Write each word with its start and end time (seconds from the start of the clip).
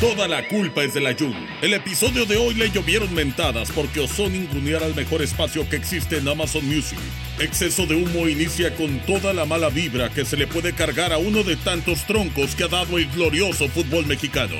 Toda 0.00 0.28
la 0.28 0.46
culpa 0.46 0.84
es 0.84 0.92
de 0.92 1.00
la 1.00 1.14
Jun. 1.14 1.34
El 1.62 1.72
episodio 1.72 2.26
de 2.26 2.36
hoy 2.36 2.52
le 2.52 2.70
llovieron 2.70 3.14
mentadas 3.14 3.70
porque 3.70 4.00
osó 4.00 4.28
ningunear 4.28 4.84
al 4.84 4.94
mejor 4.94 5.22
espacio 5.22 5.66
que 5.70 5.76
existe 5.76 6.18
en 6.18 6.28
Amazon 6.28 6.66
Music. 6.66 6.98
Exceso 7.38 7.86
de 7.86 7.94
humo 7.94 8.28
inicia 8.28 8.74
con 8.74 8.98
toda 9.06 9.32
la 9.32 9.46
mala 9.46 9.70
vibra 9.70 10.10
que 10.10 10.26
se 10.26 10.36
le 10.36 10.46
puede 10.46 10.74
cargar 10.74 11.14
a 11.14 11.18
uno 11.18 11.44
de 11.44 11.56
tantos 11.56 12.06
troncos 12.06 12.54
que 12.54 12.64
ha 12.64 12.68
dado 12.68 12.98
el 12.98 13.10
glorioso 13.10 13.68
fútbol 13.68 14.04
mexicano. 14.04 14.56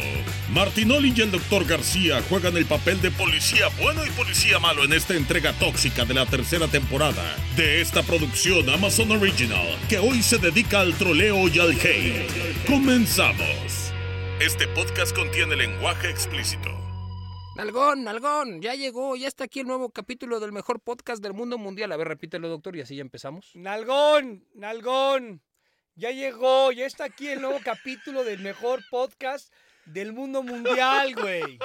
Martinoli 0.54 1.12
y 1.14 1.20
el 1.20 1.30
Dr. 1.30 1.66
García 1.66 2.22
juegan 2.30 2.56
el 2.56 2.64
papel 2.64 3.02
de 3.02 3.10
policía 3.10 3.68
bueno 3.78 4.06
y 4.06 4.10
policía 4.12 4.58
malo 4.58 4.84
en 4.84 4.94
esta 4.94 5.16
entrega 5.16 5.52
tóxica 5.52 6.06
de 6.06 6.14
la 6.14 6.24
tercera 6.24 6.66
temporada 6.66 7.36
de 7.56 7.82
esta 7.82 8.02
producción 8.02 8.70
Amazon 8.70 9.12
Original 9.12 9.76
que 9.90 9.98
hoy 9.98 10.22
se 10.22 10.38
dedica 10.38 10.80
al 10.80 10.94
troleo 10.94 11.46
y 11.48 11.58
al 11.58 11.72
hate. 11.72 12.64
Comenzamos. 12.66 13.85
Este 14.40 14.68
podcast 14.68 15.16
contiene 15.16 15.56
lenguaje 15.56 16.10
explícito. 16.10 16.68
Nalgón, 17.56 18.04
Nalgón, 18.04 18.60
ya 18.60 18.74
llegó, 18.74 19.16
ya 19.16 19.28
está 19.28 19.44
aquí 19.44 19.60
el 19.60 19.66
nuevo 19.66 19.88
capítulo 19.88 20.40
del 20.40 20.52
mejor 20.52 20.78
podcast 20.80 21.22
del 21.22 21.32
mundo 21.32 21.56
mundial. 21.56 21.90
A 21.90 21.96
ver, 21.96 22.06
repítelo, 22.06 22.46
doctor, 22.50 22.76
y 22.76 22.82
así 22.82 22.96
ya 22.96 23.00
empezamos. 23.00 23.52
Nalgón, 23.54 24.46
Nalgón, 24.52 25.40
ya 25.94 26.10
llegó, 26.10 26.70
ya 26.70 26.84
está 26.84 27.04
aquí 27.04 27.28
el 27.28 27.40
nuevo 27.40 27.60
capítulo 27.64 28.24
del 28.24 28.40
mejor 28.40 28.82
podcast 28.90 29.50
del 29.86 30.12
mundo 30.12 30.42
mundial, 30.42 31.14
güey. 31.14 31.58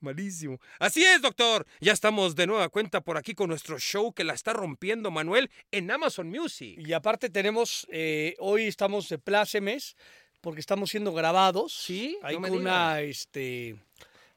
Malísimo. 0.00 0.58
Así 0.80 1.04
es, 1.04 1.20
doctor. 1.20 1.66
Ya 1.80 1.92
estamos 1.92 2.34
de 2.34 2.46
nueva 2.46 2.70
cuenta 2.70 3.02
por 3.02 3.18
aquí 3.18 3.34
con 3.34 3.50
nuestro 3.50 3.78
show 3.78 4.14
que 4.14 4.24
la 4.24 4.32
está 4.32 4.54
rompiendo 4.54 5.10
Manuel 5.10 5.50
en 5.70 5.90
Amazon 5.90 6.28
Music. 6.30 6.78
Y 6.78 6.94
aparte 6.94 7.28
tenemos, 7.28 7.86
eh, 7.92 8.34
hoy 8.38 8.64
estamos 8.64 9.08
de 9.10 9.18
plácemes 9.18 9.96
porque 10.42 10.60
estamos 10.60 10.90
siendo 10.90 11.14
grabados. 11.14 11.72
Sí, 11.72 12.18
Hay 12.22 12.38
no 12.38 12.52
una, 12.52 13.00
este, 13.00 13.76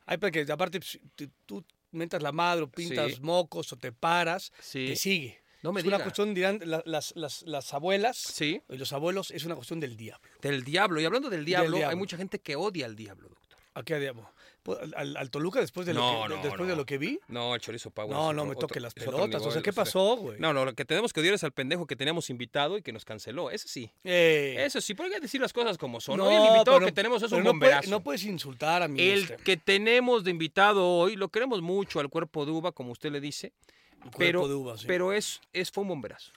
hay 0.05 0.17
porque 0.17 0.45
aparte 0.49 0.79
pues, 0.79 0.99
tú- 1.45 1.65
mentas 1.91 2.21
la 2.21 2.31
madre 2.31 2.63
o 2.63 2.67
pintas 2.69 3.13
Sí. 3.15 3.21
mocos 3.21 3.71
o 3.73 3.77
te 3.77 3.91
paras, 3.91 4.51
Sí. 4.61 4.87
te 4.87 4.95
sigue. 4.95 5.41
No 5.63 5.71
me 5.73 5.79
es 5.81 5.87
una 5.87 5.97
cuestión, 5.99 6.33
dirán 6.33 6.59
la- 6.63 6.83
las, 6.85 7.13
las, 7.15 7.41
las 7.43 7.73
abuelas 7.73 8.17
Sí, 8.17 8.61
y 8.69 8.77
los 8.77 8.93
abuelos, 8.93 9.31
es 9.31 9.45
una 9.45 9.55
cuestión 9.55 9.79
del 9.79 9.97
diablo. 9.97 10.29
del 10.41 10.63
diablo. 10.63 11.01
Y 11.01 11.05
hablando 11.05 11.29
del 11.29 11.43
diablo, 11.43 11.75
hay 11.77 11.81
diablo. 11.81 11.97
mucha 11.97 12.17
gente 12.17 12.39
que 12.39 12.55
odia 12.55 12.85
al 12.85 12.95
diablo, 12.95 13.29
doctor. 13.29 13.57
¿A 13.73 13.81
qué 13.83 13.99
diablo? 13.99 14.29
Pues, 14.65 14.79
¿Al, 14.95 15.29
Toluca 15.29 15.59
después 15.59 15.85
de 15.85 15.93
lo 15.93 15.99
No, 15.99 16.23
que, 16.23 16.29
no, 16.29 16.41
después 16.41 16.67
de 16.67 16.75
lo 16.75 16.87
que 16.87 16.97
vi? 16.97 17.19
No, 17.27 17.53
el 17.53 17.61
chorizo 17.61 17.91
Power. 17.91 18.09
No, 18.09 18.33
no, 18.33 18.41
otro- 18.41 18.45
me 18.45 18.55
toque 18.55 18.79
las 18.79 18.95
pelotas. 18.95 19.45
O 19.45 19.51
sea, 19.51 19.61
¿qué 19.61 19.71
pasó, 19.71 20.15
güey? 20.17 20.39
No, 20.39 20.53
no, 20.53 20.65
lo 20.65 20.73
que 20.73 20.85
tenemos 20.85 21.13
que 21.13 21.19
odiar 21.19 21.35
es 21.35 21.43
al 21.43 21.51
pendejo 21.51 21.85
que 21.85 21.95
teníamos 21.95 22.31
invitado 22.31 22.75
y 22.75 22.81
que 22.81 22.91
nos 22.91 23.05
canceló. 23.05 23.51
Eso 23.51 23.67
sí. 23.67 23.91
Eh, 24.03 24.55
Eso 24.65 24.81
sí, 24.81 24.95
porque 24.95 25.09
hay 25.13 25.19
que 25.19 25.21
decir 25.27 25.39
las 25.39 25.53
cosas 25.53 25.77
como 25.77 26.01
son. 26.01 26.17
no, 26.17 26.25
Hoy 26.29 26.33
el 26.33 26.41
invitado 26.45 26.77
pero- 26.77 26.85
que 26.87 26.91
tenemos 26.93 27.21
es 27.21 27.31
un 27.31 27.37
no, 27.37 27.43
puede- 27.43 27.51
bomberazo. 27.51 27.89
no 27.91 27.99
puedes 28.01 28.23
insultar 28.23 28.81
a 28.81 28.87
mi 28.87 28.99
El 28.99 29.19
este, 29.25 29.35
que 29.37 29.55
tenemos 29.55 30.23
de 30.23 30.31
invitado 30.31 30.83
hoy, 30.89 31.15
lo 31.15 31.29
queremos 31.29 31.61
mucho 31.61 31.99
al 31.99 32.09
cuerpo 32.09 32.43
de 32.47 32.51
uva, 32.51 32.71
como 32.71 32.91
usted 32.91 33.11
le 33.11 33.21
dice, 33.21 33.53
cuerpo 34.01 34.17
pero, 34.17 34.47
de 34.47 34.55
uva, 34.55 34.77
sí. 34.79 34.85
pero 34.87 35.13
es, 35.13 35.41
es, 35.53 35.69
fue 35.69 35.83
un 35.83 35.89
bomberazo. 35.89 36.31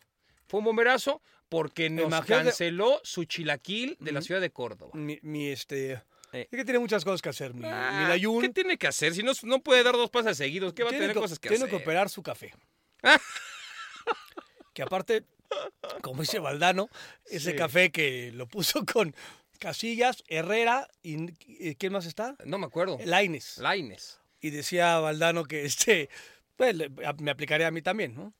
Fue 0.48 0.58
un 0.58 0.64
bomberazo 0.66 1.22
porque 1.48 1.88
nos 1.88 2.04
Imagínate- 2.08 2.44
canceló 2.44 3.00
su 3.04 3.24
chilaquil 3.24 3.96
de 4.00 4.12
la 4.12 4.20
ciudad 4.20 4.42
de 4.42 4.50
Córdoba. 4.50 4.90
mi, 4.92 5.18
mi, 5.22 5.48
este... 5.48 6.02
Eh. 6.32 6.48
Es 6.50 6.56
que 6.58 6.64
tiene 6.64 6.78
muchas 6.78 7.04
cosas 7.04 7.22
que 7.22 7.28
hacer, 7.30 7.54
mi, 7.54 7.60
mi 7.62 7.68
Ah. 7.72 8.16
¿Qué 8.40 8.48
tiene 8.50 8.76
que 8.76 8.86
hacer? 8.86 9.14
Si 9.14 9.22
no, 9.22 9.32
no 9.44 9.60
puede 9.60 9.82
dar 9.82 9.94
dos 9.94 10.10
pases 10.10 10.36
seguidos, 10.36 10.74
¿qué 10.74 10.82
va 10.82 10.88
a 10.88 10.90
tiene 10.90 11.04
tener 11.04 11.14
que, 11.16 11.20
cosas 11.22 11.38
que 11.38 11.48
tiene 11.48 11.64
hacer? 11.64 11.76
que 11.76 11.82
operar 11.82 12.10
su 12.10 12.22
café. 12.22 12.52
que 14.74 14.82
aparte, 14.82 15.24
como 16.02 16.20
dice 16.22 16.38
Valdano, 16.38 16.88
ese 17.26 17.52
Sí. 17.52 17.56
café 17.56 17.90
que 17.90 18.30
lo 18.32 18.46
puso 18.46 18.84
con 18.84 19.14
Casillas, 19.58 20.22
Herrera 20.28 20.88
y 21.02 21.32
y 21.46 21.74
¿quién 21.76 21.92
más 21.92 22.06
está? 22.06 22.36
No 22.44 22.58
me 22.58 22.66
acuerdo. 22.66 22.98
Laines. 23.04 23.58
Laines. 23.58 24.20
Y 24.40 24.50
decía 24.50 24.98
Valdano 24.98 25.44
que 25.44 25.64
este, 25.64 26.08
pues, 26.56 26.76
me 27.18 27.30
aplicaré 27.30 27.64
a 27.64 27.70
mí 27.70 27.82
también, 27.82 28.14
¿no? 28.14 28.32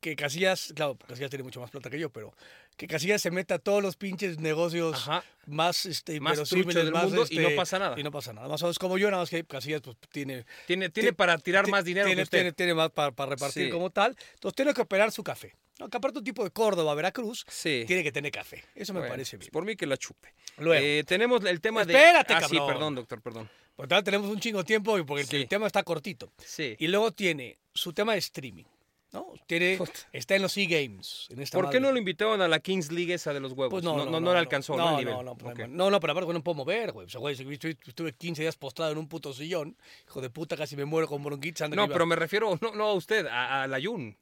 Que 0.00 0.16
Casillas, 0.16 0.72
claro, 0.74 0.96
Casillas 0.96 1.30
tiene 1.30 1.44
mucho 1.44 1.60
más 1.60 1.70
plata 1.70 1.88
que 1.90 1.98
yo, 2.00 2.10
pero 2.10 2.34
que 2.82 2.88
Casillas 2.88 3.22
se 3.22 3.30
meta 3.30 3.54
a 3.54 3.58
todos 3.60 3.80
los 3.80 3.94
pinches 3.96 4.40
negocios 4.40 4.96
Ajá. 4.96 5.24
más, 5.46 5.86
este, 5.86 6.18
Más 6.18 6.34
truchos 6.48 6.74
del 6.74 6.90
más, 6.90 7.04
mundo 7.04 7.24
y 7.30 7.36
no 7.36 7.42
este, 7.42 7.54
pasa 7.56 7.78
nada. 7.78 7.98
Y 7.98 8.02
no 8.02 8.10
pasa 8.10 8.32
nada. 8.32 8.48
Más 8.48 8.60
o 8.62 8.64
menos 8.66 8.78
como 8.80 8.98
yo, 8.98 9.08
nada 9.08 9.22
más 9.22 9.30
que 9.30 9.44
Casillas 9.44 9.80
pues, 9.82 9.96
tiene 10.10 10.44
Tiene, 10.66 10.88
tiene 10.90 11.10
Ti- 11.10 11.14
para 11.14 11.38
tirar 11.38 11.64
Ti- 11.64 11.70
más 11.70 11.84
dinero 11.84 12.06
tiene, 12.06 12.20
que 12.20 12.24
usted. 12.24 12.38
Tiene, 12.38 12.52
tiene 12.52 12.74
más 12.74 12.90
para, 12.90 13.12
para 13.12 13.30
repartir 13.30 13.66
Sí. 13.66 13.70
como 13.70 13.90
tal. 13.90 14.16
Entonces 14.34 14.56
tiene 14.56 14.74
que 14.74 14.80
operar 14.80 15.12
su 15.12 15.22
café. 15.22 15.54
¿no? 15.78 15.88
Que 15.88 15.96
aparte 15.96 16.18
un 16.18 16.24
tipo 16.24 16.42
de 16.44 16.50
Córdoba, 16.50 16.92
Veracruz, 16.94 17.44
Sí. 17.48 17.84
tiene 17.86 18.02
que 18.02 18.10
tener 18.10 18.30
café. 18.32 18.64
Eso 18.74 18.92
me 18.92 18.98
Bueno, 19.00 19.12
parece 19.12 19.36
pues 19.36 19.46
bien. 19.46 19.52
por 19.52 19.64
mí 19.64 19.76
que 19.76 19.86
la 19.86 19.96
chupe. 19.96 20.34
Luego. 20.58 20.84
Eh, 20.84 21.04
tenemos 21.06 21.44
el 21.44 21.60
tema 21.60 21.84
de... 21.84 21.94
Espérate, 21.94 22.34
ah, 22.34 22.40
sí, 22.42 22.56
cabrón. 22.56 22.66
perdón, 22.74 22.94
doctor, 22.96 23.22
perdón. 23.22 23.48
Porque 23.76 23.88
tal, 23.88 24.02
tenemos 24.04 24.28
un 24.28 24.38
chingo 24.40 24.58
de 24.58 24.64
tiempo 24.64 24.96
porque 25.06 25.24
Sí. 25.24 25.36
el 25.36 25.48
tema 25.48 25.66
está 25.66 25.82
cortito. 25.84 26.32
Sí. 26.44 26.76
Y 26.78 26.88
luego 26.88 27.10
tiene 27.12 27.58
su 27.74 27.92
tema 27.92 28.12
de 28.12 28.18
streaming. 28.18 28.64
¿No? 29.12 29.26
Tiene, 29.46 29.78
está 30.12 30.36
en 30.36 30.42
los 30.42 30.56
E-Games. 30.56 31.28
en 31.30 31.42
esta 31.42 31.58
¿Por 31.58 31.70
qué 31.70 31.80
no 31.80 31.92
lo 31.92 31.98
invitaron 31.98 32.40
a 32.40 32.48
la 32.48 32.60
Kings 32.60 32.90
League 32.90 33.12
esa 33.12 33.32
de 33.32 33.40
los 33.40 33.52
huevos? 33.52 33.70
Pues 33.70 33.84
no, 33.84 34.04
no, 34.04 34.20
no, 34.20 34.32
le 34.32 34.38
alcanzó, 34.38 34.76
no, 34.76 34.84
no, 34.84 34.90
el 34.90 34.96
nivel. 35.04 35.14
no, 35.14 35.22
no, 35.22 35.36
pues, 35.36 35.52
Ok. 35.54 35.68
no, 35.68 35.90
no, 35.90 36.00
pero 36.00 36.12
aparte 36.12 36.32
no 36.32 36.42
puedo 36.42 36.54
mover, 36.56 36.92
güey. 36.92 37.06
O 37.06 37.10
sea, 37.10 37.20
güey, 37.20 37.34
estuve, 37.34 37.76
estuve 37.86 38.12
15 38.12 38.42
días 38.42 38.56
postrado 38.56 38.92
en 38.92 38.98
un 38.98 39.08
puto 39.08 39.32
sillón. 39.32 39.76
Hijo 40.06 40.20
de 40.20 40.30
puta, 40.30 40.56
casi 40.56 40.76
me 40.76 40.84
muero 40.84 41.06
con 41.06 41.22
bronquitis. 41.22 41.68
No, 41.70 41.88
pero 41.88 42.06
me 42.06 42.16
refiero, 42.16 42.58
no, 42.60 42.74
no 42.74 42.84
a 42.84 42.94
usted, 42.94 43.26
a, 43.26 43.64
a 43.64 43.66
la 43.66 43.78
Jun. 43.82 44.16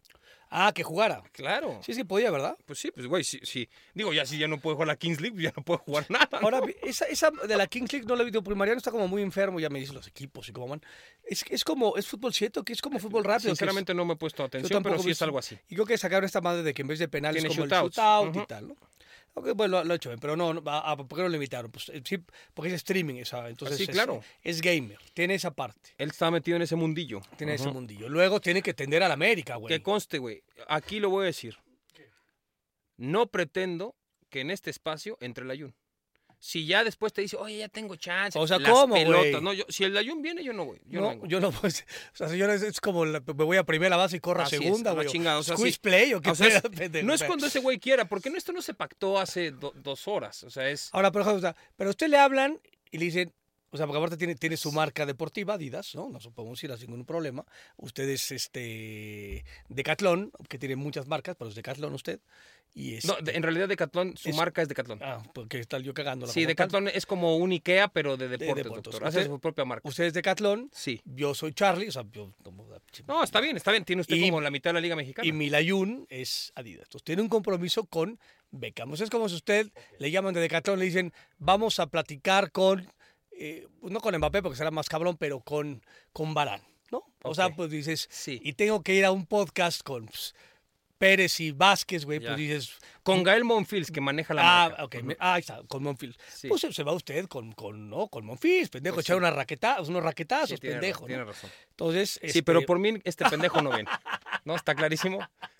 Ah, 0.52 0.72
que 0.74 0.82
jugara. 0.82 1.22
Claro. 1.32 1.78
Sí, 1.82 1.94
sí 1.94 2.02
podía, 2.02 2.30
¿verdad? 2.32 2.56
Pues 2.66 2.80
sí, 2.80 2.90
pues 2.90 3.06
güey, 3.06 3.22
sí, 3.22 3.38
sí. 3.44 3.68
Digo, 3.94 4.12
ya 4.12 4.26
si 4.26 4.36
ya 4.36 4.48
no 4.48 4.58
puede 4.58 4.74
jugar 4.74 4.88
la 4.88 4.96
Kings 4.96 5.20
League, 5.20 5.34
pues 5.34 5.44
ya 5.44 5.52
no 5.56 5.62
puede 5.62 5.78
jugar 5.78 6.06
nada. 6.10 6.28
¿no? 6.32 6.38
Ahora, 6.38 6.60
esa, 6.82 7.04
esa 7.06 7.30
de 7.30 7.56
la 7.56 7.68
Kings 7.68 7.92
League 7.92 8.06
no 8.06 8.16
la 8.16 8.22
he 8.22 8.24
visto, 8.24 8.42
porque 8.42 8.58
Mariano 8.58 8.78
está 8.78 8.90
como 8.90 9.06
muy 9.06 9.22
enfermo, 9.22 9.60
ya 9.60 9.70
me 9.70 9.78
dicen 9.78 9.94
los 9.94 10.08
equipos 10.08 10.48
y 10.48 10.52
cómo 10.52 10.66
van. 10.68 10.82
Es, 11.24 11.44
es 11.48 11.62
como, 11.62 11.96
es 11.96 12.06
fútbol 12.08 12.34
cierto, 12.34 12.64
que 12.64 12.72
es 12.72 12.82
como 12.82 12.98
fútbol 12.98 13.22
rápido. 13.24 13.52
es- 13.52 13.58
Sinceramente 13.58 13.94
no 13.94 14.04
me 14.04 14.14
he 14.14 14.16
puesto 14.16 14.42
atención, 14.42 14.82
pero 14.82 14.98
sí 14.98 15.10
es 15.10 15.22
algo 15.22 15.38
así. 15.38 15.56
Y 15.68 15.74
creo 15.74 15.86
que 15.86 15.96
sacaron 15.96 16.24
esta 16.24 16.40
madre 16.40 16.64
de 16.64 16.74
que 16.74 16.82
en 16.82 16.88
vez 16.88 16.98
de 16.98 17.06
penales 17.08 17.42
Tiene 17.42 17.54
como 17.54 17.64
el 17.64 17.70
shootout 17.70 18.34
y 18.36 18.46
tal, 18.46 18.68
¿no? 18.68 18.76
Ok, 19.34 19.50
bueno, 19.54 19.78
lo, 19.78 19.84
lo 19.84 19.94
he 19.94 19.96
hecho 19.96 20.08
bien, 20.10 20.18
pero 20.18 20.36
no, 20.36 20.52
no, 20.54 20.62
a- 20.70 20.90
a- 20.90 20.96
¿por 20.96 21.06
qué 21.16 21.22
no 21.22 21.28
lo 21.28 21.34
invitaron? 21.34 21.70
Pues 21.70 21.88
eh, 21.90 22.02
sí, 22.04 22.18
porque 22.52 22.68
es 22.68 22.74
streaming 22.74 23.14
esa, 23.16 23.48
entonces 23.48 23.76
sí, 23.78 23.84
es, 23.84 23.90
claro. 23.90 24.22
es 24.42 24.60
gamer, 24.60 24.98
tiene 25.14 25.34
esa 25.34 25.52
parte, 25.52 25.90
Él 25.98 26.10
está 26.10 26.30
metido 26.30 26.56
en 26.56 26.62
ese 26.62 26.74
mundillo. 26.76 27.20
tiene 27.36 27.54
ese 27.54 27.70
mundillo. 27.70 28.08
Luego 28.08 28.40
tiene 28.40 28.60
que 28.60 28.74
tender 28.74 29.02
a 29.02 29.08
la 29.08 29.14
América, 29.14 29.56
güey. 29.56 29.68
Que 29.74 29.82
conste, 29.82 30.18
güey. 30.18 30.42
Aquí 30.68 30.98
lo 31.00 31.10
voy 31.10 31.22
a 31.22 31.26
decir. 31.26 31.56
No 32.96 33.28
pretendo 33.28 33.94
que 34.28 34.40
en 34.40 34.50
este 34.50 34.70
espacio 34.70 35.16
entre 35.20 35.44
el 35.44 35.50
Ayun. 35.50 35.74
Si 36.42 36.64
ya 36.64 36.82
después 36.84 37.12
te 37.12 37.20
dice, 37.20 37.36
oye, 37.36 37.58
ya 37.58 37.68
tengo 37.68 37.96
chance. 37.96 38.38
O 38.38 38.46
sea, 38.46 38.58
las 38.58 38.72
¿cómo, 38.72 38.94
pelotas. 38.94 39.42
No, 39.42 39.52
yo, 39.52 39.64
si 39.68 39.84
el 39.84 39.94
Ayun 39.94 40.22
viene, 40.22 40.42
yo 40.42 40.54
no 40.54 40.64
voy. 40.64 40.80
Yo 40.86 41.00
no, 41.00 41.06
no, 41.06 41.10
vengo. 41.10 41.26
yo 41.26 41.38
no, 41.38 41.52
pues, 41.52 41.84
o 42.14 42.16
sea, 42.16 42.34
yo 42.34 42.50
es 42.50 42.80
como, 42.80 43.04
la- 43.04 43.20
me 43.20 43.44
voy 43.44 43.58
a 43.58 43.64
primera 43.64 43.96
base 43.98 44.16
y 44.16 44.20
corro 44.20 44.42
Así 44.42 44.56
a 44.56 44.58
segunda, 44.58 44.92
güey. 44.92 45.06
o 45.06 45.42
sea, 45.42 45.56
sí. 45.58 45.78
play 45.82 46.14
o 46.14 46.20
qué 46.22 46.30
O 46.30 46.34
sea, 46.34 46.48
es- 46.48 46.62
pendejo, 46.62 47.06
no 47.06 47.12
es 47.12 47.22
cuando 47.24 47.46
ese 47.46 47.60
güey 47.60 47.78
quiera, 47.78 48.06
porque 48.06 48.30
no, 48.30 48.38
esto 48.38 48.52
no 48.52 48.62
se 48.62 48.72
pactó 48.72 49.18
hace 49.20 49.50
do- 49.50 49.74
dos 49.76 50.08
horas. 50.08 50.42
O 50.44 50.50
sea, 50.50 50.70
es. 50.70 50.88
Ahora, 50.92 51.12
ejemplo, 51.20 51.38
o 51.38 51.40
sea, 51.42 51.54
pero 51.76 51.88
a 51.88 51.92
usted 51.92 52.08
le 52.08 52.16
hablan 52.16 52.58
y 52.90 52.96
le 52.96 53.04
dicen, 53.04 53.34
O 53.72 53.76
sea, 53.76 53.86
porque 53.86 53.98
aparte 53.98 54.16
tiene, 54.16 54.34
tiene 54.34 54.56
su 54.56 54.72
marca 54.72 55.06
deportiva, 55.06 55.54
Adidas, 55.54 55.94
¿no? 55.94 56.08
No 56.08 56.18
podemos 56.32 56.64
ir 56.64 56.76
sin 56.76 56.88
ningún 56.90 57.04
problema. 57.06 57.44
Usted 57.76 58.08
es 58.08 58.32
este 58.32 59.44
Decathlon, 59.68 60.32
que 60.48 60.58
tiene 60.58 60.74
muchas 60.74 61.06
marcas, 61.06 61.36
pero 61.38 61.50
es 61.50 61.54
Decathlon 61.54 61.94
usted. 61.94 62.18
Y 62.72 62.94
es, 62.94 63.04
No, 63.04 63.16
de- 63.20 63.32
en 63.32 63.42
realidad 63.42 63.68
Decathlon, 63.68 64.16
su 64.16 64.28
es- 64.30 64.36
marca 64.36 64.62
es 64.62 64.68
Decathlon. 64.68 65.00
Ah, 65.02 65.22
porque 65.34 65.58
está 65.58 65.78
yo 65.80 65.92
cagando. 65.92 66.26
sí, 66.28 66.46
Decathlon 66.46 66.86
es 66.88 67.04
como 67.04 67.36
un 67.36 67.50
Ikea, 67.50 67.88
pero 67.88 68.16
de 68.16 68.28
deportes, 68.28 68.64
deportes. 68.64 68.92
doctor. 68.92 69.08
Hace 69.08 69.24
su 69.26 69.40
propia 69.40 69.64
marca. 69.64 69.88
Usted 69.88 70.04
es 70.04 70.12
Decathlon, 70.14 70.70
Sí. 70.72 71.00
yo 71.04 71.34
soy 71.34 71.52
Charlie, 71.52 71.88
o 71.88 71.92
sea, 71.92 72.04
yo 72.12 72.32
como- 72.44 72.68
No, 73.08 73.24
está 73.24 73.40
bien, 73.40 73.56
está 73.56 73.72
bien. 73.72 73.84
Tiene 73.84 74.02
usted 74.02 74.16
Y- 74.16 74.28
como 74.28 74.40
la 74.40 74.50
mitad 74.50 74.70
de 74.70 74.74
la 74.74 74.80
Liga 74.80 74.94
Mexicana. 74.96 75.26
Y 75.26 75.32
Milayun 75.32 76.06
es 76.08 76.52
Adidas. 76.54 76.84
Entonces 76.84 77.04
tiene 77.04 77.22
un 77.22 77.28
compromiso 77.28 77.84
con 77.86 78.18
Beckham. 78.52 78.92
O 78.92 78.96
sea, 78.96 79.04
es 79.04 79.10
como 79.10 79.28
si 79.28 79.34
usted 79.34 79.70
le 79.98 80.10
llaman 80.10 80.32
de 80.34 80.40
Decathlon, 80.40 80.78
le 80.78 80.84
dicen, 80.84 81.12
vamos 81.38 81.78
a 81.80 81.86
platicar 81.88 82.52
con, 82.52 82.88
eh, 83.32 83.66
no 83.82 84.00
con 84.00 84.16
Mbappé 84.16 84.42
porque 84.42 84.56
será 84.56 84.70
más 84.70 84.88
cabrón, 84.88 85.16
pero 85.18 85.40
con, 85.40 85.82
con 86.12 86.34
Barán, 86.34 86.62
¿no? 86.92 87.02
O 87.24 87.34
sea, 87.34 87.50
pues 87.54 87.70
dices, 87.70 88.06
Sí. 88.10 88.40
y 88.44 88.52
tengo 88.54 88.82
que 88.82 88.94
ir 88.94 89.04
a 89.04 89.10
un 89.12 89.26
podcast 89.26 89.82
con 89.82 90.06
pues, 90.06 90.34
Pérez 91.00 91.40
y 91.40 91.50
Vázquez, 91.50 92.04
güey, 92.04 92.20
pues 92.20 92.36
dices, 92.36 92.72
Con 93.10 93.22
Gael 93.22 93.44
Monfils, 93.44 93.90
que 93.90 94.00
maneja 94.00 94.34
la 94.34 94.42
ah, 94.64 94.68
marca. 94.68 94.84
ok, 94.84 94.94
me- 95.02 95.16
ah, 95.18 95.34
ahí 95.34 95.40
está, 95.40 95.60
con 95.68 95.82
Monfils. 95.82 96.16
Sí. 96.28 96.48
Pues 96.48 96.60
se- 96.70 96.82
va 96.82 96.92
usted 96.92 97.26
con, 97.26 97.52
con, 97.52 97.88
¿no? 97.90 98.08
Con 98.08 98.24
Monfils, 98.26 98.68
pendejo, 98.70 98.94
Pues 98.96 99.06
echar 99.06 99.16
sí. 99.16 99.18
una 99.18 99.30
raqueta, 99.30 99.80
unos 99.80 100.02
raquetazos, 100.02 100.50
Sí, 100.50 100.56
tiene 100.58 100.76
pendejo, 100.76 101.00
razón, 101.00 101.02
¿no? 101.02 101.06
tiene 101.08 101.24
razón. 101.24 101.50
Entonces, 101.70 102.10
Sí, 102.12 102.20
este, 102.22 102.42
pero 102.42 102.62
por 102.62 102.78
mí 102.78 102.94
este 103.04 103.24
pendejo 103.28 103.62
no 103.62 103.70
viene. 103.70 103.88
¿No? 104.44 104.54
¿Está 104.56 104.74
clarísimo? 104.74 105.18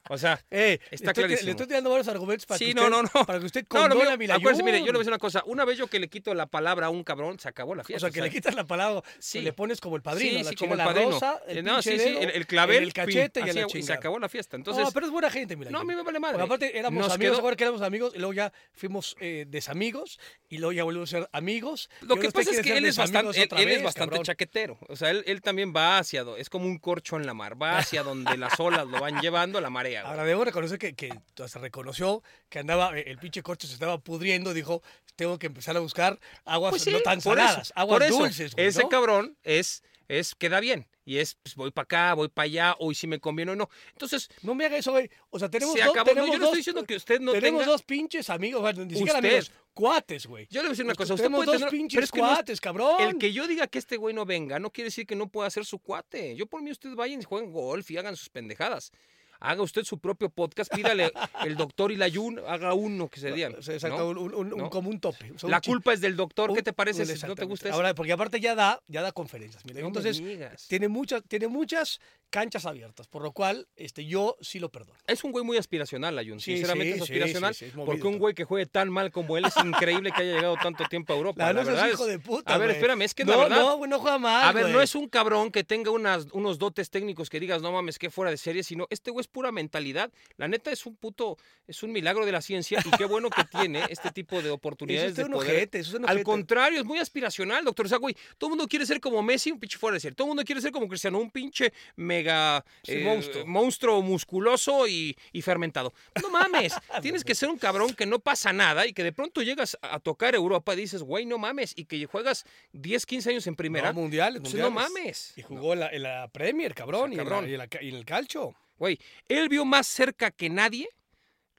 O 0.09 0.19
sea, 0.19 0.41
Eh, 0.51 0.81
Está 0.91 1.11
estoy, 1.11 1.25
clarísimo. 1.25 1.45
le 1.47 1.51
estoy 1.53 1.67
tirando 1.69 1.91
varios 1.91 2.09
argumentos 2.09 2.45
para 2.47 2.59
sí, 2.59 2.67
que 2.67 2.75
no, 2.75 2.83
usted, 2.83 2.97
no, 2.97 3.03
no. 3.15 3.27
para 3.27 3.39
que 3.39 3.47
usted 3.47 3.67
condone 3.69 4.17
Milayun. 4.17 4.41
acuérdese, 4.41 4.63
mire, 4.65 4.79
yo 4.81 4.87
le 4.87 4.93
voy 4.93 4.97
a 4.97 5.01
decir 5.01 5.11
una 5.13 5.19
cosa. 5.19 5.43
Una 5.47 5.65
vez 5.65 5.79
yo 5.79 5.87
que 5.87 6.01
le 6.01 6.09
quito 6.09 6.35
la 6.35 6.47
palabra 6.47 6.87
a 6.87 6.91
un 6.91 7.05
cabrón, 7.05 7.39
se 7.39 7.49
acabó 7.49 7.75
la 7.75 7.83
O 7.83 7.85
fiesta. 7.85 8.07
sea, 8.09 8.13
que 8.13 8.21
le 8.21 8.31
quitas 8.31 8.55
la 8.55 8.65
palabra, 8.67 9.03
Sí. 9.19 9.41
le 9.41 9.53
pones 9.53 9.81
como 9.81 9.97
el 9.97 10.03
padrino, 10.03 10.39
sí, 10.39 10.45
la 10.45 10.51
sí, 10.51 10.57
chica, 10.57 10.59
como 10.61 10.73
el 10.75 10.79
la 10.79 10.85
padrino. 10.85 11.11
rosa, 11.13 11.41
el 11.47 11.59
Eh, 11.59 11.63
no, 11.63 11.81
sí, 11.83 11.97
sí, 11.99 12.09
el, 12.19 12.31
el 12.31 12.47
clavel, 12.47 12.83
el 12.83 12.93
cachete 12.93 13.41
pin, 13.43 13.57
y, 13.57 13.61
así, 13.61 13.79
y 13.79 13.83
se 13.83 13.93
acabó 13.93 14.19
la 14.19 14.29
fiesta. 14.29 14.57
Entonces, 14.57 14.85
no, 14.85 14.91
pero 14.91 15.07
es 15.07 15.13
buena 15.13 15.31
gente, 15.31 15.55
mira. 15.57 15.71
no, 15.71 15.79
a 15.81 15.85
mí 15.85 15.95
me 15.95 16.03
vale 16.03 16.19
madre. 16.19 16.39
Porque 16.39 16.45
aparte 16.55 16.79
éramos 16.79 17.05
Nos 17.05 17.13
amigos, 17.15 17.40
ahora 17.47 17.57
que 17.57 17.65
éramos 17.65 17.83
amigos, 17.83 18.13
y 18.15 18.19
luego 18.19 18.33
ya 18.33 18.53
fuimos 18.73 19.17
eh, 19.21 19.45
desamigos, 19.49 20.19
y 20.49 20.59
luego 20.59 20.73
ya 20.73 20.85
volvimos 20.85 21.13
a 21.15 21.19
ser 21.19 21.29
amigos. 21.33 21.91
Lo 22.01 22.17
que 22.17 22.31
pasa 22.31 22.51
es 22.51 22.61
que 22.61 22.77
él 22.77 22.85
es 22.85 22.97
bastante, 22.97 23.49
él, 23.57 23.69
es 23.69 23.83
bastante 23.83 24.11
cabrón. 24.11 24.25
chaquetero. 24.25 24.79
O 24.89 24.97
sea, 24.97 25.11
él, 25.11 25.23
él 25.27 25.43
también 25.43 25.73
va 25.75 25.99
hacia, 25.99 26.25
es 26.37 26.51
como 26.51 26.67
un 26.67 26.79
corcho 26.79 27.17
en 27.17 27.27
la 27.27 27.35
mar, 27.35 27.61
va 27.61 27.79
hacia 27.79 28.03
donde 28.03 28.37
las 28.37 28.59
olas 28.61 28.87
lo 28.87 29.01
van 29.01 29.21
llevando 29.21 29.59
a 29.59 29.61
la 29.61 29.71
marea. 29.71 30.03
güey. 30.03 30.11
Ahora 30.11 30.25
debo 30.25 30.45
reconocer 30.45 30.79
que, 30.79 30.95
que 30.95 31.11
se 31.47 31.59
reconoció 31.59 32.23
que 32.49 32.59
andaba, 32.59 32.99
eh, 32.99 33.05
el 33.07 33.19
pinche 33.19 33.43
corcho 33.43 33.67
se 33.67 33.75
estaba 33.75 33.99
pudriendo, 33.99 34.55
dijo, 34.55 34.83
tengo 35.17 35.39
que 35.39 35.47
empezar 35.47 35.77
a 35.77 35.81
buscar 35.81 36.19
aguas 36.45 36.71
Pues 36.71 36.83
sí, 36.83 36.91
no 36.91 37.01
tan 37.01 37.21
por 37.21 37.37
saladas, 37.37 37.69
eso, 37.69 37.73
aguas 37.77 37.99
por 37.99 38.03
eso, 38.03 38.19
dulces, 38.19 38.55
güey, 38.55 38.67
Ese 38.67 38.83
¿no? 38.83 38.89
cabrón 38.89 39.37
es, 39.43 39.83
es, 40.19 40.35
queda 40.35 40.61
bien. 40.61 40.87
Y 41.05 41.19
es, 41.19 41.35
pues 41.43 41.55
voy 41.57 41.71
para 41.71 41.85
acá, 41.85 42.15
voy 42.15 42.29
para 42.29 42.45
allá, 42.45 42.77
hoy 42.79 42.95
si 42.95 43.07
me 43.07 43.19
conviene 43.19 43.53
o 43.53 43.57
no. 43.57 43.69
Entonces, 43.93 44.29
No 44.43 44.55
me 44.55 44.67
haga 44.67 44.77
eso, 44.77 44.93
güey. 44.93 45.11
O 45.31 45.39
sea, 45.39 45.49
tenemos 45.49 45.75
se 45.75 45.81
dos, 45.81 45.91
acabó. 45.91 46.11
No, 46.11 46.15
tenemos 46.15 46.31
yo 46.31 46.39
no 46.39 46.39
dos- 46.39 46.49
estoy 46.49 46.59
diciendo 46.59 46.85
que 46.85 46.97
usted 46.97 47.21
no 47.21 47.33
tenemos 47.33 47.61
tenga... 47.63 47.73
dos 47.73 47.83
pinches 47.83 48.31
amigos, 48.31 48.61
bueno, 48.61 48.85
ni 48.85 48.95
siquiera 48.95 49.19
Usted. 49.19 49.29
amigos, 49.29 49.53
cuates, 49.75 50.27
güey. 50.27 50.47
Yo 50.51 50.61
le 50.61 50.61
voy 50.61 50.67
a 50.69 50.71
decir 50.71 50.85
una 50.85 50.95
cosa. 50.95 51.15
Usted 51.15 51.25
tenemos 51.27 51.45
puede 51.45 51.59
dos 51.59 51.69
tener... 51.69 51.71
pinches 51.81 51.97
pero 51.97 52.05
es 52.05 52.13
que 52.13 52.21
no 52.21 52.27
es- 52.29 52.35
cuates, 52.35 52.61
cabrón. 52.61 52.97
El 53.01 53.19
que 53.19 53.33
yo 53.33 53.47
diga 53.49 53.67
que 53.67 53.79
este 53.79 53.97
güey 53.97 54.15
no 54.15 54.25
venga 54.27 54.59
no 54.59 54.71
quiere 54.71 54.87
decir 54.89 55.07
que 55.07 55.17
no 55.17 55.29
pueda 55.29 55.49
ser 55.51 55.65
su 55.65 55.79
cuate. 55.79 56.37
Yo 56.37 56.47
por 56.47 56.63
mí 56.63 56.71
ustedes 56.71 56.95
vayan 56.95 57.21
y 57.21 57.25
jueguen 57.25 57.51
golf 57.53 57.91
y 57.91 57.97
hagan 57.97 58.17
sus 58.17 58.29
pendejadas. 58.29 58.93
Haga 59.41 59.63
usted 59.63 59.85
su 59.85 59.99
propio 59.99 60.29
podcast, 60.31 60.73
pídale 60.75 61.13
el 61.45 61.57
doctor 61.57 61.91
y 61.93 61.97
la 61.97 62.09
Yun, 62.09 62.41
haga 62.47 62.75
uno 62.75 63.09
que 63.09 63.21
se 63.21 63.33
digan. 63.33 63.55
Exacto, 63.55 64.13
¿no? 64.15 64.21
un, 64.21 64.53
un- 64.53 64.69
como 64.69 64.91
un 64.91 65.01
tope. 65.01 65.33
un 65.43 65.51
La 65.51 65.61
culpa 65.61 65.93
es 65.93 66.01
del 66.01 66.15
doctor. 66.17 66.53
¿Qué 66.55 66.63
te 66.63 66.73
parece 66.73 67.05
si 67.07 67.27
no 67.27 67.35
te 67.35 67.45
gusta 67.47 67.69
eso? 67.69 67.77
Ahora, 67.77 67.95
porque 67.95 68.13
aparte 68.13 68.39
ya 68.41 68.55
da, 68.55 68.83
ya 68.87 69.03
da 69.03 69.13
conferencias. 69.13 69.65
Mira, 69.65 69.81
entonces 69.81 70.23
tiene 70.69 70.89
muchas, 70.89 71.23
tiene 71.27 71.49
muchas 71.49 72.01
canchas 72.29 72.65
abiertas, 72.67 73.09
por 73.09 73.23
lo 73.23 73.33
cual 73.33 73.67
este, 73.77 74.05
yo 74.07 74.37
sí 74.41 74.61
lo 74.61 74.69
perdono. 74.71 74.99
Es 75.07 75.25
un 75.25 75.33
güey 75.33 75.45
muy 75.45 75.57
aspiracional, 75.57 76.17
Ayun. 76.19 76.39
Sí, 76.39 76.53
Sinceramente 76.57 76.93
sí, 76.93 76.97
es 76.99 77.03
aspiracional. 77.03 77.55
sí, 77.55 77.59
sí, 77.61 77.65
es 77.67 77.75
movido 77.75 77.87
porque 77.93 78.07
un 78.07 78.19
güey 78.19 78.35
que 78.35 78.45
juegue 78.45 78.67
tan 78.67 78.89
mal 78.91 79.11
como 79.11 79.37
él 79.37 79.47
es 79.47 79.55
increíble 79.65 80.13
que 80.15 80.23
haya 80.23 80.35
llegado 80.35 80.57
tanto 80.63 80.85
tiempo 80.85 81.13
a 81.13 81.17
Europa. 81.17 81.53
La 81.53 81.53
La, 81.53 81.65
no 81.65 81.89
hijo 81.89 82.07
de 82.07 82.19
puta, 82.19 82.55
A 82.55 82.59
ver, 82.59 82.71
espérame, 82.71 83.03
es 83.03 83.15
que 83.15 83.25
no, 83.25 83.33
la 83.33 83.39
verdad. 83.39 83.57
No, 83.57 83.87
no 83.87 83.99
juega 83.99 84.19
mal, 84.19 84.45
a 84.49 84.53
ver, 84.53 84.69
no 84.69 84.81
es 84.81 84.95
un 84.95 85.09
cabrón 85.09 85.51
que 85.51 85.65
tenga 85.65 85.91
unas, 85.91 86.27
unos 86.33 86.59
dotes 86.59 86.91
técnicos 86.91 87.31
que 87.31 87.41
digas, 87.41 87.63
no 87.63 87.73
mames, 87.73 87.99
que 87.99 88.11
fuera 88.11 88.31
de 88.31 88.37
serie, 88.37 88.63
sino 88.63 88.87
este 88.91 89.11
güey 89.11 89.23
es 89.23 89.29
pura 89.31 89.53
mentalidad. 89.53 90.11
La 90.37 90.49
neta 90.49 90.71
es 90.71 90.85
un 90.87 90.97
puto, 90.97 91.37
es 91.67 91.83
un 91.83 91.93
milagro 91.93 92.27
de 92.27 92.33
la 92.33 92.43
ciencia 92.43 92.81
y 92.85 92.91
qué 92.97 93.05
bueno 93.05 93.31
que 93.31 93.45
tiene 93.45 93.85
este 93.89 94.11
tipo 94.11 94.43
de 94.43 94.49
Es 94.51 94.53
oportunidades 94.53 95.17
de 95.17 95.27
poder. 95.27 95.51
ojete, 95.57 95.79
es 95.79 95.93
un 95.95 96.09
Al 96.09 96.23
contrario, 96.23 96.81
es 96.81 96.85
muy 96.85 96.99
aspiracional, 96.99 97.65
doctor. 97.65 97.87
O 97.87 97.89
sea, 97.89 97.99
güey, 97.99 98.15
todo 98.39 98.49
el 98.49 98.57
mundo 98.57 98.67
quiere 98.69 98.85
ser 98.87 99.01
como 99.01 99.23
Messi, 99.23 99.51
un 99.51 99.59
pinche 99.61 99.79
fuera 99.79 99.95
de 99.95 100.01
serie. 100.01 100.15
Todo 100.15 100.27
el 100.27 100.31
mundo 100.31 100.45
quiere 100.45 100.61
ser 100.61 100.73
como 100.73 100.89
Cristiano, 100.89 101.19
un 101.19 101.31
pinche 101.31 101.73
mega 101.97 102.65
Sí, 102.83 102.93
eh, 102.93 103.05
monstruo. 103.05 103.47
monstruo 103.47 104.03
musculoso 104.03 104.87
y, 104.89 105.17
y 105.33 105.43
fermentado. 105.43 105.93
No 106.23 106.31
mames, 106.31 106.75
tienes 107.03 107.25
que 107.25 107.35
ser 107.35 107.49
un 107.49 107.59
cabrón 107.59 107.95
que 107.95 108.07
no 108.07 108.19
pasa 108.19 108.53
nada 108.53 108.87
y 108.87 108.93
que 108.93 109.03
de 109.05 109.13
pronto 109.13 109.43
llegas 109.43 109.79
a 109.83 110.01
tocar 110.01 110.35
Europa 110.35 110.75
y 110.75 110.77
dices, 110.79 111.03
güey, 111.03 111.27
no 111.27 111.39
mames, 111.39 111.73
y 111.77 111.85
que 111.85 112.05
juegas 112.07 112.45
10, 112.73 113.07
15 113.07 113.31
años 113.31 113.47
en 113.47 113.57
primera. 113.57 113.93
No, 113.93 114.01
mundiales, 114.01 114.43
Pues 114.43 114.55
no 114.55 114.71
mames. 114.71 115.33
Y 115.37 115.43
jugó 115.43 115.73
en 115.75 115.81
la, 115.81 115.89
en 115.89 116.03
la 116.03 116.29
Premier, 116.29 116.75
cabrón, 116.75 117.11
O 117.11 117.13
y, 117.13 117.17
sea, 117.17 117.23
en 117.23 117.29
cabrón. 117.29 117.45
la- 117.45 117.51
y 117.51 117.53
en 117.55 117.59
la 117.59 117.67
ca- 117.69 117.83
y 117.83 117.89
en 117.89 117.95
el 117.97 118.05
calcho. 118.05 118.55
Güey, 118.81 118.99
él 119.29 119.49
vio 119.49 119.65
más 119.65 119.87
cerca 119.87 120.33
que 120.33 120.49
nadie 120.51 120.89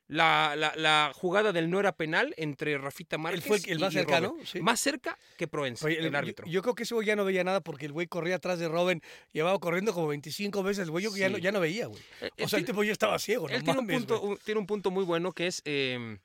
la, 0.07 0.55
la- 0.57 0.73
la 0.75 1.11
jugada 1.15 1.53
del 1.53 1.69
no 1.69 1.79
era 1.79 1.93
penal 1.93 2.33
entre 2.35 2.77
Rafita 2.77 3.17
Márquez 3.17 3.45
fue 3.45 3.59
el- 3.67 3.79
más 3.79 3.93
cercano, 3.93 4.35
sí. 4.43 4.59
Más 4.59 4.79
cerca 4.81 5.17
que 5.37 5.47
Proenza, 5.47 5.85
Oye, 5.85 5.99
el, 5.99 6.07
el- 6.07 6.11
yo- 6.11 6.17
árbitro. 6.17 6.47
Yo, 6.47 6.61
creo 6.61 6.75
que 6.75 6.83
ese 6.83 6.93
güey 6.95 7.07
ya 7.07 7.15
no 7.15 7.23
veía 7.23 7.45
nada 7.45 7.61
porque 7.61 7.85
el 7.85 7.93
güey 7.93 8.07
corría 8.07 8.35
atrás 8.35 8.59
de 8.59 8.67
Robin, 8.67 9.01
llevaba 9.31 9.57
corriendo 9.59 9.93
como 9.93 10.07
25 10.07 10.63
veces. 10.63 10.83
El 10.85 10.91
güey 10.91 11.05
yo 11.05 11.15
ya, 11.15 11.29
no, 11.29 11.37
ya 11.37 11.53
no 11.53 11.61
veía, 11.61 11.85
güey. 11.87 12.01
Eh, 12.21 12.29
O 12.39 12.43
él 12.43 12.49
sea, 12.49 12.59
el 12.59 12.65
tipo 12.65 12.83
ya 12.83 12.91
estaba 12.91 13.17
ciego, 13.19 13.47
no 13.47 13.55
él 13.55 13.63
tiene, 13.63 13.79
un 13.79 13.87
punto, 13.87 14.21
un- 14.21 14.37
tiene 14.39 14.59
un 14.59 14.67
punto 14.67 14.91
muy 14.91 15.05
bueno 15.05 15.31
que 15.31 15.47
es, 15.47 15.61
eh, 15.63 16.17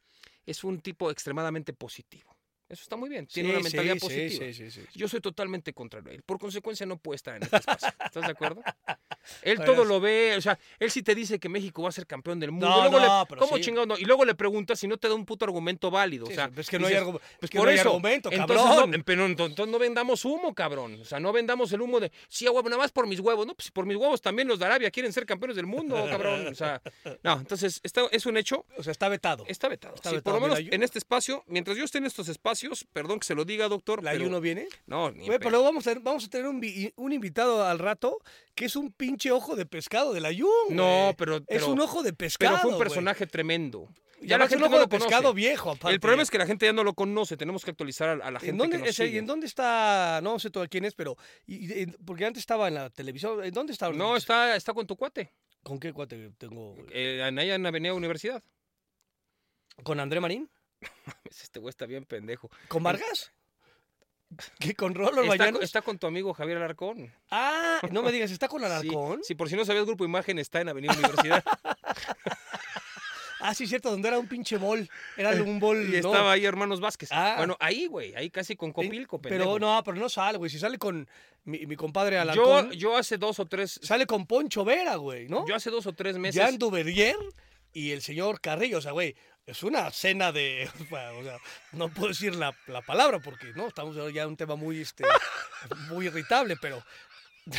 es 0.47 0.65
un 0.65 0.81
tipo 0.81 1.11
extremadamente 1.13 1.73
positivo. 1.73 2.36
Eso 2.69 2.83
está 2.83 2.97
muy 2.97 3.09
bien. 3.09 3.27
Tiene 3.27 3.51
Sí, 3.51 3.55
una 3.55 3.63
mentalidad 3.63 3.95
sí, 3.95 4.01
positiva. 4.01 4.45
sí, 4.47 4.53
sí, 4.55 4.71
sí. 4.71 4.81
Yo 4.95 5.07
soy 5.09 5.21
totalmente 5.21 5.73
contrario 5.73 6.11
a 6.11 6.15
él. 6.15 6.23
Por 6.23 6.39
consecuencia, 6.39 6.85
no 6.85 6.97
puede 6.99 7.17
estar 7.17 7.37
en 7.37 7.45
este 7.45 7.57
espacio. 7.57 7.89
¿Estás 8.05 8.25
de 8.25 8.31
acuerdo? 8.33 8.63
Él 9.43 9.59
todo 9.65 9.85
lo 9.85 9.99
ve, 10.01 10.35
o 10.37 10.41
sea, 10.41 10.57
él 10.79 10.89
sí 10.89 11.03
te 11.03 11.13
dice 11.13 11.41
que 11.41 11.49
México 11.49 11.83
va 11.83 11.89
a 11.89 11.93
ser 11.93 12.07
campeón 12.07 12.39
del 12.39 12.53
mundo. 12.53 12.69
No, 12.69 12.83
Luego 12.83 13.01
no, 13.01 13.21
le, 13.23 13.27
pero 13.29 13.41
¿Cómo 13.41 13.59
chingado 13.59 13.85
no? 13.85 13.99
Y 13.99 14.05
luego 14.05 14.25
le 14.25 14.37
preguntas 14.37 14.79
si 14.79 14.87
no 14.87 14.99
te 14.99 15.09
da 15.09 15.15
un 15.15 15.25
puto 15.27 15.45
argumento 15.45 15.91
válido. 15.91 16.27
O 16.27 16.31
sea, 16.31 16.49
es 16.57 16.69
que 16.71 16.79
no 16.79 16.87
hay, 16.87 16.95
argu- 16.95 17.21
es 17.41 17.51
que 17.51 17.59
por 17.59 17.67
no 17.67 17.71
hay 17.73 17.77
eso, 17.79 17.89
argumento, 17.89 18.31
entonces 18.31 18.65
cabrón. 18.65 18.91
No, 18.93 19.03
pero 19.05 19.27
entonces 19.27 19.67
no 19.67 19.79
vendamos 19.81 20.25
humo, 20.25 20.55
cabrón. 20.55 21.01
O 21.01 21.05
sea, 21.05 21.19
no 21.19 21.33
vendamos 21.33 21.73
el 21.73 21.81
humo 21.81 21.99
de, 21.99 22.13
sí, 22.29 22.47
a 22.47 22.53
huevo, 22.53 22.69
nada 22.69 22.81
más 22.81 22.93
por 22.93 23.09
mis 23.09 23.19
huevos. 23.19 23.45
No, 23.49 23.55
pues 23.57 23.73
por 23.73 23.85
mis 23.85 23.97
huevos 23.97 24.23
también 24.23 24.47
los 24.47 24.61
de 24.61 24.67
Arabia 24.67 24.93
quieren 24.93 25.13
ser 25.13 25.27
campeones 25.27 25.57
del 25.57 25.67
mundo, 25.67 25.97
cabrón. 26.09 26.47
O 26.47 26.55
sea, 26.55 26.81
no, 27.25 27.33
entonces, 27.41 27.81
esto 27.83 28.09
es 28.13 28.27
un 28.27 28.37
hecho. 28.37 28.65
O 28.79 28.85
sea, 28.85 28.93
está 28.93 29.09
vetado. 29.09 29.45
Está 29.49 29.67
vetado. 29.67 29.97
Está 29.97 30.11
vetado. 30.13 30.23
por 30.23 30.35
lo 30.35 30.41
menos 30.41 30.59
Mira, 30.59 30.71
yo- 30.71 30.77
en 30.77 30.85
este 30.85 30.99
espacio, 31.01 31.43
mientras 31.49 31.77
yo 31.77 31.83
esté 31.85 31.99
en 31.99 32.05
estos 32.07 32.29
espacios, 32.29 32.56
perdón 32.93 33.19
que 33.21 33.27
se 33.27 33.35
lo 33.35 33.45
diga, 33.45 33.69
doctor. 33.69 34.03
¿La 34.03 34.13
pero- 34.13 34.25
Ayuno 34.25 34.41
viene? 34.41 34.69
No, 34.87 35.11
ni 35.11 35.27
pero 35.39 35.63
vamos 35.63 35.87
a, 35.87 35.91
tener, 35.91 36.03
vamos 36.03 36.25
a 36.25 36.29
tener 36.29 36.47
un, 36.47 36.61
un 36.97 37.13
invitado 37.13 37.65
al 37.65 37.79
rato 37.79 38.19
que 38.55 38.65
es 38.67 38.77
un 38.77 38.91
pinche 38.93 39.31
ojo 39.31 39.57
de 39.57 39.67
pescado 39.67 40.13
del 40.13 40.25
Ayun. 40.25 40.49
No, 40.71 41.15
pero- 41.19 41.41
Es 41.47 41.63
un 41.65 41.81
ojo 41.81 42.03
de 42.03 42.13
pescado. 42.13 42.55
Pero 42.57 42.63
fue 42.63 42.73
un 42.73 42.79
personaje 42.79 43.27
tremendo. 43.27 43.89
Ya 44.23 44.39
la 44.39 44.49
gente 44.49 44.65
un 44.65 44.71
no 44.71 44.77
ojo 44.77 44.77
lo 44.77 44.87
de 44.87 44.99
pescado 44.99 45.35
viejo, 45.35 45.71
aparte. 45.73 45.93
El 45.95 46.01
problema 46.01 46.23
es 46.23 46.31
que 46.31 46.39
la 46.39 46.47
gente 46.47 46.65
ya 46.65 46.73
no 46.73 46.83
lo 46.85 46.95
conoce. 46.95 47.37
Tenemos 47.37 47.65
que 47.65 47.71
actualizar 47.71 48.09
a, 48.09 48.27
a 48.27 48.31
la 48.31 48.41
gente 48.41 48.51
¿En 48.53 48.57
dónde, 48.57 48.79
que 48.79 48.87
nos 48.87 48.97
sigue. 48.97 49.19
¿En 49.19 49.27
dónde 49.27 49.47
está? 49.47 50.21
No 50.23 50.39
sé 50.39 50.49
todo 50.51 50.67
quién 50.69 50.87
es, 50.87 50.95
pero. 50.95 51.17
y- 51.47 51.67
y- 51.67 51.83
en- 51.83 51.97
porque 52.05 52.25
antes 52.25 52.41
estaba 52.41 52.67
en 52.69 52.75
la 52.75 52.89
televisión. 52.89 53.45
¿En 53.45 53.53
dónde 53.53 53.75
está? 53.75 53.91
No, 53.91 54.17
está, 54.17 54.57
está 54.57 54.73
con 54.73 54.87
tu 54.87 54.97
cuate. 54.97 55.35
¿Con 55.63 55.79
qué 55.79 55.93
cuate 55.93 56.31
tengo? 56.39 56.77
Eh, 56.91 57.21
en 57.29 57.67
Avenida 57.67 57.93
Universidad. 57.93 58.43
¿Con 59.83 60.01
André 60.01 60.21
Marín? 60.21 60.49
Este 61.31 61.61
güey 61.61 61.71
está 61.71 61.87
bien 61.87 62.05
pendejo. 62.05 62.51
¿Con 62.69 62.83
Vargas? 62.83 63.33
¿Qué? 64.59 64.75
¿Con 64.75 64.95
Rolo 64.95 65.23
Está, 65.33 65.49
está 65.61 65.83
con 65.83 65.99
tu 65.99 66.07
amigo 66.07 66.35
Javier 66.35 66.57
Alarcón. 66.57 67.13
Ah, 67.31 67.81
no 67.91 68.03
me 68.03 68.11
digas, 68.11 68.31
¿está 68.31 68.49
con 68.49 68.65
Alarcón? 68.65 69.21
sí, 69.23 69.35
por 69.35 69.49
si 69.49 69.57
no 69.57 69.65
sabías, 69.65 69.87
Grupo 69.87 70.05
Imagen 70.05 70.39
está 70.39 70.61
en 70.61 70.69
Avenida 70.69 70.95
Universidad. 70.95 71.45
Ah, 73.41 73.55
sí, 73.55 73.67
cierto, 73.67 73.91
donde 73.91 74.09
era 74.09 74.19
un 74.19 74.27
pinche 74.27 74.57
bol. 74.57 74.89
Era 75.17 75.31
un 75.31 75.61
bol. 75.61 75.87
y 75.87 76.01
no. 76.01 76.09
estaba 76.09 76.33
ahí 76.33 76.45
Hermanos 76.45 76.81
Vázquez. 76.81 77.11
Ah. 77.13 77.35
Bueno, 77.37 77.57
ahí, 77.61 77.87
güey. 77.87 78.15
Ahí 78.15 78.31
casi 78.31 78.57
con 78.57 78.73
Copilco, 78.73 79.21
pendejo. 79.21 79.55
Pero 79.55 79.59
no, 79.59 79.85
pero 79.85 79.97
no 79.97 80.09
sale, 80.09 80.39
güey. 80.39 80.51
Si 80.51 80.59
sale 80.59 80.79
con 80.79 81.09
mi, 81.45 81.65
mi 81.67 81.77
compadre 81.77 82.17
yo, 82.17 82.23
Alarcón, 82.23 82.73
yo 82.73 82.97
hace 82.97 83.19
dos 83.19 83.39
o 83.39 83.47
tres... 83.47 83.79
sale 83.83 84.07
con 84.07 84.27
Poncho 84.27 84.65
Vera, 84.65 84.97
güey, 84.97 85.29
¿no? 85.29 85.47
Yo 85.47 85.55
hace 85.55 85.71
dos 85.71 85.87
o 85.87 85.93
tres 85.93 86.19
meses... 86.19 86.43
Jan 86.43 86.59
Duverier 86.59 87.17
y 87.73 87.93
el 87.93 88.03
señor 88.03 88.41
Carrillo. 88.41 88.79
O 88.79 88.81
sea, 88.81 88.93
güey, 88.93 89.15
es 89.47 89.63
una 89.63 89.91
cena 89.91 90.33
de. 90.33 90.69
o 90.91 91.23
sea, 91.23 91.39
no 91.73 91.89
puedo 91.89 92.09
decir 92.09 92.35
la, 92.35 92.55
la 92.67 92.83
palabra 92.83 93.19
porque, 93.21 93.53
¿no? 93.55 93.69
Estamos 93.69 93.97
ya 94.13 94.23
en 94.23 94.29
un 94.29 94.37
tema 94.37 94.57
muy, 94.57 94.81
este, 94.81 95.05
muy 95.89 96.07
irritable, 96.07 96.57
pero. 96.61 96.83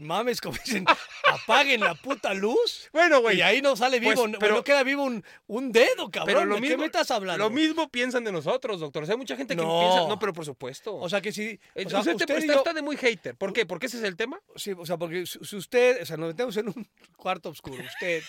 mames, 0.00 0.40
como 0.40 0.56
dicen, 0.64 0.84
apaguen 1.26 1.80
la 1.80 1.92
puta 1.96 2.32
luz. 2.32 2.88
Bueno, 2.92 3.20
güey. 3.20 3.38
Y 3.38 3.42
ahí 3.42 3.60
no 3.60 3.74
sale 3.74 3.98
vivo, 3.98 4.14
Pues, 4.14 4.30
no- 4.30 4.38
pero- 4.38 4.54
no 4.54 4.62
queda 4.62 4.84
vivo 4.84 5.02
un, 5.02 5.24
un 5.48 5.72
dedo, 5.72 6.08
cabrón. 6.08 6.26
Pero 6.26 6.44
lo 6.44 6.54
¿De 6.54 6.60
mismo, 6.60 6.76
qué 6.76 6.80
me 6.82 6.86
estás 6.86 7.10
hablando? 7.10 7.42
Lo 7.44 7.50
mismo 7.50 7.88
piensan 7.88 8.22
de 8.22 8.30
nosotros, 8.30 8.78
doctor. 8.78 9.02
O 9.02 9.06
sea, 9.06 9.14
hay 9.14 9.18
mucha 9.18 9.36
gente 9.36 9.56
que 9.56 9.60
No. 9.62 9.80
piensa. 9.80 10.06
No, 10.08 10.16
pero 10.16 10.32
por 10.32 10.44
supuesto. 10.44 10.94
O 10.96 11.08
sea 11.08 11.20
que 11.20 11.32
si. 11.32 11.58
Eh, 11.74 11.84
o 11.84 11.90
sea, 11.90 11.98
usted, 11.98 12.12
está, 12.12 12.38
yo- 12.38 12.52
está 12.52 12.72
de 12.72 12.80
muy 12.80 12.96
hater. 12.96 13.34
¿Por 13.34 13.52
qué? 13.52 13.66
Porque 13.66 13.86
ese 13.86 13.96
es 13.98 14.04
el 14.04 14.14
tema. 14.16 14.38
Sí, 14.54 14.72
o 14.78 14.86
sea, 14.86 14.96
porque 14.98 15.26
si 15.26 15.40
si 15.44 15.56
usted, 15.56 16.00
o 16.02 16.06
sea, 16.06 16.16
nos 16.16 16.28
metemos 16.28 16.56
en 16.58 16.68
un 16.68 16.88
cuarto 17.16 17.48
oscuro, 17.48 17.82
usted, 17.82 18.22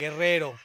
Guerrero, 0.00 0.58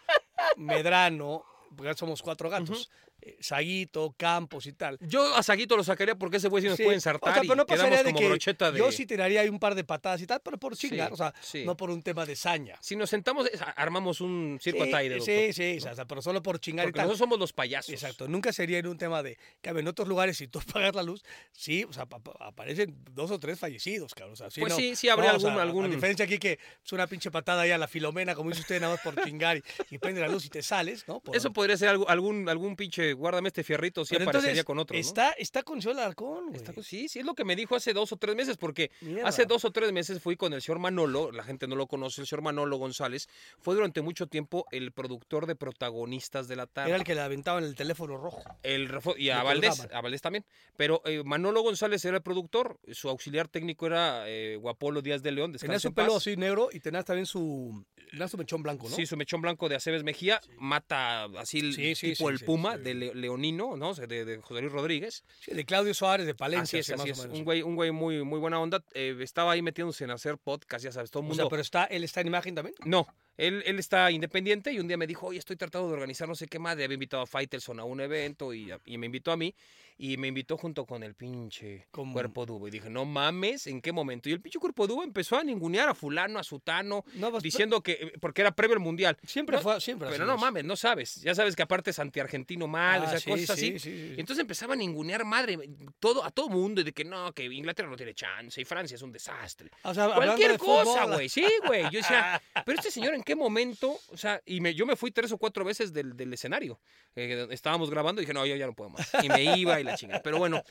Medrano, 0.56 1.46
porque 1.76 1.94
somos 1.96 2.22
cuatro 2.22 2.50
gatos, 2.50 2.90
Saguito, 3.40 4.14
Campos 4.18 4.66
y 4.68 4.74
tal. 4.74 4.98
Yo 5.02 5.36
a 5.36 5.44
Saguito 5.44 5.76
lo 5.76 5.84
sacaría 5.84 6.16
porque 6.16 6.38
ese 6.38 6.48
güey 6.48 6.62
sí 6.64 6.70
nos 6.70 6.78
Sí, 6.78 6.84
puede 6.84 6.96
ensartar 6.96 7.32
o 7.32 7.34
sea, 7.34 7.44
y 7.44 7.48
pero 7.48 7.56
no 7.58 7.66
pasaría 7.66 7.98
de 8.04 8.12
como 8.12 8.20
que 8.20 8.28
brocheta 8.28 8.72
de... 8.72 8.80
yo 8.80 8.92
sí 8.92 9.06
tiraría 9.06 9.42
ahí 9.42 9.50
un 9.50 9.60
par 9.60 9.76
de 9.76 9.84
patadas 9.84 10.22
y 10.22 10.28
tal, 10.28 10.42
pero 10.44 10.58
por 10.58 10.76
Sí, 10.76 10.90
chingar, 10.90 11.12
o 11.12 11.18
sea, 11.18 11.34
sí. 11.42 11.64
no 11.66 11.76
por 11.76 11.90
un 11.90 12.02
tema 12.04 12.26
de 12.26 12.36
saña. 12.36 12.76
Si 12.82 12.96
nos 12.96 13.10
sentamos, 13.10 13.50
armamos 13.76 14.22
un 14.22 14.60
circo 14.62 14.84
sí, 14.84 14.90
Ataide, 14.90 15.16
doctor. 15.18 15.36
sí, 15.54 15.54
sí, 15.54 15.88
o 15.88 15.96
sea, 15.96 16.06
pero 16.06 16.22
solo 16.22 16.42
por 16.44 16.60
chingar 16.60 16.86
Porque 16.86 16.98
y 16.98 17.00
tal. 17.00 17.06
nosotros 17.08 17.20
somos 17.20 17.40
los 17.40 17.54
payasos. 17.54 17.94
Exacto, 17.94 18.28
nunca 18.28 18.54
sería 18.54 18.78
en 18.80 18.88
un 18.88 18.98
tema 18.98 19.24
de 19.24 19.38
que 19.62 19.70
en 19.70 19.88
otros 19.88 20.08
lugares 20.08 20.38
si 20.38 20.48
tú 20.48 20.60
apagas 20.68 20.96
la 20.96 21.04
luz, 21.04 21.24
sí, 21.52 21.84
o 21.84 21.94
sea, 21.94 22.06
pa- 22.06 22.20
pa- 22.20 22.36
aparecen 22.40 22.96
dos 23.12 23.32
o 23.32 23.40
tres 23.40 23.60
fallecidos, 23.60 24.14
cabrón. 24.14 24.34
O 24.34 24.36
sea, 24.36 24.50
sí, 24.50 24.60
Pues 24.62 24.74
no- 24.74 24.78
sí, 24.78 24.96
sí 24.96 25.10
habría 25.10 25.32
no, 25.32 25.38
o 25.38 25.40
sea, 25.40 25.54
algún- 25.62 25.86
A 25.86 25.88
diferencia 25.90 26.26
aquí 26.26 26.38
que 26.38 26.60
es 26.86 26.94
una 26.94 27.08
pinche 27.08 27.32
patada 27.32 27.62
ahí 27.64 27.72
a 27.72 27.78
la 27.78 27.88
filomena, 27.88 28.36
como 28.36 28.50
dice 28.50 28.62
usted, 28.62 28.80
nada 28.82 28.94
más 28.94 29.02
por 29.04 29.16
chingar 29.34 29.58
y, 29.58 29.64
y 29.92 29.98
prende 29.98 30.22
la 30.22 30.28
luz 30.28 30.46
y 30.46 30.50
te 30.50 30.62
sales, 30.62 31.08
¿no? 31.08 31.20
Por- 31.20 31.36
Eso 31.36 31.52
podría 31.54 31.78
ser 31.78 31.90
algo- 31.90 32.08
algún, 32.10 32.48
algún 32.50 32.76
pinche, 32.76 33.14
guárdame 33.18 33.48
este 33.50 33.64
fierrito, 33.64 34.04
Pero 34.10 34.24
aparecería 34.24 34.50
entonces, 34.62 34.66
con 34.66 34.80
otro, 34.80 34.96
¿no? 34.96 35.00
Está, 35.00 35.32
está 35.32 35.64
con 35.64 35.82
Ciudad 35.82 36.00
Alarcón, 36.00 36.48
güey. 36.48 36.56
Está 36.58 36.74
con- 36.74 36.84
sí, 36.84 37.08
sí, 37.10 37.20
es 37.20 37.26
lo 37.26 37.34
que 37.36 37.44
me 37.44 37.56
dijo 37.56 37.76
hace 37.76 37.94
dos 37.94 38.12
o 38.12 38.18
tres 38.18 38.36
meses, 38.36 38.58
porque 38.58 38.92
Mierda. 39.02 39.28
hace 39.28 39.46
dos 39.46 39.66
o 39.66 39.72
tres 39.72 39.92
meses 39.92 40.22
fui 40.22 40.36
con 40.38 40.54
el 40.54 40.62
señor 40.62 40.80
Manolo, 40.80 41.32
la 41.32 41.44
gente 41.44 41.68
no 41.68 41.76
lo 41.76 41.88
conoce, 41.88 42.22
el 42.22 42.28
señor 42.28 42.44
Manolo 42.44 42.78
González, 42.78 43.28
fue 43.60 43.76
durante 43.76 44.02
mucho 44.02 44.28
tiempo 44.28 44.66
el 44.72 44.92
productor 44.92 45.46
de 45.46 45.56
protagonistas 45.56 46.48
de 46.48 46.56
la 46.56 46.68
tarde. 46.68 46.90
Era 46.90 46.98
el 46.98 47.04
que 47.04 47.16
le 47.16 47.22
aventaban 47.22 47.64
el 47.64 47.76
teléfono 47.76 48.18
rojo. 48.18 48.44
El 48.64 48.90
y 49.18 49.30
a 49.30 49.44
Valdés, 49.44 49.88
a 49.92 50.02
Valdés 50.02 50.22
también. 50.22 50.46
Pero 50.76 51.02
eh, 51.06 51.24
Manolo 51.24 51.62
González 51.62 52.04
era 52.06 52.18
el 52.18 52.24
productor, 52.24 52.80
su 52.92 53.10
auxiliar 53.10 53.48
técnico 53.48 53.88
era 53.88 54.30
eh, 54.30 54.58
Guapolo 54.58 55.02
Díaz 55.02 55.24
de 55.24 55.32
León. 55.32 55.54
Tenía 55.54 55.80
su 55.80 55.94
pelo 55.94 56.18
así 56.18 56.36
negro 56.38 56.70
y 56.72 56.80
tenía 56.80 57.04
también 57.04 57.26
su, 57.26 57.86
tenía 58.12 58.28
su 58.28 58.38
mechón 58.38 58.64
blanco, 58.64 58.90
¿no? 58.90 58.96
Sí, 58.96 59.06
su 59.06 59.18
mechón 59.18 59.42
blanco 59.42 59.70
de 59.70 59.76
Aceves 59.76 60.04
Mejía 60.04 60.42
mata 60.58 61.26
así 61.38 61.60
el 61.60 61.74
Sí, 61.74 61.96
sí, 61.96 62.12
tipo 62.12 62.30
el 62.30 62.40
Puma 62.40 62.76
sí. 62.76 62.84
Le- 62.98 63.16
Leonino, 63.16 63.78
¿no? 63.78 63.90
O 63.90 63.94
de, 63.94 64.26
de 64.26 64.38
José 64.42 64.62
Luis 64.62 64.74
Rodríguez. 64.74 65.24
Sí, 65.40 65.54
de 65.54 65.66
Claudio 65.66 65.94
Suárez, 65.94 66.26
de 66.26 66.32
Así 66.34 66.38
Palencia, 66.38 66.80
es, 66.80 66.90
así 66.90 66.98
más 67.00 67.10
es. 67.10 67.20
o 67.20 67.22
menos. 67.24 67.38
Un 67.40 67.46
güey, 67.46 67.62
un 67.62 67.76
güey 67.76 67.92
muy, 67.92 68.24
muy 68.24 68.40
buena 68.40 68.60
onda. 68.60 68.84
Eh, 68.94 69.16
estaba 69.22 69.52
ahí 69.54 69.62
metiéndose 69.62 70.04
en 70.04 70.12
hacer 70.12 70.38
podcast, 70.38 70.84
ya 70.84 70.92
sabes, 70.92 71.10
todo 71.12 71.22
el 71.22 71.26
O 71.26 71.28
mundo. 71.30 71.44
sea, 71.44 71.50
pero 71.50 71.62
está, 71.62 71.86
él 71.86 72.04
está 72.04 72.22
en 72.22 72.28
imagen 72.28 72.56
también. 72.56 72.76
No, 72.86 73.08
él, 73.38 73.64
él 73.66 73.80
está 73.80 74.12
independiente 74.12 74.72
y 74.72 74.80
un 74.80 74.88
día 74.88 74.98
me 74.98 75.08
dijo, 75.08 75.28
oye, 75.28 75.40
estoy 75.40 75.56
tratando 75.56 75.88
de 75.88 75.94
organizar 75.94 76.28
no 76.28 76.36
sé 76.36 76.48
qué. 76.48 76.58
Le 76.60 76.84
había 76.84 76.94
invitado 76.96 77.24
a 77.24 77.28
Faitelson 77.28 77.80
a 77.80 77.84
un 77.84 78.02
evento 78.02 78.54
y, 78.54 78.72
y 78.86 78.98
me 78.98 79.06
invitó 79.06 79.32
a 79.32 79.38
mí. 79.38 79.54
Y 80.00 80.18
me 80.18 80.28
invitó 80.28 80.58
junto 80.58 80.86
con 80.86 81.02
el 81.02 81.16
pinche 81.16 81.88
cuerpo 81.90 82.46
dubo. 82.46 82.68
Y 82.68 82.72
dije, 82.72 82.88
no 82.88 83.04
mames, 83.06 83.66
¿en 83.66 83.82
qué 83.82 83.92
momento? 83.92 84.30
Y 84.30 84.32
el 84.34 84.42
pinche 84.42 84.60
cuerpo 84.60 84.86
dubo 84.86 85.04
empezó 85.04 85.38
a 85.38 85.44
ningunear 85.44 85.90
a 85.90 85.96
fulano, 85.96 86.38
a 86.38 86.44
sutano, 86.44 87.04
No, 87.16 87.32
pues, 87.32 87.42
diciendo 87.42 87.82
que, 87.82 87.94
eh, 87.94 88.14
porque 88.22 88.42
era 88.42 88.52
previo 88.52 88.76
al 88.76 88.80
mundial. 88.80 89.18
Siempre 89.26 89.56
No, 89.58 89.64
fue, 89.64 89.82
siempre 89.82 90.08
Pero 90.12 90.26
no 90.28 90.36
es. 90.36 90.42
mames, 90.42 90.66
no 90.66 90.76
sabes. 90.76 91.16
Ya 91.22 91.34
sabes 91.34 91.56
que 91.56 91.64
aparte 91.64 91.90
es 91.90 91.98
antiargentino 91.98 92.68
mal, 92.68 93.02
Ah, 93.02 93.06
o 93.06 93.10
sea, 93.10 93.20
sí, 93.20 93.32
cosas 93.32 93.46
sí, 93.48 93.52
así. 93.54 93.80
sí, 93.80 93.80
sí, 93.80 94.08
sí. 94.10 94.14
Y 94.18 94.20
entonces 94.20 94.40
empezaba 94.42 94.74
a 94.74 94.78
ningunear 94.78 95.26
madre 95.26 95.58
todo, 96.00 96.24
a 96.24 96.30
todo 96.30 96.50
mundo 96.50 96.82
y 96.82 96.84
de 96.84 96.92
que 96.94 97.04
no, 97.04 97.34
que 97.34 97.46
Inglaterra 97.46 97.90
no 97.90 97.96
tiene 97.98 98.14
chance 98.14 98.62
y 98.62 98.66
Francia 98.66 98.94
es 98.94 99.02
un 99.02 99.12
desastre. 99.12 99.72
O 99.84 99.96
sea, 99.96 100.14
Cualquier 100.14 100.60
cosa, 100.60 101.06
güey. 101.06 101.28
Sí, 101.28 101.44
güey. 101.66 101.84
Yo 101.86 102.00
decía, 102.02 102.40
pero 102.68 102.78
este 102.78 102.92
señor, 102.92 103.16
¿en 103.16 103.24
qué 103.28 103.36
momento? 103.36 104.00
O 104.08 104.16
sea, 104.16 104.42
y 104.46 104.62
me, 104.62 104.74
yo 104.74 104.86
me 104.86 104.96
fui 104.96 105.12
tres 105.12 105.34
o 105.34 105.38
cuatro 105.38 105.66
veces 105.66 105.92
del, 105.92 106.16
del 106.16 106.34
escenario. 106.34 106.80
Eh, 107.14 107.46
estábamos 107.52 107.90
grabando 107.90 108.22
y 108.22 108.24
dije, 108.24 108.34
no, 108.34 108.46
yo 108.46 108.56
ya 108.56 108.66
no 108.66 108.74
puedo 108.74 108.90
más. 108.90 109.12
Y 109.22 109.28
me 109.28 109.58
iba 109.58 109.82
y 109.82 109.84
la 109.84 109.98
chingada. 109.98 110.24
Pero 110.24 110.38
bueno, 110.38 110.64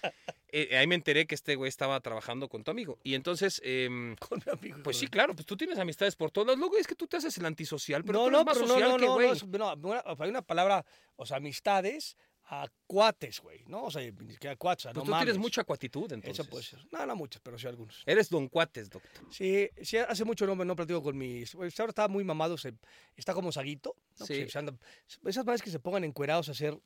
eh, 0.48 0.74
ahí 0.74 0.86
me 0.86 0.94
enteré 0.94 1.26
que 1.26 1.34
este 1.34 1.54
güey 1.54 1.68
estaba 1.68 2.00
trabajando 2.00 2.48
con 2.48 2.64
tu 2.64 2.70
amigo. 2.70 2.98
Y 3.04 3.14
entonces, 3.14 3.60
em, 3.62 4.16
Con 4.26 4.42
mi 4.44 4.50
amigo, 4.50 4.78
pues 4.82 4.96
sí, 4.96 5.06
claro, 5.06 5.34
pues 5.34 5.44
tú 5.44 5.54
tienes 5.54 5.78
amistades 5.78 6.16
por 6.16 6.30
todos 6.30 6.46
lados. 6.46 6.58
Luego 6.58 6.78
es 6.78 6.86
que 6.86 6.94
tú 6.94 7.06
te 7.06 7.18
haces 7.18 7.36
el 7.36 7.44
antisocial, 7.44 8.02
pero 8.02 8.20
no, 8.20 8.24
tú 8.24 8.30
no, 8.30 8.36
eres 8.38 8.46
más 8.46 8.54
pero 8.56 8.68
social 8.68 8.88
no, 8.88 8.96
no, 8.96 9.00
que 9.00 9.06
no, 9.06 9.14
güey. 9.14 9.40
no, 9.58 9.76
no, 9.76 10.16
hay 10.18 10.30
una 10.30 10.42
palabra, 10.42 10.86
o 11.16 11.26
sea, 11.26 11.36
amistades 11.36 12.16
a 12.48 12.68
cuates, 12.86 13.40
güey, 13.40 13.64
¿no? 13.66 13.84
O 13.86 13.90
sea, 13.90 14.02
ni 14.02 14.32
siquiera 14.32 14.54
cuates, 14.56 14.84
o 14.84 14.88
sea, 14.88 14.92
Pues 14.92 15.06
no 15.06 15.12
tú 15.12 15.18
tienes 15.18 15.38
mucha 15.38 15.64
cuatitud, 15.64 16.12
entonces. 16.12 16.38
Eso 16.40 16.48
puede 16.48 16.62
ser. 16.64 16.78
No, 16.92 17.04
no 17.04 17.16
muchas, 17.16 17.42
pero 17.42 17.58
sí 17.58 17.66
algunos. 17.66 18.02
Eres 18.06 18.28
don 18.30 18.48
cuates, 18.48 18.88
doctor. 18.88 19.24
Sí, 19.32 19.68
sí, 19.82 19.96
hace 19.96 20.24
mucho 20.24 20.46
no, 20.46 20.54
no 20.54 20.76
platico 20.76 21.02
con 21.02 21.18
mis... 21.18 21.54
pues, 21.56 21.78
ahora 21.80 21.90
está 21.90 22.06
muy 22.06 22.22
mamado, 22.22 22.56
se, 22.56 22.74
está 23.16 23.34
como 23.34 23.50
saguito. 23.50 23.96
¿no? 24.20 24.26
Sí. 24.26 24.34
Se- 24.34 24.48
se 24.50 24.58
anda- 24.60 24.78
esas 25.24 25.44
madres 25.44 25.60
que 25.62 25.70
se 25.70 25.80
pongan 25.80 26.04
encuerados 26.04 26.48
a 26.48 26.52
hacer 26.52 26.78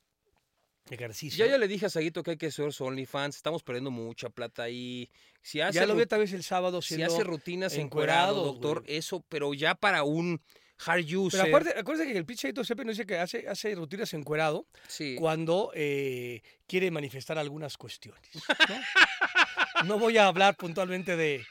ejercicio. 0.89 1.45
Ya 1.45 1.51
ya 1.53 1.59
le 1.59 1.69
dije 1.69 1.87
a 1.87 1.91
Saguito 1.91 2.23
que 2.23 2.33
hay 2.33 2.37
que 2.37 2.47
hacer 2.47 2.73
su 2.73 2.85
OnlyFans. 2.85 3.37
Estamos 3.37 3.63
perdiendo 3.63 3.91
mucha 3.91 4.31
plata 4.31 4.63
ahí. 4.65 5.11
Si 5.43 5.61
hace, 5.61 5.75
Ya 5.79 5.87
lo 5.87 5.95
vi 5.95 6.07
tal 6.07 6.21
vez 6.21 6.33
el 6.33 6.43
sábado 6.43 6.83
si 6.83 7.01
hace 7.03 7.23
rutinas 7.23 7.75
encuerado, 7.77 8.31
encuerados, 8.33 8.61
doctor, 8.61 8.85
eso, 8.87 9.25
pero 9.29 9.55
ya 9.55 9.75
para 9.75 10.03
un 10.05 10.41
hard 10.87 11.05
user. 11.15 11.41
Pero 11.41 11.57
acuérdate, 11.57 11.79
acuérdate 11.81 12.13
que 12.13 12.19
el 12.19 12.25
pinche 12.27 12.49
Aito 12.49 12.65
siempre 12.65 12.85
nos 12.85 12.97
dice 12.97 13.07
que 13.07 13.19
hace, 13.19 13.49
hace 13.49 13.75
rutinas 13.75 14.13
encuerado 14.15 14.67
sí. 14.89 15.17
cuando 15.19 15.73
eh, 15.75 16.43
quiere 16.67 16.91
manifestar 16.91 17.39
algunas 17.39 17.77
cuestiones. 17.77 18.31
¿no? 18.69 19.85
No 19.85 19.99
voy 19.99 20.19
a 20.19 20.27
hablar 20.27 20.57
puntualmente 20.57 21.17
de 21.17 21.45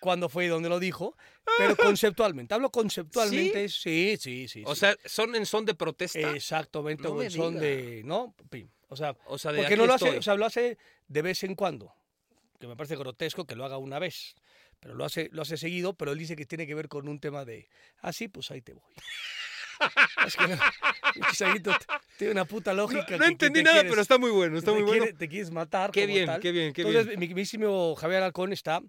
cuándo 0.00 0.28
fue 0.28 0.46
y 0.46 0.48
dónde 0.48 0.68
lo 0.68 0.78
dijo, 0.78 1.16
pero 1.56 1.76
conceptualmente. 1.76 2.54
Hablo 2.54 2.70
conceptualmente, 2.70 3.68
sí, 3.68 4.16
sí, 4.18 4.48
sí. 4.48 4.62
O 4.66 4.74
sí. 4.74 4.80
sea, 4.80 4.96
son 5.04 5.34
en 5.34 5.46
son 5.46 5.64
de 5.64 5.74
protesta. 5.74 6.30
Exactamente, 6.34 7.02
No 7.04 7.10
o 7.10 7.22
en 7.22 7.30
son 7.30 7.54
diga. 7.54 7.66
de, 7.66 8.02
¿no? 8.04 8.34
Pim. 8.50 8.68
O 8.88 8.96
sea, 8.96 9.16
o 9.26 9.38
sea, 9.38 9.52
de 9.52 9.58
porque 9.58 9.76
no 9.76 9.86
lo 9.86 9.94
hace, 9.94 10.18
o 10.18 10.22
sea, 10.22 10.34
lo 10.34 10.46
hace 10.46 10.78
de 11.08 11.22
vez 11.22 11.44
en 11.44 11.54
cuando, 11.54 11.94
que 12.58 12.66
me 12.66 12.74
parece 12.74 12.96
grotesco 12.96 13.44
que 13.44 13.54
lo 13.54 13.64
haga 13.64 13.76
una 13.76 13.98
vez, 13.98 14.34
pero 14.80 14.94
lo 14.94 15.04
hace, 15.04 15.28
lo 15.32 15.42
hace 15.42 15.56
seguido, 15.56 15.94
pero 15.94 16.12
él 16.12 16.18
dice 16.18 16.36
que 16.36 16.46
tiene 16.46 16.66
que 16.66 16.74
ver 16.74 16.88
con 16.88 17.08
un 17.08 17.18
tema 17.20 17.44
de, 17.44 17.68
ah, 17.98 18.12
sí, 18.12 18.28
pues 18.28 18.50
ahí 18.50 18.60
te 18.62 18.72
voy. 18.74 18.82
es 20.26 20.36
que 20.36 20.46
no, 20.48 20.56
t- 21.78 21.86
tiene 22.16 22.32
una 22.32 22.44
puta 22.44 22.72
lógica. 22.74 23.16
no 23.16 23.18
que 23.18 23.26
entendí 23.26 23.60
te 23.60 23.64
nada, 23.64 23.76
quieres- 23.76 23.90
pero 23.92 24.02
está 24.02 24.18
muy 24.18 24.30
bueno, 24.30 24.58
está 24.58 24.72
muy 24.72 24.82
bueno. 24.82 25.02
quiere- 25.04 25.18
te 25.18 25.28
quieres 25.28 25.50
matar. 25.50 25.90
Qué 25.90 26.02
como 26.02 26.14
bien, 26.14 26.26
tal. 26.26 26.40
qué 26.40 26.52
bien, 26.52 26.72
qué 26.72 26.82
Entonces, 26.82 27.06
bien. 27.06 27.20
mi 27.20 27.26
mismísimo 27.28 27.94
Javier 27.96 28.22
Alcón 28.22 28.52
está, 28.52 28.80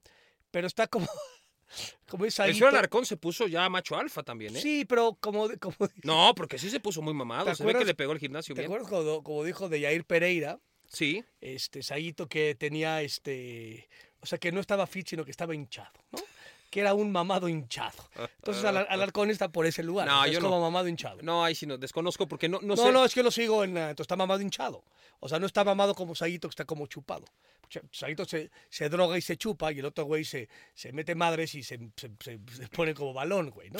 pero 0.51 0.67
está 0.67 0.87
como, 0.87 1.07
como 2.07 2.25
es 2.25 2.39
El 2.39 2.53
señor 2.53 2.69
Alarcón 2.69 3.05
se 3.05 3.17
puso 3.17 3.47
ya 3.47 3.69
macho 3.69 3.97
alfa 3.97 4.23
también, 4.23 4.55
¿eh? 4.55 4.61
Sí, 4.61 4.85
pero 4.85 5.15
como, 5.19 5.47
como 5.59 5.75
No, 6.03 6.33
porque 6.35 6.57
sí 6.57 6.69
se 6.69 6.79
puso 6.79 7.01
muy 7.01 7.13
mamado. 7.13 7.45
¿Te 7.45 7.55
Se 7.55 7.63
ve 7.63 7.75
que 7.75 7.85
le 7.85 7.93
pegó 7.95 8.11
el 8.13 8.19
gimnasio 8.19 8.55
¿Te 8.55 8.61
bien. 8.61 8.71
acuerdas 8.71 8.89
como, 8.89 9.23
como 9.23 9.43
dijo 9.43 9.69
de 9.69 9.79
Yair 9.81 10.05
Pereira? 10.05 10.59
Sí. 10.91 11.23
este 11.39 11.83
Saguito 11.83 12.27
que 12.27 12.55
tenía 12.55 13.03
este, 13.03 13.87
o 14.21 14.25
sea, 14.25 14.37
que 14.37 14.51
no 14.51 14.59
estaba 14.59 14.85
fit, 14.87 15.07
sino 15.07 15.23
que 15.25 15.31
estaba 15.31 15.53
hinchado, 15.55 15.91
¿no? 16.11 16.19
Que 16.69 16.81
era 16.81 16.93
un 16.93 17.11
mamado 17.11 17.49
hinchado. 17.49 17.97
Entonces 18.15 18.63
Alar- 18.63 18.85
Alarcón 18.89 19.31
está 19.31 19.51
por 19.51 19.65
ese 19.65 19.81
lugar, 19.81 20.07
No, 20.07 20.19
o 20.19 20.23
sea, 20.23 20.31
yo 20.31 20.37
es 20.37 20.43
no. 20.43 20.49
como 20.49 20.61
mamado 20.61 20.87
hinchado. 20.87 21.19
No, 21.23 21.43
ahí 21.43 21.55
sí 21.55 21.65
no, 21.65 21.77
desconozco 21.77 22.27
porque 22.27 22.47
no, 22.47 22.59
no, 22.61 22.75
No, 22.75 22.83
sé. 22.83 22.91
no, 22.91 23.05
es 23.05 23.13
que 23.13 23.23
lo 23.23 23.31
sigo 23.31 23.63
en, 23.63 23.75
entonces 23.75 24.01
está 24.01 24.15
mamado 24.15 24.41
hinchado. 24.41 24.83
O 25.19 25.27
sea, 25.27 25.39
no 25.39 25.47
está 25.47 25.63
mamado 25.63 25.95
como 25.95 26.13
Saguito 26.15 26.47
que 26.47 26.51
está 26.53 26.65
como 26.65 26.85
chupado. 26.87 27.25
Ch- 27.71 27.81
Saguito 27.91 28.23
se, 28.25 28.51
se 28.69 28.87
droga 28.89 29.17
y 29.17 29.21
se 29.21 29.35
chupa 29.37 29.71
y 29.71 29.79
el 29.79 29.85
otro 29.85 30.05
güey 30.05 30.23
se, 30.23 30.47
se 30.75 30.91
mete 30.93 31.15
madres 31.15 31.55
y 31.55 31.63
se, 31.63 31.77
se- 31.95 32.11
se- 32.19 32.39
se 32.55 32.67
pone 32.69 32.93
como 32.93 33.13
balón, 33.13 33.49
güey, 33.49 33.69
¿no? 33.71 33.79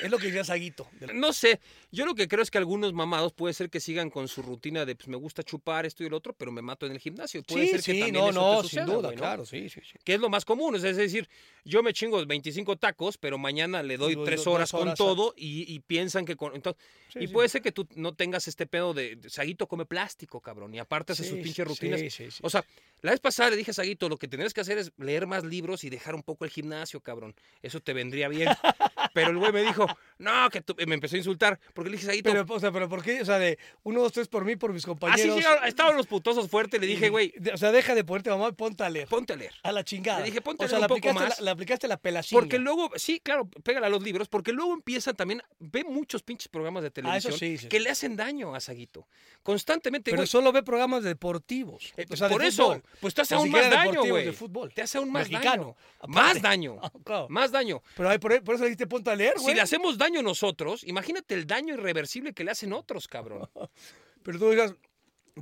Es 0.00 0.10
lo 0.10 0.18
que 0.18 0.26
decía 0.26 0.44
Saguito. 0.44 0.88
No 1.14 1.32
sé, 1.32 1.60
yo 1.92 2.04
lo 2.06 2.14
que 2.14 2.28
creo 2.28 2.42
es 2.42 2.50
que 2.50 2.58
algunos 2.58 2.92
mamados 2.92 3.32
puede 3.32 3.54
ser 3.54 3.70
que 3.70 3.80
sigan 3.80 4.10
con 4.10 4.28
su 4.28 4.42
rutina 4.42 4.84
de 4.84 4.96
pues 4.96 5.08
me 5.08 5.16
gusta 5.16 5.42
chupar 5.42 5.86
esto 5.86 6.02
y 6.02 6.06
el 6.06 6.14
otro, 6.14 6.32
pero 6.34 6.50
me 6.52 6.62
mato 6.62 6.86
en 6.86 6.92
el 6.92 6.98
gimnasio. 6.98 7.42
Puede 7.42 7.64
Sí, 7.66 7.70
ser 7.72 7.80
que 7.82 7.92
sí, 7.94 8.00
también 8.00 8.24
no, 8.24 8.30
eso 8.30 8.40
no, 8.40 8.62
te 8.62 8.68
sin 8.68 8.86
duda, 8.86 9.10
¿no? 9.10 9.14
claro, 9.16 9.46
sí, 9.46 9.68
sí, 9.68 9.80
sí. 9.82 9.98
Que 10.04 10.14
es 10.14 10.20
lo 10.20 10.28
más 10.28 10.44
común, 10.44 10.76
es 10.76 10.82
decir, 10.82 11.28
yo 11.64 11.82
me 11.82 11.92
chingo 11.92 12.24
25 12.24 12.76
tacos, 12.76 13.16
pero 13.18 13.38
mañana 13.38 13.82
le 13.82 13.96
doy 13.96 14.16
tres 14.24 14.46
horas, 14.46 14.70
con 14.72 14.88
a- 14.88 14.94
todo 14.94 15.34
y, 15.36 15.72
y 15.72 15.80
piensan 15.80 16.24
que 16.24 16.36
con... 16.36 16.54
Entonces, 16.54 16.82
Sí, 17.12 17.20
y 17.20 17.28
puede 17.28 17.48
ser 17.48 17.62
que 17.62 17.70
tú 17.70 17.86
no 17.94 18.12
tengas 18.14 18.48
este 18.48 18.66
pedo 18.66 18.92
de, 18.92 19.16
Saguito 19.28 19.68
come 19.68 19.86
plástico, 19.86 20.40
cabrón, 20.40 20.74
y 20.74 20.80
aparte 20.80 21.12
hace 21.12 21.22
sus 21.22 21.38
pinches 21.38 21.64
rutinas. 21.64 22.00
sí, 22.00 22.10
sí, 22.10 22.28
sí. 22.28 22.40
O 22.42 22.50
sea, 22.50 22.64
la 23.02 23.12
vez 23.12 23.20
pasada 23.20 23.50
le 23.50 23.56
dije 23.56 23.70
a 23.70 23.74
Saguito, 23.74 24.08
lo 24.08 24.16
que 24.16 24.26
tendrías 24.26 24.52
que 24.52 24.60
hacer 24.62 24.78
es 24.78 24.90
leer 24.98 25.28
más 25.28 25.44
libros 25.44 25.84
y 25.84 25.90
dejar 25.90 26.16
un 26.16 26.24
poco 26.24 26.44
el 26.44 26.50
gimnasio, 26.50 27.00
cabrón. 27.00 27.36
Eso 27.62 27.78
te 27.80 27.92
vendría 27.92 28.26
bien. 28.28 28.48
Pero 29.14 29.30
el 29.30 29.38
güey 29.38 29.52
me 29.54 29.62
dijo, 29.62 29.86
no, 30.18 30.50
que 30.50 30.60
tú, 30.60 30.74
me 30.86 30.94
empezó 30.94 31.14
a 31.16 31.18
insultar, 31.18 31.58
porque 31.72 31.90
le 31.90 31.96
dije, 31.96 32.06
Saguito, 32.08 32.30
Pero, 32.30 32.44
o 32.46 32.60
sea, 32.60 32.70
pero 32.72 32.88
¿por 32.88 33.02
qué? 33.02 33.22
O 33.22 33.24
sea, 33.24 33.38
de 33.38 33.58
uno, 33.84 34.00
dos, 34.02 34.12
tres 34.12 34.28
por 34.28 34.44
mí, 34.44 34.56
por 34.56 34.72
mis 34.72 34.82
así 34.82 34.88
compañeros. 34.88 35.36
llegaron- 35.36 35.64
estaban 35.66 35.96
los 35.96 36.06
putosos 36.06 36.48
fuertes, 36.50 36.80
le 36.80 36.86
dije, 36.86 37.08
güey, 37.08 37.32
O 37.52 37.56
sea, 37.56 37.72
deja 37.72 37.94
de 37.94 38.04
ponerte 38.04 38.30
mamá 38.30 38.52
ponte 38.52 38.84
a 38.84 38.90
leer. 38.90 39.08
ponte 39.08 39.32
a 39.32 39.36
leer. 39.36 39.52
A 39.62 39.72
la 39.72 39.82
chingada. 39.84 40.18
Le 40.20 40.26
dije, 40.26 40.40
ponte 40.40 40.64
o 40.64 40.66
a 40.66 40.68
sea, 40.68 40.78
leer 40.78 40.90
le 40.90 40.94
un 40.94 41.00
poco 41.00 41.08
aplicaste, 41.10 41.28
más. 41.30 41.40
La, 41.40 41.44
le 41.46 41.50
aplicaste 41.52 41.88
la 41.88 41.96
pelacinga. 41.96 42.40
Porque 42.40 42.58
luego, 42.58 42.90
sí, 42.96 43.20
claro, 43.20 43.46
pégale 43.62 43.86
a 43.86 43.88
los 43.88 44.02
libros, 44.02 44.28
porque 44.28 44.52
luego 44.52 44.74
empieza 44.74 45.14
también, 45.14 45.42
ve 45.60 45.84
muchos 45.84 46.22
pinches 46.22 46.48
programas 46.48 46.82
de 46.82 46.88
Ah, 46.88 46.92
televisión 46.92 47.32
sí, 47.32 47.56
sí. 47.58 47.68
que 47.68 47.80
le 47.80 47.90
hacen 47.90 48.16
daño 48.16 48.54
a 48.54 48.60
Saguito. 48.60 49.06
Constantemente, 49.42 50.10
Pero 50.10 50.22
güey. 50.22 50.26
solo 50.26 50.52
ve 50.52 50.62
programas 50.62 51.04
deportivos. 51.04 51.92
Eh, 51.96 52.06
o 52.10 52.16
sea, 52.16 52.28
de 52.28 52.32
por 52.34 52.42
eso, 52.44 52.80
pues 53.00 53.14
te 53.14 53.20
hace 53.22 53.34
aún 53.34 53.50
más 53.50 53.68
daño, 53.70 54.02
güey. 54.04 54.32
Te 54.74 54.82
hace 54.82 54.98
aún 54.98 55.12
más 55.12 55.28
Mexicano, 55.28 55.76
daño. 56.00 56.12
Más 56.14 56.22
aparte. 56.30 56.40
daño. 56.40 56.78
Ah, 56.82 56.90
claro. 57.04 57.26
Más 57.28 57.50
daño. 57.52 57.82
Pero 57.96 58.08
ahí 58.08 58.18
por, 58.18 58.42
por 58.42 58.54
eso 58.54 58.64
le 58.64 58.70
diste 58.70 58.86
ponte 58.86 59.10
a 59.10 59.16
leer, 59.16 59.34
Si 59.44 59.54
le 59.54 59.60
hacemos 59.60 59.98
daño 59.98 60.22
nosotros, 60.22 60.84
imagínate 60.84 61.34
el 61.34 61.46
daño 61.46 61.74
irreversible 61.74 62.32
que 62.32 62.44
le 62.44 62.50
hacen 62.50 62.72
otros, 62.72 63.08
cabrón. 63.08 63.48
Pero 64.22 64.38
tú 64.38 64.50
dirás, 64.50 64.74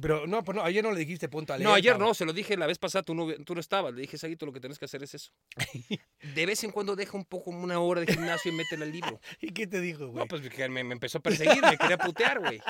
pero 0.00 0.26
no, 0.26 0.42
pues 0.42 0.56
no, 0.56 0.62
ayer 0.62 0.82
no 0.82 0.92
le 0.92 1.00
dijiste 1.00 1.28
ponte 1.28 1.52
a 1.52 1.58
leer. 1.58 1.68
No, 1.68 1.74
ayer 1.74 1.98
no, 1.98 2.14
se 2.14 2.24
lo 2.24 2.32
dije 2.32 2.56
la 2.56 2.66
vez 2.66 2.78
pasada, 2.78 3.02
tú 3.02 3.14
no, 3.14 3.32
tú 3.44 3.54
no 3.54 3.60
estabas. 3.60 3.92
Le 3.92 4.02
dije, 4.02 4.16
Saguito, 4.16 4.46
lo 4.46 4.52
que 4.52 4.60
tienes 4.60 4.78
que 4.78 4.86
hacer 4.86 5.02
es 5.02 5.14
eso. 5.14 5.32
De 6.34 6.46
vez 6.46 6.64
en 6.64 6.70
cuando 6.70 6.96
deja 6.96 7.16
un 7.16 7.24
poco, 7.24 7.50
una 7.50 7.78
hora 7.80 8.00
de 8.00 8.12
gimnasio 8.12 8.52
y 8.52 8.54
métele 8.54 8.84
al 8.84 8.92
libro. 8.92 9.20
¿Y 9.40 9.52
qué 9.52 9.66
te 9.66 9.80
dijo, 9.80 10.06
güey? 10.08 10.16
No, 10.24 10.26
pues 10.26 10.42
me, 10.70 10.84
me 10.84 10.92
empezó 10.92 11.18
a 11.18 11.20
perseguir, 11.20 11.62
me 11.62 11.76
quería 11.76 11.98
putear, 11.98 12.40
güey. 12.40 12.60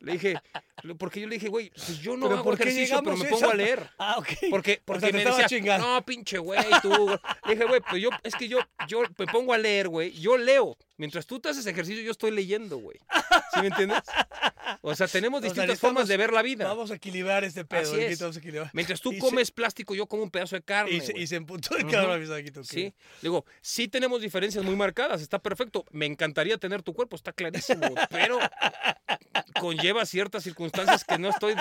Le 0.00 0.12
dije, 0.12 0.34
porque 0.98 1.20
yo 1.20 1.28
le 1.28 1.36
dije, 1.36 1.48
güey, 1.48 1.70
pues 1.70 1.98
yo 1.98 2.16
no 2.16 2.26
¿Pero 2.26 2.34
hago 2.40 2.44
por 2.44 2.56
qué 2.56 2.64
ejercicio, 2.64 3.00
pero 3.02 3.16
me 3.16 3.28
pongo 3.28 3.50
a 3.50 3.54
leer. 3.54 3.90
Ah, 3.98 4.16
ok. 4.18 4.28
Porque, 4.50 4.80
O 4.82 4.84
porque 4.84 5.00
sea, 5.00 5.10
te 5.10 5.16
me 5.16 5.24
decía, 5.24 5.46
chingando. 5.46 5.86
no, 5.86 6.04
pinche 6.04 6.38
güey, 6.38 6.60
tú. 6.82 7.18
Le 7.46 7.54
dije, 7.54 7.64
güey, 7.66 7.80
pues 7.88 8.02
yo, 8.02 8.10
es 8.22 8.34
que 8.34 8.48
yo, 8.48 8.58
yo 8.88 9.02
me 9.16 9.26
pongo 9.26 9.52
a 9.52 9.58
leer, 9.58 9.88
güey, 9.88 10.12
yo 10.12 10.36
leo. 10.36 10.76
Mientras 10.96 11.26
tú 11.26 11.40
te 11.40 11.48
haces 11.48 11.66
ejercicio, 11.66 12.02
yo 12.02 12.12
estoy 12.12 12.30
leyendo, 12.30 12.78
güey. 12.78 12.98
¿Sí 13.52 13.60
me 13.60 13.66
entiendes? 13.68 14.02
O 14.80 14.94
sea, 14.94 15.08
tenemos 15.08 15.38
O 15.40 15.42
sea, 15.42 15.52
distintas 15.52 15.80
formas 15.80 16.08
de 16.08 16.16
ver 16.16 16.32
la 16.32 16.42
vida. 16.42 16.63
Vamos 16.68 16.90
a 16.90 16.94
equilibrar 16.94 17.44
este 17.44 17.64
pedo. 17.64 17.82
Así 17.82 17.94
aquí 17.94 18.12
es. 18.12 18.18
vamos 18.20 18.36
a 18.36 18.38
equilibrar. 18.40 18.70
Mientras 18.72 19.00
tú 19.00 19.12
Y 19.12 19.16
se- 19.16 19.20
comes 19.20 19.50
plástico, 19.50 19.94
yo 19.94 20.06
como 20.06 20.22
un 20.22 20.30
pedazo 20.30 20.56
de 20.56 20.62
carne, 20.62 20.92
Y 20.92 21.00
se, 21.00 21.16
y 21.18 21.26
se 21.26 21.36
emputó 21.36 21.76
el 21.76 21.84
Ujú. 21.84 21.92
cabrón, 21.92 22.20
mi 22.20 22.26
Saguito, 22.26 22.60
que- 22.62 22.66
Sí, 22.66 22.94
digo, 23.22 23.44
sí 23.60 23.88
tenemos 23.88 24.20
diferencias 24.20 24.64
muy 24.64 24.76
marcadas, 24.76 25.22
está 25.22 25.38
perfecto. 25.40 25.84
Me 25.90 26.06
encantaría 26.06 26.58
tener 26.58 26.82
tu 26.82 26.94
cuerpo, 26.94 27.16
está 27.16 27.32
clarísimo, 27.32 27.82
pero 28.10 28.38
conlleva 29.60 30.04
ciertas 30.06 30.42
circunstancias 30.44 31.04
que 31.04 31.18
no 31.18 31.30
estoy 31.30 31.54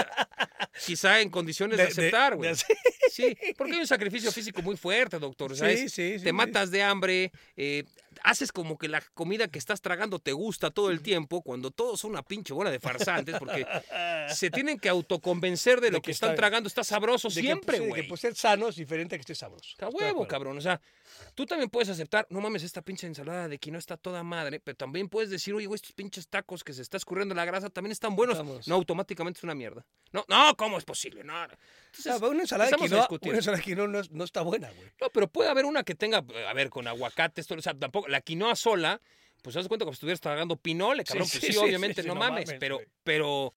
quizá 0.85 1.21
en 1.21 1.29
condiciones 1.29 1.77
de, 1.77 1.83
aceptar, 1.83 2.35
güey. 2.35 2.51
Sí, 3.11 3.37
porque 3.57 3.73
hay 3.73 3.79
un 3.81 3.87
sacrificio 3.87 4.31
físico 4.31 4.63
muy 4.63 4.75
fuerte, 4.75 5.19
doctor. 5.19 5.55
Sí, 5.55 5.87
sí, 5.87 6.17
sí, 6.17 6.23
te 6.23 6.33
matas 6.33 6.71
de 6.71 6.81
hambre, 6.81 7.31
eh, 7.55 7.83
haces 8.23 8.51
como 8.51 8.77
que 8.77 8.87
la 8.87 9.01
comida 9.13 9.47
que 9.47 9.59
estás 9.59 9.81
tragando 9.81 10.17
te 10.19 10.31
gusta 10.31 10.71
todo 10.71 10.89
el 10.89 11.01
tiempo, 11.01 11.41
cuando 11.41 11.71
todos 11.71 11.99
son 11.99 12.11
una 12.11 12.23
pinche 12.23 12.53
bola 12.53 12.71
de 12.71 12.79
farsantes, 12.79 13.35
porque 13.37 13.65
se 14.33 14.49
tienen 14.49 14.79
que 14.79 14.89
autoconvencer 14.89 15.81
de 15.81 15.91
lo 15.91 15.97
que, 15.97 16.05
que 16.05 16.11
están 16.11 16.31
está- 16.31 16.37
tragando, 16.41 16.67
está 16.67 16.83
sabroso 16.83 17.27
de 17.29 17.41
siempre, 17.41 17.79
güey. 17.79 18.01
que 18.01 18.07
pues 18.07 18.21
ser 18.21 18.35
sano 18.35 18.69
es 18.69 18.75
diferente 18.77 19.15
a 19.15 19.17
que 19.17 19.21
esté 19.21 19.35
sabroso. 19.35 19.69
Está 19.69 19.89
huevo, 19.89 20.27
cabrón. 20.27 20.57
O 20.57 20.61
sea, 20.61 20.79
tú 21.35 21.45
también 21.45 21.69
puedes 21.69 21.89
aceptar, 21.89 22.25
no 22.29 22.39
mames, 22.41 22.63
esta 22.63 22.81
pinche 22.81 23.05
ensalada 23.07 23.47
de 23.47 23.59
quinoa 23.59 23.79
está 23.79 23.97
toda 23.97 24.23
madre, 24.23 24.59
pero 24.59 24.75
también 24.77 25.09
puedes 25.09 25.29
decir, 25.29 25.53
oye, 25.53 25.67
güey, 25.67 25.75
estos 25.75 25.91
pinches 25.91 26.27
tacos 26.27 26.63
que 26.63 26.73
se 26.73 26.81
está 26.81 26.97
escurriendo 26.97 27.35
la 27.35 27.45
grasa 27.45 27.69
también 27.69 27.91
están 27.91 28.15
buenos. 28.15 28.67
No, 28.67 28.75
automáticamente 28.75 29.39
es 29.39 29.43
una 29.43 29.55
mierda. 29.55 29.85
No, 30.11 30.23
no, 30.27 30.55
¿cómo 30.55 30.77
es 30.77 30.85
posible? 30.85 31.23
No. 31.23 31.33
Entonces, 31.95 32.21
Ah, 32.21 32.27
una 32.27 32.41
ensalada 32.41 32.69
de 32.71 32.75
quinoa, 32.77 33.07
una 33.21 33.35
ensalada 33.35 33.57
de 33.57 33.63
quinoa 33.63 33.87
no, 33.87 33.99
es- 33.99 34.09
no 34.11 34.23
está 34.23 34.41
buena, 34.41 34.69
güey. 34.71 34.89
no, 34.99 35.09
pero 35.09 35.27
puede 35.27 35.49
haber 35.49 35.65
una 35.65 35.83
que 35.83 35.93
tenga, 35.95 36.17
a 36.47 36.53
ver, 36.53 36.69
con 36.69 36.87
aguacate, 36.87 37.39
esto, 37.41 37.53
o 37.55 37.61
sea, 37.61 37.73
tampoco, 37.73 38.07
la 38.07 38.21
quinoa 38.21 38.55
sola, 38.55 38.99
pues 39.43 39.55
haz 39.55 39.63
de 39.63 39.69
cuenta 39.69 39.85
como 39.85 39.93
si 39.93 39.97
estuvieras 39.97 40.19
tragando 40.21 40.55
pinole, 40.55 41.03
cabrón. 41.03 41.27
Sí, 41.27 41.37
pues 41.39 41.53
sí, 41.53 41.57
obviamente, 41.59 42.01
sí, 42.01 42.07
no, 42.07 42.15
no 42.15 42.19
mames, 42.21 42.45
mames, 42.47 42.59
pero, 42.59 42.79
pero, 43.03 43.53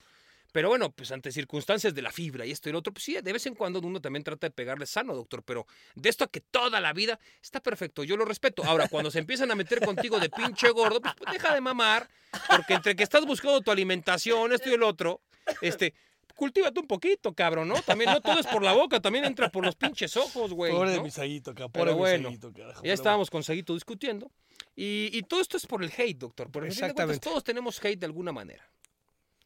pero 0.52 0.68
bueno, 0.68 0.90
pues 0.90 1.10
ante 1.12 1.32
circunstancias 1.32 1.94
de 1.94 2.02
la 2.02 2.10
fibra 2.12 2.44
y 2.44 2.50
esto 2.50 2.68
y 2.68 2.72
lo 2.72 2.78
otro, 2.80 2.92
pues 2.92 3.04
sí, 3.04 3.16
de 3.22 3.32
vez 3.32 3.46
en 3.46 3.54
cuando 3.54 3.78
uno 3.80 4.00
también 4.00 4.22
trata 4.24 4.46
de 4.48 4.50
pegarle 4.50 4.84
sano, 4.86 5.14
doctor, 5.14 5.42
pero 5.42 5.66
de 5.94 6.08
esto 6.10 6.24
a 6.24 6.26
que 6.28 6.40
toda 6.40 6.78
la 6.80 6.92
vida 6.92 7.18
está 7.42 7.60
perfecto, 7.60 8.04
yo 8.04 8.16
lo 8.18 8.24
respeto. 8.26 8.64
Ahora, 8.64 8.88
cuando 8.88 9.10
se 9.10 9.18
empiezan 9.18 9.50
a 9.50 9.54
meter 9.54 9.80
contigo 9.80 10.18
de 10.20 10.28
pinche 10.28 10.68
gordo, 10.70 11.00
pues, 11.00 11.14
pues, 11.16 11.32
deja 11.32 11.54
de 11.54 11.60
mamar, 11.62 12.08
porque 12.48 12.74
entre 12.74 12.96
que 12.96 13.02
estás 13.02 13.24
buscando 13.24 13.60
tu 13.62 13.70
alimentación, 13.70 14.52
esto 14.52 14.68
y 14.68 14.74
el 14.74 14.82
otro, 14.82 15.20
este... 15.62 15.94
Cultívate 16.36 16.78
un 16.78 16.86
poquito, 16.86 17.34
cabrón, 17.34 17.66
¿no? 17.66 17.80
También 17.82 18.10
no 18.10 18.20
todo 18.20 18.38
es 18.38 18.46
por 18.46 18.62
la 18.62 18.74
boca, 18.74 19.00
también 19.00 19.24
entra 19.24 19.48
por 19.50 19.64
los 19.64 19.74
pinches 19.74 20.16
ojos, 20.16 20.52
güey. 20.52 20.70
Pobre 20.70 20.90
de 20.90 20.98
¿no? 20.98 21.02
mi 21.02 21.10
Saguito. 21.10 21.54
Pero 21.54 21.70
Pobre 21.70 21.90
de 21.90 21.94
mi 21.94 21.98
bueno, 21.98 22.28
Saguito, 22.28 22.52
carajo, 22.52 22.74
Ya 22.74 22.82
pero 22.82 22.94
estábamos 22.94 23.30
con 23.30 23.42
Saguito 23.42 23.72
discutiendo. 23.72 24.30
Y, 24.76 25.10
y 25.12 25.22
todo 25.22 25.40
esto 25.40 25.56
es 25.56 25.66
por 25.66 25.82
el 25.82 25.90
hate, 25.96 26.18
doctor. 26.18 26.50
Porque 26.50 26.68
de 26.68 26.74
cuentas, 26.74 26.90
Exactamente. 26.90 27.20
todos 27.28 27.42
tenemos 27.42 27.82
hate 27.82 27.98
de 27.98 28.06
alguna 28.06 28.32
manera. 28.32 28.70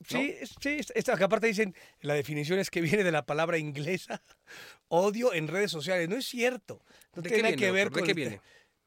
Sí, 0.06 0.34
sí, 0.60 0.78
esta, 0.94 1.16
que 1.16 1.24
aparte 1.24 1.46
dicen, 1.46 1.74
la 2.00 2.14
definición 2.14 2.58
es 2.58 2.70
que 2.70 2.80
viene 2.80 3.04
de 3.04 3.12
la 3.12 3.26
palabra 3.26 3.58
inglesa, 3.58 4.22
odio 4.88 5.32
en 5.34 5.46
redes 5.46 5.70
sociales. 5.70 6.08
No 6.08 6.16
es 6.16 6.26
cierto. 6.26 6.82
No 7.14 7.22
¿De 7.22 7.28
tiene 7.28 7.50
qué 7.50 7.56
viene, 7.56 7.56
que 7.56 7.70
ver 7.70 7.84
doctor? 7.84 7.94
¿De 7.94 8.00
con... 8.00 8.06
qué 8.08 8.14
viene? 8.14 8.40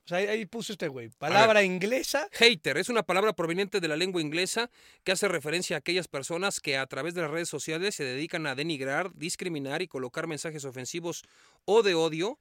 O 0.05 0.10
sea, 0.10 0.17
ahí, 0.17 0.27
ahí 0.27 0.45
puso 0.45 0.74
este 0.74 0.89
güey, 0.89 1.10
palabra 1.10 1.63
inglesa. 1.63 2.27
Hater 2.33 2.77
es 2.77 2.89
una 2.89 3.03
palabra 3.03 3.33
proveniente 3.33 3.79
de 3.79 3.88
la 3.88 3.95
lengua 3.95 4.22
inglesa 4.22 4.69
que 5.05 5.13
hace 5.13 5.29
referencia 5.29 5.77
a 5.77 5.79
aquellas 5.79 6.10
personas 6.10 6.60
que 6.60 6.77
a 6.77 6.86
través 6.88 7.13
de 7.13 7.22
las 7.22 7.31
redes 7.31 7.48
sociales 7.48 7.95
se 7.95 8.03
dedican 8.03 8.45
a 8.45 8.55
denigrar, 8.55 9.13
discriminar 9.15 9.81
y 9.81 9.88
colocar 9.88 10.27
mensajes 10.27 10.65
ofensivos 10.65 11.24
o 11.63 11.83
de 11.83 11.95
odio 11.95 12.38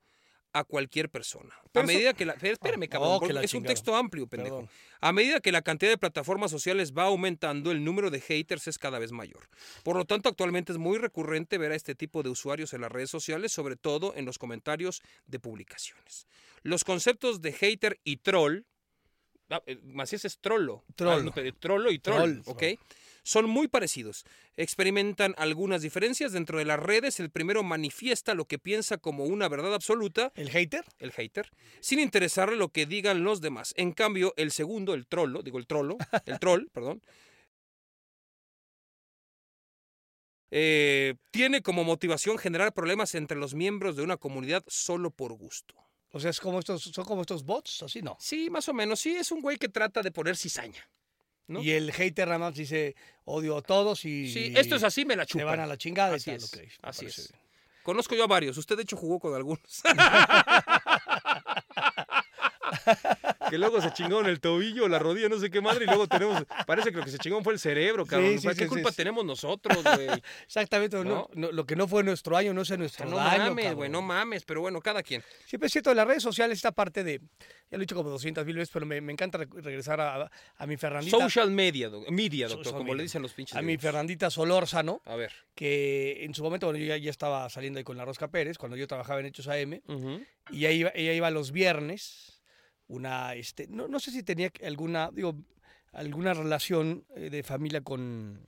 a 0.52 0.64
cualquier 0.64 1.08
persona. 1.08 1.54
Pero 1.72 1.84
a 1.84 1.86
medida 1.86 2.12
que 2.12 2.26
la... 2.26 2.34
Espérame, 2.34 2.84
Ah, 2.84 2.88
cabrón, 2.88 3.18
oh, 3.22 3.40
es 3.40 3.54
un 3.54 3.62
texto 3.64 3.96
amplio, 3.96 4.26
pendejo. 4.26 4.56
Perdón. 4.60 4.70
A 5.00 5.12
medida 5.12 5.40
que 5.40 5.50
la 5.52 5.62
cantidad 5.62 5.90
de 5.90 5.98
plataformas 5.98 6.50
sociales 6.50 6.92
va 6.92 7.04
aumentando, 7.04 7.70
el 7.70 7.82
número 7.82 8.10
de 8.10 8.20
haters 8.20 8.68
es 8.68 8.78
cada 8.78 8.98
vez 8.98 9.12
mayor. 9.12 9.48
Por 9.82 9.96
lo 9.96 10.04
tanto, 10.04 10.28
actualmente 10.28 10.72
es 10.72 10.78
muy 10.78 10.98
recurrente 10.98 11.58
ver 11.58 11.72
a 11.72 11.74
este 11.74 11.94
tipo 11.94 12.22
de 12.22 12.28
usuarios 12.28 12.72
en 12.72 12.82
las 12.82 12.92
redes 12.92 13.10
sociales, 13.10 13.52
sobre 13.52 13.76
todo 13.76 14.14
en 14.14 14.24
los 14.26 14.38
comentarios 14.38 15.02
de 15.26 15.40
publicaciones. 15.40 16.26
Los 16.62 16.84
conceptos 16.84 17.40
de 17.40 17.52
hater 17.52 17.98
y 18.04 18.18
troll, 18.18 18.60
ah, 19.50 19.62
eh, 19.66 19.78
Macías 19.82 20.24
es 20.24 20.38
trollo, 20.38 20.84
Trollo. 20.94 21.32
Ah, 21.34 21.42
no, 21.42 21.52
trollo 21.58 21.90
y 21.90 21.98
troll, 21.98 22.42
Troll, 22.42 22.54
¿ok? 22.54 22.62
Son 23.22 23.48
muy 23.48 23.68
parecidos. 23.68 24.24
Experimentan 24.56 25.34
algunas 25.38 25.82
diferencias 25.82 26.32
dentro 26.32 26.58
de 26.58 26.64
las 26.64 26.80
redes. 26.80 27.20
El 27.20 27.30
primero 27.30 27.62
manifiesta 27.62 28.34
lo 28.34 28.46
que 28.46 28.58
piensa 28.58 28.98
como 28.98 29.24
una 29.24 29.48
verdad 29.48 29.74
absoluta, 29.74 30.32
¿El 30.34 30.50
hater? 30.50 30.84
el 30.98 31.12
hater, 31.12 31.50
sin 31.80 32.00
interesarle 32.00 32.56
lo 32.56 32.70
que 32.70 32.86
digan 32.86 33.24
los 33.24 33.40
demás. 33.40 33.74
En 33.76 33.92
cambio, 33.92 34.34
el 34.36 34.50
segundo, 34.50 34.94
el 34.94 35.06
trollo, 35.06 35.42
digo 35.42 35.58
el 35.58 35.66
trollo, 35.66 35.96
el 36.26 36.38
troll, 36.38 36.66
perdón, 36.72 37.00
eh, 40.54 41.14
tiene 41.30 41.62
como 41.62 41.82
motivación 41.82 42.36
generar 42.36 42.74
problemas 42.74 43.14
entre 43.14 43.38
los 43.38 43.54
miembros 43.54 43.96
de 43.96 44.02
una 44.02 44.18
comunidad 44.18 44.62
solo 44.66 45.10
por 45.10 45.32
gusto. 45.32 45.74
O 46.10 46.20
sea, 46.20 46.28
es 46.28 46.40
como 46.40 46.58
estos, 46.58 46.82
son 46.82 47.04
como 47.06 47.22
estos 47.22 47.44
bots, 47.44 47.82
así 47.82 48.02
no. 48.02 48.18
Sí, 48.20 48.50
más 48.50 48.68
o 48.68 48.74
menos. 48.74 49.00
Sí, 49.00 49.16
es 49.16 49.32
un 49.32 49.40
güey 49.40 49.56
que 49.56 49.70
trata 49.70 50.02
de 50.02 50.10
poner 50.10 50.36
cizaña. 50.36 50.86
¿No? 51.48 51.62
Y 51.62 51.70
el 51.72 51.92
hater 51.92 52.28
nada 52.28 52.38
más 52.38 52.54
dice 52.54 52.94
odio 53.24 53.56
a 53.58 53.62
todos 53.62 54.04
y 54.04 54.32
Sí, 54.32 54.52
esto 54.56 54.76
es 54.76 54.82
así, 54.84 55.04
me 55.04 55.16
la 55.16 55.24
se 55.24 55.28
chupan. 55.30 55.46
van 55.46 55.60
a 55.60 55.66
la 55.66 55.76
chingada 55.76 56.14
Así 56.16 56.30
y 56.30 56.34
tal. 56.34 56.42
es, 56.44 56.52
ok, 56.54 56.56
me 56.58 56.68
así 56.88 57.06
es. 57.06 57.16
bien. 57.30 57.42
Conozco 57.82 58.14
yo 58.14 58.24
a 58.24 58.28
varios. 58.28 58.56
Usted, 58.56 58.76
de 58.76 58.82
hecho, 58.84 58.96
jugó 58.96 59.18
con 59.18 59.34
algunos. 59.34 59.82
que 63.52 63.58
luego 63.58 63.82
se 63.82 63.92
chingó 63.92 64.20
en 64.20 64.26
el 64.28 64.40
tobillo, 64.40 64.88
la 64.88 64.98
rodilla, 64.98 65.28
no 65.28 65.38
sé 65.38 65.50
qué 65.50 65.60
madre, 65.60 65.84
y 65.84 65.86
luego 65.86 66.06
tenemos. 66.06 66.42
Parece 66.66 66.90
que 66.90 66.96
lo 66.96 67.04
que 67.04 67.10
se 67.10 67.18
chingó 67.18 67.42
fue 67.42 67.52
el 67.52 67.58
cerebro, 67.58 68.06
cabrón. 68.06 68.30
Sí, 68.32 68.38
sí, 68.38 68.48
¿Qué 68.48 68.54
sí, 68.54 68.66
culpa 68.66 68.90
tenemos 68.92 69.26
nosotros, 69.26 69.84
güey? 69.84 70.08
Exactamente, 70.46 70.96
no, 70.96 71.04
¿No? 71.04 71.28
no, 71.34 71.52
lo 71.52 71.66
que 71.66 71.76
no 71.76 71.86
fue 71.86 72.02
nuestro 72.02 72.34
año 72.34 72.54
no 72.54 72.62
es 72.62 72.70
O 72.70 72.78
nuestro 72.78 73.06
sea, 73.06 73.10
no 73.10 73.16
daño. 73.22 73.50
mames, 73.50 73.74
güey, 73.74 73.90
no 73.90 74.00
mames, 74.00 74.44
pero 74.46 74.62
bueno, 74.62 74.80
cada 74.80 75.02
quien. 75.02 75.22
Siempre 75.44 75.66
es 75.66 75.72
cierto, 75.72 75.90
en 75.90 75.98
las 75.98 76.06
redes 76.06 76.22
sociales 76.22 76.56
esta 76.56 76.72
parte 76.72 77.04
de, 77.04 77.18
ya 77.18 77.76
lo 77.76 77.78
he 77.78 77.80
dicho 77.80 77.94
como 77.94 78.08
200 78.08 78.46
mil 78.46 78.56
veces, 78.56 78.70
pero 78.72 78.86
me, 78.86 79.00
me 79.02 79.12
encanta 79.12 79.36
re- 79.36 79.48
regresar 79.52 80.00
a, 80.00 80.30
a 80.56 80.66
mi 80.66 80.78
Fernandita, 80.78 81.18
Social 81.18 81.50
media, 81.50 81.90
doc- 81.90 82.08
media, 82.08 82.46
doctor, 82.48 82.64
Social 82.64 82.78
como 82.80 82.94
le 82.94 83.02
dicen 83.02 83.20
los 83.20 83.34
pinches. 83.34 83.54
a 83.54 83.60
mi. 83.60 83.76
Fernandita 83.76 84.30
Solórzano, 84.30 85.02
A 85.04 85.14
ver. 85.16 85.30
que 85.54 86.24
en 86.24 86.34
su 86.34 86.42
momento, 86.42 86.66
bueno, 86.68 86.78
yo 86.78 86.86
ya, 86.86 86.96
ya 86.96 87.10
estaba 87.10 87.50
saliendo 87.50 87.78
ahí 87.78 87.84
con 87.84 87.98
la 87.98 88.04
Rosca 88.06 88.28
Pérez, 88.28 88.56
cuando 88.56 88.76
yo 88.78 88.86
trabajaba 88.86 89.20
en 89.20 89.26
Hechos 89.26 89.46
AM, 89.48 89.82
Ujú. 89.88 90.22
y 90.50 90.58
ella 90.66 90.70
iba, 90.70 90.92
ella 90.94 91.12
iba 91.12 91.30
los 91.30 91.52
viernes, 91.52 92.31
una, 92.92 93.34
este, 93.34 93.66
no, 93.68 93.88
no 93.88 93.98
sé 94.00 94.10
si 94.10 94.22
tenía 94.22 94.50
alguna, 94.64 95.10
digo, 95.12 95.34
alguna 95.92 96.34
relación 96.34 97.04
eh, 97.16 97.30
de 97.30 97.42
familia 97.42 97.80
con 97.80 98.44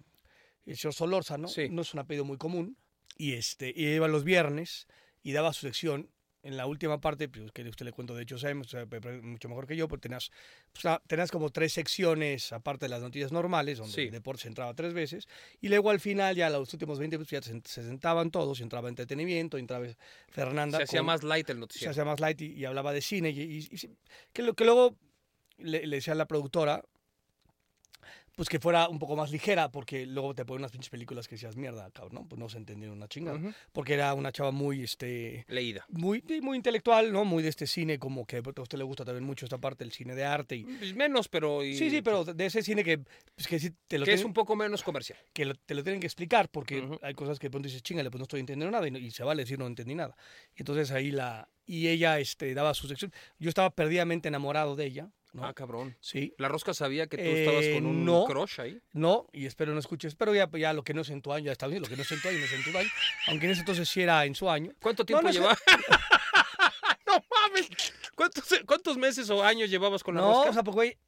el 0.66 0.76
señor 0.76 0.92
Solórzano, 0.94 1.48
Sí. 1.48 1.68
no 1.70 1.82
es 1.82 1.94
un 1.94 2.00
apellido 2.00 2.24
muy 2.26 2.36
común, 2.36 2.76
y 3.16 3.32
este, 3.34 3.72
y 3.74 3.86
iba 3.86 4.06
los 4.08 4.24
viernes 4.24 4.86
y 5.22 5.32
daba 5.32 5.52
su 5.52 5.62
sección 5.66 6.10
en 6.44 6.56
la 6.56 6.66
última 6.66 7.00
parte, 7.00 7.28
pues 7.28 7.50
que 7.52 7.62
usted 7.68 7.84
le 7.86 7.92
cuento 7.92 8.14
de 8.14 8.22
Hechos 8.22 8.44
AM, 8.44 8.60
o 8.60 8.64
sea, 8.64 8.84
pe- 8.86 9.00
pe- 9.00 9.20
mucho 9.22 9.48
mejor 9.48 9.66
que 9.66 9.76
yo, 9.76 9.88
porque 9.88 10.02
tenías, 10.02 10.30
pues, 10.72 10.84
tenías 11.06 11.30
como 11.30 11.50
tres 11.50 11.72
secciones, 11.72 12.52
aparte 12.52 12.84
de 12.84 12.90
las 12.90 13.00
noticias 13.02 13.32
normales, 13.32 13.78
donde 13.78 13.92
Sí. 13.94 14.00
el 14.02 14.10
deporte 14.10 14.42
se 14.42 14.48
entraba 14.48 14.74
tres 14.74 14.92
veces, 14.92 15.26
y 15.60 15.68
luego 15.68 15.90
al 15.90 16.00
final, 16.00 16.36
ya 16.36 16.50
los 16.50 16.72
últimos 16.72 16.98
20 16.98 17.16
minutos, 17.16 17.30
ya 17.32 17.40
se, 17.42 17.60
se 17.64 17.82
sentaban 17.82 18.30
todos, 18.30 18.60
y 18.60 18.62
entraba 18.62 18.88
entretenimiento, 18.88 19.56
y 19.56 19.60
entraba 19.62 19.86
Fernanda. 20.28 20.78
Se 20.78 20.84
hacía 20.84 21.00
con- 21.00 21.06
más 21.06 21.22
light 21.22 21.48
el 21.48 21.56
se 21.56 21.60
noticiero. 21.60 21.90
hacía 21.90 22.04
más 22.04 22.20
light 22.20 22.40
y, 22.42 22.52
y 22.52 22.64
hablaba 22.66 22.92
de 22.92 23.00
cine. 23.00 23.30
Y, 23.30 23.40
y- 23.40 23.68
y 23.72 23.90
que, 24.32 24.42
lo, 24.42 24.54
que 24.54 24.64
luego 24.64 24.96
le, 25.56 25.86
le 25.86 25.96
decía 25.96 26.12
a 26.12 26.16
la 26.16 26.26
productora, 26.26 26.84
pues 28.36 28.48
que 28.48 28.58
fuera 28.58 28.88
un 28.88 28.98
poco 28.98 29.14
más 29.16 29.30
ligera, 29.30 29.70
porque 29.70 30.06
luego 30.06 30.34
te 30.34 30.44
ponen 30.44 30.62
unas 30.62 30.72
pinches 30.72 30.90
películas 30.90 31.28
que 31.28 31.36
decías, 31.36 31.56
mierda, 31.56 31.90
cabrón, 31.92 32.14
¿no? 32.14 32.28
Pues 32.28 32.38
no 32.38 32.48
se 32.48 32.58
entendieron 32.58 32.96
una 32.96 33.06
chingada. 33.08 33.38
Ujú. 33.38 33.52
Porque 33.72 33.94
era 33.94 34.12
una 34.14 34.32
chava 34.32 34.50
muy, 34.50 34.82
este, 34.82 35.44
Leída. 35.48 35.84
muy, 35.88 36.22
muy 36.42 36.56
intelectual, 36.56 37.12
¿no? 37.12 37.24
Muy 37.24 37.42
de 37.42 37.48
este 37.50 37.66
cine, 37.66 37.98
como 37.98 38.26
que 38.26 38.38
a 38.38 38.60
usted 38.60 38.78
le 38.78 38.84
gusta 38.84 39.04
también 39.04 39.24
mucho 39.24 39.46
esta 39.46 39.58
parte 39.58 39.84
del 39.84 39.92
cine 39.92 40.14
de 40.14 40.24
arte. 40.24 40.56
Y, 40.56 40.64
Pues 40.64 40.94
menos, 40.94 41.28
pero. 41.28 41.64
y- 41.64 41.76
sí, 41.76 41.90
sí, 41.90 42.02
pero 42.02 42.24
de 42.24 42.46
ese 42.46 42.62
cine 42.62 42.82
que, 42.82 42.98
pues 42.98 43.46
que 43.48 43.58
sí 43.58 43.70
te 43.86 43.98
lo 43.98 44.04
Que 44.04 44.14
es 44.14 44.24
un 44.24 44.32
poco 44.32 44.56
menos 44.56 44.82
comercial. 44.82 45.18
que 45.32 45.44
lo- 45.44 45.54
te 45.54 45.74
lo 45.74 45.82
tienen 45.84 46.00
que 46.00 46.06
explicar 46.06 46.48
porque 46.48 46.80
Ujú. 46.80 46.98
hay 47.02 47.14
cosas 47.14 47.38
que 47.38 47.46
de 47.46 47.50
pronto 47.52 47.68
dices, 47.68 47.82
chingale, 47.82 48.10
pues 48.10 48.18
no 48.18 48.24
estoy 48.24 48.40
entendiendo 48.40 48.70
nada 48.72 48.86
y, 48.88 48.90
no- 48.90 48.98
y 48.98 49.10
se 49.10 49.22
vale 49.22 49.42
decir 49.42 49.58
no 49.58 49.66
entendí 49.66 49.94
nada. 49.94 50.16
Y 50.56 50.62
entonces 50.62 50.90
ahí 50.90 51.10
la... 51.10 51.48
Y 51.66 51.88
ella 51.88 52.18
este, 52.18 52.52
daba 52.52 52.74
su 52.74 52.88
sección. 52.88 53.10
Yo 53.38 53.48
estaba 53.48 53.70
perdidamente 53.70 54.28
enamorado 54.28 54.76
de 54.76 54.84
ella, 54.84 55.10
¿no? 55.34 55.44
Ah, 55.44 55.52
cabrón. 55.52 55.94
Sí. 56.00 56.32
La 56.38 56.48
rosca 56.48 56.72
sabía 56.72 57.06
que 57.06 57.18
tú 57.18 57.22
Eh, 57.24 57.44
estabas 57.44 57.66
con 57.74 57.84
un 57.86 58.04
no. 58.04 58.24
crush 58.24 58.60
ahí. 58.60 58.80
No, 58.94 59.26
y 59.32 59.44
espero 59.46 59.72
no 59.74 59.80
escuches. 59.80 60.14
Pero 60.14 60.34
ya, 60.34 60.48
ya 60.56 60.72
lo 60.72 60.82
que 60.82 60.94
no 60.94 61.02
es 61.02 61.10
en 61.10 61.20
tu 61.20 61.32
año, 61.32 61.46
ya 61.46 61.52
está 61.52 61.66
bien. 61.66 61.82
Lo 61.82 61.88
que 61.88 61.96
no 61.96 62.02
es 62.02 62.10
en 62.12 62.22
tu 62.22 62.28
año, 62.28 62.38
no 62.38 62.44
es 62.46 62.52
en 62.52 62.64
tu 62.72 62.78
año. 62.78 62.88
Aunque 63.28 63.46
en 63.46 63.52
ese 63.52 63.60
entonces 63.60 63.88
sí 63.88 64.00
era 64.00 64.24
en 64.24 64.34
su 64.34 64.48
año. 64.48 64.72
¿Cuánto 64.80 65.04
tiempo 65.04 65.22
no 65.26 65.32
sé. 65.32 65.38
llevaba? 65.40 65.58
no 67.06 67.12
mames. 67.30 67.68
¿Cuántos, 68.14 68.44
¿Cuántos 68.66 68.96
meses 68.96 69.28
o 69.30 69.42
años 69.42 69.68
llevabas 69.70 70.02
con 70.02 70.14
la 70.14 70.20
no, 70.22 70.28
rosca? 70.32 70.50
o 70.50 70.52
sea, 70.52 70.62
porque, 70.62 70.74
güey, 70.76 70.98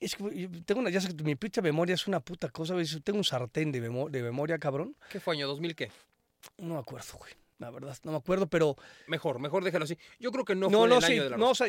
es 0.00 0.14
que 0.16 0.48
tengo 0.64 0.80
una... 0.80 0.90
Ya 0.90 1.00
sé 1.00 1.14
que 1.14 1.22
mi 1.22 1.36
pinche 1.36 1.60
memoria 1.62 1.94
es 1.94 2.06
una 2.06 2.20
puta 2.20 2.48
cosa, 2.48 2.74
güey. 2.74 2.86
Tengo 3.04 3.18
un 3.18 3.24
sartén 3.24 3.72
de, 3.72 3.80
memo- 3.80 4.08
de 4.10 4.22
memoria, 4.22 4.58
cabrón. 4.58 4.96
¿Qué 5.10 5.20
fue 5.20 5.34
año? 5.34 5.54
¿2000 5.54 5.74
qué? 5.74 5.92
No 6.58 6.74
me 6.74 6.80
acuerdo, 6.80 7.18
güey. 7.18 7.32
La 7.58 7.70
verdad, 7.70 7.96
no 8.04 8.12
me 8.12 8.18
acuerdo, 8.18 8.46
pero... 8.48 8.76
Mejor, 9.06 9.38
mejor 9.38 9.64
déjalo 9.64 9.84
así. 9.84 9.96
Yo 10.18 10.30
creo 10.30 10.44
que 10.44 10.54
no, 10.54 10.68
No, 10.68 10.80
fue 10.80 10.88
no, 10.88 10.96
el 10.98 11.02
sí, 11.02 11.12
año 11.12 11.24
de 11.24 11.30
la 11.30 11.36
no, 11.38 11.50
o 11.50 11.54
sea, 11.54 11.66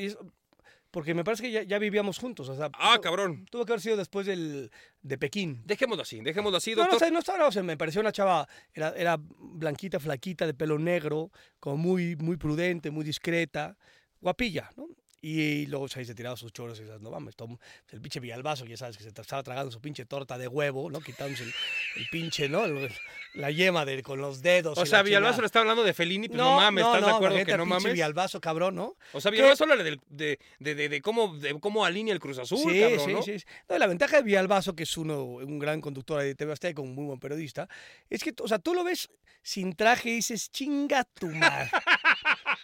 porque 0.91 1.13
me 1.13 1.23
parece 1.23 1.43
que 1.43 1.51
ya, 1.51 1.63
ya 1.63 1.79
vivíamos 1.79 2.17
juntos, 2.17 2.49
o 2.49 2.55
sea, 2.55 2.69
Ah, 2.73 2.97
cabrón. 3.01 3.45
tuvo 3.51 3.65
que 3.65 3.73
haber 3.73 3.81
sido 3.81 3.97
después 3.97 4.25
del 4.25 4.71
de 5.01 5.17
Pekín. 5.17 5.61
Dejémoslo 5.65 6.03
así, 6.03 6.21
dejémoslo 6.21 6.57
así, 6.57 6.75
No, 6.75 6.85
no, 6.87 6.95
o 6.95 6.99
sea, 6.99 7.09
no 7.11 7.19
estaba, 7.19 7.47
o 7.47 7.51
sea, 7.51 7.63
me 7.63 7.77
pareció 7.77 8.01
una 8.01 8.11
chava, 8.11 8.47
era, 8.73 8.89
era 8.95 9.17
blanquita, 9.19 9.99
flaquita, 9.99 10.45
de 10.45 10.53
pelo 10.53 10.79
negro, 10.79 11.31
como 11.59 11.77
muy, 11.77 12.15
muy 12.15 12.37
prudente, 12.37 12.91
muy 12.91 13.03
discreta, 13.05 13.77
guapilla, 14.21 14.69
¿no? 14.75 14.87
Y, 15.27 15.65
luego 15.65 15.87
ahí 15.93 16.05
se 16.05 16.15
tiraba 16.15 16.37
sus 16.37 16.53
choros 16.53 16.79
y 16.79 16.83
esas, 16.83 17.01
no 17.01 17.11
mames, 17.11 17.35
tom- 17.35 17.57
el 17.91 17.99
pinche 17.99 18.21
Villalbazo, 18.21 18.63
ya 18.65 18.77
sabes, 18.77 18.95
que 18.95 19.03
se 19.03 19.09
estaba 19.09 19.43
tragando 19.43 19.71
su 19.71 19.81
pinche 19.81 20.05
torta 20.05 20.37
de 20.37 20.47
huevo, 20.47 20.89
¿no? 20.89 21.01
Quitándose 21.01 21.43
el, 21.43 21.53
el 21.97 22.07
pinche, 22.09 22.47
¿no? 22.47 22.63
El- 22.63 22.89
la 23.33 23.51
yema 23.51 23.83
de, 23.83 24.01
con 24.03 24.21
los 24.21 24.41
dedos. 24.41 24.77
o 24.77 24.85
sea, 24.85 24.99
la 24.99 25.03
Villalbazo 25.03 25.41
le 25.41 25.47
está 25.47 25.59
hablando 25.59 25.83
de 25.83 25.93
Fellini, 25.93 26.29
pues 26.29 26.37
no, 26.37 26.55
mames, 26.55 26.85
¿estás 26.85 27.05
de 27.05 27.11
acuerdo 27.11 27.45
que 27.45 27.57
no 27.57 27.65
mames? 27.65 27.91
Villalbazo, 27.91 28.39
cabrón, 28.39 28.75
¿no? 28.75 28.95
O 29.11 29.19
sea. 29.19 29.29
Villalbazo 29.31 29.65
habla 29.65 29.83
de, 29.83 29.99
de, 30.07 30.39
de, 30.59 30.89
de 30.89 31.01
cómo, 31.01 31.35
de 31.37 31.59
cómo 31.59 31.83
alinea 31.83 32.13
el 32.13 32.19
Cruz 32.21 32.37
Azul, 32.37 32.59
sí, 32.71 32.79
cabrón, 32.79 32.99
sí, 33.05 33.13
¿no? 33.13 33.21
sí, 33.21 33.39
sí. 33.39 33.45
No, 33.67 33.77
la 33.77 33.87
ventaja 33.87 34.17
de 34.17 34.23
Villalbazo, 34.23 34.75
que 34.75 34.83
es 34.83 34.97
uno, 34.97 35.23
un 35.23 35.59
gran 35.59 35.81
conductor 35.81 36.21
de 36.21 36.35
TV 36.35 36.53
Azteca, 36.53 36.81
un 36.81 36.95
muy 36.95 37.05
buen 37.05 37.19
periodista, 37.19 37.67
es 38.09 38.23
que, 38.23 38.33
o 38.41 38.47
sea, 38.47 38.59
tú 38.59 38.73
lo 38.73 38.83
ves 38.83 39.09
sin 39.43 39.73
traje 39.75 40.09
y 40.09 40.15
dices, 40.15 40.51
chinga 40.51 41.03
tu 41.03 41.27
madre. 41.27 41.69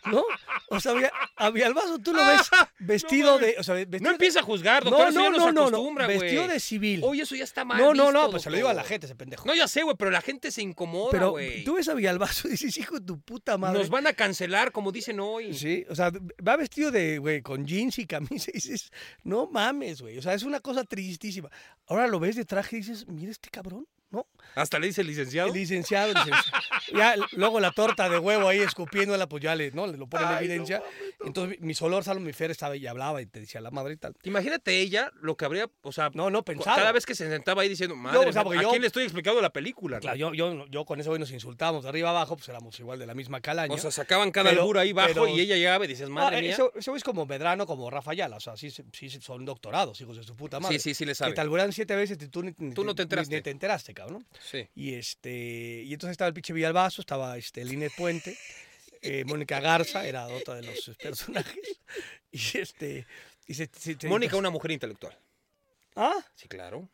¿No? 0.05 0.23
O 0.69 0.79
sea, 0.79 0.93
Villa- 0.93 1.11
a 1.35 1.49
Villalbazo 1.49 1.99
tú 1.99 2.13
lo 2.13 2.25
ves 2.25 2.41
vestido 2.79 3.35
mames. 3.35 3.55
de. 3.55 3.59
O 3.59 3.63
sea, 3.63 3.75
vestido 3.75 3.99
No 4.03 4.09
empieza 4.11 4.39
a 4.39 4.43
juzgar, 4.43 4.83
doctor, 4.83 5.09
eso 5.09 5.21
ya 5.21 5.51
no, 5.51 5.63
acostumbra, 5.65 6.05
güey. 6.05 6.19
Vestido 6.19 6.47
de 6.47 6.59
civil. 6.59 7.01
Oye, 7.03 7.21
eso 7.23 7.35
ya 7.35 7.43
está 7.43 7.63
mal 7.65 7.79
no, 7.79 7.93
no, 7.93 8.11
no, 8.11 8.29
pues 8.31 8.43
se 8.43 8.49
lo 8.49 8.55
digo 8.57 8.67
a 8.69 8.73
la 8.73 8.83
gente, 8.83 9.05
ese 9.05 9.15
pendejo. 9.15 9.45
No, 9.47 9.55
ya 9.55 9.67
sé, 9.67 9.83
güey, 9.83 9.95
pero 9.97 10.11
la 10.11 10.21
gente 10.21 10.51
se 10.51 10.61
incomoda, 10.61 11.11
Pero 11.11 11.31
güey. 11.31 11.63
tú 11.63 11.75
ves 11.75 11.87
a 11.89 11.93
Villalbazo 11.93 12.47
y 12.47 12.51
dices, 12.51 12.77
hijo 12.77 12.99
de 12.99 13.05
tu 13.05 13.19
puta 13.21 13.57
madre. 13.57 13.79
Nos 13.79 13.89
van 13.89 14.07
a 14.07 14.13
cancelar, 14.13 14.71
como 14.71 14.91
dicen 14.91 15.19
hoy. 15.19 15.53
Sí, 15.53 15.85
o 15.89 15.95
sea, 15.95 16.11
va 16.45 16.55
vestido 16.57 16.91
de, 16.91 17.17
güey, 17.19 17.41
con 17.41 17.65
jeans 17.65 17.99
y 17.99 18.05
camisa 18.05 18.49
y 18.51 18.53
dices, 18.55 18.91
no 19.23 19.47
mames, 19.47 20.01
güey. 20.01 20.17
O 20.17 20.21
sea, 20.21 20.33
es 20.33 20.43
una 20.43 20.59
cosa 20.59 20.83
tristísima. 20.83 21.49
Ahora 21.87 22.07
lo 22.07 22.19
ves 22.19 22.35
de 22.35 22.45
traje 22.45 22.77
y 22.77 22.79
dices, 22.79 23.07
mira 23.07 23.31
este 23.31 23.49
cabrón, 23.49 23.87
¿no? 24.13 24.27
Hasta 24.55 24.77
le 24.79 24.87
dice 24.87 25.03
licenciado. 25.03 25.49
El 25.49 25.55
licenciado, 25.55 26.13
licenciado. 26.13 26.63
Ya 26.93 27.15
luego 27.31 27.59
la 27.59 27.71
torta 27.71 28.07
de 28.07 28.19
huevo 28.19 28.47
ahí 28.47 28.59
escupiéndola, 28.59 29.27
pues 29.27 29.41
ya 29.43 29.55
le, 29.55 29.71
¿no? 29.71 29.87
le 29.87 29.97
lo 29.97 30.07
pone 30.07 30.23
en 30.23 30.29
no 30.29 30.37
evidencia. 30.37 30.83
Entonces 31.25 31.59
mi 31.59 31.73
solor, 31.73 32.03
Salón, 32.03 32.23
mi 32.23 32.33
Fer 32.33 32.51
estaba 32.51 32.75
y 32.77 32.85
hablaba 32.87 33.21
y 33.21 33.25
te 33.25 33.39
decía 33.39 33.59
la 33.61 33.71
madre 33.71 33.93
y 33.93 33.97
tal. 33.97 34.15
Imagínate 34.23 34.79
ella 34.79 35.11
lo 35.21 35.35
que 35.35 35.45
habría, 35.45 35.69
o 35.81 35.91
sea, 35.91 36.11
No, 36.13 36.29
no, 36.29 36.43
pensaba. 36.45 36.75
cada 36.77 36.91
vez 36.91 37.05
que 37.05 37.15
se 37.15 37.27
sentaba 37.29 37.63
ahí 37.63 37.69
diciendo, 37.69 37.95
madre, 37.95 38.19
o 38.19 38.23
sea, 38.31 38.41
mía, 38.41 38.43
porque 38.43 38.59
¿a 38.59 38.61
yo- 38.61 38.69
quién 38.69 38.81
le 38.81 38.87
estoy 38.87 39.03
explicando 39.03 39.41
la 39.41 39.51
película? 39.51 39.97
no?" 39.97 40.01
Claro, 40.01 40.17
yo, 40.17 40.33
yo, 40.33 40.67
yo 40.67 40.85
con 40.85 40.99
ese 40.99 41.09
güey 41.09 41.19
nos 41.19 41.31
insultábamos 41.31 41.83
de 41.83 41.89
arriba 41.89 42.11
abajo, 42.11 42.35
pues 42.35 42.47
éramos 42.49 42.79
igual 42.79 42.99
de 42.99 43.07
la 43.07 43.15
misma 43.15 43.41
calaña. 43.41 43.73
O 43.73 43.77
sea, 43.79 43.89
sacaban 43.91 44.31
cada 44.31 44.51
albur 44.51 44.77
ahí 44.77 44.93
bajo 44.93 45.07
pero- 45.07 45.27
y 45.27 45.39
ella 45.39 45.55
llegaba 45.55 45.83
y 45.85 45.87
dices, 45.87 46.09
No, 46.09 46.15
madre 46.15 46.37
eh, 46.39 46.41
mía. 46.43 46.57
ese 46.75 46.91
güey 46.91 46.97
es 46.97 47.03
como 47.03 47.25
Medrano, 47.25 47.65
como 47.65 47.89
Rafa 47.89 48.11
o 48.13 48.39
sea, 48.39 48.55
sí, 48.55 48.69
sí 48.69 49.09
son 49.09 49.43
doctorados, 49.45 49.99
hijos 50.01 50.17
de 50.17 50.23
su 50.23 50.35
puta 50.35 50.59
madre. 50.59 50.77
Sí, 50.77 50.89
sí, 50.89 50.93
sí 50.93 51.05
le 51.05 51.13
Que 51.13 51.15
sabe. 51.15 51.33
te 51.33 51.41
alburean 51.41 51.73
siete 51.73 51.95
veces 51.95 52.17
y 52.21 52.27
tú, 52.27 52.43
ni, 52.43 52.53
ni 52.59 52.73
Tú 52.75 52.83
no 52.83 52.93
te 52.93 53.01
ni- 53.01 53.05
enteraste. 53.05 53.35
Ni, 53.35 53.41
te 53.41 53.49
enteraste, 53.49 53.93
cabrón. 53.93 54.02
Sí. 54.41 54.67
Y 54.75 54.93
este 54.95 55.83
y 55.85 55.93
entonces 55.93 56.11
estaba 56.13 56.27
el 56.29 56.33
pinche 56.33 56.53
Villalbazo, 56.53 57.01
estaba 57.01 57.37
este 57.37 57.63
Linet 57.65 57.93
Puente, 57.95 58.37
eh, 59.01 59.23
Mónica 59.25 59.59
Garza 59.59 60.05
era 60.07 60.27
otra 60.27 60.55
de 60.55 60.63
los 60.63 60.91
personajes. 61.01 61.79
Y 62.31 62.57
este 62.57 63.05
y 63.47 63.53
se- 63.53 63.69
se- 63.77 63.97
se- 63.99 64.07
Mónica, 64.07 64.37
una 64.37 64.49
mujer 64.49 64.71
intelectual. 64.71 65.17
Ah, 65.95 66.25
Sí, 66.35 66.47
claro. 66.47 66.89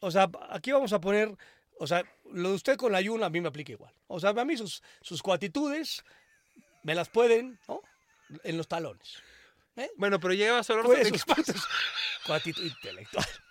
o 0.00 0.10
sea, 0.10 0.28
aquí 0.50 0.70
vamos 0.72 0.92
a 0.92 1.00
poner, 1.00 1.34
o 1.78 1.86
sea, 1.86 2.04
lo 2.32 2.50
de 2.50 2.54
usted 2.54 2.76
con 2.76 2.92
la 2.92 2.98
ayuna 2.98 3.26
a 3.26 3.30
mí 3.30 3.40
me 3.40 3.48
aplica 3.48 3.72
igual. 3.72 3.92
O 4.06 4.20
sea, 4.20 4.30
a 4.30 4.44
mí 4.44 4.56
sus 4.56 4.82
sus 5.02 5.22
cuatitudes 5.22 6.04
me 6.84 6.94
las 6.94 7.08
pueden, 7.08 7.58
¿no? 7.68 7.80
En 8.44 8.56
los 8.56 8.68
talones. 8.68 9.22
Bueno, 9.96 10.18
pero 10.20 10.34
llegaba. 10.34 10.62
Pues, 10.62 11.08
¿Qué 11.10 11.18
sus 11.18 11.24
pasa? 11.24 11.42
putas 11.42 11.66
cuatitud 12.26 12.64
intelectual. 12.64 13.26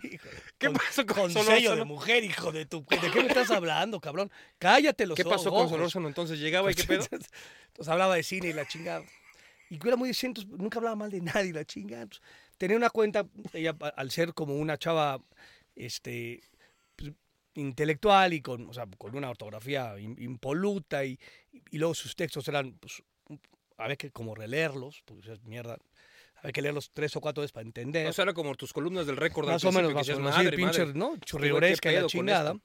¿Qué 0.58 0.66
con- 0.66 0.74
pasó 0.74 1.04
con 1.06 1.16
Con 1.16 1.32
Solórzano? 1.32 1.56
sello 1.58 1.76
de 1.76 1.84
mujer, 1.84 2.22
hijo 2.24 2.52
de 2.52 2.64
tu... 2.66 2.84
¿De 2.88 3.10
qué 3.10 3.20
me 3.22 3.28
estás 3.28 3.50
hablando, 3.50 4.00
cabrón? 4.00 4.30
Cállate 4.58 5.06
los 5.06 5.16
¿Qué 5.16 5.24
pasó 5.24 5.50
con 5.50 5.60
ojos. 5.60 5.70
Solórzano? 5.70 6.06
Entonces 6.08 6.38
llegaba 6.38 6.70
y 6.70 6.74
qué 6.74 6.84
pedo. 6.84 7.04
Entonces 7.10 7.88
hablaba 7.88 8.14
de 8.14 8.22
cine 8.22 8.48
y 8.48 8.52
la 8.52 8.66
chingada. 8.68 9.04
Y 9.70 9.78
que 9.78 9.88
era 9.88 9.96
muy 9.96 10.08
decente, 10.08 10.40
entonces, 10.40 10.60
nunca 10.62 10.78
hablaba 10.78 10.96
mal 10.96 11.10
de 11.10 11.20
nadie, 11.20 11.52
la 11.52 11.64
chingada. 11.64 12.06
Tenía 12.56 12.76
una 12.76 12.90
cuenta, 12.90 13.26
ella 13.52 13.76
a- 13.80 13.88
al 13.88 14.10
ser 14.10 14.32
como 14.34 14.56
una 14.56 14.78
chava 14.78 15.20
este, 15.76 16.40
pues, 16.96 17.12
intelectual 17.54 18.32
y 18.32 18.40
con, 18.42 18.68
o 18.68 18.72
sea, 18.72 18.86
con 18.96 19.14
una 19.16 19.28
ortografía 19.30 19.94
im- 19.98 20.18
impoluta 20.20 21.04
y, 21.04 21.18
y 21.70 21.78
luego 21.78 21.94
sus 21.94 22.14
textos 22.16 22.46
eran, 22.48 22.72
pues, 22.78 23.02
había 23.76 23.96
que 23.96 24.10
como 24.10 24.34
releerlos, 24.34 25.02
pues 25.04 25.26
es 25.26 25.42
mierda. 25.44 25.78
Había 26.40 26.52
que 26.52 26.62
leerlos 26.62 26.90
tres 26.92 27.14
o 27.16 27.20
cuatro 27.20 27.40
veces 27.42 27.52
para 27.52 27.66
entender. 27.66 28.06
O 28.06 28.12
sea, 28.12 28.22
era 28.22 28.32
como 28.32 28.54
tus 28.54 28.72
columnas 28.72 29.06
del 29.06 29.16
récord. 29.16 29.46
más 29.46 29.64
o 29.64 29.72
menos, 29.72 29.92
principio, 29.92 30.20
más 30.20 30.34
que 30.36 30.48
o 30.48 30.50
menos, 30.50 30.76
pinche. 30.76 30.98
¿no? 30.98 31.16
Churriguresca 31.18 31.92
y 31.92 31.96
la 31.96 32.06
chingada. 32.06 32.56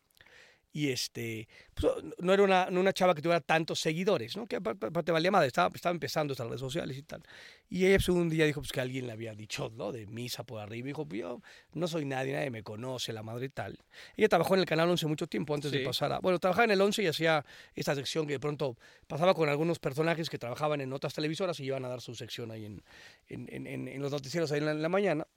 Y 0.75 0.89
este, 0.89 1.47
pues, 1.75 1.93
no 2.17 2.33
era 2.33 2.41
una, 2.41 2.67
no 2.71 2.79
una 2.79 2.91
chava 2.93 3.13
que 3.13 3.21
tuviera 3.21 3.39
tantos 3.41 3.79
seguidores, 3.79 4.35
¿no? 4.35 4.47
Que 4.47 4.55
aparte 4.55 5.11
valía 5.11 5.29
madre, 5.29 5.45
estaba, 5.47 5.69
estaba 5.73 5.93
empezando 5.93 6.33
estas 6.33 6.47
redes 6.47 6.61
sociales 6.61 6.97
y 6.97 7.03
tal. 7.03 7.21
Y 7.69 7.85
ella 7.85 7.97
pues, 7.97 8.09
un 8.09 8.27
día 8.27 8.45
dijo 8.45 8.59
pues, 8.59 8.71
que 8.71 8.81
alguien 8.81 9.05
le 9.05 9.13
había 9.13 9.35
dicho, 9.35 9.71
¿no? 9.75 9.91
De 9.91 10.07
misa 10.07 10.43
por 10.43 10.59
arriba. 10.61 10.85
Y 10.87 10.89
dijo, 10.89 11.05
pues 11.07 11.21
yo 11.21 11.41
no 11.73 11.87
soy 11.87 12.05
nadie, 12.05 12.33
nadie 12.33 12.49
me 12.49 12.63
conoce, 12.63 13.13
la 13.13 13.21
madre 13.21 13.45
y 13.45 13.49
tal. 13.49 13.77
Ella 14.17 14.27
trabajó 14.29 14.55
en 14.55 14.61
el 14.61 14.65
Canal 14.65 14.89
11 14.89 15.05
mucho 15.05 15.27
tiempo 15.27 15.53
antes 15.53 15.69
Sí. 15.69 15.77
de 15.77 15.85
pasar 15.85 16.11
a... 16.11 16.19
Bueno, 16.19 16.39
trabajaba 16.39 16.65
en 16.65 16.71
el 16.71 16.81
11 16.81 17.03
y 17.03 17.07
hacía 17.07 17.45
esta 17.75 17.93
sección 17.93 18.25
que 18.25 18.33
de 18.33 18.39
pronto 18.39 18.75
pasaba 19.05 19.35
con 19.35 19.49
algunos 19.49 19.77
personajes 19.77 20.27
que 20.27 20.39
trabajaban 20.39 20.81
en 20.81 20.91
otras 20.91 21.13
televisoras 21.13 21.59
y 21.59 21.65
iban 21.65 21.85
a 21.85 21.87
dar 21.87 22.01
su 22.01 22.15
sección 22.15 22.49
ahí 22.49 22.65
en, 22.65 22.83
en, 23.29 23.47
en- 23.53 23.67
en- 23.67 23.87
en 23.89 24.01
los 24.01 24.11
noticieros 24.11 24.51
ahí 24.51 24.57
en 24.57 24.65
la, 24.65 24.71
en 24.71 24.81
la 24.81 24.89
mañana. 24.89 25.27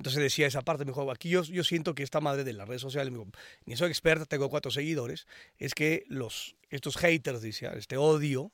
Entonces 0.00 0.22
decía 0.22 0.46
esa 0.46 0.62
parte, 0.62 0.86
me 0.86 0.92
dijo, 0.92 1.10
aquí 1.10 1.28
yo, 1.28 1.42
yo 1.42 1.62
siento 1.62 1.94
que 1.94 2.02
esta 2.02 2.22
madre 2.22 2.42
de 2.42 2.54
las 2.54 2.66
redes 2.66 2.80
sociales, 2.80 3.12
me 3.12 3.22
ni 3.66 3.76
soy 3.76 3.90
experta, 3.90 4.24
tengo 4.24 4.48
cuatro 4.48 4.70
seguidores, 4.70 5.26
es 5.58 5.74
que 5.74 6.04
los, 6.08 6.56
estos 6.70 6.96
haters, 6.96 7.42
dice, 7.42 7.68
este 7.76 7.98
odio 7.98 8.50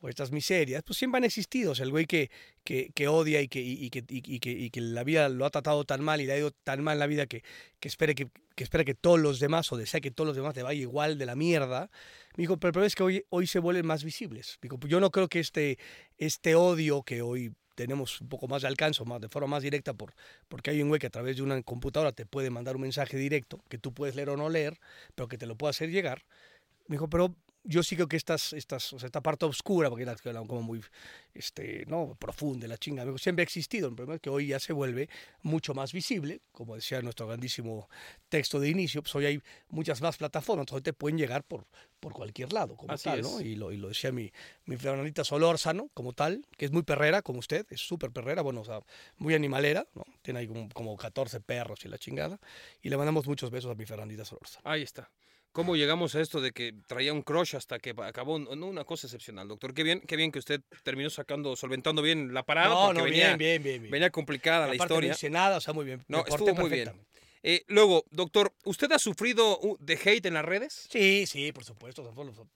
o 0.00 0.08
estas 0.08 0.32
miserias, 0.32 0.82
pues 0.82 0.98
siempre 0.98 1.18
han 1.18 1.24
existido. 1.24 1.70
O 1.70 1.74
sea, 1.76 1.84
el 1.84 1.92
güey 1.92 2.06
que, 2.06 2.32
que, 2.64 2.90
que 2.96 3.06
odia 3.06 3.40
y 3.40 3.46
que, 3.46 3.60
y, 3.60 3.90
que, 3.90 4.04
y, 4.08 4.40
que, 4.40 4.50
y 4.50 4.70
que 4.70 4.80
la 4.80 5.04
vida 5.04 5.28
lo 5.28 5.46
ha 5.46 5.50
tratado 5.50 5.84
tan 5.84 6.02
mal 6.02 6.20
y 6.20 6.26
le 6.26 6.32
ha 6.32 6.38
ido 6.38 6.50
tan 6.50 6.82
mal 6.82 6.94
en 6.94 6.98
la 6.98 7.06
vida 7.06 7.28
que, 7.28 7.44
que 7.78 7.86
espere 7.86 8.16
que, 8.16 8.26
que 8.56 8.64
espera 8.64 8.82
que 8.84 8.94
todos 8.94 9.20
los 9.20 9.38
demás 9.38 9.70
o 9.70 9.76
desea 9.76 10.00
que 10.00 10.10
todos 10.10 10.26
los 10.26 10.36
demás 10.36 10.52
te 10.52 10.64
vaya 10.64 10.80
igual 10.80 11.16
de 11.16 11.26
la 11.26 11.36
mierda. 11.36 11.92
Me 12.36 12.42
dijo, 12.42 12.56
pero 12.56 12.70
el 12.70 12.72
problema 12.72 12.88
es 12.88 12.96
que 12.96 13.04
hoy, 13.04 13.24
hoy 13.28 13.46
se 13.46 13.60
vuelven 13.60 13.86
más 13.86 14.02
visibles. 14.02 14.58
Dijo, 14.60 14.80
yo 14.88 14.98
no 14.98 15.12
creo 15.12 15.28
que 15.28 15.38
este, 15.38 15.78
este 16.16 16.56
odio 16.56 17.04
que 17.04 17.22
hoy 17.22 17.52
tenemos 17.78 18.20
un 18.20 18.28
poco 18.28 18.48
más 18.48 18.62
de 18.62 18.68
alcance, 18.68 19.04
más, 19.04 19.20
de 19.20 19.28
forma 19.28 19.46
más 19.46 19.62
directa, 19.62 19.94
por, 19.94 20.12
porque 20.48 20.70
hay 20.70 20.82
un 20.82 20.88
güey 20.88 20.98
que 20.98 21.06
a 21.06 21.10
través 21.10 21.36
de 21.36 21.44
una 21.44 21.62
computadora 21.62 22.10
te 22.10 22.26
puede 22.26 22.50
mandar 22.50 22.74
un 22.74 22.82
mensaje 22.82 23.16
directo, 23.16 23.62
que 23.68 23.78
tú 23.78 23.94
puedes 23.94 24.16
leer 24.16 24.30
o 24.30 24.36
no 24.36 24.48
leer, 24.48 24.80
pero 25.14 25.28
que 25.28 25.38
te 25.38 25.46
lo 25.46 25.54
puede 25.54 25.70
hacer 25.70 25.88
llegar. 25.88 26.24
Me 26.88 26.94
dijo, 26.94 27.08
pero 27.08 27.36
yo 27.68 27.82
sí 27.82 27.96
creo 27.96 28.08
que 28.08 28.16
estas, 28.16 28.54
estas, 28.54 28.94
o 28.94 28.98
sea, 28.98 29.08
esta 29.08 29.20
parte 29.20 29.44
oscura, 29.44 29.90
porque 29.90 30.02
era 30.02 30.16
como 30.46 30.62
muy 30.62 30.80
este, 31.34 31.84
¿no? 31.86 32.16
profunda, 32.18 32.66
la 32.66 32.78
chinga, 32.78 33.04
siempre 33.18 33.42
ha 33.42 33.44
existido. 33.44 33.88
El 33.88 33.94
problema 33.94 34.14
es 34.14 34.22
que 34.22 34.30
hoy 34.30 34.48
ya 34.48 34.58
se 34.58 34.72
vuelve 34.72 35.10
mucho 35.42 35.74
más 35.74 35.92
visible, 35.92 36.40
como 36.50 36.76
decía 36.76 37.02
nuestro 37.02 37.26
grandísimo 37.26 37.90
texto 38.30 38.58
de 38.58 38.70
inicio, 38.70 39.02
pues 39.02 39.14
hoy 39.14 39.26
hay 39.26 39.42
muchas 39.68 40.00
más 40.00 40.16
plataformas, 40.16 40.72
hoy 40.72 40.80
te 40.80 40.94
pueden 40.94 41.18
llegar 41.18 41.44
por, 41.44 41.66
por 42.00 42.14
cualquier 42.14 42.54
lado, 42.54 42.74
como 42.74 42.94
Así 42.94 43.04
tal. 43.04 43.20
¿no? 43.20 43.40
Y 43.42 43.54
lo, 43.54 43.70
y 43.70 43.76
lo 43.76 43.88
decía 43.88 44.12
mi, 44.12 44.32
mi 44.64 44.78
Fernandita 44.78 45.22
Solórzano, 45.22 45.90
como 45.92 46.14
tal, 46.14 46.46
que 46.56 46.64
es 46.64 46.72
muy 46.72 46.84
perrera, 46.84 47.20
como 47.20 47.38
usted, 47.38 47.66
es 47.68 47.82
súper 47.82 48.12
perrera, 48.12 48.40
bueno, 48.40 48.62
o 48.62 48.64
sea, 48.64 48.80
muy 49.18 49.34
animalera, 49.34 49.86
¿no? 49.94 50.04
Tiene 50.22 50.40
ahí 50.40 50.48
como, 50.48 50.70
como 50.70 50.96
14 50.96 51.40
perros 51.40 51.84
y 51.84 51.88
la 51.88 51.98
chingada. 51.98 52.40
Y 52.80 52.88
le 52.88 52.96
mandamos 52.96 53.26
muchos 53.26 53.50
besos 53.50 53.70
a 53.70 53.74
mi 53.74 53.84
Fernandita 53.84 54.24
Solórzano. 54.24 54.62
Ahí 54.64 54.82
está. 54.82 55.10
¿Cómo 55.58 55.74
llegamos 55.74 56.14
a 56.14 56.20
esto 56.20 56.40
de 56.40 56.52
que 56.52 56.72
traía 56.86 57.12
un 57.12 57.22
crush 57.22 57.56
hasta 57.56 57.80
que 57.80 57.92
acabó 58.04 58.36
en 58.36 58.62
una 58.62 58.84
cosa 58.84 59.08
excepcional, 59.08 59.48
doctor? 59.48 59.74
Qué 59.74 59.82
bien, 59.82 60.00
qué 60.06 60.14
bien 60.14 60.30
que 60.30 60.38
usted 60.38 60.60
terminó 60.84 61.10
sacando, 61.10 61.56
solventando 61.56 62.00
bien 62.00 62.32
la 62.32 62.44
parada, 62.44 62.68
no, 62.68 62.86
porque 62.86 62.98
no, 62.98 63.04
venía, 63.06 63.26
bien, 63.34 63.38
bien, 63.38 63.62
bien, 63.64 63.82
bien. 63.82 63.90
venía 63.90 64.10
complicada 64.10 64.68
la 64.68 64.74
Aparte 64.74 64.78
No 64.78 64.84
historia. 64.84 65.12
hice 65.14 65.30
nada, 65.30 65.56
o 65.56 65.60
sea, 65.60 65.74
muy 65.74 65.84
bien. 65.84 66.04
No, 66.06 66.24
estuvo 66.24 66.54
muy 66.54 66.70
bien. 66.70 66.92
Eh, 67.42 67.64
luego, 67.68 68.04
doctor, 68.10 68.52
¿usted 68.64 68.90
ha 68.92 68.98
sufrido 68.98 69.58
uh, 69.60 69.76
de 69.80 69.94
hate 69.94 70.26
en 70.26 70.34
las 70.34 70.44
redes? 70.44 70.88
Sí, 70.90 71.26
sí, 71.26 71.52
por 71.52 71.64
supuesto. 71.64 72.02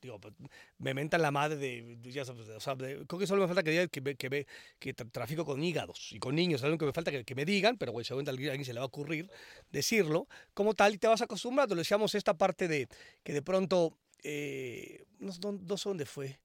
digo, 0.00 0.20
pues, 0.20 0.34
me 0.78 0.94
mentan 0.94 1.22
la 1.22 1.30
madre 1.30 1.56
de, 1.56 1.98
ya 2.02 2.22
o 2.22 2.60
sea, 2.60 2.76
creo 2.76 3.18
que 3.18 3.26
solo 3.26 3.42
me 3.42 3.46
falta 3.48 3.62
que 3.62 3.70
digan 3.70 3.88
que, 3.88 4.94
trafico 4.94 5.44
con 5.44 5.62
hígados 5.62 6.12
y 6.12 6.18
con 6.18 6.34
niños. 6.34 6.62
Es 6.62 6.70
lo 6.70 6.78
que 6.78 6.86
me 6.86 6.92
falta 6.92 7.10
que, 7.10 7.34
me 7.34 7.44
digan, 7.44 7.76
pero 7.78 7.92
güey, 7.92 8.04
seguramente 8.04 8.30
alguien, 8.30 8.64
se 8.64 8.72
le 8.72 8.80
va 8.80 8.84
a 8.84 8.88
ocurrir 8.88 9.30
decirlo. 9.70 10.28
Como 10.54 10.74
tal, 10.74 10.94
y 10.94 10.98
te 10.98 11.06
vas 11.06 11.22
acostumbrando. 11.22 11.74
Le 11.74 11.80
decíamos 11.80 12.14
esta 12.14 12.36
parte 12.36 12.68
de 12.68 12.88
que 13.22 13.32
de 13.32 13.42
pronto, 13.42 13.96
eh, 14.22 15.04
no, 15.18 15.32
no, 15.42 15.52
no 15.52 15.76
sé 15.76 15.88
dónde 15.88 16.06
fue, 16.06 16.40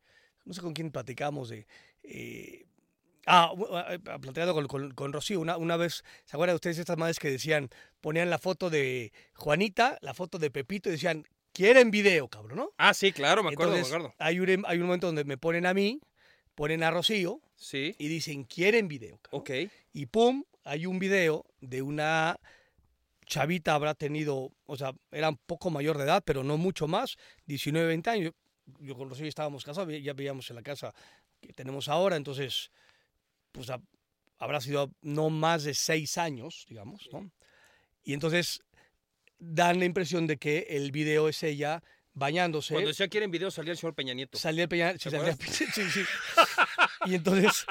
no 0.45 0.53
sé 0.53 0.61
con 0.61 0.73
quién 0.73 0.91
platicamos 0.91 1.49
de... 1.49 1.67
eh, 2.03 2.67
Ah, 3.29 3.51
platicando 4.21 4.53
con, 4.53 4.67
con, 4.67 4.91
con 4.91 5.11
Rocío, 5.11 5.41
una, 5.41 5.57
una 5.57 5.75
vez, 5.75 6.05
¿se 6.23 6.37
acuerdan 6.37 6.55
ustedes 6.55 6.77
de 6.77 6.83
estas 6.83 6.97
madres 6.97 7.19
que 7.19 7.29
decían, 7.29 7.69
ponían 8.07 8.29
la 8.29 8.39
foto 8.39 8.69
de 8.69 9.11
Juanita, 9.33 9.97
la 9.99 10.13
foto 10.13 10.39
de 10.39 10.49
Pepito 10.49 10.87
y 10.87 10.93
decían, 10.93 11.25
quieren 11.51 11.91
video, 11.91 12.29
cabrón, 12.29 12.57
¿no? 12.57 12.71
Ah, 12.77 12.93
sí, 12.93 13.11
claro, 13.11 13.43
me 13.43 13.49
acuerdo, 13.49 13.73
Entonces, 13.73 13.91
me 13.91 13.97
acuerdo. 13.97 14.15
Hay 14.17 14.39
un, 14.39 14.63
hay 14.65 14.77
un 14.77 14.85
momento 14.85 15.07
donde 15.07 15.25
me 15.25 15.37
ponen 15.37 15.65
a 15.65 15.73
mí, 15.73 15.99
ponen 16.55 16.83
a 16.83 16.91
Rocío 16.91 17.41
Sí, 17.57 17.95
y 17.99 18.07
dicen, 18.07 18.45
quieren 18.45 18.87
video, 18.87 19.17
cabrón. 19.17 19.41
ok. 19.41 19.51
Y 19.91 20.05
pum, 20.05 20.45
hay 20.63 20.85
un 20.85 20.99
video 20.99 21.43
de 21.59 21.81
una 21.81 22.39
chavita, 23.25 23.75
habrá 23.75 23.93
tenido, 23.93 24.53
o 24.65 24.77
sea, 24.77 24.93
era 25.11 25.27
un 25.27 25.35
poco 25.45 25.69
mayor 25.69 25.97
de 25.97 26.05
edad, 26.05 26.23
pero 26.25 26.45
no 26.45 26.55
mucho 26.55 26.87
más, 26.87 27.17
19, 27.45 27.89
20 27.89 28.09
años. 28.09 28.31
Yo 28.79 28.95
con 28.95 29.09
Rocío 29.09 29.25
estábamos 29.27 29.65
casados, 29.65 29.93
ya 30.01 30.13
veíamos 30.13 30.49
en 30.49 30.55
la 30.55 30.61
casa 30.63 30.93
que 31.41 31.51
tenemos 31.51 31.89
ahora, 31.89 32.15
entonces, 32.15 32.71
pues 33.51 33.69
ha- 33.69 33.81
habrá 34.37 34.61
sido 34.61 34.93
no 35.01 35.29
más 35.29 35.65
de 35.65 35.73
6 35.73 36.17
años, 36.17 36.65
digamos, 36.69 37.09
¿no? 37.11 37.29
Y 38.07 38.13
entonces 38.13 38.63
dan 39.37 39.79
la 39.79 39.85
impresión 39.85 40.27
de 40.27 40.37
que 40.37 40.67
el 40.69 40.93
video 40.93 41.27
es 41.27 41.43
ella 41.43 41.83
bañándose. 42.13 42.73
Cuando 42.73 42.87
decía 42.87 43.09
quieren 43.09 43.31
video 43.31 43.51
salía 43.51 43.73
el 43.73 43.77
señor 43.77 43.95
Peña 43.95 44.13
Nieto. 44.13 44.37
Salía 44.37 44.63
el 44.63 44.69
Peña, 44.69 44.95
sí, 44.97 45.09
sí, 45.73 45.83
sí. 45.91 46.05
Y 47.05 47.15
entonces, 47.15 47.65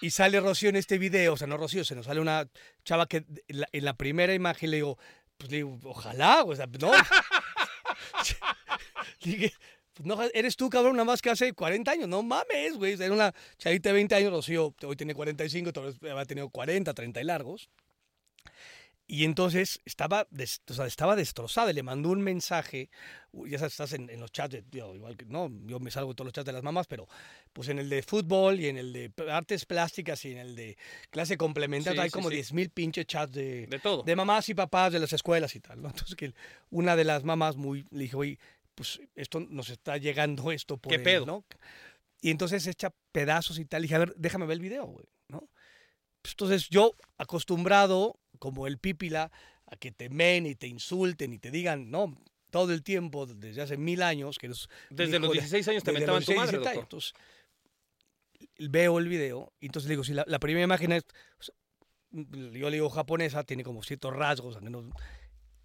y 0.00 0.08
sale 0.08 0.40
Rocío 0.40 0.70
en 0.70 0.76
este 0.76 0.96
video, 0.96 1.34
o 1.34 1.36
sea, 1.36 1.46
no 1.46 1.58
Rocío, 1.58 1.84
se 1.84 1.94
nos 1.94 2.06
sale 2.06 2.18
una 2.18 2.48
chava 2.82 3.06
que 3.06 3.26
en 3.46 3.60
la, 3.60 3.68
en 3.70 3.84
la 3.84 3.92
primera 3.92 4.32
imagen 4.32 4.70
le 4.70 4.78
digo, 4.78 4.96
pues 5.36 5.50
le 5.50 5.58
digo, 5.58 5.78
ojalá, 5.84 6.44
o 6.44 6.56
sea, 6.56 6.66
no. 6.80 6.90
Dije, 9.20 9.52
pues 9.92 10.06
no, 10.06 10.18
eres 10.32 10.56
tú, 10.56 10.70
cabrón, 10.70 10.96
nada 10.96 11.04
más 11.04 11.20
que 11.20 11.28
hace 11.28 11.52
40 11.52 11.90
años, 11.90 12.08
no 12.08 12.22
mames, 12.22 12.78
güey. 12.78 12.94
Era 12.94 13.12
una 13.12 13.34
chavita 13.58 13.90
de 13.90 13.96
20 13.96 14.14
años, 14.14 14.32
Rocío 14.32 14.74
hoy 14.82 14.96
tiene 14.96 15.14
45, 15.14 15.74
tal 15.74 15.84
vez 15.84 15.96
había 16.10 16.24
tenido 16.24 16.48
40, 16.48 16.94
30 16.94 17.20
y 17.20 17.24
largos. 17.24 17.68
Y 19.10 19.24
entonces 19.24 19.80
estaba, 19.86 20.26
des- 20.30 20.60
o 20.68 20.74
sea, 20.74 20.84
estaba 20.86 21.16
destrozada. 21.16 21.70
y 21.70 21.74
Le 21.74 21.82
mandó 21.82 22.10
un 22.10 22.20
mensaje. 22.20 22.90
Ya 23.46 23.58
sabes, 23.58 23.72
estás 23.72 23.94
en, 23.94 24.10
en 24.10 24.20
los 24.20 24.30
chats, 24.30 24.52
de, 24.52 24.62
digo, 24.70 24.94
igual 24.94 25.16
que 25.16 25.24
no, 25.24 25.50
yo 25.64 25.80
me 25.80 25.90
salgo 25.90 26.10
de 26.10 26.14
todos 26.14 26.26
los 26.26 26.32
chats 26.34 26.44
de 26.44 26.52
las 26.52 26.62
mamás, 26.62 26.86
pero 26.86 27.08
pues 27.54 27.68
en 27.70 27.78
el 27.78 27.88
de 27.88 28.02
fútbol 28.02 28.60
y 28.60 28.66
en 28.68 28.76
el 28.76 28.92
de 28.92 29.10
artes 29.30 29.64
plásticas 29.64 30.22
y 30.26 30.32
en 30.32 30.38
el 30.38 30.54
de 30.54 30.76
clase 31.08 31.38
complementaria 31.38 32.02
Sí, 32.02 32.04
hay 32.04 32.10
sí, 32.10 32.12
como 32.12 32.28
sí. 32.28 32.36
10.000 32.36 32.68
pinches 32.70 33.06
chats 33.06 33.32
de, 33.32 33.66
De 33.66 33.78
todo. 33.78 34.02
de 34.02 34.14
mamás 34.14 34.46
y 34.50 34.54
papás 34.54 34.92
de 34.92 34.98
las 34.98 35.12
escuelas 35.14 35.56
y 35.56 35.60
tal. 35.60 35.80
¿no? 35.80 35.88
Entonces 35.88 36.14
que 36.14 36.34
una 36.68 36.94
de 36.94 37.04
las 37.04 37.24
mamás 37.24 37.56
muy 37.56 37.86
le 37.90 38.02
dijo, 38.02 38.18
oye, 38.18 38.38
pues 38.74 39.00
esto 39.14 39.40
nos 39.40 39.70
está 39.70 39.96
llegando 39.96 40.52
esto 40.52 40.76
por 40.76 40.90
¿Qué 40.90 40.96
el", 40.96 41.02
pedo? 41.02 41.24
¿no? 41.24 41.44
Y 42.20 42.30
entonces 42.30 42.66
echa 42.66 42.92
pedazos 43.10 43.58
y 43.58 43.64
tal. 43.64 43.80
Y 43.80 43.82
dije, 43.84 43.94
a 43.94 43.98
ver, 44.00 44.14
déjame 44.16 44.44
ver 44.44 44.56
el 44.56 44.60
video, 44.60 44.84
güey, 44.86 45.06
¿no? 45.28 45.48
Pues, 46.20 46.32
entonces 46.32 46.68
yo, 46.68 46.92
acostumbrado, 47.16 48.18
como 48.38 48.66
el 48.66 48.78
pípila, 48.78 49.30
a 49.66 49.76
que 49.76 49.92
te 49.92 50.08
men 50.08 50.46
y 50.46 50.54
te 50.54 50.66
insulten 50.66 51.32
y 51.32 51.38
te 51.38 51.50
digan, 51.50 51.90
no, 51.90 52.16
todo 52.50 52.72
el 52.72 52.82
tiempo, 52.82 53.26
desde 53.26 53.60
hace 53.62 53.76
mil 53.76 54.02
años, 54.02 54.38
que 54.38 54.46
eres 54.46 54.68
Desde 54.90 55.18
los 55.18 55.30
de- 55.30 55.34
16 55.40 55.68
años 55.68 55.84
te 55.84 55.92
mentaban 55.92 56.22
tu 56.24 56.32
16, 56.32 56.36
madre, 56.38 56.58
17 56.58 56.68
años. 56.70 56.88
doctor. 56.90 56.98
Entonces, 56.98 58.68
veo 58.70 58.98
el 58.98 59.08
video 59.08 59.52
y 59.60 59.66
entonces 59.66 59.88
le 59.88 59.92
digo, 59.92 60.04
si 60.04 60.14
la, 60.14 60.24
la 60.26 60.38
primera 60.38 60.64
imagen 60.64 60.92
es, 60.92 61.04
o 61.38 61.42
sea, 61.42 61.54
yo 62.10 62.70
le 62.70 62.76
digo 62.76 62.88
japonesa, 62.88 63.44
tiene 63.44 63.64
como 63.64 63.82
ciertos 63.82 64.14
rasgos, 64.14 64.56
aunque 64.56 64.70
no- 64.70 64.90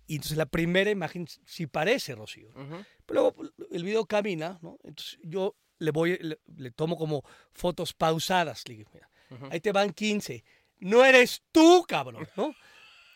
y 0.05 0.15
entonces 0.15 0.37
la 0.37 0.45
primera 0.45 0.91
imagen 0.91 1.27
sí 1.45 1.65
parece 1.65 2.13
Rocío. 2.15 2.49
Ujú. 2.49 2.83
Pero 3.05 3.33
luego 3.35 3.35
el 3.71 3.83
video 3.85 4.05
camina, 4.05 4.59
¿no? 4.61 4.77
Entonces 4.83 5.17
yo 5.23 5.55
le 5.79 5.91
voy, 5.91 6.17
le, 6.19 6.39
le 6.57 6.71
tomo 6.71 6.97
como 6.97 7.23
fotos 7.53 7.93
pausadas. 7.93 8.67
Le 8.67 8.75
digo, 8.75 8.91
mira, 8.93 9.09
Ujú. 9.31 9.47
ahí 9.49 9.61
te 9.61 9.71
van 9.71 9.91
15. 9.93 10.43
No 10.83 11.03
eres 11.05 11.43
tú, 11.51 11.85
cabrón, 11.87 12.27
¿no? 12.35 12.53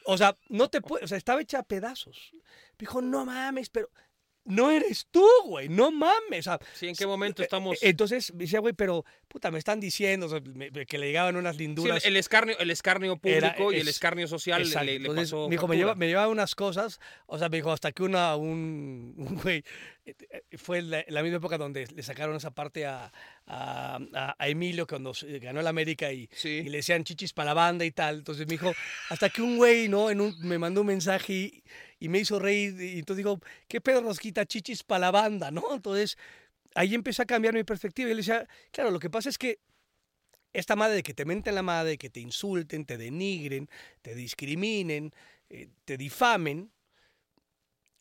O 0.06 0.18
sea, 0.18 0.38
no 0.48 0.70
te 0.70 0.82
puedes, 0.82 1.04
o 1.04 1.08
sea, 1.08 1.18
estaba 1.18 1.42
hecha 1.42 1.60
a 1.60 1.64
pedazos. 1.64 2.32
Dijo, 2.78 3.02
no 3.02 3.26
mames, 3.26 3.70
pero 3.70 3.90
no 4.48 4.72
eres 4.72 5.08
tú, 5.12 5.26
güey, 5.46 5.70
no 5.70 5.92
mames. 5.92 6.40
O 6.48 6.52
sea, 6.52 6.60
Sí, 6.74 6.88
¿en 6.88 6.96
qué 6.96 7.06
momento 7.06 7.44
estamos? 7.44 7.76
eh, 7.84 7.90
Entonces 7.90 8.34
me 8.34 8.40
decía, 8.46 8.60
güey, 8.60 8.74
pero 8.74 9.06
puta, 9.28 9.52
me 9.52 9.60
están 9.60 9.80
diciendo 9.80 10.26
o 10.26 10.30
sea, 10.30 10.40
me- 10.40 10.72
me- 10.72 10.86
que 10.86 10.98
le 10.98 11.08
llegaban 11.08 11.36
unas 11.36 11.56
Sí, 11.58 11.64
el, 11.64 11.68
linduras. 11.68 12.06
el 12.06 12.16
escarnio, 12.18 12.58
el 12.60 12.72
escarnio 12.72 13.18
público 13.18 13.38
Era- 13.70 13.78
y 13.78 13.82
el 13.82 13.88
es- 13.88 13.96
escarnio 13.96 14.28
social 14.28 14.62
le- 14.62 14.68
Exacto. 14.68 14.86
le, 14.86 14.92
le 15.00 15.08
Entonces, 15.08 15.32
pasó. 15.32 15.48
me 15.50 15.56
dijo, 15.56 15.68
me 15.68 15.76
lleva, 15.78 15.96
me 15.96 16.08
llevaba 16.08 16.28
unas 16.30 16.56
cosas, 16.56 17.00
o 17.28 17.38
sea, 17.38 17.50
me 17.50 17.58
dijo, 17.58 17.72
hasta 17.72 17.92
que 17.92 18.04
una, 18.04 18.36
un, 18.36 19.14
un 19.18 19.36
güey, 19.36 19.64
eh, 20.06 20.16
eh, 20.32 20.58
fue 20.58 20.82
la, 20.82 21.04
la 21.10 21.22
misma 21.22 21.38
época 21.38 21.58
donde 21.58 21.86
le 21.94 22.04
sacaron 22.04 22.36
esa 22.38 22.52
parte 22.52 22.86
a, 22.86 23.12
a, 23.46 24.00
a- 24.40 24.48
Emilio 24.48 24.88
cuando 24.88 25.12
ganó 25.42 25.60
el 25.60 25.68
América 25.68 26.12
y, 26.12 26.30
Sí. 26.32 26.50
y 26.66 26.70
le 26.70 26.78
decían 26.78 27.04
chichis 27.04 27.34
para 27.34 27.48
la 27.48 27.54
banda 27.54 27.84
y 27.86 27.92
tal. 27.92 28.18
Entonces 28.20 28.48
me 28.48 28.52
dijo, 28.54 28.72
hasta 29.10 29.30
que 29.30 29.42
un 29.42 29.58
güey, 29.58 29.90
¿no? 29.90 30.10
En 30.10 30.22
un, 30.22 30.36
me 30.40 30.58
mandó 30.58 30.82
un 30.82 30.88
mensaje 30.88 31.34
y, 31.34 31.64
y 32.00 32.10
me 32.10 32.20
hizo 32.20 32.40
reír. 32.40 32.80
Y 32.82 33.00
entonces 33.00 33.18
digo, 33.18 33.40
¿qué 33.68 33.82
pedo 33.82 34.02
Rosquita? 34.02 34.46
Chichis 34.46 34.84
para 34.84 35.00
la 35.00 35.12
banda, 35.12 35.52
¿no? 35.52 35.64
Entonces 35.74 36.18
ahí 36.76 36.94
empecé 36.94 37.24
a 37.24 37.26
cambiar 37.26 37.54
mi 37.54 37.64
perspectiva. 37.64 38.10
Y 38.10 38.14
le 38.14 38.18
decía, 38.18 38.48
claro, 38.72 38.92
lo 38.92 39.00
que 39.00 39.10
pasa 39.10 39.30
es 39.30 39.38
que 39.38 39.60
esta 40.54 40.76
madre 40.76 40.96
de 40.96 41.04
que 41.04 41.14
te 41.14 41.26
menten 41.26 41.56
la 41.56 41.64
madre, 41.64 41.98
que 41.98 42.10
te 42.10 42.20
insulten, 42.20 42.86
te 42.86 42.98
denigren, 42.98 43.70
te 44.02 44.16
discriminen, 44.16 45.12
eh, 45.50 45.70
te 45.86 45.98
difamen, 45.98 46.72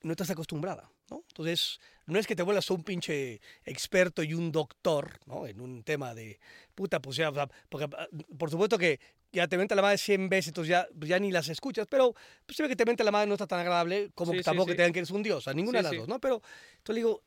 no 0.03 0.13
estás 0.13 0.31
acostumbrada, 0.31 0.91
¿no? 1.11 1.25
Entonces, 1.29 1.81
no 2.07 2.19
es 2.19 2.27
que 2.27 2.37
te 2.37 2.43
vuelvas 2.43 2.71
un 2.71 2.85
pinche 2.85 3.41
experto 3.65 4.23
y 4.23 4.35
un 4.35 4.53
doctor, 4.53 5.19
¿no? 5.27 5.47
En 5.47 5.61
un 5.61 5.83
tema 5.83 6.15
de 6.15 6.39
puta, 6.75 7.01
pues 7.01 7.17
ya, 7.17 7.33
porque, 7.69 7.89
ah, 7.97 8.09
por 8.39 8.51
supuesto 8.51 8.79
que 8.79 9.01
ya 9.37 9.47
te 9.49 9.57
menta 9.59 9.75
la 9.75 9.83
madre 9.83 9.99
100 9.99 10.29
veces, 10.29 10.49
entonces 10.49 10.71
ya, 10.71 10.89
pues 10.99 11.09
ya 11.09 11.19
ni 11.19 11.31
las 11.31 11.49
escuchas, 11.49 11.87
pero 11.89 12.15
pues 12.45 12.57
se 12.57 12.63
ve 12.63 12.69
que 12.69 12.77
te 12.77 12.85
menta 12.85 13.05
la 13.05 13.11
madre 13.13 13.27
no 13.29 13.35
está 13.35 13.47
tan 13.47 13.61
agradable 13.61 14.11
como 14.15 14.33
Sí, 14.33 14.39
que 14.39 14.45
tampoco 14.45 14.67
sí. 14.67 14.71
que 14.73 14.77
te 14.77 14.83
digan 14.83 14.93
que 14.93 14.99
eres 15.01 15.11
un 15.11 15.23
dios, 15.23 15.47
a 15.49 15.55
ninguna 15.55 15.79
de 15.79 15.83
las 15.85 15.93
dos, 15.97 16.09
¿no? 16.09 16.19
Pero 16.21 16.43
entonces 16.79 16.95
le 16.95 16.95
digo, 17.01 17.23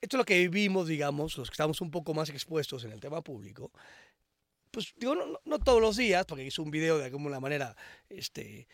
esto 0.00 0.16
es 0.16 0.18
lo 0.18 0.24
que 0.24 0.38
vivimos, 0.48 0.88
digamos, 0.88 1.36
los 1.38 1.48
que 1.50 1.54
estamos 1.54 1.80
un 1.80 1.90
poco 1.90 2.12
más 2.14 2.28
expuestos 2.30 2.84
en 2.84 2.92
el 2.92 3.00
tema 3.00 3.22
público, 3.22 3.70
pues 4.70 4.92
digo, 4.96 5.14
no, 5.14 5.26
no- 5.26 5.40
no 5.44 5.58
todos 5.58 5.80
los 5.80 5.96
días, 5.96 6.26
porque 6.26 6.44
hice 6.44 6.60
un 6.60 6.70
video 6.70 6.98
de 6.98 7.04
alguna 7.04 7.40
manera, 7.40 7.76
este, 8.08 8.66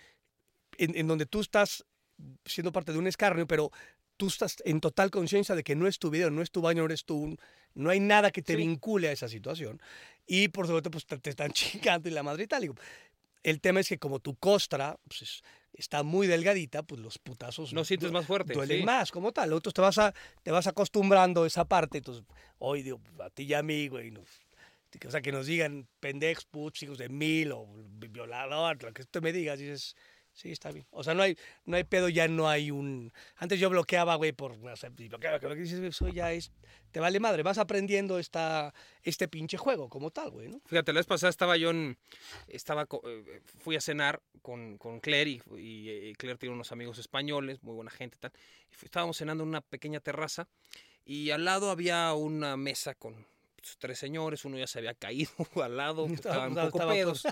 en, 0.78 0.96
en 0.96 1.06
donde 1.06 1.26
tú 1.26 1.40
estás 1.40 1.84
siendo 2.44 2.72
parte 2.72 2.92
de 2.92 2.98
un 2.98 3.06
escarnio, 3.06 3.46
pero 3.46 3.70
tú 4.16 4.28
estás 4.28 4.56
en 4.64 4.80
total 4.80 5.10
conciencia 5.10 5.54
de 5.54 5.62
que 5.64 5.74
no 5.74 5.86
es 5.86 5.98
tu 5.98 6.10
video, 6.10 6.30
no 6.30 6.42
es 6.42 6.50
tu 6.50 6.60
baño, 6.60 6.82
no 6.82 6.86
eres 6.86 7.04
tú, 7.04 7.36
no 7.74 7.90
hay 7.90 8.00
nada 8.00 8.30
que 8.30 8.42
te 8.42 8.52
Sí. 8.54 8.58
vincule 8.58 9.08
a 9.08 9.12
esa 9.12 9.28
situación. 9.28 9.80
Y 10.32 10.46
por 10.48 10.66
supuesto, 10.66 10.92
pues 10.92 11.04
te, 11.06 11.18
te 11.18 11.30
están 11.30 11.50
chingando 11.52 12.08
y 12.08 12.12
la 12.12 12.22
madre 12.22 12.44
y 12.44 12.46
tal. 12.46 12.62
Digo, 12.62 12.76
el 13.42 13.60
tema 13.60 13.80
es 13.80 13.88
que 13.88 13.98
como 13.98 14.20
tu 14.20 14.36
costra 14.36 14.96
pues, 15.08 15.22
es- 15.22 15.42
está 15.72 16.02
muy 16.04 16.26
delgadita, 16.28 16.82
pues 16.84 17.00
los 17.00 17.18
putazos 17.18 17.72
Lo 17.72 17.84
sientes 17.84 18.12
más 18.12 18.26
fuerte. 18.26 18.52
duelen 18.52 18.78
sí. 18.78 18.84
más, 18.84 19.10
como 19.10 19.32
tal. 19.32 19.52
Otros 19.52 19.74
te 19.74 19.80
vas, 19.80 19.98
a, 19.98 20.14
te 20.44 20.50
vas 20.52 20.66
acostumbrando 20.68 21.42
a 21.42 21.46
esa 21.48 21.64
parte. 21.64 21.98
Entonces, 21.98 22.24
hoy 22.58 22.82
digo, 22.84 23.00
a 23.20 23.30
ti 23.30 23.42
y 23.44 23.54
a 23.54 23.62
mí, 23.62 23.88
güey, 23.88 24.12
no, 24.12 24.20
o 24.20 25.10
sea, 25.10 25.20
que 25.20 25.32
nos 25.32 25.46
digan 25.46 25.88
pendejos, 26.00 26.44
putos, 26.44 26.82
hijos 26.84 26.98
de 26.98 27.08
mil 27.08 27.50
o 27.52 27.66
violador, 28.08 28.80
lo 28.82 28.92
que 28.92 29.04
tú 29.04 29.20
me 29.22 29.32
digas, 29.32 29.58
dices, 29.58 29.96
Sí, 30.32 30.52
está 30.52 30.70
bien. 30.72 30.86
O 30.90 31.04
sea, 31.04 31.12
no 31.14 31.22
hay, 31.22 31.36
no 31.66 31.76
hay 31.76 31.84
pedo, 31.84 32.08
ya 32.08 32.26
no 32.28 32.48
hay 32.48 32.70
un... 32.70 33.12
Antes 33.36 33.60
yo 33.60 33.68
bloqueaba, 33.68 34.14
güey, 34.14 34.32
por... 34.32 34.52
O 34.52 34.76
sea, 34.76 34.88
bloqueaba, 34.90 35.38
que 35.38 35.48
lo 35.48 35.54
que 35.54 35.60
dices, 35.62 35.80
eso 35.80 36.08
ya 36.08 36.32
es... 36.32 36.52
Te 36.92 36.98
vale 36.98 37.20
madre, 37.20 37.42
vas 37.42 37.58
aprendiendo 37.58 38.18
esta, 38.18 38.72
este 39.02 39.28
pinche 39.28 39.56
juego 39.56 39.88
como 39.88 40.10
tal, 40.10 40.30
güey, 40.30 40.48
¿no? 40.48 40.60
Fíjate, 40.66 40.92
la 40.92 40.98
vez 41.00 41.06
pasada 41.06 41.30
estaba 41.30 41.56
yo 41.56 41.70
en. 41.70 41.96
Estaba, 42.48 42.88
eh, 43.04 43.42
fui 43.60 43.76
a 43.76 43.80
cenar 43.80 44.20
con, 44.42 44.76
con 44.76 44.98
Claire 44.98 45.30
y, 45.56 45.88
y, 45.88 46.14
Claire 46.14 46.36
tiene 46.38 46.52
unos 46.54 46.72
amigos 46.72 46.98
españoles, 46.98 47.62
muy 47.62 47.74
buena 47.74 47.92
gente 47.92 48.16
y 48.16 48.20
tal. 48.20 48.32
Y 48.72 48.84
estábamos 48.84 49.18
cenando 49.18 49.44
en 49.44 49.50
una 49.50 49.60
pequeña 49.60 50.00
terraza 50.00 50.48
y 51.04 51.30
al 51.30 51.44
lado 51.44 51.70
había 51.70 52.12
una 52.14 52.56
mesa 52.56 52.96
con 52.96 53.14
pues, 53.60 53.76
tres 53.78 53.98
señores, 53.98 54.44
uno 54.44 54.58
ya 54.58 54.66
se 54.66 54.80
había 54.80 54.94
caído 54.94 55.30
al 55.62 55.76
lado, 55.76 56.06
Estaba- 56.06 56.14
estaban 56.48 56.48
un 56.50 56.56
poco 56.56 56.78
estaba 56.78 56.92
pedos. 56.92 57.22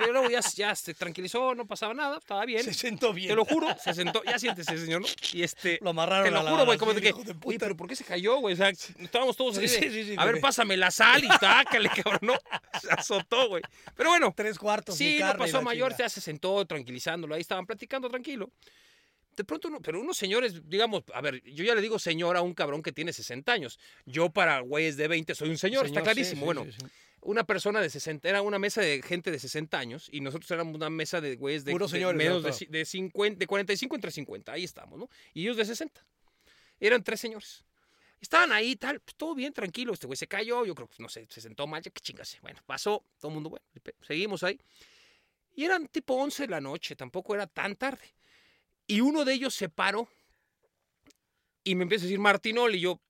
Pero 0.00 0.12
luego 0.12 0.30
ya, 0.30 0.40
ya 0.56 0.74
se 0.74 0.94
tranquilizó, 0.94 1.54
no 1.54 1.66
pasaba 1.66 1.92
nada, 1.94 2.18
estaba 2.18 2.44
bien. 2.46 2.64
Se 2.64 2.72
sentó 2.74 3.12
bien. 3.12 3.28
Te 3.28 3.34
lo 3.36 3.44
juro, 3.44 3.68
se 3.82 3.92
sentó, 3.92 4.22
ya 4.24 4.38
siéntese, 4.38 4.78
señor, 4.78 5.02
¿no? 5.02 5.06
Y 5.32 5.42
este. 5.42 5.78
Lo 5.82 5.90
amarraron 5.90 6.24
Te 6.24 6.30
lo 6.30 6.42
juro, 6.42 6.64
güey, 6.64 6.78
como 6.78 6.94
de 6.94 7.00
que, 7.02 7.12
de 7.12 7.12
oye, 7.20 7.34
puta". 7.34 7.58
pero 7.58 7.76
¿por 7.76 7.86
qué 7.86 7.96
se 7.96 8.04
cayó, 8.04 8.38
güey? 8.38 8.54
O 8.54 8.56
sea, 8.56 8.70
estábamos 8.70 9.36
todos 9.36 9.58
así 9.58 9.68
Sí, 9.68 9.90
sí, 9.90 10.04
sí, 10.04 10.14
a 10.16 10.24
ver, 10.24 10.40
pásame 10.40 10.76
la 10.76 10.90
sal 10.90 11.22
y 11.22 11.28
tácale, 11.28 11.88
cabrón, 12.04 12.20
no, 12.22 12.34
se 12.80 12.90
azotó, 12.90 13.48
güey. 13.48 13.62
Pero 13.94 14.10
bueno, 14.10 14.32
Tres 14.34 14.58
cuartos 14.58 14.96
sí, 14.96 15.18
no 15.20 15.36
pasó 15.36 15.58
a 15.58 15.60
mayor, 15.62 15.94
ya 15.98 16.08
se 16.08 16.20
sentó 16.20 16.64
tranquilizándolo, 16.66 17.34
ahí 17.34 17.42
estaban 17.42 17.66
platicando 17.66 18.08
tranquilo. 18.08 18.50
De 19.36 19.44
pronto, 19.44 19.68
uno- 19.68 19.80
pero 19.80 20.00
unos 20.00 20.16
señores, 20.16 20.68
digamos, 20.68 21.02
a 21.14 21.20
ver, 21.20 21.42
yo 21.44 21.64
ya 21.64 21.74
le 21.74 21.80
digo 21.80 21.98
señor 21.98 22.36
a 22.36 22.42
un 22.42 22.52
cabrón 22.52 22.82
que 22.82 22.92
tiene 22.92 23.12
60 23.12 23.52
años. 23.52 23.78
Yo 24.04 24.30
para 24.30 24.60
güeyes 24.60 24.96
de 24.96 25.08
20 25.08 25.34
soy 25.34 25.50
un 25.50 25.58
señor, 25.58 25.86
está 25.86 26.00
sí, 26.00 26.04
clarísimo. 26.04 26.40
sí, 26.40 26.44
bueno, 26.44 26.64
sí, 26.64 26.72
sí. 26.72 26.86
Una 27.22 27.44
persona 27.44 27.80
de 27.80 27.90
60, 27.90 28.28
era 28.28 28.42
una 28.42 28.58
mesa 28.58 28.80
de 28.80 29.02
gente 29.02 29.30
de 29.30 29.38
60 29.38 29.78
años 29.78 30.08
y 30.10 30.20
nosotros 30.20 30.50
éramos 30.50 30.74
una 30.74 30.90
mesa 30.90 31.20
de 31.20 31.36
güeyes 31.36 31.64
de, 31.64 31.72
de 31.72 32.14
menos 32.14 32.42
de, 32.42 32.66
de 32.66 32.84
50, 32.84 33.38
de 33.38 33.46
45 33.46 33.94
entre 33.94 34.10
50, 34.10 34.52
ahí 34.52 34.64
estamos, 34.64 34.98
¿no? 34.98 35.08
Y 35.34 35.42
ellos 35.42 35.56
de 35.56 35.64
60. 35.64 36.04
Eran 36.80 37.04
tres 37.04 37.20
señores. 37.20 37.64
Estaban 38.20 38.52
ahí, 38.52 38.76
tal, 38.76 39.00
pues, 39.00 39.14
todo 39.16 39.34
bien, 39.34 39.52
tranquilo. 39.52 39.92
Este 39.92 40.06
güey 40.06 40.16
se 40.16 40.26
cayó, 40.26 40.64
yo 40.64 40.74
creo 40.74 40.88
que, 40.88 41.02
no 41.02 41.08
sé, 41.08 41.26
se 41.30 41.40
sentó 41.40 41.66
mal, 41.66 41.82
ya 41.82 41.90
que 41.90 42.00
chingase. 42.00 42.38
Bueno, 42.42 42.60
pasó, 42.66 43.04
todo 43.18 43.30
el 43.30 43.34
mundo, 43.34 43.50
bueno, 43.50 43.64
seguimos 44.02 44.42
ahí. 44.42 44.60
Y 45.54 45.64
eran 45.64 45.88
tipo 45.88 46.14
11 46.14 46.44
de 46.44 46.48
la 46.48 46.60
noche, 46.60 46.96
tampoco 46.96 47.34
era 47.34 47.46
tan 47.46 47.76
tarde. 47.76 48.14
Y 48.86 49.00
uno 49.00 49.24
de 49.24 49.34
ellos 49.34 49.54
se 49.54 49.68
paró 49.68 50.08
y 51.64 51.74
me 51.74 51.82
empieza 51.84 52.04
a 52.04 52.06
decir 52.06 52.18
Martinol 52.18 52.74
y 52.74 52.80
yo, 52.80 53.00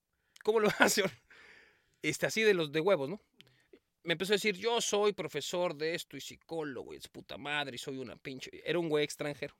¿cómo 0.42 0.60
lo 0.60 0.68
hace? 0.78 1.02
Este, 2.02 2.26
así 2.26 2.42
de 2.42 2.54
los 2.54 2.72
de 2.72 2.80
huevos, 2.80 3.08
¿no? 3.08 3.20
Me 4.02 4.12
empezó 4.12 4.32
a 4.32 4.36
decir, 4.36 4.56
yo 4.56 4.80
soy 4.80 5.12
profesor 5.12 5.74
de 5.76 5.94
esto 5.94 6.16
y 6.16 6.20
psicólogo 6.20 6.94
y 6.94 6.96
es 6.96 7.08
puta 7.08 7.36
madre 7.36 7.76
y 7.76 7.78
soy 7.78 7.98
una 7.98 8.16
pinche... 8.16 8.50
Era 8.64 8.78
un 8.78 8.88
güey 8.88 9.04
extranjero. 9.04 9.54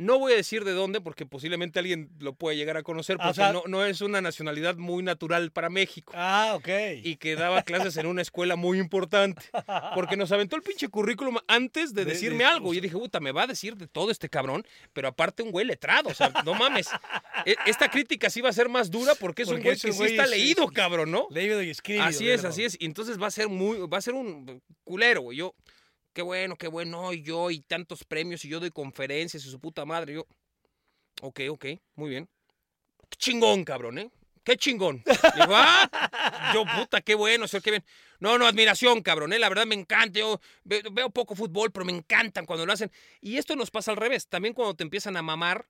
No 0.00 0.18
voy 0.18 0.32
a 0.32 0.36
decir 0.36 0.64
de 0.64 0.72
dónde 0.72 1.00
porque 1.02 1.26
posiblemente 1.26 1.78
alguien 1.78 2.08
lo 2.20 2.32
pueda 2.32 2.56
llegar 2.56 2.76
a 2.78 2.82
conocer 2.82 3.18
Ah, 3.20 3.24
o 3.24 3.28
porque 3.28 3.36
sea- 3.36 3.52
no, 3.52 3.62
no 3.66 3.84
es 3.84 4.00
una 4.00 4.22
nacionalidad 4.22 4.76
muy 4.76 5.02
natural 5.02 5.50
para 5.52 5.68
México 5.68 6.12
Ah, 6.16 6.52
ok. 6.56 6.68
y 7.02 7.16
que 7.16 7.36
daba 7.36 7.62
clases 7.62 7.96
en 7.98 8.06
una 8.06 8.22
escuela 8.22 8.56
muy 8.56 8.78
importante. 8.78 9.42
Porque 9.94 10.16
nos 10.16 10.32
aventó 10.32 10.56
el 10.56 10.62
pinche 10.62 10.88
currículum 10.88 11.36
antes 11.48 11.92
de 11.92 12.04
De- 12.06 12.12
decirme 12.12 12.38
de- 12.38 12.44
algo. 12.44 12.72
Y 12.72 12.76
yo 12.76 12.82
dije, 12.82 12.96
puta, 12.96 13.20
me 13.20 13.32
va 13.32 13.42
a 13.42 13.46
decir 13.46 13.76
de 13.76 13.86
todo 13.88 14.10
este 14.10 14.30
cabrón, 14.30 14.66
pero 14.94 15.08
aparte 15.08 15.42
un 15.42 15.50
güey 15.50 15.66
letrado. 15.66 16.08
O 16.08 16.14
sea, 16.14 16.32
no 16.46 16.54
mames. 16.54 16.88
E- 17.44 17.56
Esta 17.66 17.90
crítica 17.90 18.30
sí 18.30 18.40
va 18.40 18.48
a 18.48 18.52
ser 18.54 18.70
más 18.70 18.90
dura 18.90 19.14
porque 19.14 19.42
es 19.42 19.48
un 19.48 19.60
güey 19.60 19.74
ese 19.74 19.88
que 19.88 19.92
sí 19.92 20.02
está 20.04 20.24
es- 20.24 20.30
leído, 20.30 20.64
es- 20.64 20.70
cabrón, 20.70 21.10
¿no? 21.10 21.26
Leído 21.30 21.62
y 21.62 21.68
escrito. 21.70 22.02
Así 22.04 22.28
es, 22.30 22.44
así 22.44 22.64
es. 22.64 22.74
Y 22.80 22.86
entonces 22.86 23.20
va 23.20 23.26
a 23.26 23.30
ser 23.30 23.48
muy, 23.48 23.76
va 23.86 23.98
a 23.98 24.00
ser 24.02 24.14
un 24.14 24.62
culero, 24.82 25.20
güey. 25.20 25.36
Yo, 25.36 25.54
qué 26.12 26.22
bueno, 26.22 26.56
qué 26.56 26.68
bueno, 26.68 27.12
y 27.12 27.22
yo, 27.22 27.50
y 27.50 27.60
tantos 27.60 28.04
premios, 28.04 28.44
y 28.44 28.48
yo 28.48 28.60
doy 28.60 28.70
conferencias, 28.70 29.44
y 29.44 29.50
su 29.50 29.60
puta 29.60 29.84
madre. 29.84 30.14
Yo, 30.14 30.26
ok, 31.22 31.40
ok, 31.50 31.66
muy 31.94 32.10
bien. 32.10 32.28
Qué 33.08 33.16
chingón, 33.18 33.64
cabrón, 33.64 33.98
¿eh? 33.98 34.10
Qué 34.42 34.56
chingón. 34.56 35.02
Digo, 35.04 35.52
ah, 35.54 36.50
yo, 36.54 36.64
puta, 36.78 37.00
qué 37.02 37.14
bueno, 37.14 37.46
señor, 37.46 37.62
qué 37.62 37.70
bien. 37.72 37.84
No, 38.20 38.38
no, 38.38 38.46
admiración, 38.46 39.02
cabrón, 39.02 39.32
¿eh? 39.32 39.38
La 39.38 39.48
verdad 39.48 39.66
me 39.66 39.74
encanta. 39.74 40.18
Yo 40.18 40.40
ve- 40.64 40.82
veo 40.92 41.10
poco 41.10 41.34
fútbol, 41.34 41.70
pero 41.70 41.84
me 41.84 41.92
encantan 41.92 42.46
cuando 42.46 42.64
lo 42.64 42.72
hacen. 42.72 42.90
Y 43.20 43.36
esto 43.36 43.54
nos 43.54 43.70
pasa 43.70 43.90
al 43.90 43.96
revés. 43.98 44.26
También 44.28 44.54
cuando 44.54 44.74
te 44.74 44.82
empiezan 44.82 45.16
a 45.18 45.22
mamar, 45.22 45.66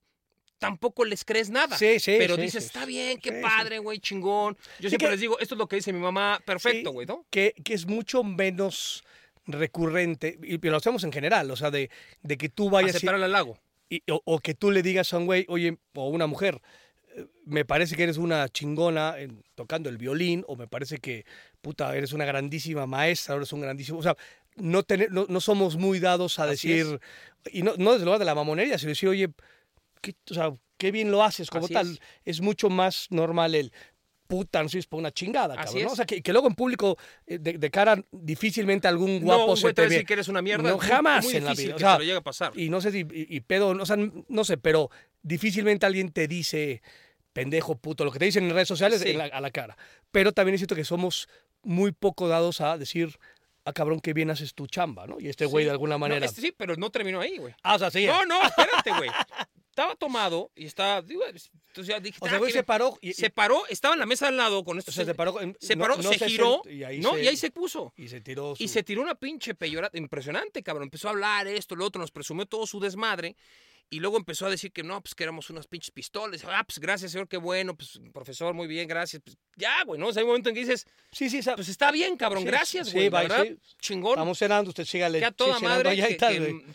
tampoco 0.58 1.04
les 1.04 1.24
crees 1.24 1.50
nada. 1.50 1.76
Sí, 1.76 1.98
sí, 1.98 2.14
Pero 2.18 2.36
sí, 2.36 2.42
dices, 2.42 2.62
sí, 2.62 2.66
está 2.68 2.84
bien, 2.86 3.18
qué 3.18 3.30
sí, 3.30 3.42
padre, 3.42 3.78
güey, 3.80 3.98
chingón. 3.98 4.56
Yo 4.78 4.88
siempre 4.88 5.08
que- 5.08 5.12
les 5.12 5.20
digo, 5.20 5.38
esto 5.40 5.54
es 5.56 5.58
lo 5.58 5.66
que 5.66 5.76
dice 5.76 5.92
mi 5.92 5.98
mamá, 6.00 6.40
perfecto, 6.44 6.92
güey, 6.92 7.06
¿no? 7.06 7.26
Que, 7.30 7.54
que 7.64 7.74
es 7.74 7.86
mucho 7.86 8.22
menos 8.22 9.02
recurrente, 9.46 10.38
y, 10.42 10.54
y 10.54 10.70
lo 10.70 10.76
hacemos 10.76 11.04
en 11.04 11.12
general, 11.12 11.50
o 11.50 11.56
sea, 11.56 11.70
de, 11.70 11.90
de 12.22 12.36
que 12.36 12.48
tú 12.48 12.70
vayas 12.70 12.96
Aceptar 12.96 13.16
al 13.16 13.32
lago. 13.32 13.58
y- 13.88 14.02
o, 14.10 14.20
o 14.24 14.38
que 14.40 14.54
tú 14.54 14.70
le 14.70 14.82
digas 14.82 15.12
a 15.12 15.18
un 15.18 15.26
güey, 15.26 15.44
oye, 15.48 15.78
o 15.94 16.08
una 16.08 16.26
mujer, 16.26 16.60
eh, 17.16 17.26
me 17.44 17.64
parece 17.64 17.96
que 17.96 18.04
eres 18.04 18.16
una 18.18 18.48
chingona 18.48 19.18
en- 19.18 19.42
tocando 19.54 19.88
el 19.88 19.98
violín, 19.98 20.44
o 20.46 20.56
me 20.56 20.68
parece 20.68 20.98
que, 20.98 21.24
puta, 21.60 21.96
eres 21.96 22.12
una 22.12 22.24
grandísima 22.24 22.86
maestra, 22.86 23.34
eres 23.36 23.52
un 23.52 23.60
grandísimo... 23.60 23.98
O 23.98 24.02
sea, 24.02 24.16
no, 24.56 24.82
tener- 24.82 25.10
no, 25.10 25.26
no 25.28 25.40
somos 25.40 25.76
muy 25.76 26.00
dados 26.00 26.38
a 26.38 26.44
Así 26.44 26.68
decir, 26.68 27.00
y 27.52 27.62
no, 27.62 27.74
no 27.78 27.92
desde 27.92 28.04
luego 28.04 28.18
de 28.18 28.24
la 28.24 28.34
mamonería, 28.34 28.78
sino 28.78 28.90
decir, 28.90 29.08
oye, 29.08 29.30
qué, 30.02 30.14
o 30.30 30.34
sea, 30.34 30.52
qué 30.76 30.90
bien 30.90 31.10
lo 31.10 31.22
haces 31.22 31.50
como 31.50 31.64
Así 31.66 31.74
tal. 31.74 31.92
es. 31.92 32.00
Es. 32.24 32.40
mucho 32.40 32.68
más 32.70 33.06
normal 33.10 33.54
el 33.54 33.72
puta, 34.30 34.62
no 34.62 34.68
sirves 34.68 34.86
para 34.86 35.00
una 35.00 35.10
chingada, 35.10 35.54
Así 35.54 35.64
cabrón. 35.74 35.82
¿no? 35.84 35.92
O 35.92 35.96
sea, 35.96 36.06
que, 36.06 36.22
que 36.22 36.32
luego 36.32 36.46
en 36.48 36.54
público, 36.54 36.96
eh, 37.26 37.38
de, 37.38 37.58
de 37.58 37.70
cara, 37.70 38.02
difícilmente 38.12 38.86
algún 38.88 39.20
guapo 39.20 39.56
se 39.56 39.66
te 39.68 39.74
te 39.74 39.82
ve. 39.82 39.88
decir 39.88 40.06
que 40.06 40.12
eres 40.14 40.28
una 40.28 40.40
mierda. 40.40 40.70
No, 40.70 40.78
jamás 40.78 41.24
muy 41.24 41.34
en 41.36 41.44
la 41.44 41.52
vida, 41.54 41.74
o 41.74 41.76
que 41.76 41.80
sea, 41.82 41.92
te 41.94 41.98
lo 41.98 42.04
llegue 42.04 42.16
a 42.18 42.22
pasar. 42.22 42.52
Y 42.54 42.70
no 42.70 42.80
sé 42.80 42.92
si, 42.92 42.98
y, 43.00 43.06
y 43.36 43.40
pedo, 43.40 43.68
o 43.70 43.84
sea, 43.86 43.96
no 44.28 44.44
sé, 44.44 44.56
pero 44.56 44.90
difícilmente 45.22 45.84
alguien 45.84 46.12
te 46.12 46.28
dice 46.28 46.80
pendejo, 47.32 47.76
puto, 47.76 48.04
lo 48.04 48.12
que 48.12 48.18
te 48.18 48.24
dicen 48.24 48.44
en 48.44 48.50
redes 48.54 48.68
sociales 48.68 49.00
Sí. 49.02 49.10
en 49.10 49.18
la- 49.18 49.24
a 49.26 49.40
la 49.40 49.50
cara. 49.50 49.76
Pero 50.10 50.32
también 50.32 50.54
es 50.54 50.60
cierto 50.60 50.74
que 50.74 50.84
somos 50.84 51.28
muy 51.62 51.92
poco 51.92 52.26
dados 52.28 52.60
a 52.60 52.78
decir, 52.78 53.18
ah, 53.64 53.72
cabrón, 53.72 54.00
qué 54.00 54.12
bien 54.14 54.30
haces 54.30 54.54
tu 54.54 54.66
chamba, 54.66 55.06
¿no? 55.06 55.16
Y 55.20 55.28
este 55.28 55.44
güey 55.46 55.64
Sí. 55.64 55.66
de 55.66 55.70
alguna 55.72 55.94
No, 55.96 55.98
manera. 56.00 56.24
este 56.26 56.40
sí, 56.40 56.52
pero 56.56 56.76
no 56.76 56.90
terminó 56.90 57.20
ahí, 57.20 57.36
güey. 57.38 57.54
Ah, 57.62 57.74
o 57.74 57.78
sea, 57.78 57.90
sí. 57.90 58.06
No, 58.06 58.24
no, 58.26 58.40
espérate, 58.42 58.90
güey. 58.96 59.10
Estaba 59.70 59.94
tomado 59.94 60.50
y 60.56 60.66
estaba. 60.66 61.00
digo, 61.00 61.22
Entonces 61.26 61.86
ya 61.86 62.00
dije. 62.00 62.18
o 62.20 62.26
sea, 62.26 62.34
"Ah, 62.34 62.38
güey 62.38 62.48
qué 62.48 62.52
se 62.54 62.58
bien". 62.58 62.64
paró 62.66 62.98
y, 63.00 63.12
Se 63.14 63.30
paró, 63.30 63.62
estaba 63.68 63.94
en 63.94 64.00
la 64.00 64.06
mesa 64.06 64.26
al 64.28 64.36
lado 64.36 64.64
con 64.64 64.76
esto. 64.78 64.90
o 64.90 64.94
sea, 64.94 65.04
se 65.04 65.14
paró, 65.14 65.40
en- 65.40 65.56
se 65.60 65.76
no- 65.76 65.82
paró, 65.82 65.96
no 65.96 66.12
se 66.12 66.28
giró. 66.28 66.62
y 66.68 66.82
ahí 66.82 66.98
no, 67.00 67.14
se, 67.14 67.22
y 67.22 67.28
ahí 67.28 67.36
se 67.36 67.50
puso. 67.52 67.92
y 67.96 68.08
se 68.08 68.20
tiró 68.20 68.54
Y 68.58 68.66
se 68.68 68.82
tiró 68.82 69.00
una 69.00 69.14
pinche 69.14 69.54
peyorata 69.54 69.96
impresionante, 69.96 70.62
cabrón. 70.64 70.84
Empezó 70.84 71.06
a 71.08 71.12
hablar 71.12 71.46
esto, 71.46 71.76
lo 71.76 71.84
otro, 71.86 72.00
nos 72.00 72.10
presumió 72.10 72.46
todo 72.46 72.66
su 72.66 72.80
desmadre. 72.80 73.36
Y 73.92 73.98
luego 73.98 74.16
empezó 74.16 74.46
a 74.46 74.50
decir 74.50 74.70
que 74.70 74.84
no, 74.84 75.00
pues 75.00 75.16
que 75.16 75.24
éramos 75.24 75.50
unas 75.50 75.66
pinches 75.66 75.90
pistolas. 75.90 76.44
Ah, 76.44 76.62
pues 76.64 76.78
gracias, 76.78 77.10
señor, 77.10 77.26
qué 77.26 77.38
bueno. 77.38 77.76
Pues, 77.76 77.98
profesor, 78.12 78.54
muy 78.54 78.68
bien, 78.68 78.86
gracias. 78.86 79.20
Pues, 79.20 79.36
ya, 79.56 79.82
güey, 79.84 79.98
¿no? 79.98 80.06
O 80.06 80.12
sea, 80.12 80.20
hay 80.20 80.24
un 80.24 80.28
momento 80.28 80.48
en 80.48 80.54
que 80.54 80.60
dices, 80.60 80.86
Sí, 81.10 81.28
sí, 81.28 81.40
pues 81.56 81.68
está 81.68 81.90
bien, 81.90 82.16
cabrón, 82.16 82.44
Sí, 82.44 82.46
gracias, 82.46 82.86
sí, 82.88 82.92
güey. 82.92 83.10
la 83.10 83.18
bye, 83.18 83.28
verdad, 83.28 83.44
sí. 83.46 83.76
chingón. 83.80 84.12
estamos 84.12 84.38
cenando, 84.38 84.68
usted 84.68 84.84
sígale. 84.84 85.18
Que 85.18 85.24
a 85.24 85.30
sí, 85.30 85.34
toda 85.34 85.58
madre 85.58 86.16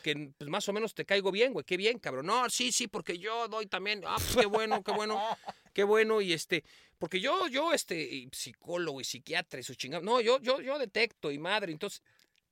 que, 0.04 0.30
pues, 0.38 0.50
más 0.50 0.68
o 0.68 0.74
menos 0.74 0.94
te 0.94 1.06
caigo 1.06 1.32
bien, 1.32 1.54
güey. 1.54 1.64
Qué 1.64 1.78
bien, 1.78 2.00
cabrón. 2.00 2.26
No, 2.26 2.50
sí, 2.50 2.74
sí, 2.74 2.90
porque 2.90 3.18
yo 3.18 3.48
doy 3.48 3.66
también. 3.68 4.02
Ah, 4.06 4.18
pues 4.18 4.36
qué 4.36 4.46
bueno, 4.46 4.84
qué 4.84 4.92
bueno, 4.92 5.38
qué 5.74 5.86
bueno. 5.86 6.20
Y 6.20 6.34
este, 6.34 6.66
porque 7.00 7.22
yo, 7.22 7.48
yo, 7.48 7.72
este, 7.72 8.28
psicólogo 8.34 9.00
y 9.00 9.06
psiquiatra 9.06 9.62
y 9.62 9.64
sus 9.64 9.78
chingados. 9.78 10.04
No, 10.04 10.20
yo, 10.20 10.42
yo, 10.42 10.60
yo 10.60 10.78
detecto 10.78 11.32
y 11.32 11.40
madre. 11.40 11.72
Entonces, 11.72 12.02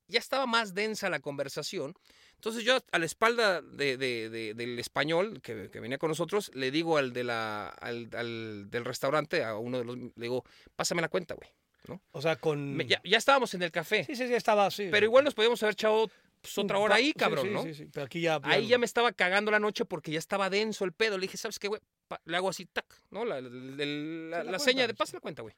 ya 0.08 0.20
estaba 0.20 0.46
más 0.46 0.72
densa 0.72 1.10
la 1.10 1.20
conversación. 1.20 1.94
Entonces 2.44 2.62
yo 2.64 2.76
a 2.92 2.98
la 2.98 3.06
espalda 3.06 3.62
de, 3.62 3.96
de- 3.96 4.28
de- 4.28 4.52
del 4.52 4.78
español 4.78 5.40
que, 5.40 5.70
que 5.70 5.80
venía 5.80 5.96
con 5.96 6.10
nosotros, 6.10 6.50
le 6.54 6.70
digo 6.70 6.98
al, 6.98 7.14
de 7.14 7.24
la, 7.24 7.68
al, 7.68 8.10
al 8.14 8.70
del 8.70 8.84
restaurante, 8.84 9.42
a 9.42 9.56
uno 9.56 9.78
de 9.78 9.84
los, 9.86 9.96
le 9.96 10.10
digo, 10.16 10.44
pásame 10.76 11.00
la 11.00 11.08
cuenta, 11.08 11.34
güey. 11.34 11.48
O 12.12 12.20
sea, 12.20 12.36
con... 12.36 12.74
Me- 12.76 12.86
Ya, 12.86 13.00
ya 13.02 13.16
estábamos 13.16 13.54
en 13.54 13.62
el 13.62 13.70
café, 13.70 14.04
Sí, 14.04 14.14
sí, 14.14 14.26
sí, 14.28 14.34
estaba 14.34 14.66
así. 14.66 14.88
pero 14.90 15.06
igual 15.06 15.24
nos 15.24 15.32
podíamos 15.34 15.62
haber 15.62 15.72
echado 15.72 16.10
pues, 16.42 16.58
otra 16.58 16.76
hora 16.78 16.96
ahí, 16.96 17.14
cabrón, 17.14 17.46
sí, 17.46 17.50
¿no? 17.52 17.62
Sí, 17.62 17.72
sí, 17.74 17.86
pero 17.90 18.04
aquí 18.06 18.20
ya... 18.20 18.38
Ahí 18.42 18.66
ya 18.68 18.76
me 18.76 18.84
estaba 18.84 19.10
cagando 19.12 19.50
la 19.50 19.58
noche 19.58 19.86
porque 19.86 20.10
ya 20.12 20.18
estaba 20.18 20.50
denso 20.50 20.84
el 20.84 20.92
pedo. 20.92 21.16
Le 21.16 21.22
dije, 21.22 21.38
¿sabes 21.38 21.58
qué, 21.58 21.68
güey? 21.68 21.80
Le 22.26 22.36
hago 22.36 22.50
así, 22.50 22.66
tac, 22.66 22.84
¿no? 23.10 23.24
La, 23.24 23.40
la- 23.40 24.44
la 24.44 24.44
la 24.44 24.58
seña 24.58 24.86
de 24.86 24.92
pasa 24.92 25.16
la 25.16 25.20
cuenta, 25.20 25.40
güey. 25.40 25.54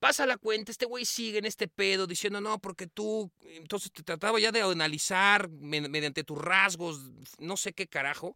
Pasa 0.00 0.26
la 0.26 0.38
cuenta, 0.38 0.72
este 0.72 0.86
güey 0.86 1.04
sigue 1.04 1.38
en 1.38 1.44
este 1.44 1.68
pedo 1.68 2.06
diciendo, 2.06 2.40
no, 2.40 2.58
porque 2.58 2.86
tú, 2.86 3.30
entonces 3.42 3.92
te 3.92 4.02
trataba 4.02 4.40
ya 4.40 4.50
de 4.50 4.62
analizar 4.62 5.48
me- 5.50 5.88
mediante 5.88 6.24
tus 6.24 6.38
rasgos, 6.38 7.00
no 7.38 7.56
sé 7.58 7.72
qué 7.74 7.86
carajo. 7.86 8.34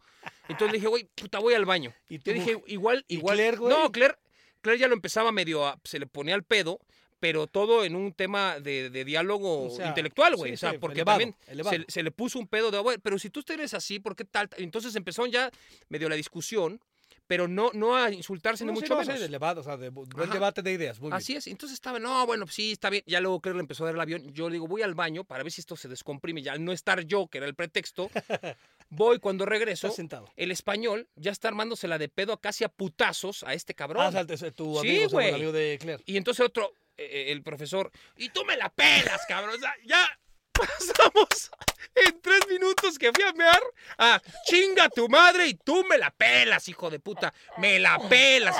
Entonces 0.48 0.72
le 0.72 0.78
dije, 0.78 0.88
güey, 0.88 1.08
puta, 1.14 1.38
voy 1.38 1.54
al 1.54 1.64
baño. 1.64 1.92
¿Y 2.08 2.18
Yo 2.18 2.32
dije, 2.34 2.62
igual, 2.66 3.04
¿Y 3.08 3.14
igual. 3.16 3.36
Claire, 3.38 3.56
güey? 3.56 3.74
no, 3.74 3.90
Claire, 3.90 4.16
Claire 4.60 4.78
ya 4.80 4.88
lo 4.88 4.94
empezaba 4.94 5.32
medio, 5.32 5.66
a- 5.66 5.80
se 5.84 5.98
le 5.98 6.06
ponía 6.06 6.34
al 6.34 6.44
pedo, 6.44 6.78
pero 7.18 7.46
todo 7.46 7.84
en 7.86 7.96
un 7.96 8.12
tema 8.12 8.60
de, 8.60 8.90
de 8.90 9.04
diálogo 9.06 9.68
O 9.68 9.70
sea, 9.70 9.88
intelectual, 9.88 10.36
güey. 10.36 10.50
sí, 10.50 10.54
o 10.54 10.58
sea, 10.58 10.72
sí, 10.72 10.78
porque 10.78 10.98
elevado, 11.00 11.18
también 11.20 11.36
elevado. 11.46 11.76
se, 11.78 11.84
se 11.88 12.02
le 12.02 12.10
puso 12.10 12.38
un 12.38 12.46
pedo 12.46 12.70
de, 12.70 12.78
güey, 12.80 12.98
pero 12.98 13.18
si 13.18 13.30
tú 13.30 13.42
eres 13.48 13.72
así, 13.72 13.98
¿por 13.98 14.14
qué 14.14 14.26
tal? 14.26 14.50
Entonces 14.58 14.94
empezó 14.96 15.24
ya 15.24 15.50
medio 15.88 16.10
la 16.10 16.16
discusión, 16.16 16.78
pero 17.26 17.48
no, 17.48 17.70
no 17.72 17.96
a 17.96 18.10
insultarse 18.12 18.64
ni 18.64 18.70
No, 18.70 18.76
sí, 18.76 18.82
mucho 18.82 18.94
no, 18.96 19.02
sí, 19.02 19.12
menos. 19.12 19.30
debate, 19.30 19.60
o 19.60 19.62
sea, 19.62 19.76
de 19.76 19.88
buen 19.88 20.08
debate 20.30 20.62
de 20.62 20.72
ideas. 20.72 21.00
Muy 21.00 21.08
bien. 21.08 21.14
Así 21.16 21.34
es, 21.36 21.46
entonces 21.46 21.74
estaba, 21.74 21.98
no, 21.98 22.26
bueno, 22.26 22.44
pues 22.44 22.54
sí, 22.54 22.72
está 22.72 22.90
bien. 22.90 23.02
Ya 23.06 23.20
luego 23.20 23.40
creo 23.40 23.54
que 23.54 23.58
le 23.58 23.62
empezó 23.62 23.84
a 23.84 23.86
dar 23.86 23.94
el 23.94 24.00
avión. 24.00 24.32
Yo 24.32 24.48
le 24.48 24.54
digo, 24.54 24.66
voy 24.66 24.82
al 24.82 24.94
baño 24.94 25.24
para 25.24 25.42
ver 25.42 25.52
si 25.52 25.60
esto 25.60 25.76
se 25.76 25.88
descomprime. 25.88 26.42
Ya 26.42 26.52
al 26.52 26.64
no 26.64 26.72
estar 26.72 27.00
yo, 27.04 27.26
que 27.28 27.38
era 27.38 27.46
el 27.46 27.54
pretexto, 27.54 28.10
voy 28.90 29.18
cuando 29.18 29.46
regreso. 29.46 29.90
Sentado. 29.90 30.28
El 30.36 30.50
español 30.50 31.08
ya 31.16 31.30
está 31.32 31.48
armándosela 31.48 31.98
de 31.98 32.08
pedo 32.08 32.38
casi 32.40 32.64
a 32.64 32.68
putazos 32.68 33.42
a 33.44 33.54
este 33.54 33.74
cabrón. 33.74 34.02
Ah, 34.04 34.08
o 34.08 34.12
sea, 34.12 34.26
te- 34.26 34.36
tu 34.52 34.78
Sí, 34.80 34.88
amigo, 34.88 35.06
o 35.06 35.08
sea, 35.08 35.18
el 35.20 35.30
güey. 35.30 35.34
amigo 35.34 35.52
de 35.52 35.78
Claire. 35.80 36.02
Y 36.06 36.16
entonces 36.16 36.44
otro, 36.44 36.72
eh, 36.96 37.26
el 37.28 37.42
profesor, 37.42 37.90
y 38.16 38.28
tú 38.28 38.44
me 38.44 38.56
la 38.56 38.68
pelas, 38.68 39.22
cabrón. 39.26 39.54
O 39.56 39.58
sea, 39.58 39.72
ya 39.86 40.06
pasamos 40.52 41.50
en 41.94 42.20
tres 42.20 42.40
minutos 42.48 42.98
que 42.98 43.12
fui 43.12 43.24
a 43.24 43.32
mear 43.32 43.62
a 43.98 44.20
chinga 44.46 44.88
tu 44.88 45.08
madre 45.08 45.48
y 45.48 45.54
tú 45.54 45.84
me 45.88 45.98
la 45.98 46.10
pelas, 46.10 46.68
hijo 46.68 46.90
de 46.90 47.00
puta. 47.00 47.32
Me 47.58 47.78
la 47.78 47.98
pelas. 48.08 48.56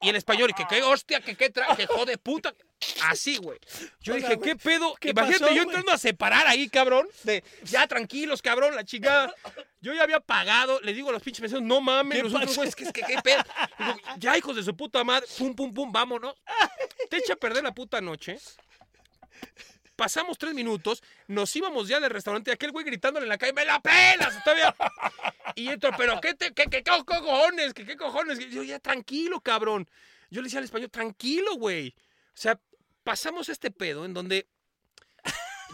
Y 0.00 0.08
el 0.08 0.16
español, 0.16 0.50
y 0.50 0.54
que 0.54 0.64
qué 0.68 0.82
hostia, 0.82 1.20
que 1.20 1.36
qué 1.36 1.50
tra 1.50 1.74
que 1.76 1.84
hijo 1.84 2.04
de 2.04 2.18
puta. 2.18 2.54
Así, 3.02 3.36
güey. 3.36 3.58
Yo 4.00 4.14
dije, 4.14 4.38
¿qué 4.38 4.54
pedo? 4.54 4.94
¿qué 5.00 5.10
Imagínate 5.10 5.40
pasó, 5.40 5.54
yo 5.54 5.62
entrando 5.62 5.92
a 5.92 5.98
separar 5.98 6.46
ahí, 6.46 6.68
cabrón. 6.68 7.08
De, 7.24 7.42
ya 7.64 7.86
tranquilos, 7.86 8.40
cabrón, 8.40 8.76
la 8.76 8.84
chingada. 8.84 9.34
Yo 9.80 9.92
ya 9.92 10.02
había 10.02 10.20
pagado, 10.20 10.80
le 10.80 10.92
digo 10.92 11.10
a 11.10 11.12
los 11.12 11.22
pinches 11.22 11.42
meseros, 11.42 11.62
no 11.62 11.80
mames, 11.80 12.18
¿Qué 12.18 12.22
los 12.24 12.34
otros 12.34 12.56
güeyes, 12.56 12.74
que 12.74 12.84
es 12.84 12.92
que 12.92 13.02
qué 13.02 13.18
pedo. 13.22 13.42
Digo, 13.78 13.96
ya, 14.18 14.36
hijos 14.36 14.56
de 14.56 14.62
su 14.62 14.76
puta 14.76 15.04
madre, 15.04 15.26
pum, 15.38 15.54
pum, 15.54 15.72
pum, 15.72 15.92
vámonos. 15.92 16.34
Te 17.10 17.18
echa 17.18 17.34
a 17.34 17.36
perder 17.36 17.62
la 17.62 17.72
puta 17.72 18.00
noche. 18.00 18.38
Pasamos 19.98 20.38
tres 20.38 20.54
minutos, 20.54 21.02
nos 21.26 21.54
íbamos 21.56 21.88
ya 21.88 21.98
del 21.98 22.10
restaurante 22.10 22.52
y 22.52 22.54
aquel 22.54 22.70
güey 22.70 22.84
gritándole 22.84 23.24
en 23.24 23.30
la 23.30 23.36
calle, 23.36 23.52
¡me 23.52 23.64
la 23.64 23.80
pelas! 23.80 24.42
Todavía. 24.44 24.72
Y 25.56 25.66
entro, 25.70 25.90
¿pero 25.98 26.20
qué, 26.20 26.34
te, 26.34 26.52
qué, 26.54 26.66
qué, 26.66 26.84
qué 26.84 26.92
cojones? 27.04 27.74
¿Qué, 27.74 27.84
qué 27.84 27.96
cojones? 27.96 28.38
Y 28.38 28.48
yo, 28.48 28.62
ya, 28.62 28.78
tranquilo, 28.78 29.40
cabrón. 29.40 29.90
Yo 30.30 30.40
le 30.40 30.44
decía 30.46 30.60
al 30.60 30.66
español, 30.66 30.88
tranquilo, 30.88 31.56
güey. 31.56 31.96
O 31.98 32.36
sea, 32.36 32.60
pasamos 33.02 33.48
este 33.48 33.72
pedo 33.72 34.04
en 34.04 34.14
donde 34.14 34.46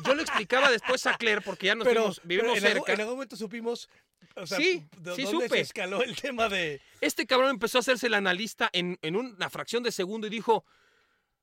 yo 0.07 0.15
le 0.15 0.23
explicaba 0.23 0.71
después 0.71 1.05
a 1.07 1.19
Claire, 1.19 1.43
porque 1.43 1.67
ya 1.67 1.75
nos 1.75 1.87
Pero, 1.87 2.01
vimos- 2.05 2.17
pero 2.21 2.29
vivimos 2.29 2.57
algún, 2.65 2.73
cerca. 2.73 2.93
en 2.95 3.01
algún 3.01 3.15
momento 3.17 3.37
supimos. 3.37 3.91
O 4.37 4.47
sea, 4.47 4.57
Sí, 4.57 4.83
¿de 4.97 5.17
sí 5.17 5.23
dónde 5.25 5.45
supe. 5.49 5.57
se 5.57 5.61
escaló 5.61 6.03
el 6.03 6.17
tema 6.17 6.49
de. 6.49 6.81
Este 7.03 7.27
cabrón 7.27 7.51
empezó 7.51 7.77
a 7.77 7.81
hacerse 7.81 8.07
el 8.07 8.15
analista 8.15 8.71
en, 8.73 8.99
en 9.03 9.17
una 9.17 9.51
fracción 9.51 9.83
de 9.83 9.93
segundo 9.93 10.29
y 10.29 10.31
dijo, 10.31 10.65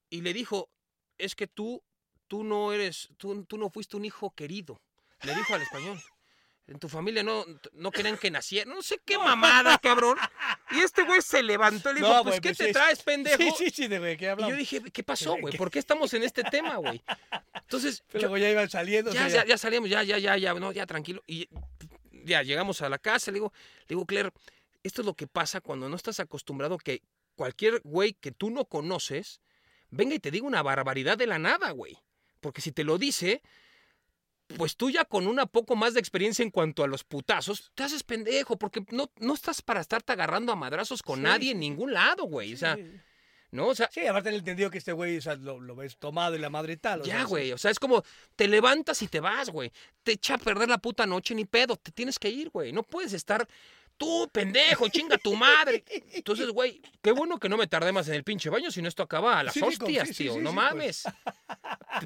y 0.09 0.21
le 0.21 0.33
dijo, 0.33 0.67
es 1.19 1.35
que 1.35 1.45
tú, 1.45 1.83
tú 2.31 2.45
no 2.45 2.71
eres, 2.71 3.09
tú, 3.17 3.43
tú 3.43 3.57
no 3.57 3.69
fuiste 3.69 3.97
un 3.97 4.05
hijo 4.05 4.33
querido. 4.33 4.79
Le 5.23 5.35
dijo 5.35 5.53
al 5.53 5.63
español. 5.63 6.01
En 6.65 6.79
tu 6.79 6.87
familia 6.87 7.23
no, 7.23 7.43
no 7.73 7.91
querían 7.91 8.17
que 8.17 8.31
naciera. 8.31 8.73
No 8.73 8.81
sé 8.81 9.01
qué 9.03 9.17
mamada, 9.17 9.77
cabrón. 9.79 10.17
Y 10.69 10.79
este 10.79 11.03
güey 11.03 11.21
se 11.21 11.43
levantó 11.43 11.91
y 11.91 11.95
le 11.95 11.99
dijo, 11.99 12.13
No, 12.13 12.23
pues, 12.23 12.35
¿qué 12.35 12.49
pues, 12.51 12.57
te 12.59 12.67
sí, 12.67 12.71
traes, 12.71 13.03
pendejo? 13.03 13.37
Sí, 13.37 13.51
sí, 13.57 13.69
sí, 13.69 13.87
de 13.89 13.99
güey, 13.99 14.15
¿qué 14.15 14.23
Y 14.23 14.27
yo 14.27 14.31
hablamos? 14.31 14.57
dije, 14.57 14.81
¿qué 14.93 15.03
pasó, 15.03 15.35
güey? 15.41 15.57
¿Por 15.57 15.69
qué 15.69 15.79
estamos 15.79 16.13
en 16.13 16.23
este 16.23 16.45
tema, 16.45 16.77
güey? 16.77 17.03
Entonces, 17.53 18.01
Pero 18.07 18.21
yo- 18.21 18.27
luego 18.29 18.37
ya 18.41 18.49
iban 18.49 18.69
saliendo. 18.69 19.11
o 19.11 19.13
ya, 19.13 19.29
sea, 19.29 19.41
ya, 19.43 19.49
ya 19.49 19.57
salíamos, 19.57 19.89
ya, 19.89 20.01
ya, 20.03 20.17
ya, 20.17 20.37
ya, 20.37 20.53
no, 20.53 20.71
ya, 20.71 20.85
tranquilo. 20.85 21.21
Y 21.27 21.49
ya 22.23 22.43
llegamos 22.43 22.81
a 22.81 22.87
la 22.87 22.97
casa, 22.97 23.31
le 23.31 23.35
digo, 23.35 23.51
le 23.81 23.87
digo, 23.89 24.05
Claire, 24.05 24.31
esto 24.83 25.01
es 25.01 25.05
lo 25.05 25.15
que 25.15 25.27
pasa 25.27 25.59
cuando 25.59 25.89
no 25.89 25.97
estás 25.97 26.21
acostumbrado 26.21 26.77
que 26.77 27.01
cualquier 27.35 27.81
güey 27.83 28.13
que 28.13 28.31
tú 28.31 28.49
no 28.51 28.63
conoces 28.63 29.41
venga 29.89 30.15
y 30.15 30.19
te 30.19 30.31
diga 30.31 30.47
una 30.47 30.63
barbaridad 30.63 31.17
de 31.17 31.27
la 31.27 31.37
nada, 31.37 31.71
güey. 31.71 31.97
Porque 32.41 32.59
si 32.61 32.71
te 32.73 32.83
lo 32.83 32.97
dice, 32.97 33.41
pues 34.57 34.75
tú 34.75 34.89
ya 34.89 35.05
con 35.05 35.27
una 35.27 35.45
poco 35.45 35.75
más 35.77 35.93
de 35.93 36.01
experiencia 36.01 36.43
en 36.43 36.51
cuanto 36.51 36.83
a 36.83 36.87
los 36.87 37.03
putazos, 37.05 37.71
te 37.73 37.83
haces 37.83 38.03
pendejo, 38.03 38.57
porque 38.57 38.83
no, 38.91 39.09
no 39.19 39.33
estás 39.33 39.61
para 39.61 39.79
estarte 39.79 40.11
agarrando 40.11 40.51
a 40.51 40.55
madrazos 40.57 41.01
con 41.01 41.17
Sí, 41.19 41.23
nadie 41.23 41.45
sí, 41.45 41.51
en 41.51 41.59
ningún 41.61 41.93
lado, 41.93 42.25
güey. 42.25 42.53
O 42.53 42.57
sea, 42.57 42.75
sí. 42.75 42.83
¿no? 43.51 43.67
O 43.67 43.75
sea, 43.75 43.89
Sí, 43.93 44.05
aparte 44.05 44.29
él 44.29 44.35
entendió 44.35 44.69
que 44.69 44.77
este 44.79 44.91
güey 44.91 45.17
o 45.17 45.21
sea, 45.21 45.35
lo, 45.35 45.59
lo 45.59 45.75
ves 45.75 45.97
tomado 45.97 46.35
y 46.35 46.39
la 46.39 46.49
madre 46.49 46.73
y 46.73 46.77
tal. 46.77 47.01
o 47.01 47.05
Ya, 47.05 47.19
sí. 47.21 47.25
güey. 47.27 47.51
O 47.53 47.57
sea, 47.57 47.71
es 47.71 47.79
como 47.79 48.03
te 48.35 48.47
levantas 48.47 49.01
y 49.01 49.07
te 49.07 49.19
vas, 49.21 49.49
güey. 49.49 49.71
Te 50.03 50.13
echa 50.13 50.35
a 50.35 50.37
perder 50.37 50.67
la 50.67 50.79
puta 50.79 51.05
noche, 51.05 51.33
ni 51.35 51.45
pedo. 51.45 51.77
Te 51.77 51.91
tienes 51.91 52.19
que 52.19 52.29
ir, 52.29 52.49
güey. 52.49 52.73
No 52.73 52.83
puedes 52.83 53.13
estar. 53.13 53.47
Tú, 54.01 54.27
pendejo, 54.31 54.89
chinga 54.89 55.17
tu 55.19 55.35
madre. 55.35 55.83
Entonces, 56.13 56.47
güey, 56.49 56.81
qué 57.03 57.11
bueno 57.11 57.37
que 57.39 57.47
no 57.49 57.55
me 57.55 57.67
tardé 57.67 57.91
más 57.91 58.07
en 58.07 58.15
el 58.15 58.23
pinche 58.23 58.49
baño, 58.49 58.71
si 58.71 58.81
no 58.81 58.87
esto 58.87 59.03
acaba 59.03 59.37
a 59.39 59.43
las 59.43 59.53
Sí, 59.53 59.61
hostias, 59.61 60.07
sí, 60.07 60.13
sí, 60.15 60.23
tío. 60.23 60.39
no 60.41 60.49
sí, 60.49 60.55
mames. 60.55 61.03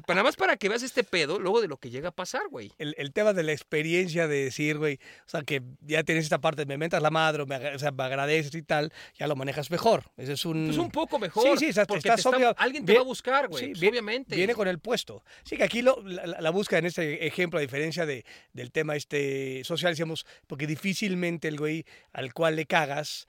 Nada 0.08 0.22
más 0.22 0.36
para 0.36 0.56
que 0.56 0.68
veas 0.68 0.82
este 0.82 1.04
pedo 1.04 1.38
luego 1.38 1.60
de 1.62 1.68
lo 1.68 1.76
que 1.78 1.88
llega 1.90 2.08
a 2.08 2.12
pasar, 2.12 2.42
güey. 2.50 2.70
El, 2.78 2.94
el 2.98 3.12
tema 3.12 3.32
de 3.32 3.42
la 3.44 3.52
experiencia 3.52 4.28
de 4.28 4.44
decir, 4.44 4.76
güey, 4.78 4.98
o 5.26 5.28
sea, 5.28 5.42
que 5.42 5.62
ya 5.80 6.02
tienes 6.02 6.24
esta 6.24 6.38
parte, 6.40 6.66
me 6.66 6.76
mentas 6.76 7.00
la 7.02 7.10
madre, 7.10 7.42
o 7.44 7.46
me, 7.46 7.56
o 7.74 7.78
sea, 7.78 7.92
me 7.92 8.04
agradeces 8.04 8.54
y 8.54 8.62
tal, 8.62 8.92
ya 9.18 9.26
lo 9.26 9.36
manejas 9.36 9.70
mejor. 9.70 10.04
Ese 10.18 10.34
es 10.34 10.44
un... 10.44 10.66
Pues 10.66 10.78
un 10.78 10.90
poco 10.90 11.18
mejor. 11.18 11.44
Sí, 11.58 11.64
sí, 11.64 11.66
estás- 11.70 11.86
porque 11.86 11.98
estás 12.08 12.16
te 12.16 12.28
está- 12.28 12.36
obvio- 12.36 12.54
alguien 12.58 12.84
te 12.84 12.94
va 12.94 13.00
a 13.00 13.04
buscar, 13.04 13.48
güey. 13.48 13.68
Pues, 13.68 13.80
vi- 13.80 13.88
obviamente. 13.88 14.36
Viene 14.36 14.54
con 14.54 14.68
el 14.68 14.78
puesto. 14.80 15.22
Sí, 15.44 15.56
que 15.56 15.64
aquí 15.64 15.80
lo, 15.82 16.02
la 16.02 16.50
busca 16.50 16.76
en 16.78 16.86
este 16.86 17.26
ejemplo, 17.26 17.58
a 17.58 17.62
diferencia 17.62 18.04
de, 18.04 18.24
del 18.52 18.72
tema 18.72 18.96
este 18.96 19.62
social, 19.64 19.92
decíamos, 19.92 20.26
porque 20.46 20.66
difícilmente 20.66 21.48
el 21.48 21.56
güey 21.58 21.85
al 22.12 22.32
cual 22.32 22.56
le 22.56 22.66
cagas, 22.66 23.26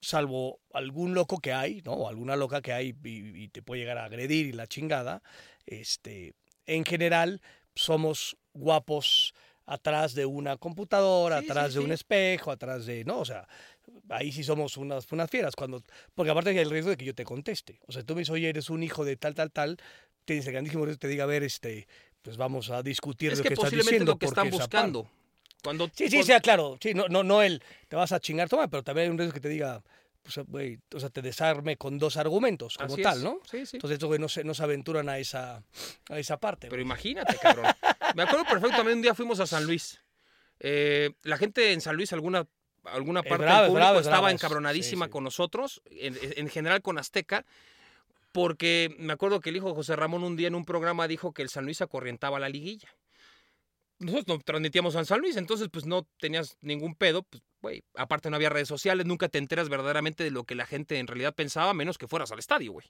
salvo 0.00 0.60
algún 0.72 1.14
loco 1.14 1.38
que 1.40 1.52
hay, 1.52 1.82
¿no? 1.84 1.92
O 1.92 2.08
alguna 2.08 2.36
loca 2.36 2.62
que 2.62 2.72
hay 2.72 2.94
y, 3.04 3.42
y 3.44 3.48
te 3.48 3.62
puede 3.62 3.80
llegar 3.80 3.98
a 3.98 4.04
agredir 4.04 4.46
y 4.46 4.52
la 4.52 4.66
chingada, 4.66 5.22
este, 5.66 6.34
en 6.66 6.84
general 6.84 7.40
somos 7.74 8.36
guapos 8.54 9.34
atrás 9.66 10.14
de 10.14 10.24
una 10.24 10.56
computadora, 10.56 11.40
Sí, 11.40 11.44
sí, 11.44 11.50
atrás 11.50 11.74
de 11.74 11.80
un 11.80 11.92
espejo, 11.92 12.50
atrás 12.50 12.86
de, 12.86 13.04
¿no? 13.04 13.18
O 13.18 13.24
sea, 13.24 13.46
ahí 14.08 14.32
sí 14.32 14.42
somos 14.42 14.76
unas, 14.76 15.10
unas 15.12 15.28
fieras, 15.30 15.54
cuando, 15.54 15.82
porque 16.14 16.30
aparte 16.30 16.50
hay 16.50 16.58
el 16.58 16.70
riesgo 16.70 16.90
de 16.90 16.96
que 16.96 17.04
yo 17.04 17.14
te 17.14 17.24
conteste. 17.24 17.80
O 17.86 17.92
sea, 17.92 18.02
tú 18.02 18.14
me 18.14 18.20
dices, 18.20 18.32
oye, 18.32 18.48
eres 18.48 18.70
un 18.70 18.82
hijo 18.82 19.04
de 19.04 19.16
tal, 19.16 19.34
tal, 19.34 19.50
tal, 19.52 19.76
tienes 20.24 20.46
el 20.46 20.52
grandísimo 20.52 20.84
riesgo 20.84 20.96
de 20.96 21.00
que 21.00 21.06
te 21.06 21.10
diga, 21.10 21.24
a 21.24 21.26
ver, 21.26 21.42
este, 21.42 21.86
pues 22.22 22.36
vamos 22.38 22.70
a 22.70 22.82
discutir 22.82 23.32
es 23.32 23.38
lo 23.38 23.42
que 23.42 23.48
que, 23.50 23.54
estás 23.54 23.66
posiblemente 23.66 23.90
diciendo. 23.90 24.12
lo 24.12 24.18
que 24.18 24.26
porque 24.26 24.40
están 24.40 24.46
es 24.48 24.54
aparte". 24.54 24.76
buscando. 24.76 25.10
Cuando, 25.62 25.86
Sí, 25.86 26.04
sí, 26.06 26.10
cuando- 26.10 26.26
sea 26.26 26.40
claro. 26.40 26.78
Sí, 26.80 26.94
no, 26.94 27.08
no, 27.08 27.22
no 27.24 27.42
él, 27.42 27.62
te 27.88 27.96
vas 27.96 28.12
a 28.12 28.20
chingar, 28.20 28.48
toma, 28.48 28.68
pero 28.68 28.82
también 28.82 29.06
hay 29.06 29.10
un 29.10 29.18
riesgo 29.18 29.34
que 29.34 29.40
te 29.40 29.48
diga, 29.48 29.82
pues, 30.22 30.78
o 30.94 31.00
sea, 31.00 31.08
te 31.10 31.22
desarme 31.22 31.76
con 31.76 31.98
dos 31.98 32.16
argumentos, 32.16 32.76
como 32.76 32.94
así 32.94 33.02
tal, 33.02 33.18
es. 33.18 33.24
¿no? 33.24 33.40
Sí, 33.50 33.66
sí. 33.66 33.76
Entonces, 33.76 33.94
estos 33.94 34.06
güey 34.08 34.20
no 34.20 34.28
se, 34.28 34.44
no 34.44 34.54
se 34.54 34.62
aventuran 34.62 35.08
a 35.08 35.18
esa, 35.18 35.62
a 36.10 36.18
esa 36.18 36.36
parte. 36.38 36.68
Pero 36.68 36.82
imagínate, 36.82 37.36
cabrón. 37.38 37.66
Me 38.14 38.22
acuerdo 38.22 38.44
perfectamente, 38.44 38.92
un 38.94 39.02
día 39.02 39.14
fuimos 39.14 39.40
a 39.40 39.46
San 39.46 39.64
Luis. 39.64 40.00
Eh, 40.60 41.10
la 41.22 41.38
gente 41.38 41.72
en 41.72 41.80
San 41.80 41.96
Luis, 41.96 42.12
alguna, 42.12 42.46
alguna 42.84 43.22
parte 43.22 43.44
del 43.46 43.66
público 43.68 44.00
estaba 44.00 44.30
encabronadísima 44.30 45.06
sí, 45.06 45.08
sí. 45.08 45.12
con 45.12 45.24
nosotros, 45.24 45.82
en, 45.90 46.16
en 46.20 46.48
general 46.48 46.82
con 46.82 46.98
Azteca, 46.98 47.44
porque 48.32 48.94
me 48.98 49.12
acuerdo 49.12 49.40
que 49.40 49.50
el 49.50 49.56
hijo 49.56 49.68
de 49.68 49.74
José 49.74 49.96
Ramón 49.96 50.22
un 50.24 50.36
día 50.36 50.48
en 50.48 50.54
un 50.54 50.64
programa 50.64 51.08
dijo 51.08 51.32
que 51.32 51.42
el 51.42 51.48
San 51.48 51.64
Luis 51.64 51.80
acorrientaba 51.80 52.38
la 52.38 52.48
liguilla. 52.48 52.88
Nosotros 53.98 54.28
no 54.28 54.38
transmitíamos 54.38 54.94
a 54.96 55.04
San 55.04 55.20
Luis, 55.20 55.36
entonces 55.36 55.68
pues 55.72 55.84
no 55.86 56.06
tenías 56.18 56.56
ningún 56.60 56.94
pedo, 56.94 57.24
pues 57.24 57.42
güey, 57.60 57.82
aparte 57.94 58.30
no 58.30 58.36
había 58.36 58.48
redes 58.48 58.68
sociales, 58.68 59.06
nunca 59.06 59.28
te 59.28 59.38
enteras 59.38 59.68
verdaderamente 59.68 60.22
de 60.22 60.30
lo 60.30 60.44
que 60.44 60.54
la 60.54 60.66
gente 60.66 60.98
en 60.98 61.06
realidad 61.06 61.34
pensaba, 61.34 61.74
menos 61.74 61.98
que 61.98 62.06
fueras 62.06 62.30
al 62.30 62.38
estadio, 62.38 62.72
güey. 62.72 62.86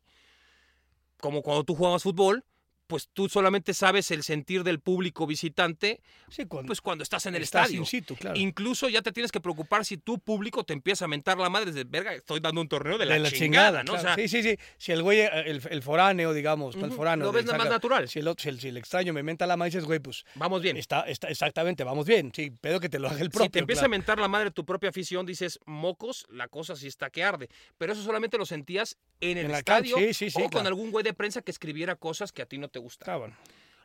Como 1.19 1.43
cuando 1.43 1.65
tú 1.65 1.75
jugabas 1.75 2.03
fútbol, 2.03 2.45
pues 2.89 3.09
tú 3.13 3.29
solamente 3.29 3.73
sabes 3.75 4.11
el 4.11 4.25
sentir 4.25 4.65
del 4.65 4.81
público 4.81 5.27
visitante, 5.27 6.01
Sí, 6.29 6.47
cuando 6.47 6.67
pues 6.67 6.81
cuando 6.81 7.03
estás 7.05 7.25
en 7.27 7.37
el 7.37 7.43
estás 7.43 7.67
estadio. 7.67 7.81
in 7.81 7.87
situ, 7.87 8.17
claro. 8.17 8.37
Incluso 8.39 8.89
ya 8.89 9.01
te 9.03 9.13
tienes 9.13 9.31
que 9.31 9.41
preocupar 9.41 9.85
si 9.85 9.97
tu 9.99 10.19
público 10.19 10.65
te 10.65 10.73
empieza 10.73 11.05
a 11.05 11.09
mentar 11.09 11.39
la 11.39 11.49
madre 11.51 11.71
desde 11.73 11.85
verga, 11.89 12.13
estoy 12.15 12.41
dando 12.41 12.61
un 12.61 12.69
torneo 12.69 12.99
de 12.99 13.07
la, 13.07 13.19
de 13.19 13.31
chingada, 13.31 13.85
¿no? 13.85 13.93
O 13.93 13.97
claro. 13.97 14.17
sea, 14.17 14.17
sí, 14.17 14.29
sí, 14.29 14.43
sí. 14.43 14.59
Si 14.79 14.91
el 14.93 15.03
güey, 15.03 15.21
el, 15.21 15.63
el 15.71 15.83
foráneo, 15.83 16.33
digamos, 16.33 16.75
el 16.75 16.85
ujú, 16.87 16.95
foráneo. 16.95 17.27
lo 17.27 17.33
ves 17.33 17.47
del 17.47 17.57
más 17.57 17.69
natural. 17.69 18.09
Si 18.09 18.19
el, 18.19 18.27
otro- 18.29 18.43
si 18.43 18.49
el, 18.49 18.59
si 18.61 18.69
el 18.69 18.77
extraño 18.77 19.13
me 19.13 19.23
menta 19.23 19.47
la 19.47 19.57
madre, 19.57 19.71
dices, 19.71 19.85
güey, 19.85 20.01
pues 20.01 20.25
Vamos 20.35 20.63
bien. 20.63 20.77
está, 20.77 21.03
está, 21.03 21.29
exactamente, 21.29 21.85
vamos 21.85 22.07
bien. 22.07 22.33
Sí, 22.35 22.51
pedo 22.51 22.81
que 22.81 22.89
te 22.89 22.99
lo 22.99 23.09
haga 23.09 23.21
el 23.21 23.31
propio. 23.31 23.45
si 23.47 23.51
te 23.51 23.59
empieza 23.59 23.85
a 23.85 23.89
mentar 23.89 24.19
la 24.19 24.29
madre 24.29 24.51
tu 24.51 24.65
propia 24.65 24.89
afición, 24.91 25.27
dices, 25.27 25.61
mocos, 25.67 26.27
la 26.31 26.49
cosa 26.49 26.75
sí 26.75 26.87
está 26.87 27.11
que 27.11 27.23
arde. 27.23 27.49
Pero 27.77 27.93
eso 27.93 28.03
solamente 28.03 28.39
lo 28.39 28.47
sentías 28.47 28.97
en 29.21 29.37
el 29.39 29.47
En 29.47 29.53
la 29.53 29.59
estadio 29.59 29.97
sí, 29.99 30.15
sí, 30.15 30.31
sí, 30.31 30.43
o 30.43 30.49
con 30.49 30.67
algún 30.67 30.91
güey 30.91 31.05
de 31.05 31.13
prensa 31.13 31.43
que 31.43 31.51
escribiera 31.51 31.97
cosas 31.97 32.33
que 32.33 32.43
a 32.43 32.47
ti 32.47 32.57
no 32.59 32.69
te 32.69 32.78
gustan. 32.79 33.07
Estaban. 33.07 33.37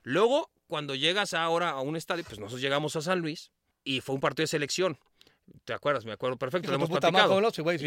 Luego, 0.04 0.50
cuando 0.68 0.96
llegas 0.96 1.34
ahora 1.34 1.70
a 1.72 1.82
un 1.82 1.96
estadio, 1.96 2.24
pues 2.24 2.39
nosotros 2.39 2.62
llegamos 2.62 2.96
a 2.96 3.02
San 3.02 3.20
Luis 3.20 3.52
y 3.84 4.02
fue 4.02 4.16
un 4.16 4.22
partido 4.22 4.44
de 4.44 4.48
selección. 4.48 4.98
¿Te 5.66 5.74
acuerdas? 5.74 6.06
Me 6.06 6.14
acuerdo 6.14 6.38
perfecto, 6.38 6.68
yo 6.68 6.72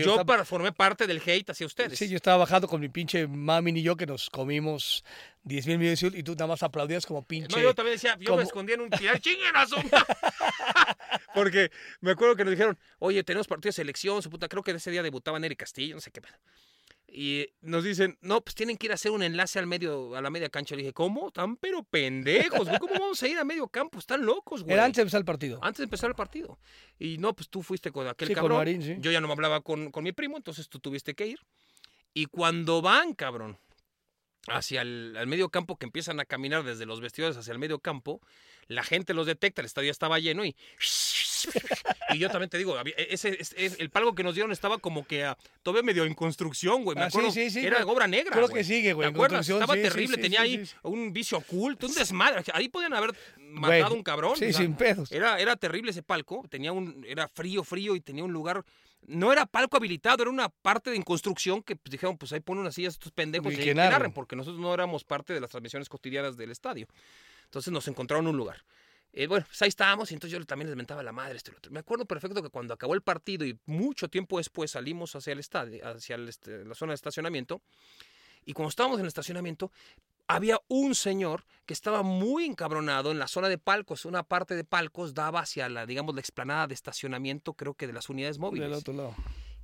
yo 0.05 0.11
estaba- 0.11 0.27
para- 0.27 0.45
formé 0.45 0.73
parte 0.73 1.07
del 1.07 1.23
hate 1.25 1.49
hacia 1.51 1.67
ustedes. 1.67 1.99
Sí, 1.99 2.07
yo 2.07 2.17
estaba 2.17 2.37
bajando 2.37 2.69
con 2.69 2.83
mi 2.83 2.91
pinche 2.91 3.27
mami 3.27 3.71
y 3.71 3.83
yo 3.83 3.97
que 3.97 4.05
nos 4.05 4.29
comimos 4.29 5.05
10 5.43 5.67
mil 5.67 5.79
millones 5.79 6.03
y 6.03 6.23
tú 6.23 6.33
nada 6.33 6.49
más 6.49 6.63
aplaudías 6.63 7.07
como 7.07 7.23
pinche. 7.25 7.57
No, 7.57 7.63
yo 7.63 7.75
también 7.75 7.95
decía, 7.97 8.17
yo 8.21 8.27
como- 8.27 8.37
me 8.39 8.43
escondía 8.43 8.75
en 8.75 8.83
un 8.83 8.91
pilar, 9.17 9.21
chinguen 9.21 9.57
a 9.57 9.67
su 9.67 9.77
madre". 9.77 9.89
Porque 11.35 11.71
me 12.01 12.11
acuerdo 12.13 12.37
que 12.37 12.45
nos 12.45 12.51
dijeron, 12.51 12.79
oye, 12.99 13.23
tenemos 13.25 13.47
partido 13.47 13.71
de 13.71 13.75
selección, 13.75 14.23
su 14.23 14.31
puta, 14.31 14.49
creo 14.49 14.63
que 14.63 14.73
ese 14.73 14.91
día 14.91 15.03
debutaba 15.03 15.39
Nery 15.39 15.57
Castillo, 15.57 15.95
no 15.95 16.01
sé 16.01 16.11
qué. 16.11 16.21
Pedo". 17.17 17.23
Y 17.23 17.49
nos 17.61 17.85
dicen, 17.85 18.19
no, 18.21 18.43
pues 18.43 18.55
tienen 18.55 18.77
que 18.77 18.87
ir 18.87 18.93
a 18.93 18.95
hacer 18.95 19.11
un 19.11 19.23
enlace 19.23 19.59
al 19.59 19.67
medio, 19.67 20.15
a 20.15 20.21
la 20.21 20.31
media 20.31 20.49
cancha. 20.49 20.75
Le 20.75 20.83
dije, 20.83 20.93
¿cómo? 20.93 21.31
Tan 21.31 21.57
pero 21.57 21.83
pendejos, 21.83 22.69
güey. 22.69 22.79
¿Cómo 22.79 22.95
vamos 22.95 23.23
a 23.23 23.29
ir 23.29 23.39
a 23.39 23.45
medio 23.45 23.69
campo? 23.69 23.99
Están 23.99 24.25
locos, 24.25 24.63
güey. 24.63 24.75
Era 24.75 24.85
antes 24.85 24.97
de 24.97 25.03
empezar 25.03 25.21
el 25.21 25.25
partido. 25.25 25.59
Antes 25.63 25.79
de 25.79 25.85
empezar 25.85 26.11
el 26.11 26.17
partido. 26.17 26.59
Y 26.99 27.19
no, 27.19 27.35
pues 27.35 27.49
tú 27.49 27.63
fuiste 27.63 27.91
con 27.91 28.07
aquel 28.07 28.29
Sí, 28.29 28.35
con 28.35 28.43
cabrón. 28.43 28.59
Marín, 28.59 28.83
sí. 28.83 28.97
Yo 29.01 29.11
ya 29.11 29.21
no 29.21 29.27
me 29.29 29.33
hablaba 29.33 29.61
con, 29.63 29.91
con 29.91 30.05
mi 30.05 30.13
primo, 30.13 30.37
entonces 30.37 30.69
tú 30.69 30.79
tuviste 30.79 31.15
que 31.15 31.27
ir. 31.27 31.41
Y 32.13 32.27
cuando 32.27 32.83
van, 32.83 33.15
cabrón, 33.15 33.59
hacia 34.49 34.83
el 34.83 35.15
al 35.19 35.27
medio 35.27 35.49
campo, 35.51 35.77
que 35.77 35.87
empiezan 35.87 36.21
a 36.21 36.25
caminar 36.25 36.65
desde 36.65 36.87
los 36.87 37.01
vestidores 37.01 37.37
hacia 37.37 37.53
el 37.53 37.59
medio 37.59 37.79
campo, 37.79 38.21
la 38.69 38.83
gente 38.83 39.15
los 39.15 39.27
detecta, 39.27 39.61
el 39.61 39.67
estadio 39.67 39.91
estaba 39.91 40.19
lleno 40.19 40.45
y... 40.45 40.57
Y 42.11 42.19
yo 42.19 42.31
también 42.31 42.49
te 42.51 42.59
digo, 42.59 42.77
había- 42.79 42.95
ese, 42.97 43.37
ese- 43.41 43.77
el 43.79 43.91
palco 43.91 44.15
que 44.15 44.23
nos 44.23 44.35
dieron 44.35 44.53
estaba 44.53 44.79
como 44.79 45.07
que 45.07 45.25
ah, 45.25 45.37
todavía 45.63 45.83
medio 45.83 46.05
en 46.05 46.15
construcción, 46.15 46.85
güey. 46.85 46.97
Me 46.97 47.03
Ah, 47.03 47.07
acuerdo, 47.07 47.31
sí, 47.31 47.51
sí, 47.51 47.65
era 47.67 47.77
creo- 47.77 47.89
obra 47.89 48.07
negra, 48.07 48.33
creo 48.33 48.49
güey. 48.49 48.63
que 48.63 48.65
sigue, 48.65 48.93
güey, 48.93 49.09
¿Te 49.09 49.15
acuerdas? 49.15 49.49
Estaba 49.49 49.75
terrible, 49.75 50.17
tenía 50.19 50.41
ahí 50.43 50.69
un 50.83 51.13
vicio 51.13 51.39
oculto, 51.39 51.87
un 51.87 51.95
desmadre. 51.95 52.43
Ahí 52.53 52.69
podían 52.69 52.95
haber 52.95 53.15
matado 53.39 53.87
Güey, 53.89 53.99
un 53.99 54.03
cabrón. 54.03 54.37
Sí, 54.37 54.45
o 54.47 54.53
sea, 54.53 54.61
sin 54.61 54.75
pedos. 54.75 55.11
era, 55.13 55.39
era 55.41 55.57
terrible 55.57 55.91
ese 55.91 56.03
palco, 56.03 56.45
tenía 56.49 56.73
un, 56.73 57.05
era 57.09 57.29
frío, 57.29 57.65
frío 57.65 57.97
y 57.97 58.01
tenía 58.01 58.23
un 58.25 58.33
lugar, 58.33 58.65
no 59.09 59.33
era 59.33 59.47
palco 59.47 59.77
habilitado, 59.77 60.23
era 60.23 60.31
una 60.31 60.49
parte 60.49 60.91
de 60.91 60.97
en 60.97 61.03
construcción 61.03 61.63
que 61.63 61.77
pues, 61.77 61.91
dijeron, 61.93 62.17
pues 62.19 62.33
ahí 62.33 62.41
ponen 62.41 62.63
unas 62.63 62.75
sillas 62.75 62.95
estos 62.95 63.13
pendejos 63.13 63.53
Y 63.53 63.57
y 63.57 63.65
que 63.65 63.75
narren, 63.75 64.13
porque 64.13 64.37
nosotros 64.37 64.61
no 64.61 64.73
éramos 64.75 65.05
parte 65.05 65.33
de 65.33 65.41
las 65.41 65.51
transmisiones 65.51 65.89
cotidianas 65.89 66.37
del 66.37 66.51
estadio. 66.51 66.87
Entonces 67.45 67.73
nos 67.73 67.87
encontraron 67.89 68.27
un 68.27 68.37
lugar. 68.37 68.65
Eh, 69.19 69.27
bueno, 69.27 69.47
pues 69.47 69.63
ahí 69.63 69.69
estábamos 69.69 70.11
y 70.11 70.15
entonces 70.15 70.39
yo 70.39 70.45
también 70.45 70.69
les 70.69 70.77
mentaba 70.77 71.03
la 71.03 71.11
madre 71.11 71.39
lo 71.51 71.57
otro. 71.57 71.73
Me 71.73 71.81
acuerdo 71.81 72.05
perfecto 72.05 72.43
que 72.43 72.51
cuando 72.51 72.75
acabó 72.75 72.93
el 72.93 73.01
partido 73.01 73.47
y 73.47 73.59
mucho 73.65 74.09
tiempo 74.09 74.37
después 74.37 74.73
salimos 74.73 75.17
hacia 75.17 75.33
el 75.33 75.39
estadio, 75.39 75.89
hacia 75.89 76.17
el, 76.17 76.29
este, 76.29 76.67
la 76.67 76.75
zona 76.75 76.91
de 76.91 76.97
estacionamiento, 76.97 77.63
y 78.45 78.53
cuando 78.53 78.69
estábamos 78.69 78.99
en 78.99 79.07
el 79.07 79.09
estacionamiento, 79.09 79.73
había 80.29 80.61
un 80.69 80.95
señor 80.95 81.47
que 81.65 81.73
estaba 81.73 82.03
muy 82.03 82.45
encabronado 82.45 83.11
en 83.11 83.19
la 83.19 83.27
zona 83.27 83.49
de 83.49 83.57
palcos. 83.57 84.05
Una 84.05 84.23
parte 84.23 84.55
de 84.55 84.65
palcos 84.65 85.15
daba 85.15 85.41
hacia 85.41 85.71
la, 85.71 85.87
digamos, 85.87 86.15
la 86.15 86.21
explanada 86.21 86.67
de 86.67 86.75
estacionamiento, 86.75 87.55
creo 87.55 87.73
que 87.73 87.87
de 87.87 87.95
las 87.95 88.11
unidades 88.11 88.39
móviles. 88.39 88.69
Del 88.69 88.79
otro 88.79 88.93
lado. 88.93 89.15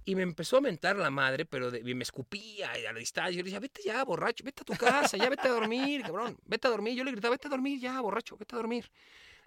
Y 0.06 0.14
me 0.14 0.22
empezó 0.22 0.56
a 0.56 0.60
mentar 0.62 0.96
la 0.96 1.10
madre, 1.10 1.44
pero 1.44 1.70
de- 1.70 1.82
me 1.94 2.02
escupía 2.02 2.78
y 2.78 2.86
a 2.86 2.92
la 2.92 2.98
distancia. 2.98 3.32
Yo 3.32 3.38
le 3.38 3.44
decía, 3.44 3.60
vete 3.60 3.82
ya, 3.84 4.02
borracho, 4.02 4.44
vete 4.44 4.62
a 4.62 4.64
tu 4.64 4.72
casa, 4.72 5.18
ya 5.18 5.28
vete 5.28 5.46
a 5.46 5.52
dormir, 5.52 6.02
cabrón, 6.02 6.38
vete 6.46 6.66
a 6.68 6.70
dormir. 6.70 6.96
Yo 6.96 7.04
le 7.04 7.10
gritaba, 7.12 7.32
vete 7.34 7.48
a 7.48 7.50
dormir 7.50 7.78
ya, 7.78 8.00
borracho, 8.00 8.38
vete 8.38 8.56
a 8.56 8.58
dormir. 8.58 8.90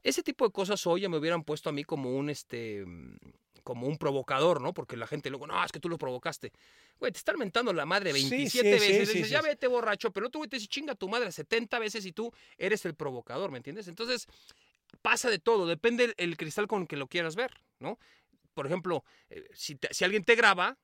Ese 0.06 0.22
tipo 0.22 0.46
de 0.46 0.52
cosas 0.52 0.86
hoy 0.86 1.02
ya 1.02 1.10
me 1.10 1.18
hubieran 1.18 1.44
puesto 1.44 1.68
a 1.68 1.74
mí 1.74 1.84
como 1.84 2.16
un, 2.16 2.30
este, 2.30 2.86
mm, 2.86 3.18
como 3.64 3.88
un 3.88 3.98
provocador, 3.98 4.62
¿no? 4.62 4.72
Porque 4.72 4.96
la 4.98 5.08
gente 5.08 5.32
luego, 5.32 5.48
no, 5.48 5.64
es 5.66 5.72
que 5.72 5.80
tú 5.80 5.90
lo 5.90 5.98
provocaste. 5.98 6.52
Güey, 7.00 7.12
te 7.12 7.18
están 7.18 7.40
mentando 7.40 7.74
la 7.74 7.88
madre 7.88 8.14
Sí, 8.14 8.30
27 8.30 8.78
sí, 8.78 8.80
sí, 8.80 8.92
veces. 8.92 9.10
sí, 9.10 9.18
dices, 9.18 9.32
ya 9.32 9.42
vete 9.42 9.66
borracho, 9.66 10.12
pero 10.12 10.28
otro 10.28 10.38
güey 10.40 10.50
te 10.50 10.58
dice, 10.58 10.68
chinga 10.68 10.94
tu 10.94 11.10
madre 11.10 11.32
70 11.32 11.80
veces 11.80 12.06
y 12.06 12.12
tú 12.12 12.32
eres 12.60 12.86
el 12.86 12.94
provocador, 12.94 13.50
¿me 13.50 13.58
entiendes? 13.58 13.88
Entonces, 13.88 14.28
pasa 15.02 15.32
de 15.32 15.40
todo, 15.40 15.66
depende 15.66 16.04
el, 16.04 16.14
el 16.18 16.38
cristal 16.38 16.68
con 16.68 16.86
que 16.86 16.98
lo 16.98 17.08
quieras 17.08 17.36
ver, 17.36 17.60
¿no? 17.80 17.98
Por 18.54 18.68
ejemplo, 18.68 19.04
eh, 19.32 19.50
si, 19.56 19.74
te- 19.74 19.92
si 19.92 20.04
alguien 20.06 20.24
te 20.24 20.36
graba, 20.36 20.78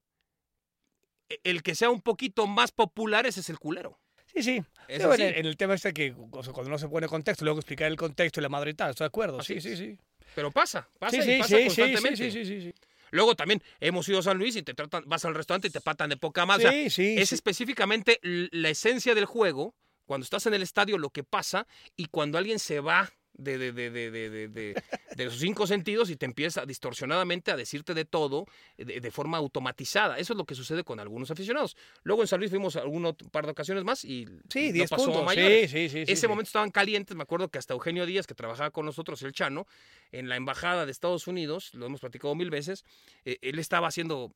e- 1.29 1.39
el 1.43 1.61
que 1.61 1.75
sea 1.75 1.91
un 1.91 2.01
poquito 2.01 2.47
más 2.47 2.71
popular, 2.71 3.27
ese 3.27 3.41
es 3.41 3.49
el 3.51 3.59
culero. 3.59 3.99
Sí, 4.33 4.43
sí. 4.43 4.63
Bueno, 5.05 5.23
en 5.23 5.45
el 5.45 5.57
tema 5.57 5.73
este 5.73 5.93
que 5.93 6.13
o 6.31 6.43
sea, 6.43 6.53
cuando 6.53 6.69
no 6.71 6.77
se 6.77 6.87
pone 6.87 7.07
contexto, 7.07 7.43
luego 7.45 7.59
explicar 7.59 7.87
el 7.87 7.97
contexto 7.97 8.39
y 8.39 8.43
la 8.43 8.49
madre 8.49 8.71
y 8.71 8.73
tal, 8.73 8.91
estoy 8.91 9.05
de 9.05 9.09
acuerdo. 9.09 9.39
Así 9.39 9.59
Sí, 9.59 9.71
es. 9.71 9.77
sí, 9.79 9.85
sí. 9.85 9.97
Pero 10.35 10.51
pasa, 10.51 10.87
pasa 10.99 11.21
Sí, 11.21 11.31
y 11.31 11.37
pasa 11.39 11.47
sí, 11.49 11.55
sí, 11.61 11.65
constantemente. 11.67 12.31
sí, 12.31 12.45
sí, 12.45 12.61
sí. 12.61 12.73
Luego 13.11 13.35
también 13.35 13.61
hemos 13.81 14.07
ido 14.07 14.19
a 14.19 14.23
San 14.23 14.37
Luis 14.37 14.55
y 14.55 14.63
te 14.63 14.73
tratan, 14.73 15.03
vas 15.05 15.25
al 15.25 15.35
restaurante 15.35 15.67
y 15.67 15.71
te 15.71 15.81
patan 15.81 16.09
de 16.09 16.17
poca 16.17 16.45
más. 16.45 16.59
O 16.59 16.61
sea, 16.61 16.71
Sí, 16.71 16.89
sí, 16.89 17.15
es 17.17 17.29
sí. 17.29 17.35
específicamente 17.35 18.19
la 18.23 18.69
esencia 18.69 19.13
del 19.15 19.25
juego, 19.25 19.75
cuando 20.05 20.23
estás 20.23 20.45
en 20.45 20.53
el 20.53 20.61
estadio, 20.61 20.97
lo 20.97 21.09
que 21.09 21.23
pasa, 21.23 21.67
y 21.97 22.05
cuando 22.05 22.37
alguien 22.37 22.59
se 22.59 22.79
va 22.79 23.11
de, 23.41 23.57
de, 23.57 23.71
de, 23.71 23.89
de, 23.89 24.11
de, 24.11 24.29
de, 24.29 24.47
de- 24.47 24.83
de 25.15 25.29
sus 25.29 25.39
cinco 25.39 25.67
sentidos 25.67 26.09
y 26.09 26.15
te 26.15 26.25
empieza 26.25 26.65
distorsionadamente 26.65 27.51
a 27.51 27.57
decirte 27.57 27.93
de 27.93 28.05
todo 28.05 28.45
de, 28.77 29.01
de 29.01 29.11
forma 29.11 29.37
automatizada. 29.37 30.17
Eso 30.17 30.33
es 30.33 30.37
lo 30.37 30.45
que 30.45 30.55
sucede 30.55 30.83
con 30.83 30.99
algunos 30.99 31.29
aficionados. 31.31 31.75
Luego 32.03 32.21
en 32.21 32.27
San 32.27 32.39
Luis 32.39 32.49
fuimos 32.49 32.75
a 32.77 32.81
algún 32.81 33.13
par 33.31 33.45
de 33.45 33.51
ocasiones 33.51 33.83
más 33.83 34.05
y 34.05 34.25
Sí, 34.49 34.67
no 34.67 34.73
10 34.73 34.89
pasó 34.89 35.05
puntos. 35.05 35.25
mayores. 35.25 35.69
Sí, 35.69 35.89
sí, 35.89 35.89
sí. 35.89 36.05
sí, 36.05 36.11
Ese 36.11 36.27
momento 36.27 36.47
estaban 36.47 36.71
calientes, 36.71 37.15
me 37.17 37.23
acuerdo 37.23 37.49
que 37.49 37.57
hasta 37.59 37.73
Eugenio 37.73 38.05
Díaz, 38.05 38.25
que 38.27 38.35
trabajaba 38.35 38.71
con 38.71 38.85
nosotros, 38.85 39.21
el 39.23 39.33
Chano, 39.33 39.67
en 40.11 40.29
la 40.29 40.37
embajada 40.37 40.85
de 40.85 40.91
Estados 40.91 41.27
Unidos, 41.27 41.73
lo 41.73 41.85
hemos 41.87 41.99
platicado 41.99 42.33
mil 42.35 42.49
veces, 42.49 42.85
eh, 43.25 43.37
él 43.41 43.59
estaba 43.59 43.87
haciendo, 43.87 44.33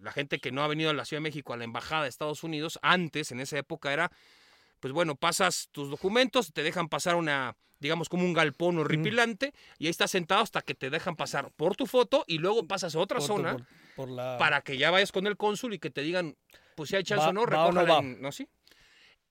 la 0.00 0.12
gente 0.12 0.38
que 0.38 0.50
no 0.52 0.62
ha 0.62 0.68
venido 0.68 0.90
a 0.90 0.94
la 0.94 1.04
Ciudad 1.04 1.18
de 1.20 1.28
México 1.28 1.52
a 1.52 1.56
la 1.56 1.64
embajada 1.64 2.04
de 2.04 2.08
Estados 2.08 2.42
Unidos, 2.42 2.78
antes, 2.82 3.32
en 3.32 3.40
esa 3.40 3.58
época 3.58 3.92
era, 3.92 4.10
pues 4.80 4.92
bueno, 4.92 5.14
pasas 5.16 5.68
tus 5.72 5.90
documentos, 5.90 6.52
te 6.52 6.62
dejan 6.62 6.88
pasar 6.88 7.16
una, 7.16 7.56
digamos, 7.78 8.08
como 8.08 8.24
un 8.24 8.32
galpón 8.32 8.78
horripilante, 8.78 9.52
y 9.78 9.86
ahí 9.86 9.90
estás 9.90 10.10
sentado 10.10 10.42
hasta 10.42 10.62
que 10.62 10.74
te 10.74 10.90
dejan 10.90 11.16
pasar 11.16 11.50
por 11.56 11.76
tu 11.76 11.86
foto 11.86 12.24
y 12.26 12.38
luego 12.38 12.66
pasas 12.66 12.94
a 12.94 12.98
otra 12.98 13.18
Por 13.18 13.26
tu- 13.26 13.34
zona 13.34 13.52
por- 13.52 13.66
por 13.96 14.10
la- 14.10 14.36
para 14.38 14.60
que 14.62 14.76
ya 14.78 14.90
vayas 14.90 15.12
con 15.12 15.26
el 15.26 15.36
cónsul 15.36 15.74
y 15.74 15.78
que 15.78 15.90
te 15.90 16.02
digan, 16.02 16.36
pues 16.74 16.90
si 16.90 16.96
hay 16.96 17.02
chance 17.04 17.24
Va- 17.24 17.30
o 17.30 17.32
no, 17.32 17.42
o 17.42 17.72
no 17.72 18.02
¿no? 18.02 18.32
Sí. 18.32 18.48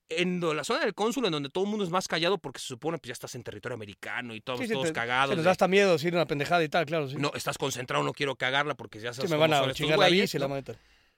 En 0.08 0.40
la 0.40 0.64
zona 0.64 0.82
del 0.82 0.94
cónsul, 0.94 1.26
en 1.26 1.32
donde 1.32 1.50
todo 1.50 1.64
el 1.64 1.70
mundo 1.72 1.84
es 1.84 1.90
más 1.90 2.08
callado 2.08 2.38
porque 2.38 2.60
se 2.60 2.68
supone 2.68 3.00
pues 3.00 3.08
ya 3.08 3.14
estás 3.14 3.34
en 3.34 3.42
territorio 3.44 3.74
americano 3.74 4.36
y 4.36 4.42
todos, 4.42 4.60
Sí, 4.60 4.68
todos 4.72 4.86
te- 4.88 4.94
cagados. 4.94 5.32
Se 5.32 5.36
nos 5.36 5.44
de, 5.44 5.46
da 5.48 5.52
hasta 5.52 5.68
miedo 5.68 5.94
decir 5.94 6.14
una 6.14 6.28
pendejada 6.28 6.64
y 6.64 6.70
tal, 6.70 6.86
claro. 6.86 7.10
Sí. 7.10 7.16
no, 7.18 7.32
estás 7.34 7.58
concentrado, 7.58 8.04
no 8.04 8.14
quiero 8.14 8.36
cagarla 8.36 8.76
porque 8.76 9.00
ya 9.00 9.14
sabes 9.14 9.32
me 9.32 9.38
cómo 9.38 9.50
van 9.50 9.70
a 9.70 9.74
chingar 9.74 9.98
la 9.98 10.08
bici, 10.10 10.38
la 10.38 10.46
¿no? 10.46 10.50
maneta. 10.50 10.76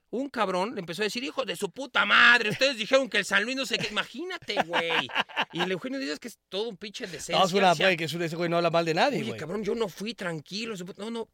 Un 0.10 0.30
cabrón 0.30 0.74
le 0.74 0.80
empezó 0.80 1.01
a 1.01 1.05
decir, 1.05 1.24
hijo 1.24 1.43
de 1.43 1.55
su 1.58 1.70
puta 1.70 2.05
madre, 2.05 2.49
ustedes 2.49 2.78
dijeron 2.78 3.10
que 3.10 3.18
el 3.18 3.26
San 3.26 3.43
Luis 3.43 3.58
no 3.58 3.66
sé 3.66 3.78
qué, 3.78 3.88
imagínate, 3.91 4.55
güey. 4.66 5.08
Y 5.51 5.60
el 5.62 5.72
Eugenio 5.72 5.99
dice 5.99 6.18
que 6.18 6.30
es 6.30 6.39
todo 6.47 6.70
un 6.70 6.78
pinche 6.78 7.05
decencia. 7.08 7.38
No, 7.38 7.45
es 7.45 7.51
una, 7.53 7.74
güey, 7.74 7.97
que 7.97 8.05
es 8.05 8.14
un- 8.14 8.22
ese 8.22 8.36
güey 8.38 8.49
no 8.49 8.55
habla 8.58 8.70
mal 8.70 8.86
de 8.86 8.93
nadie, 8.93 9.20
Oye, 9.20 9.28
güey. 9.30 9.39
cabrón, 9.39 9.64
yo 9.66 9.76
no 9.76 9.89
fui 9.89 10.14
tranquilo. 10.14 10.76
No, 10.97 11.12
no. 11.12 11.28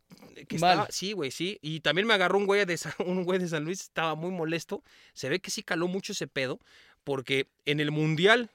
Que 0.47 0.57
Mal. 0.57 0.71
estaba, 0.71 0.87
sí, 0.89 1.13
güey, 1.13 1.29
sí. 1.29 1.59
Y 1.61 1.81
también 1.81 2.07
me 2.07 2.13
agarró 2.15 2.37
un 2.39 2.45
güey, 2.47 2.65
de, 2.65 2.79
un 3.05 3.23
güey 3.25 3.37
de 3.39 3.47
San 3.47 3.63
Luis, 3.63 3.81
estaba 3.81 4.15
muy 4.15 4.31
molesto. 4.31 4.83
Se 5.13 5.29
ve 5.29 5.39
que 5.39 5.51
sí 5.51 5.61
caló 5.61 5.87
mucho 5.87 6.13
ese 6.13 6.27
pedo, 6.27 6.59
porque 7.03 7.49
en 7.65 7.79
el 7.79 7.91
Mundial 7.91 8.49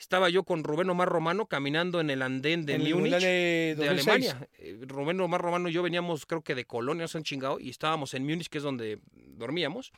estaba 0.00 0.28
yo 0.30 0.42
con 0.44 0.64
Rubén 0.64 0.88
Omar 0.90 1.08
Romano 1.08 1.46
caminando 1.46 2.00
en 2.00 2.10
el 2.10 2.22
andén 2.22 2.64
de 2.66 2.78
Múnich, 2.78 3.20
de 3.20 3.74
de 3.78 3.86
2006. 3.86 4.08
Alemania. 4.08 4.48
Eh, 4.58 4.78
Rubén 4.88 5.20
Omar 5.20 5.40
Romano 5.40 5.68
y 5.68 5.72
yo 5.72 5.82
veníamos, 5.82 6.26
creo 6.26 6.42
que 6.42 6.54
de 6.54 6.64
Colonia, 6.64 7.06
se 7.06 7.18
han 7.18 7.24
chingado, 7.24 7.60
y 7.60 7.68
estábamos 7.70 8.14
en 8.14 8.24
Múnich, 8.24 8.48
que 8.48 8.58
es 8.58 8.64
donde 8.64 8.98
dormíamos. 9.12 9.92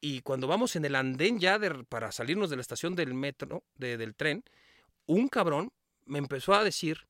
Y 0.00 0.20
cuando 0.20 0.46
vamos 0.46 0.76
en 0.76 0.84
el 0.84 0.94
andén 0.94 1.40
ya 1.40 1.58
de- 1.58 1.84
para 1.84 2.12
salirnos 2.12 2.50
de 2.50 2.56
la 2.56 2.62
estación 2.62 2.94
del 2.94 3.14
metro, 3.14 3.64
de- 3.76 3.96
del 3.96 4.14
tren, 4.14 4.44
un 5.06 5.28
cabrón 5.28 5.72
me 6.04 6.18
empezó 6.18 6.52
a 6.54 6.62
decir, 6.62 7.06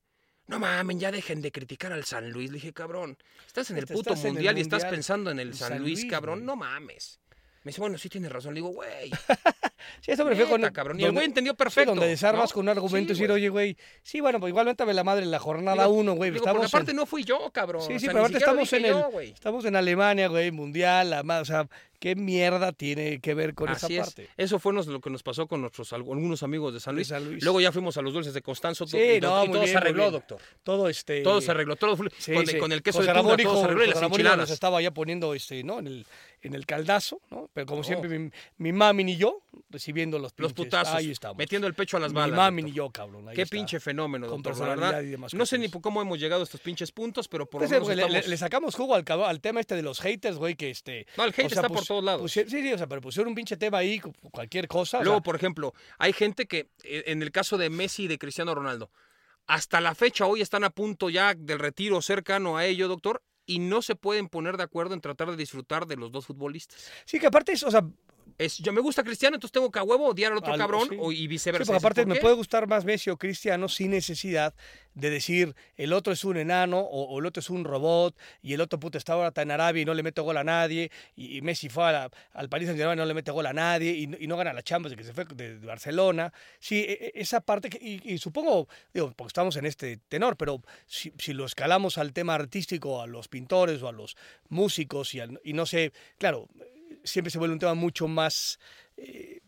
no 0.46 0.60
mamen, 0.60 1.00
ya 1.00 1.10
dejen 1.10 1.42
de 1.42 1.50
criticar 1.50 1.92
al 1.92 2.04
San 2.04 2.30
Luis. 2.30 2.50
Le 2.50 2.56
dije, 2.56 2.72
cabrón, 2.72 3.16
estás 3.46 3.70
en 3.70 3.78
el 3.78 3.84
Estás 3.84 3.96
puto 3.96 4.12
en 4.14 4.18
el 4.20 4.32
mundial 4.34 4.58
y 4.58 4.60
estás 4.60 4.84
pensando 4.84 5.30
en 5.32 5.40
el 5.40 5.54
San, 5.54 5.70
San 5.70 5.78
Luis, 5.82 6.00
Luis, 6.02 6.10
cabrón, 6.10 6.40
güey. 6.40 6.46
no 6.46 6.54
mames. 6.54 7.18
Me 7.64 7.70
dice, 7.70 7.80
bueno, 7.80 7.98
sí 7.98 8.08
tienes 8.08 8.30
razón. 8.30 8.54
Le 8.54 8.58
digo, 8.60 8.68
güey, 8.68 9.10
Sí, 10.00 10.12
eso 10.12 10.24
me 10.24 10.30
refiero 10.30 10.50
con 10.50 10.62
cabrón. 10.72 10.98
Y 11.00 11.04
el 11.04 11.12
güey 11.12 11.26
entendió 11.26 11.52
sí, 11.52 11.56
perfecto. 11.56 11.90
donde 11.90 12.06
desarmas 12.06 12.50
¿no? 12.50 12.54
con 12.54 12.62
un 12.64 12.68
argumento 12.70 13.12
y 13.12 13.16
Sí, 13.16 13.22
decir, 13.22 13.32
oye, 13.32 13.48
güey, 13.48 13.76
sí, 14.02 14.20
bueno, 14.20 14.40
pues 14.40 14.50
igual 14.50 14.66
métame 14.66 14.94
la 14.94 15.04
madre 15.04 15.24
en 15.24 15.30
la 15.30 15.38
jornada 15.38 15.88
1, 15.88 16.12
güey. 16.14 16.30
Porque 16.30 16.38
Estamos 16.38 16.66
aparte 16.66 16.90
en, 16.92 16.96
no 16.98 17.06
fui 17.06 17.24
yo, 17.24 17.50
cabrón. 17.52 17.82
Sí, 17.82 17.94
O 17.94 17.98
sí, 17.98 18.00
sea, 18.00 18.08
pero 18.12 18.20
aparte 18.20 18.38
estamos 18.38 18.72
en 18.72 18.84
el, 18.86 18.96
estamos 19.32 19.64
en 19.64 19.76
Alemania, 19.76 20.28
güey, 20.28 20.50
mundial, 20.50 21.10
la 21.10 21.22
ma- 21.22 21.40
o 21.40 21.44
sea, 21.44 21.66
¿qué 21.98 22.14
mierda 22.16 22.72
tiene 22.72 23.20
que 23.20 23.34
ver 23.34 23.54
con 23.54 23.68
Así 23.68 23.94
esa 23.96 24.08
es. 24.08 24.14
parte? 24.14 24.28
Eso 24.36 24.58
fue 24.58 24.72
nos- 24.72 24.86
lo 24.86 25.00
que 25.00 25.10
nos 25.10 25.22
pasó 25.22 25.46
con 25.46 25.60
nuestros 25.60 25.92
al- 25.92 26.00
algunos 26.00 26.42
amigos 26.42 26.72
de 26.74 26.80
San 26.80 26.94
Luis. 26.94 27.08
San 27.08 27.24
Luis. 27.24 27.42
Luego 27.44 27.60
ya 27.60 27.70
fuimos 27.72 27.96
a 27.98 28.02
los 28.02 28.12
dulces 28.12 28.32
de 28.34 28.42
Constanzo 28.42 28.86
Sí, 28.86 28.96
y, 28.98 29.20
no, 29.20 29.44
y 29.44 29.48
todo 29.48 29.60
bien, 29.60 29.68
se 29.68 29.76
arregló, 29.76 30.10
doctor. 30.10 30.38
Todo 30.62 30.88
este 30.88 31.22
Todo 31.22 31.40
se 31.40 31.50
arregló, 31.50 31.76
todo 31.76 31.96
Sí, 32.18 32.32
con, 32.32 32.46
sí. 32.46 32.58
con 32.58 32.72
el 32.72 32.82
queso 32.82 32.98
José 32.98 33.08
de 33.12 33.14
todo 33.42 33.58
se 33.58 33.64
arregló 33.64 33.84
y 33.84 33.86
las 33.88 33.96
hijo 33.96 34.08
nos 34.08 34.12
enchiladas. 34.12 34.50
estaba 34.50 34.80
ya 34.82 34.90
poniendo 34.92 35.34
este, 35.34 35.62
¿no? 35.62 35.78
en, 35.78 35.86
el, 35.88 36.06
en 36.44 36.54
el 36.54 36.66
caldazo, 36.66 37.20
¿no? 37.30 37.50
Pero 37.52 37.66
como 37.66 37.82
siempre, 37.82 38.08
mi, 38.18 38.30
mi 38.58 38.72
mami 38.72 39.02
ni 39.04 39.16
yo 39.16 39.42
recibiendo 39.70 40.18
los 40.18 40.32
Los 40.36 40.52
pinches. 40.52 40.66
putazos, 40.66 40.94
Ahí 40.94 41.10
estamos. 41.10 41.36
metiendo 41.36 41.66
el 41.66 41.74
pecho 41.74 41.96
a 41.96 42.00
las 42.00 42.12
Mi 42.12 42.16
balas. 42.16 42.36
mami 42.36 42.62
doctor. 42.62 42.70
ni 42.70 42.76
yo, 42.76 42.90
cabrón. 42.90 43.28
ahí 43.28 43.34
Qué 43.34 43.42
está. 43.42 43.54
pinche 43.56 43.80
fenómeno, 43.80 44.26
doctor, 44.28 44.52
la 44.52 44.58
verdad. 44.60 44.74
personalidad 44.74 45.02
y 45.08 45.10
demás 45.10 45.34
No 45.34 45.46
sé 45.46 45.58
ni 45.58 45.68
por 45.68 45.80
cómo 45.82 46.00
hemos 46.02 46.18
llegado 46.18 46.42
a 46.42 46.44
estos 46.44 46.60
pinches 46.60 46.92
puntos, 46.92 47.26
pero 47.28 47.46
por 47.46 47.62
lo 47.62 47.68
Pues, 47.68 47.70
menos 47.72 47.88
le, 47.88 47.96
le- 47.96 48.02
estamos... 48.02 48.26
le 48.28 48.36
sacamos 48.36 48.74
jugo 48.74 48.94
al, 48.94 49.04
al 49.08 49.40
tema 49.40 49.60
este 49.60 49.74
de 49.74 49.82
los 49.82 50.00
haters, 50.00 50.36
güey, 50.36 50.54
que 50.54 50.70
este... 50.70 51.06
No, 51.16 51.24
el 51.24 51.30
hate 51.30 51.46
o 51.46 51.48
sea, 51.48 51.62
está 51.62 51.68
por 51.68 51.84
todos 51.84 52.04
lados. 52.04 52.30
sí, 52.30 52.44
sí, 52.46 52.72
o 52.72 52.78
sea, 52.78 52.86
pero 52.86 53.00
pusieron 53.00 53.28
un 53.30 53.34
pinche 53.34 53.56
tema 53.56 53.78
ahí, 53.78 53.98
cu- 53.98 54.12
cualquier 54.30 54.68
cosa. 54.68 54.98
o 54.98 55.02
Luego, 55.02 55.18
sea, 55.18 55.22
por 55.24 55.36
ejemplo, 55.36 55.74
hay 55.98 56.12
gente 56.12 56.46
que, 56.46 56.68
eh, 56.84 57.04
en 57.06 57.22
el 57.22 57.32
caso 57.32 57.58
de 57.58 57.70
Messi 57.70 58.04
y 58.04 58.08
de 58.08 58.18
Cristiano 58.18 58.54
Ronaldo, 58.54 58.90
hasta 59.46 59.80
la 59.80 59.94
fecha 59.94 60.26
hoy 60.26 60.40
están 60.40 60.64
a 60.64 60.70
punto 60.70 61.10
ya 61.10 61.34
del 61.34 61.58
retiro 61.58 62.00
cercano 62.00 62.56
a 62.56 62.64
ello, 62.64 62.88
doctor, 62.88 63.22
y 63.46 63.58
no 63.58 63.82
se 63.82 63.96
pueden 63.96 64.28
poner 64.28 64.56
de 64.56 64.62
acuerdo 64.62 64.94
en 64.94 65.00
tratar 65.00 65.30
de 65.30 65.36
disfrutar 65.36 65.86
de 65.86 65.96
los 65.96 66.12
dos 66.12 66.26
futbolistas. 66.26 66.90
Sí, 67.04 67.18
que 67.18 67.26
aparte 67.26 67.52
es, 67.52 67.62
o 67.62 67.70
sea, 67.70 67.86
Es, 68.38 68.58
yo 68.58 68.72
me 68.72 68.80
gusta 68.80 69.02
Cristiano, 69.04 69.36
entonces 69.36 69.52
tengo 69.52 69.70
que 69.70 69.78
a 69.78 69.82
huevo 69.84 70.06
odiar 70.08 70.32
al 70.32 70.38
otro 70.38 70.56
cabrón 70.56 70.88
sí. 70.90 70.96
o, 70.98 71.12
y 71.12 71.16
Sí, 71.16 71.26
viceversa. 71.28 71.64
porque 71.64 71.72
¿Dices 71.74 71.84
aparte 71.84 72.02
por 72.02 72.14
me 72.14 72.20
puede 72.20 72.34
gustar 72.34 72.66
más 72.66 72.84
Messi 72.84 73.10
o 73.10 73.16
Cristiano 73.16 73.68
sin 73.68 73.92
necesidad 73.92 74.54
de 74.94 75.10
decir 75.10 75.54
el 75.76 75.92
otro 75.92 76.12
es 76.12 76.24
un 76.24 76.36
enano 76.36 76.78
o, 76.80 77.04
o 77.04 77.18
el 77.18 77.26
otro 77.26 77.40
es 77.40 77.50
un 77.50 77.64
robot 77.64 78.16
y 78.42 78.52
el 78.54 78.60
otro 78.60 78.78
puto 78.78 78.96
está 78.98 79.14
ahora 79.14 79.32
en 79.34 79.50
Arabia 79.50 79.82
y 79.82 79.84
no 79.84 79.94
le 79.94 80.02
mete 80.02 80.20
gol 80.20 80.36
a 80.36 80.44
nadie 80.44 80.90
y, 81.16 81.36
y 81.36 81.42
Messi 81.42 81.68
fue 81.68 81.84
a 81.84 81.92
la- 81.92 82.10
al 82.32 82.48
Paris 82.48 82.66
Saint 82.68 82.78
Germain 82.78 82.98
y 82.98 83.00
no 83.00 83.06
le 83.06 83.14
mete 83.14 83.30
gol 83.30 83.46
a 83.46 83.52
nadie 83.52 83.92
y, 83.92 84.06
no- 84.06 84.16
y 84.18 84.26
no 84.26 84.36
gana 84.36 84.52
la 84.52 84.62
Champions 84.62 84.90
de 84.92 84.96
que 84.96 85.04
se 85.04 85.12
fue 85.12 85.24
de, 85.24 85.58
de 85.58 85.66
Barcelona. 85.66 86.32
Sí, 86.60 86.76
e- 86.80 86.92
e- 87.06 87.12
esa 87.14 87.40
parte 87.40 87.70
que- 87.70 87.78
y, 87.80 88.00
y 88.14 88.18
supongo, 88.18 88.68
digo, 88.92 89.12
porque 89.16 89.28
estamos 89.28 89.56
en 89.56 89.66
este 89.66 89.96
tenor, 90.08 90.36
pero 90.36 90.60
si, 90.86 91.12
si 91.18 91.32
lo 91.32 91.44
escalamos 91.44 91.98
al 91.98 92.12
tema 92.12 92.34
artístico, 92.34 93.00
a 93.02 93.06
los 93.06 93.28
pintores 93.28 93.82
o 93.82 93.88
a 93.88 93.92
los 93.92 94.16
músicos 94.48 95.14
y, 95.14 95.20
al- 95.20 95.40
y 95.44 95.52
no 95.54 95.66
sé, 95.66 95.92
claro, 96.18 96.48
siempre 97.04 97.30
se 97.30 97.38
vuelve 97.38 97.52
un 97.54 97.58
tema 97.58 97.74
mucho 97.74 98.08
más 98.08 98.58
eh, 98.96 99.40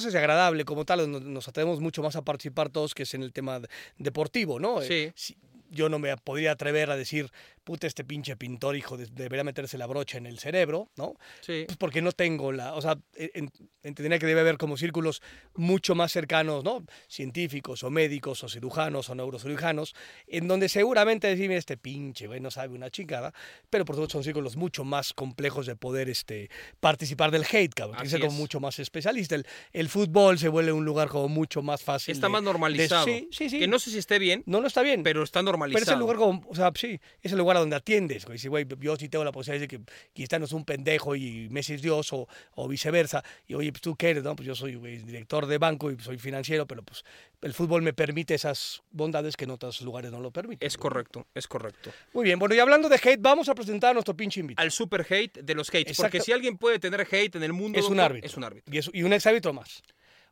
sé 0.00 0.10
si 0.10 0.16
agradable 0.18 0.64
como 0.66 0.84
tal, 0.84 0.98
donde 1.10 1.20
nos 1.30 1.48
atrevemos 1.48 1.80
mucho 1.80 2.02
más 2.02 2.14
a 2.16 2.22
participar 2.22 2.68
todos, 2.68 2.94
que 2.94 3.04
es 3.04 3.14
en 3.14 3.22
el 3.22 3.32
tema 3.32 3.58
de- 3.60 3.68
deportivo, 3.96 4.60
¿no? 4.60 4.82
Eh, 4.82 5.12
Sí. 5.14 5.36
Yo 5.70 5.88
no 5.88 5.98
me 5.98 6.16
podría 6.16 6.52
atrever 6.52 6.90
a 6.90 6.96
decir, 6.96 7.30
puta, 7.64 7.86
este 7.86 8.02
pinche 8.04 8.36
pintor, 8.36 8.76
hijo, 8.76 8.96
de- 8.96 9.06
debería 9.06 9.44
meterse 9.44 9.76
la 9.76 9.86
brocha 9.86 10.16
en 10.18 10.26
el 10.26 10.38
cerebro, 10.38 10.88
¿no? 10.96 11.14
Sí. 11.42 11.64
Pues 11.66 11.76
porque 11.76 12.00
no 12.00 12.12
tengo 12.12 12.50
la, 12.52 12.74
o 12.74 12.80
sea, 12.80 12.96
en- 13.14 13.50
entendería 13.82 14.18
que 14.18 14.26
debe 14.26 14.40
haber 14.40 14.56
como 14.56 14.76
círculos 14.78 15.20
mucho 15.54 15.94
más 15.94 16.10
cercanos, 16.12 16.64
¿no? 16.64 16.84
Científicos 17.08 17.82
o 17.82 17.90
médicos 17.90 18.44
o 18.44 18.48
cirujanos 18.48 19.10
o 19.10 19.14
neurocirujanos, 19.14 19.94
en 20.26 20.46
donde 20.48 20.68
seguramente 20.68 21.26
decir, 21.26 21.48
"Mira, 21.48 21.58
este 21.58 21.76
pinche, 21.76 22.26
güey, 22.26 22.40
no 22.40 22.50
sabe 22.50 22.74
una 22.74 22.90
chingada, 22.90 23.34
pero 23.70 23.84
por 23.84 23.96
supuesto 23.96 24.12
son 24.14 24.24
círculos 24.24 24.56
mucho 24.56 24.84
más 24.84 25.12
complejos 25.12 25.66
de 25.66 25.74
poder 25.76 26.08
este, 26.08 26.48
participar 26.80 27.30
del 27.30 27.44
hate, 27.50 27.74
cabrón, 27.74 28.00
que 28.00 28.08
ser 28.08 28.20
como 28.20 28.32
mucho 28.32 28.60
más 28.60 28.78
especialista. 28.78 29.34
El, 29.34 29.46
el 29.72 29.88
fútbol 29.88 30.38
se 30.38 30.48
vuelve 30.48 30.72
un 30.72 30.84
lugar 30.84 31.08
como 31.08 31.28
mucho 31.28 31.60
más 31.62 31.82
fácil. 31.82 32.12
Está 32.12 32.28
de- 32.28 32.32
más 32.32 32.42
normalizado. 32.42 33.04
de- 33.06 33.20
sí, 33.20 33.28
sí, 33.32 33.50
sí. 33.50 33.58
Que 33.58 33.68
no 33.68 33.78
sé 33.78 33.90
si 33.90 33.98
esté 33.98 34.18
bien, 34.18 34.42
No, 34.46 34.60
no 34.60 34.66
está 34.68 34.82
bien. 34.82 35.02
pero 35.02 35.22
está 35.22 35.42
normalizado. 35.42 35.57
Pero 35.66 35.78
es 35.78 35.88
el 35.88 35.98
lugar 35.98 36.16
como, 36.16 36.42
o 36.48 36.54
sea, 36.54 36.70
sí, 36.74 37.00
es 37.22 37.32
el 37.32 37.38
lugar 37.38 37.56
a 37.56 37.60
donde 37.60 37.76
atiendes, 37.76 38.24
güey. 38.24 38.38
Si, 38.38 38.48
güey, 38.48 38.66
yo 38.80 38.96
sí 38.96 39.08
tengo 39.08 39.24
la 39.24 39.32
posibilidad 39.32 39.60
de 39.60 39.66
decir 39.66 39.86
que 39.86 39.92
Cristiano 40.14 40.44
es 40.44 40.52
un 40.52 40.64
pendejo 40.64 41.14
y 41.16 41.48
Messi 41.50 41.74
es 41.74 41.82
Dios 41.82 42.12
o, 42.12 42.28
o 42.54 42.68
viceversa. 42.68 43.22
Y 43.46 43.54
oye, 43.54 43.70
pues 43.72 43.82
tú 43.82 43.96
qué 43.96 44.10
eres, 44.10 44.22
¿no? 44.24 44.34
Pues 44.36 44.46
yo 44.46 44.54
soy 44.54 44.74
güey, 44.76 44.98
director 44.98 45.46
de 45.46 45.58
banco 45.58 45.90
y 45.90 45.98
soy 46.00 46.18
financiero, 46.18 46.66
pero 46.66 46.82
pues 46.82 47.04
el 47.42 47.52
fútbol 47.54 47.82
me 47.82 47.92
permite 47.92 48.34
esas 48.34 48.82
bondades 48.90 49.36
que 49.36 49.44
en 49.44 49.50
otros 49.50 49.80
lugares 49.82 50.10
no 50.10 50.20
lo 50.20 50.30
permiten. 50.30 50.66
Es 50.66 50.76
correcto, 50.76 51.26
es 51.34 51.46
correcto. 51.46 51.90
Muy 52.12 52.24
bien, 52.24 52.38
bueno, 52.38 52.54
y 52.54 52.58
hablando 52.58 52.88
de 52.88 52.96
hate, 52.96 53.20
vamos 53.20 53.48
a 53.48 53.54
presentar 53.54 53.90
a 53.90 53.94
nuestro 53.94 54.16
pinche 54.16 54.40
invitado. 54.40 54.64
Al 54.64 54.70
super 54.72 55.06
hate 55.08 55.38
de 55.42 55.54
los 55.54 55.68
hates. 55.68 55.82
Exacto. 55.88 56.02
Porque 56.02 56.20
si 56.20 56.32
alguien 56.32 56.56
puede 56.58 56.78
tener 56.78 57.00
hate 57.10 57.36
en 57.36 57.42
el 57.42 57.52
mundo, 57.52 57.78
Es 57.78 57.86
un 57.88 58.00
árbitro. 58.00 58.26
Es 58.28 58.36
un 58.36 58.44
árbitro. 58.44 58.72
Y, 58.74 58.78
es- 58.78 58.90
y 58.92 59.02
un 59.02 59.12
exárbitro 59.12 59.52
más. 59.52 59.82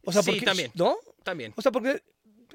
O 0.05 0.13
sea, 0.13 0.23
Sí, 0.23 0.31
porque, 0.33 0.45
también. 0.47 0.71
¿No? 0.75 0.97
También. 1.25 1.53
O 1.57 1.63
sea, 1.63 1.73
porque 1.73 2.01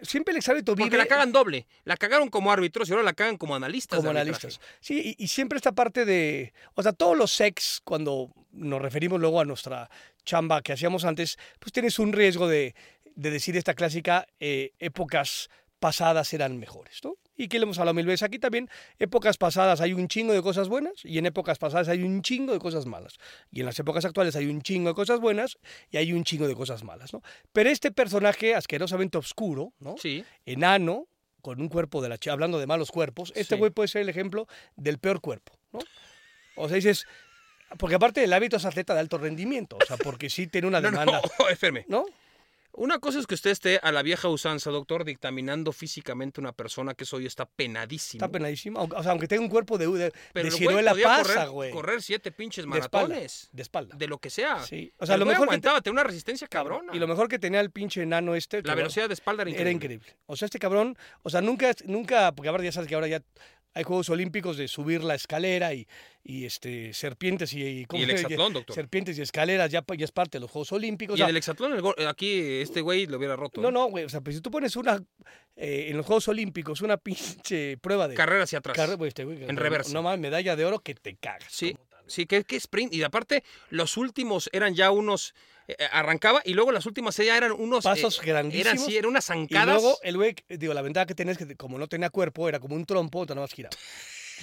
siempre 0.01 0.31
el 0.31 0.37
exárbitro 0.37 0.75
vive... 0.75 0.85
Porque 0.85 0.97
la 0.97 1.05
cagan 1.05 1.31
doble. 1.31 1.67
La 1.83 1.97
cagaron 1.97 2.29
como 2.29 2.51
árbitros 2.51 2.89
y 2.89 2.91
ahora 2.91 3.03
la 3.03 3.13
cagan 3.13 3.37
como 3.37 3.55
analistas. 3.55 3.97
como 3.97 4.09
analistas. 4.11 4.59
Sí, 4.79 5.15
y, 5.17 5.23
y 5.23 5.27
siempre 5.27 5.57
esta 5.57 5.71
parte 5.71 6.05
de, 6.05 6.53
o 6.75 6.83
sea, 6.83 6.93
todos 6.93 7.17
los 7.17 7.31
sex, 7.31 7.81
cuando 7.83 8.31
nos 8.51 8.81
referimos 8.81 9.19
luego 9.19 9.39
a 9.39 9.45
nuestra 9.45 9.89
chamba 10.25 10.61
que 10.61 10.73
hacíamos 10.73 11.05
antes, 11.05 11.37
pues 11.59 11.71
tienes 11.71 11.99
un 11.99 12.13
riesgo 12.13 12.47
de, 12.47 12.75
de 13.15 13.31
decir 13.31 13.57
esta 13.57 13.73
clásica, 13.73 14.27
eh, 14.39 14.71
épocas 14.79 15.49
pasadas 15.79 16.33
eran 16.33 16.59
mejores, 16.59 16.99
¿no? 17.03 17.15
Y 17.41 17.47
que 17.47 17.57
le 17.57 17.63
hemos 17.63 17.79
hablado 17.79 17.95
mil 17.95 18.05
veces 18.05 18.23
aquí 18.23 18.37
también, 18.37 18.69
épocas 18.99 19.37
pasadas 19.37 19.81
hay 19.81 19.93
un 19.93 20.07
chingo 20.07 20.31
de 20.31 20.41
cosas 20.43 20.69
buenas 20.69 20.93
y 21.03 21.17
en 21.17 21.25
épocas 21.25 21.57
pasadas 21.57 21.87
hay 21.87 22.03
un 22.03 22.21
chingo 22.21 22.53
de 22.53 22.59
cosas 22.59 22.85
malas. 22.85 23.17
Y 23.51 23.61
en 23.61 23.65
las 23.65 23.79
épocas 23.79 24.05
actuales 24.05 24.35
hay 24.35 24.45
un 24.45 24.61
chingo 24.61 24.89
de 24.89 24.95
cosas 24.95 25.19
buenas 25.19 25.57
y 25.89 25.97
hay 25.97 26.13
un 26.13 26.23
chingo 26.23 26.47
de 26.47 26.53
cosas 26.55 26.83
malas, 26.83 27.13
¿no? 27.13 27.23
Pero 27.51 27.69
este 27.71 27.91
personaje 27.91 28.53
asquerosamente 28.53 29.17
oscuro, 29.17 29.73
¿no? 29.79 29.95
Sí. 29.97 30.23
enano, 30.45 31.07
con 31.41 31.59
un 31.59 31.69
cuerpo 31.69 32.03
de 32.03 32.09
la 32.09 32.17
ch- 32.19 32.31
hablando 32.31 32.59
de 32.59 32.67
malos 32.67 32.91
cuerpos, 32.91 33.33
este 33.35 33.55
Sí. 33.55 33.59
güey 33.59 33.71
puede 33.71 33.87
ser 33.87 34.03
el 34.03 34.09
ejemplo 34.09 34.47
del 34.75 34.99
peor 34.99 35.19
cuerpo, 35.21 35.53
¿no? 35.71 35.79
O 36.55 36.67
sea, 36.67 36.75
dices, 36.75 37.07
porque 37.79 37.95
aparte 37.95 38.23
el 38.23 38.31
hábito 38.33 38.57
es 38.57 38.65
atleta 38.65 38.93
de 38.93 38.99
alto 38.99 39.17
rendimiento, 39.17 39.77
o 39.81 39.85
sea, 39.87 39.97
porque 39.97 40.29
sí 40.29 40.45
tiene 40.45 40.67
una 40.67 40.79
No, 40.79 40.91
no, 40.91 40.99
demanda, 40.99 41.21
espérame. 41.51 41.85
¿no? 41.87 42.05
Una 42.73 42.99
cosa 42.99 43.19
es 43.19 43.27
que 43.27 43.35
usted 43.35 43.51
esté 43.51 43.79
a 43.83 43.91
la 43.91 44.01
vieja 44.01 44.27
usanza, 44.29 44.71
doctor, 44.71 45.03
dictaminando 45.03 45.71
físicamente 45.73 46.39
una 46.39 46.53
persona 46.53 46.93
que 46.93 47.03
eso 47.03 47.17
hoy 47.17 47.25
está 47.25 47.45
penadísimo. 47.45 48.23
Está 48.23 48.31
penadísimo, 48.31 48.79
aunque- 48.79 48.95
o 48.95 49.03
sea, 49.03 49.11
aunque 49.11 49.27
tenga 49.27 49.41
un 49.43 49.49
cuerpo 49.49 49.77
de, 49.77 49.87
de, 49.87 50.13
Pero 50.33 50.45
de 50.45 50.51
ciruela 50.51 50.91
podía 50.91 51.05
pasa, 51.07 51.33
correr, 51.33 51.49
güey. 51.49 51.71
correr 51.71 52.01
siete 52.01 52.31
pinches 52.31 52.65
De 52.65 52.79
espalda, 52.79 53.07
maratones. 53.09 53.49
de 53.51 53.61
espalda. 53.61 53.95
De 53.97 54.07
lo 54.07 54.17
que 54.19 54.29
sea. 54.29 54.63
Sí, 54.63 54.93
o 54.97 55.05
sea, 55.05 55.15
El 55.15 55.19
lo 55.19 55.25
mejor 55.25 55.41
que 55.41 55.47
te- 55.47 55.49
aguantaba, 55.67 55.81
tenía 55.81 55.93
una 56.01 56.03
resistencia 56.03 56.47
cabrona. 56.47 56.95
Y 56.95 56.99
lo 56.99 57.07
mejor 57.07 57.27
que 57.27 57.39
tenía 57.39 57.59
el 57.59 57.71
pinche 57.71 58.01
enano 58.03 58.35
este, 58.35 58.61
que 58.61 58.67
La 58.67 58.75
velocidad 58.75 59.07
de 59.07 59.13
espalda 59.15 59.43
era 59.43 59.51
era 59.51 59.69
increíble. 59.69 59.95
increíble. 59.95 60.17
O 60.27 60.35
sea, 60.37 60.45
este 60.45 60.59
cabrón, 60.59 60.97
o 61.23 61.29
sea, 61.29 61.41
nunca, 61.41 61.71
nunca, 61.85 62.31
porque 62.31 62.49
ahora 62.49 62.63
ya 62.63 62.71
sabes 62.71 62.87
que 62.87 62.95
ahora 62.95 63.07
ya 63.07 63.21
hay 63.73 63.83
Juegos 63.83 64.09
Olímpicos 64.09 64.57
de 64.57 64.67
subir 64.67 65.03
la 65.03 65.15
escalera 65.15 65.73
y, 65.73 65.87
y 66.23 66.45
este, 66.45 66.93
serpientes 66.93 67.53
y, 67.53 67.63
y, 67.63 67.85
¿cómo 67.85 68.01
Y 68.01 68.03
el 68.03 68.11
hexatlón, 68.11 68.53
doctor. 68.53 68.75
serpientes 68.75 69.17
y 69.17 69.21
escaleras 69.21 69.71
ya, 69.71 69.83
ya 69.97 70.05
es 70.05 70.11
parte 70.11 70.37
de 70.37 70.41
los 70.41 70.51
Juegos 70.51 70.71
Olímpicos. 70.73 71.17
Y 71.17 71.21
o 71.21 71.23
en 71.23 71.27
sea, 71.27 71.29
el 71.29 71.37
hexatlón, 71.37 71.73
el 71.97 72.07
aquí 72.07 72.39
este 72.61 72.81
güey 72.81 73.05
lo 73.05 73.17
hubiera 73.17 73.35
roto. 73.35 73.61
no, 73.61 73.69
¿eh? 73.69 73.71
no, 73.71 73.85
güey, 73.85 74.05
o 74.05 74.09
sea, 74.09 74.21
pues 74.21 74.35
si 74.35 74.41
tú 74.41 74.51
pones 74.51 74.75
una, 74.75 75.01
eh, 75.55 75.87
en 75.89 75.97
los 75.97 76.05
Juegos 76.05 76.27
Olímpicos, 76.27 76.81
una 76.81 76.97
pinche 76.97 77.77
prueba 77.77 78.07
de 78.07 78.15
Carrera 78.15 78.43
hacia 78.43 78.59
atrás. 78.59 78.77
este 79.05 79.21
En 79.23 79.57
reversa. 79.57 79.93
No 79.93 80.03
mames, 80.03 80.19
medalla 80.19 80.55
de 80.55 80.65
oro 80.65 80.79
que 80.79 80.95
te 80.95 81.15
cagas. 81.15 81.47
Sí, 81.49 81.73
como. 81.73 81.90
Sí, 82.11 82.25
que, 82.25 82.43
que 82.43 82.55
sprint. 82.57 82.93
Y 82.93 83.03
aparte, 83.03 83.43
los 83.69 83.97
últimos 83.97 84.49
eran 84.53 84.75
ya 84.75 84.91
unos. 84.91 85.33
eh, 85.67 85.75
arrancaba 85.91 86.41
y 86.43 86.53
luego 86.53 86.71
las 86.71 86.85
últimas 86.85 87.15
ya 87.17 87.37
eran 87.37 87.51
unos. 87.51 87.83
Pasos 87.83 88.19
eh, 88.21 88.25
grandísimos. 88.25 88.65
Eran, 88.73 88.79
sí, 88.85 88.97
eran 88.97 89.09
unas 89.09 89.25
Y 89.25 89.27
zancadas. 89.27 89.81
luego 89.81 89.97
el 90.03 90.17
güey, 90.17 90.35
digo, 90.49 90.73
la 90.73 90.81
ventaja 90.81 91.05
que 91.05 91.15
tenés 91.15 91.39
es 91.39 91.47
que 91.47 91.55
como 91.55 91.77
no 91.79 91.87
tenía 91.87 92.09
cuerpo, 92.09 92.49
era 92.49 92.59
como 92.59 92.75
un 92.75 92.85
trompo, 92.85 93.25
te 93.25 93.33
nada 93.35 93.45
más 93.45 93.53
giraba. 93.53 93.75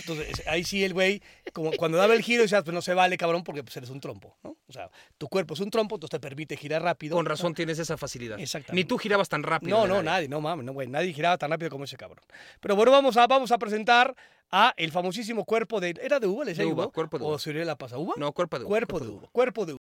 Entonces, 0.01 0.43
ahí 0.47 0.65
sí 0.65 0.85
el 0.85 0.95
güey, 0.95 1.23
como 1.53 1.73
cuando 1.73 1.99
daba 1.99 2.15
el 2.15 2.23
giro, 2.23 2.43
decías, 2.43 2.63
pues 2.65 2.75
no 2.75 2.83
se 2.83 2.95
vale, 2.95 3.17
cabrón, 3.17 3.45
porque 3.45 3.63
pues 3.63 3.77
eres 3.77 3.91
un 3.91 4.01
trompo, 4.01 4.37
¿no? 4.43 4.57
O 4.67 4.73
sea, 4.73 4.91
tu 5.17 5.29
cuerpo 5.29 5.55
es 5.55 5.61
un 5.61 5.71
trompo, 5.71 5.97
entonces 5.97 6.11
te 6.11 6.21
permite 6.21 6.57
girar 6.57 6.83
rápido. 6.83 7.17
Con 7.17 7.27
razón 7.27 7.55
tienes 7.55 7.79
esa 7.79 7.97
facilidad. 7.97 8.39
Exactamente. 8.39 8.83
Ni 8.83 8.87
tú 8.89 8.99
girabas 8.99 9.29
tan 9.29 9.43
rápido. 9.43 9.79
No, 9.79 9.87
no, 9.87 10.03
nadie, 10.03 10.29
no 10.29 10.41
mames, 10.41 10.65
no, 10.65 10.73
güey, 10.73 10.89
nadie 10.89 11.13
giraba 11.13 11.39
tan 11.39 11.51
rápido 11.51 11.71
como 11.71 11.85
ese 11.85 11.97
cabrón. 11.97 12.25
Pero 12.61 12.77
bueno, 12.77 12.91
vamos 12.93 13.17
a, 13.17 13.27
vamos 13.27 13.51
a 13.53 13.59
presentar 13.59 14.15
a 14.51 14.73
el 14.77 14.93
famosísimo 14.93 15.45
cuerpo 15.45 15.81
de, 15.81 15.95
¿era 16.03 16.21
de 16.21 16.27
uva? 16.27 16.45
¿Le 16.45 16.53
decía 16.53 16.65
De 16.65 16.71
uva, 16.73 16.89
cuerpo 16.89 17.19
de 17.19 17.25
¿O 17.25 17.29
uva. 17.29 17.39
sería 17.39 17.65
la 17.65 17.77
pasa 17.77 17.99
uva? 17.99 18.15
No, 18.17 18.33
cuerpo 18.33 18.59
de 18.59 18.65
uva, 18.65 18.71
Cuerpo 18.71 19.01
de 19.01 19.09
uva, 19.09 19.29
cuerpo 19.33 19.67
de 19.67 19.73
uva. 19.75 19.83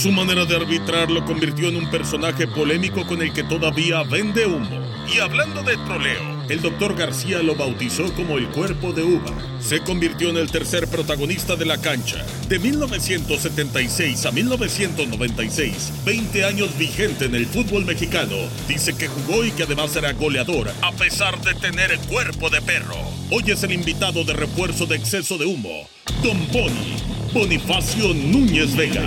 Su 0.00 0.10
manera 0.10 0.46
de 0.46 0.56
arbitrar 0.56 1.10
lo 1.10 1.22
convirtió 1.26 1.68
en 1.68 1.76
un 1.76 1.90
personaje 1.90 2.46
polémico 2.48 3.06
con 3.06 3.20
el 3.20 3.34
que 3.34 3.42
todavía 3.42 4.02
vende 4.02 4.46
humo. 4.46 4.80
Y 5.14 5.18
hablando 5.18 5.62
de 5.62 5.76
troleo, 5.76 6.39
el 6.50 6.60
doctor 6.60 6.96
García 6.96 7.42
lo 7.42 7.54
bautizó 7.54 8.12
como 8.14 8.36
el 8.36 8.48
cuerpo 8.48 8.92
de 8.92 9.04
uva. 9.04 9.32
Se 9.60 9.80
convirtió 9.80 10.30
en 10.30 10.36
el 10.36 10.50
tercer 10.50 10.88
protagonista 10.88 11.54
de 11.54 11.64
la 11.64 11.78
cancha. 11.78 12.24
De 12.48 12.58
1976 12.58 14.26
a 14.26 14.32
1996, 14.32 15.92
20 16.04 16.44
años 16.44 16.76
vigente 16.76 17.26
en 17.26 17.36
el 17.36 17.46
fútbol 17.46 17.84
mexicano. 17.84 18.36
Dice 18.66 18.96
que 18.96 19.06
jugó 19.06 19.44
y 19.44 19.52
que 19.52 19.62
además 19.62 19.94
era 19.94 20.12
goleador, 20.12 20.70
a 20.82 20.90
pesar 20.92 21.40
de 21.40 21.54
tener 21.54 21.92
el 21.92 22.00
cuerpo 22.00 22.50
de 22.50 22.60
perro. 22.60 22.96
Hoy 23.30 23.44
es 23.46 23.62
el 23.62 23.70
invitado 23.70 24.24
de 24.24 24.32
refuerzo 24.32 24.86
de 24.86 24.96
exceso 24.96 25.38
de 25.38 25.46
humo, 25.46 25.88
Don 26.22 26.38
Boni, 26.52 26.96
Bonifacio 27.32 28.12
Núñez 28.12 28.74
Vega. 28.74 29.06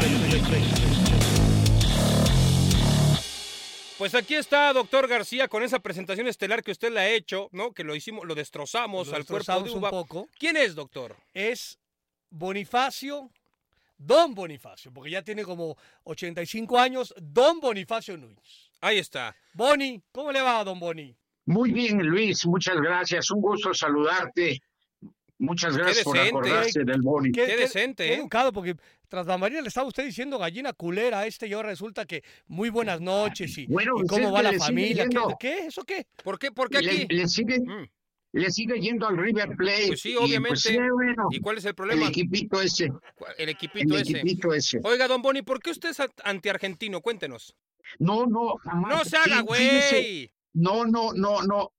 Pues 4.03 4.15
aquí 4.15 4.35
está, 4.35 4.73
doctor 4.73 5.07
García, 5.07 5.47
con 5.47 5.63
esa 5.63 5.79
presentación 5.79 6.27
estelar 6.27 6.61
que 6.61 6.71
usted 6.71 6.91
le 6.91 6.99
ha 6.99 7.09
hecho, 7.09 7.47
¿no? 7.53 7.71
Que 7.71 7.85
lo 7.85 7.95
hicimos, 7.95 8.25
lo 8.25 8.35
destrozamos 8.35 9.07
Lo 9.07 9.15
al 9.15 9.25
cuerpo 9.25 9.63
de 9.63 9.71
un 9.71 9.79
poco. 9.79 10.27
¿Quién 10.37 10.57
es, 10.57 10.75
doctor? 10.75 11.15
es 11.33 11.79
Bonifacio, 12.29 13.31
Don 13.97 14.35
Bonifacio, 14.35 14.91
porque 14.91 15.09
ya 15.09 15.21
tiene 15.21 15.45
como 15.45 15.77
85 16.03 16.77
años, 16.77 17.15
Don 17.17 17.61
Bonifacio 17.61 18.17
Núñez. 18.17 18.71
Ahí 18.81 18.97
está. 18.97 19.33
Boni, 19.53 20.03
¿cómo 20.11 20.33
le 20.33 20.41
va, 20.41 20.61
Don 20.65 20.81
Boni? 20.81 21.15
Muy 21.45 21.71
bien, 21.71 22.05
Luis, 22.05 22.45
muchas 22.45 22.75
gracias. 22.75 23.31
Un 23.31 23.39
gusto 23.39 23.73
saludarte. 23.73 24.61
Muchas 25.43 25.75
gracias 25.75 26.03
por 26.05 26.17
acordarse 26.17 26.83
del 26.85 27.01
Boni. 27.01 27.31
Qué 27.31 27.55
decente, 27.57 28.05
qué 28.07 28.13
¿eh? 28.13 28.17
educado, 28.17 28.53
porque 28.53 28.75
tras 29.09 29.25
bambalinas 29.25 29.63
le 29.63 29.67
estaba 29.67 29.87
usted 29.87 30.05
diciendo 30.05 30.39
gallina 30.39 30.71
culera 30.73 31.19
a 31.19 31.27
este 31.27 31.47
y 31.47 31.53
ahora 31.53 31.69
resulta 31.69 32.05
que 32.05 32.23
muy 32.47 32.69
buenas 32.69 33.01
noches 33.01 33.57
y, 33.57 33.65
Bueno, 33.67 33.93
y 33.97 33.99
pues 34.01 34.09
cómo 34.09 34.31
va 34.31 34.41
la 34.41 34.53
le 34.53 34.59
familia. 34.59 35.03
¿Qué, 35.03 35.09
yendo. 35.09 35.37
¿Qué? 35.39 35.65
¿Eso 35.67 35.83
qué? 35.83 36.07
¿Por 36.23 36.39
qué, 36.39 36.51
por 36.51 36.69
qué 36.69 36.81
Le, 36.81 36.91
aquí? 37.03 37.07
le 37.13 37.27
sigue, 37.27 37.59
Mm, 37.59 37.87
le 38.31 38.51
sigue 38.51 38.79
yendo 38.79 39.05
al 39.07 39.17
River 39.17 39.49
Plate. 39.57 39.87
Pues 39.87 40.01
sí, 40.01 40.13
y, 40.13 40.15
obviamente. 40.15 40.55
sí, 40.59 40.77
bueno, 40.77 41.27
¿Y 41.29 41.39
cuál 41.41 41.57
es 41.57 41.65
el 41.65 41.69
el 41.69 41.75
problema? 41.75 42.07
equipito 42.07 42.61
ese. 42.61 42.85
El 42.85 42.93
El 43.37 43.49
equipito 43.49 43.97
ese. 43.97 44.11
equipito 44.17 44.53
ese. 44.53 44.79
Oiga, 44.83 45.07
don 45.09 45.21
Boni, 45.21 45.41
¿por 45.41 45.59
qué 45.61 45.71
usted 45.71 45.89
es 45.89 45.97
antiargentino? 46.23 47.01
Cuéntenos. 47.01 47.55
No, 47.99 48.25
no, 48.25 48.55
jamás. 48.63 48.95
No 48.95 49.05
se 49.05 49.17
haga, 49.17 49.41
güey. 49.41 50.31
No, 50.53 50.85
no, 50.85 51.11
no, 51.13 51.43
no. 51.43 51.73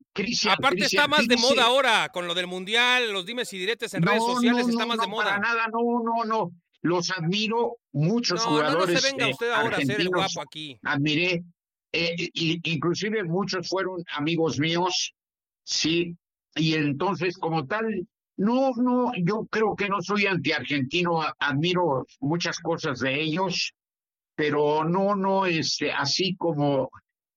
Aparte 0.50 0.84
está 0.84 1.08
más 1.08 1.26
de 1.26 1.36
moda 1.36 1.64
ahora 1.64 2.08
con 2.12 2.26
lo 2.26 2.34
del 2.34 2.46
mundial, 2.46 3.10
los 3.12 3.26
dimes 3.26 3.52
y 3.52 3.58
diretes 3.58 3.94
en 3.94 4.02
redes 4.02 4.22
sociales 4.22 4.68
está 4.68 4.86
más 4.86 4.98
de 4.98 5.06
moda. 5.06 5.24
Para 5.24 5.38
nada, 5.38 5.66
no, 5.72 6.02
no, 6.02 6.24
no. 6.24 6.52
Los 6.82 7.10
admiro 7.10 7.78
muchos 7.92 8.44
jugadores. 8.44 8.94
No, 8.94 9.00
se 9.00 9.10
venga 9.10 9.28
usted 9.28 9.50
ahora 9.50 9.78
a 9.78 9.80
ser 9.80 10.00
el 10.00 10.08
guapo 10.08 10.42
aquí. 10.42 10.78
Admiré, 10.82 11.42
eh, 11.92 12.30
inclusive 12.34 13.24
muchos 13.24 13.68
fueron 13.68 14.04
amigos 14.12 14.58
míos, 14.58 15.14
sí, 15.62 16.16
y 16.56 16.74
entonces 16.74 17.38
como 17.38 17.66
tal, 17.66 18.06
no, 18.36 18.72
no, 18.76 19.12
yo 19.16 19.46
creo 19.50 19.74
que 19.76 19.88
no 19.88 20.02
soy 20.02 20.26
antiargentino, 20.26 21.22
admiro 21.38 22.06
muchas 22.20 22.58
cosas 22.58 23.00
de 23.00 23.20
ellos, 23.20 23.72
pero 24.34 24.84
no, 24.84 25.14
no, 25.14 25.46
este, 25.46 25.92
así 25.92 26.36
como 26.36 26.90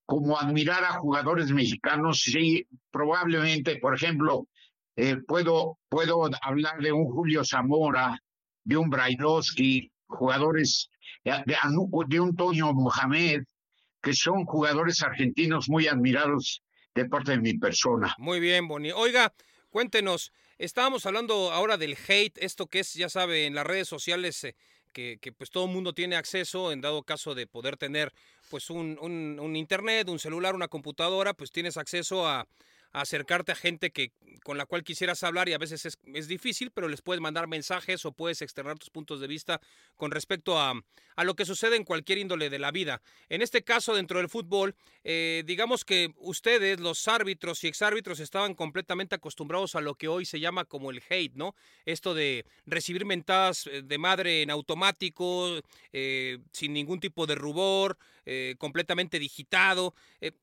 como 0.08 0.40
admirar 0.40 0.86
a 0.86 0.94
jugadores 0.94 1.52
mexicanos, 1.52 2.22
sí, 2.22 2.66
probablemente, 2.92 3.76
por 3.76 3.94
ejemplo, 3.94 4.48
eh, 4.96 5.18
puedo, 5.28 5.78
puedo 5.90 6.30
hablar 6.42 6.80
de 6.80 6.94
un 6.94 7.12
Julio 7.12 7.44
Zamora, 7.44 8.18
de 8.64 8.78
un 8.78 8.90
Brailovsky, 8.90 9.92
jugadores, 10.08 10.90
de, 11.26 11.44
de 12.08 12.20
un 12.22 12.36
Toño 12.38 12.72
Mohamed, 12.74 13.44
que 14.02 14.14
son 14.14 14.46
jugadores 14.46 15.04
argentinos 15.04 15.68
muy 15.68 15.88
admirados 15.88 16.64
de 16.96 17.04
parte 17.04 17.32
de 17.32 17.40
mi 17.40 17.58
persona. 17.58 18.16
Muy 18.18 18.40
bien, 18.40 18.66
Boni. 18.66 18.94
Oiga, 18.94 19.34
cuéntenos, 19.70 20.32
estábamos 20.58 21.06
hablando 21.06 21.52
ahora 21.52 21.76
del 21.78 21.98
hate, 22.08 22.38
esto 22.38 22.68
que 22.68 22.80
es, 22.80 22.94
ya 22.94 23.10
sabe, 23.10 23.46
en 23.46 23.56
las 23.56 23.68
redes 23.68 23.90
sociales. 23.90 24.42
Eh, 24.46 24.56
que, 24.94 25.20
que, 25.22 25.32
pues 25.32 25.52
todo 25.52 25.66
el 25.66 25.72
mundo 25.72 25.94
tiene 25.94 26.16
acceso 26.16 26.72
en 26.72 26.82
dado 26.82 27.04
caso 27.04 27.36
de 27.36 27.46
poder 27.46 27.78
tener 27.78 28.14
pues 28.50 28.70
un, 28.70 28.98
un, 29.02 29.40
un 29.40 29.56
internet, 29.56 30.10
un 30.10 30.20
celular, 30.20 30.56
una 30.56 30.68
computadora, 30.68 31.34
pues 31.34 31.52
tienes 31.52 31.78
acceso 31.78 32.28
a, 32.28 32.48
acercarte 33.02 33.52
a 33.52 33.56
gente 33.56 33.92
que, 33.92 34.12
con 34.44 34.58
la 34.58 34.66
cual 34.66 34.84
quisieras 34.84 35.24
hablar 35.24 35.50
y 35.50 35.54
a 35.54 35.58
veces 35.58 35.86
es, 35.86 35.98
es, 36.14 36.28
difícil, 36.28 36.72
pero 36.72 36.88
les 36.88 37.02
puedes 37.02 37.22
mandar 37.22 37.48
mensajes 37.48 38.06
o 38.06 38.12
puedes 38.12 38.42
externar 38.42 38.78
tus 38.78 38.90
puntos 38.90 39.20
de 39.20 39.28
vista 39.28 39.62
con 39.96 40.12
respecto 40.12 40.60
a, 40.60 40.74
a 41.18 41.24
lo 41.24 41.36
que 41.36 41.46
sucede 41.46 41.76
en 41.76 41.84
cualquier 41.84 42.20
índole 42.20 42.50
de 42.50 42.60
la 42.60 42.72
vida. 42.72 43.02
En 43.28 43.42
este 43.42 43.64
caso, 43.64 43.96
dentro 43.96 44.20
del 44.20 44.30
fútbol, 44.30 44.76
eh, 45.04 45.44
digamos 45.46 45.84
que 45.84 46.14
ustedes, 46.18 46.80
los 46.80 47.08
árbitros 47.08 47.64
y 47.64 47.68
exárbitros, 47.68 48.20
estaban 48.20 48.54
completamente 48.54 49.16
acostumbrados 49.16 49.76
a 49.76 49.82
lo 49.82 49.96
que 49.96 50.08
hoy 50.08 50.26
se 50.26 50.40
llama 50.40 50.66
como 50.66 50.92
el 50.92 51.02
hate, 51.10 51.34
¿no? 51.34 51.56
Esto 51.86 52.14
de 52.14 52.46
recibir 52.68 53.04
mentadas 53.04 53.66
eh, 53.66 53.82
de 53.82 53.98
madre 53.98 54.44
en 54.44 54.52
automático, 54.52 55.60
eh, 55.92 56.38
sin 56.52 56.74
ningún 56.74 57.00
tipo 57.00 57.26
de 57.26 57.36
rubor, 57.36 57.98
completamente 58.58 59.20
digitado. 59.20 59.96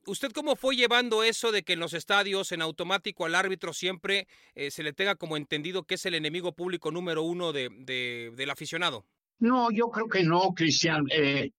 ¿Usted 0.07 0.31
cómo 0.31 0.55
fue 0.55 0.75
llevando 0.75 1.21
eso 1.21 1.51
de 1.51 1.61
que 1.61 1.73
en 1.73 1.79
los 1.79 1.93
estadios 1.93 2.44
en 2.51 2.61
automático 2.61 3.25
al 3.25 3.35
árbitro 3.35 3.73
siempre 3.73 4.27
eh, 4.53 4.71
se 4.71 4.83
le 4.83 4.93
tenga 4.93 5.15
como 5.15 5.37
entendido 5.37 5.83
que 5.83 5.95
es 5.95 6.05
el 6.05 6.15
enemigo 6.15 6.53
público 6.53 6.91
número 6.91 7.23
uno 7.23 7.53
de, 7.53 7.69
del 8.35 8.49
aficionado. 8.49 9.05
No, 9.39 9.69
yo 9.71 9.89
creo 9.89 10.07
que 10.07 10.23
no, 10.23 10.53
Cristian. 10.53 11.05
Eh, 11.11 11.51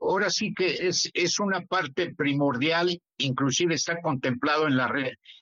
ahora 0.00 0.30
sí 0.30 0.54
que 0.54 0.66
es, 0.66 1.10
es 1.14 1.38
una 1.40 1.62
parte 1.62 2.14
primordial, 2.14 3.00
inclusive 3.18 3.74
está 3.74 4.00
contemplado 4.00 4.66
en, 4.66 4.76
la 4.76 4.92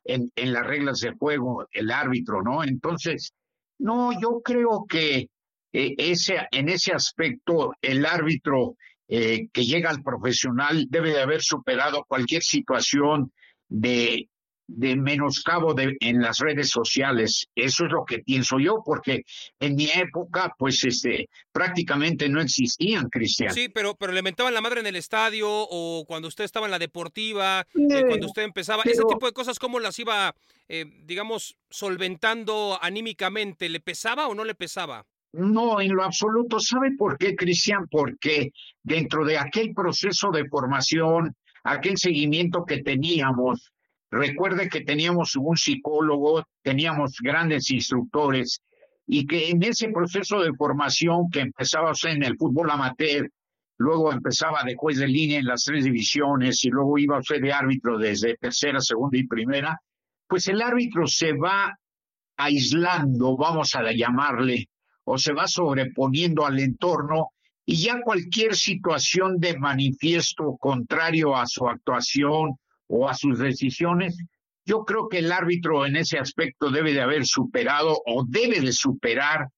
en, 0.05 0.32
en 0.34 0.53
las 0.53 0.66
reglas 0.66 1.00
de 1.00 1.12
juego 1.12 1.66
el 1.72 1.90
árbitro, 1.90 2.42
¿no? 2.42 2.64
Entonces, 2.64 3.32
no, 3.78 4.12
yo 4.20 4.40
creo 4.42 4.86
que 4.88 5.28
eh, 5.72 5.94
ese, 5.98 6.46
en 6.50 6.68
ese 6.68 6.92
aspecto 6.92 7.72
el 7.80 8.05
árbitro 8.07 8.76
que 9.09 9.66
llega 9.66 9.90
al 9.90 10.03
profesional 10.03 10.86
debe 10.88 11.11
de 11.11 11.20
haber 11.20 11.42
superado 11.42 12.03
cualquier 12.09 12.42
situación 12.42 13.30
de 13.68 14.30
de 14.66 14.96
menoscabo 14.96 15.74
de, 15.74 15.96
en 16.00 16.20
las 16.20 16.38
redes 16.38 16.70
sociales. 16.70 17.48
Eso 17.54 17.84
es 17.84 17.92
lo 17.92 18.04
que 18.04 18.20
pienso 18.20 18.58
yo, 18.58 18.82
porque 18.84 19.24
en 19.60 19.74
mi 19.74 19.88
época, 19.94 20.54
pues, 20.58 20.84
este, 20.84 21.28
prácticamente 21.52 22.28
no 22.28 22.40
existían, 22.40 23.08
Cristian. 23.08 23.52
Sí, 23.52 23.68
pero, 23.68 23.94
pero 23.94 24.12
le 24.12 24.22
mentaban 24.22 24.54
la 24.54 24.60
madre 24.60 24.80
en 24.80 24.86
el 24.86 24.96
estadio 24.96 25.48
o 25.50 26.04
cuando 26.06 26.28
usted 26.28 26.44
estaba 26.44 26.66
en 26.66 26.72
la 26.72 26.78
deportiva, 26.78 27.66
eh, 27.74 28.04
cuando 28.06 28.26
usted 28.26 28.42
empezaba, 28.42 28.82
ese 28.84 29.02
tipo 29.08 29.26
de 29.26 29.32
cosas, 29.32 29.58
¿cómo 29.58 29.80
las 29.80 29.98
iba, 29.98 30.34
eh, 30.68 30.86
digamos, 31.04 31.56
solventando 31.70 32.78
anímicamente? 32.80 33.68
¿Le 33.68 33.80
pesaba 33.80 34.28
o 34.28 34.34
no 34.34 34.44
le 34.44 34.54
pesaba? 34.54 35.06
No, 35.32 35.80
en 35.80 35.94
lo 35.94 36.04
absoluto. 36.04 36.60
¿Sabe 36.60 36.92
por 36.96 37.16
qué, 37.16 37.34
Cristian? 37.34 37.88
Porque 37.90 38.52
dentro 38.82 39.24
de 39.24 39.38
aquel 39.38 39.72
proceso 39.72 40.30
de 40.30 40.46
formación, 40.46 41.34
aquel 41.64 41.96
seguimiento 41.96 42.64
que 42.66 42.82
teníamos, 42.82 43.72
Recuerde 44.12 44.68
que 44.68 44.82
teníamos 44.82 45.36
un 45.36 45.56
psicólogo, 45.56 46.44
teníamos 46.60 47.16
grandes 47.22 47.70
instructores 47.70 48.60
y 49.06 49.26
que 49.26 49.48
en 49.48 49.62
ese 49.62 49.88
proceso 49.88 50.42
de 50.42 50.52
formación 50.52 51.30
que 51.32 51.40
empezaba 51.40 51.92
en 52.04 52.22
el 52.22 52.36
fútbol 52.36 52.70
amateur, 52.70 53.30
luego 53.78 54.12
empezaba 54.12 54.64
de 54.64 54.74
juez 54.76 54.98
de 54.98 55.08
línea 55.08 55.38
en 55.38 55.46
las 55.46 55.64
tres 55.64 55.84
divisiones 55.84 56.62
y 56.62 56.68
luego 56.68 56.98
iba 56.98 57.22
ser 57.22 57.40
de 57.40 57.54
árbitro 57.54 57.96
desde 57.96 58.36
tercera, 58.36 58.80
segunda 58.82 59.16
y 59.16 59.26
primera, 59.26 59.80
pues 60.28 60.46
el 60.48 60.60
árbitro 60.60 61.06
se 61.06 61.32
va 61.32 61.74
aislando, 62.36 63.34
vamos 63.38 63.74
a 63.74 63.92
llamarle, 63.92 64.68
o 65.04 65.16
se 65.16 65.32
va 65.32 65.46
sobreponiendo 65.46 66.44
al 66.44 66.58
entorno 66.58 67.30
y 67.64 67.76
ya 67.76 68.02
cualquier 68.02 68.56
situación 68.56 69.38
de 69.38 69.58
manifiesto 69.58 70.54
contrario 70.60 71.34
a 71.34 71.46
su 71.46 71.66
actuación 71.66 72.58
o 72.95 73.09
a 73.09 73.14
sus 73.14 73.38
decisiones, 73.38 74.18
yo 74.66 74.84
creo 74.84 75.09
que 75.09 75.18
el 75.18 75.32
árbitro 75.32 75.86
en 75.86 75.97
ese 75.97 76.18
aspecto 76.18 76.70
debe 76.70 76.93
de 76.93 77.01
haber 77.01 77.24
superado 77.24 77.99
o 78.07 78.24
debe 78.28 78.61
de 78.61 78.72
superar, 78.72 79.49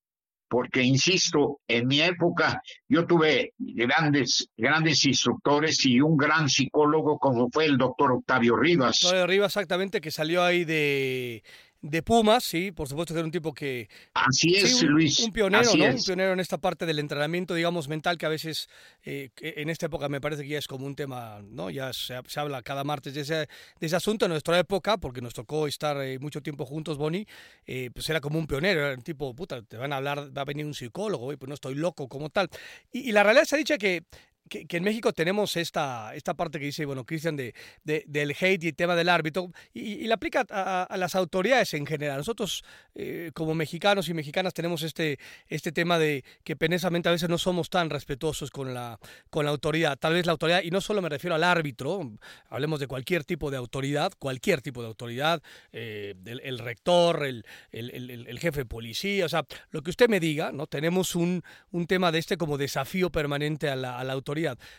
porque 0.49 0.83
insisto, 0.83 1.59
en 1.67 1.89
mi 1.89 2.01
época 2.01 2.63
yo 2.89 3.07
tuve 3.07 3.53
grandes, 3.59 4.49
grandes 4.57 5.05
instructores 5.05 5.85
y 5.85 6.01
un 6.01 6.17
gran 6.17 6.49
psicólogo 6.49 7.19
como 7.19 7.49
fue 7.51 7.65
el 7.65 7.77
doctor 7.77 8.13
Octavio 8.13 8.55
Rivas. 8.57 9.03
Octavio 9.03 9.27
Rivas, 9.27 9.51
exactamente, 9.51 10.01
que 10.01 10.13
salió 10.13 10.45
ahí 10.45 10.65
de, 10.65 11.43
de 11.85 12.03
Pumas, 12.03 12.43
sí, 12.45 12.73
por 12.73 12.89
supuesto 12.89 13.13
que 13.13 13.21
era 13.21 13.27
un 13.27 13.31
tipo 13.31 13.53
que... 13.53 13.91
Así 14.15 14.55
es, 14.55 14.83
un, 14.83 14.89
Luis. 14.89 15.21
Un 15.21 15.33
pionero, 15.33 15.77
¿no? 15.77 15.85
Un 15.85 16.03
pionero 16.03 16.33
en 16.33 16.41
esta 16.41 16.57
parte 16.57 16.87
del 16.87 16.99
entrenamiento, 16.99 17.55
digamos, 17.55 17.89
mental, 17.89 18.17
que 18.17 18.25
a 18.25 18.31
veces 18.31 18.71
eh, 19.03 19.29
en 19.37 19.69
esta 19.69 19.87
época 19.87 20.09
me 20.09 20.19
parece 20.19 20.45
que 20.45 20.49
ya 20.49 20.59
es 20.59 20.67
como 20.67 20.87
un 20.87 20.95
tema, 20.97 21.43
¿no? 21.43 21.69
Ya 21.69 21.93
se, 21.93 22.15
habla 22.37 22.63
cada 22.63 22.85
martes 22.85 23.13
de 23.13 23.21
ese, 23.21 23.35
de 23.35 23.49
ese, 23.87 23.97
asunto. 23.97 24.25
En 24.25 24.31
nuestra 24.31 24.59
época, 24.59 24.97
porque 24.97 25.21
nos 25.21 25.35
tocó 25.35 25.67
estar 25.67 26.01
eh, 26.03 26.19
mucho 26.19 26.41
tiempo 26.41 26.65
juntos, 26.65 26.97
Bonnie, 26.97 27.27
eh, 27.67 27.91
pues 27.93 28.09
era 28.09 28.23
como 28.23 28.39
un 28.39 28.47
pionero, 28.47 28.81
era 28.81 28.95
un 28.95 29.03
tipo, 29.03 29.35
puta, 29.35 29.61
te 29.61 29.77
van 29.77 29.93
a 29.93 29.97
hablar, 29.97 30.35
va 30.35 30.41
a 30.41 30.47
venir 30.47 30.65
un 30.65 30.73
psicólogo, 30.73 31.35
y 31.35 31.37
pues 31.37 31.49
no 31.49 31.55
estoy 31.55 31.75
loco 31.75 32.09
como 32.09 32.31
tal. 32.31 32.49
Y, 32.93 33.11
y 33.11 33.13
la 33.13 33.23
realidad 33.25 33.45
se 33.45 33.57
ha 33.57 33.59
dicho 33.59 33.77
que 33.77 34.05
que, 34.49 34.67
en 34.69 34.85
México 34.85 35.13
tenemos 35.13 35.57
esta, 35.57 36.15
esta 36.15 36.35
parte 36.35 36.59
que 36.59 36.67
dice, 36.67 36.85
bueno, 36.85 37.05
Cristian, 37.05 37.37
de, 37.37 37.55
del 37.85 38.37
hate 38.39 38.65
y 38.65 38.69
el 38.69 38.75
tema 38.75 38.95
del 38.95 39.09
árbitro, 39.09 39.51
y, 39.73 40.07
la 40.07 40.17
aplica 40.17 40.45
a, 40.51 40.97
las 40.97 41.15
autoridades 41.15 41.75
en 41.75 41.87
general. 41.87 42.19
Nosotros, 42.19 42.65
eh, 42.95 43.31
como 43.35 43.55
mexicanos 43.55 44.09
y 44.09 44.15
mexicanas, 44.15 44.55
tenemos 44.55 44.83
este, 44.83 45.19
este 45.49 45.73
tema 45.73 45.99
de 45.99 46.25
que 46.45 46.57
penosamente 46.57 47.09
a 47.09 47.13
veces 47.13 47.29
no 47.29 47.39
somos 47.39 47.71
tan 47.71 47.91
respetuosos 47.91 48.51
con 48.51 48.75
la, 48.75 48.99
con 49.31 49.45
la 49.45 49.51
autoridad. 49.51 49.99
Tal 49.99 50.15
vez 50.15 50.27
la 50.27 50.33
autoridad, 50.33 50.63
y 50.63 50.71
no 50.71 50.81
solo 50.81 51.01
me 51.01 51.09
refiero 51.09 51.35
al 51.35 51.45
árbitro, 51.45 52.13
hablemos 52.49 52.81
de 52.81 52.87
cualquier 52.87 53.25
tipo 53.25 53.51
de 53.51 53.57
autoridad, 53.57 54.13
cualquier 54.19 54.61
tipo 54.61 54.83
de 54.83 54.89
autoridad, 54.89 55.43
eh, 55.73 56.15
el, 56.27 56.59
rector, 56.59 57.25
el, 57.25 57.45
el, 57.73 58.39
jefe 58.39 58.61
de 58.61 58.67
policía, 58.67 59.25
o 59.25 59.29
sea, 59.29 59.47
lo 59.71 59.83
que 59.83 59.91
usted 59.91 60.09
me 60.09 60.21
diga, 60.21 60.53
¿no? 60.53 60.67
Tenemos 60.67 61.15
un, 61.15 61.43
un 61.71 61.87
tema 61.87 62.13
de 62.13 62.19
este 62.19 62.37
como 62.37 62.59
desafío 62.59 63.11
permanente 63.11 63.69
a 63.69 63.77
la, 63.77 63.99
a 63.99 64.05
la 64.05 64.13
autoridad 64.13 64.34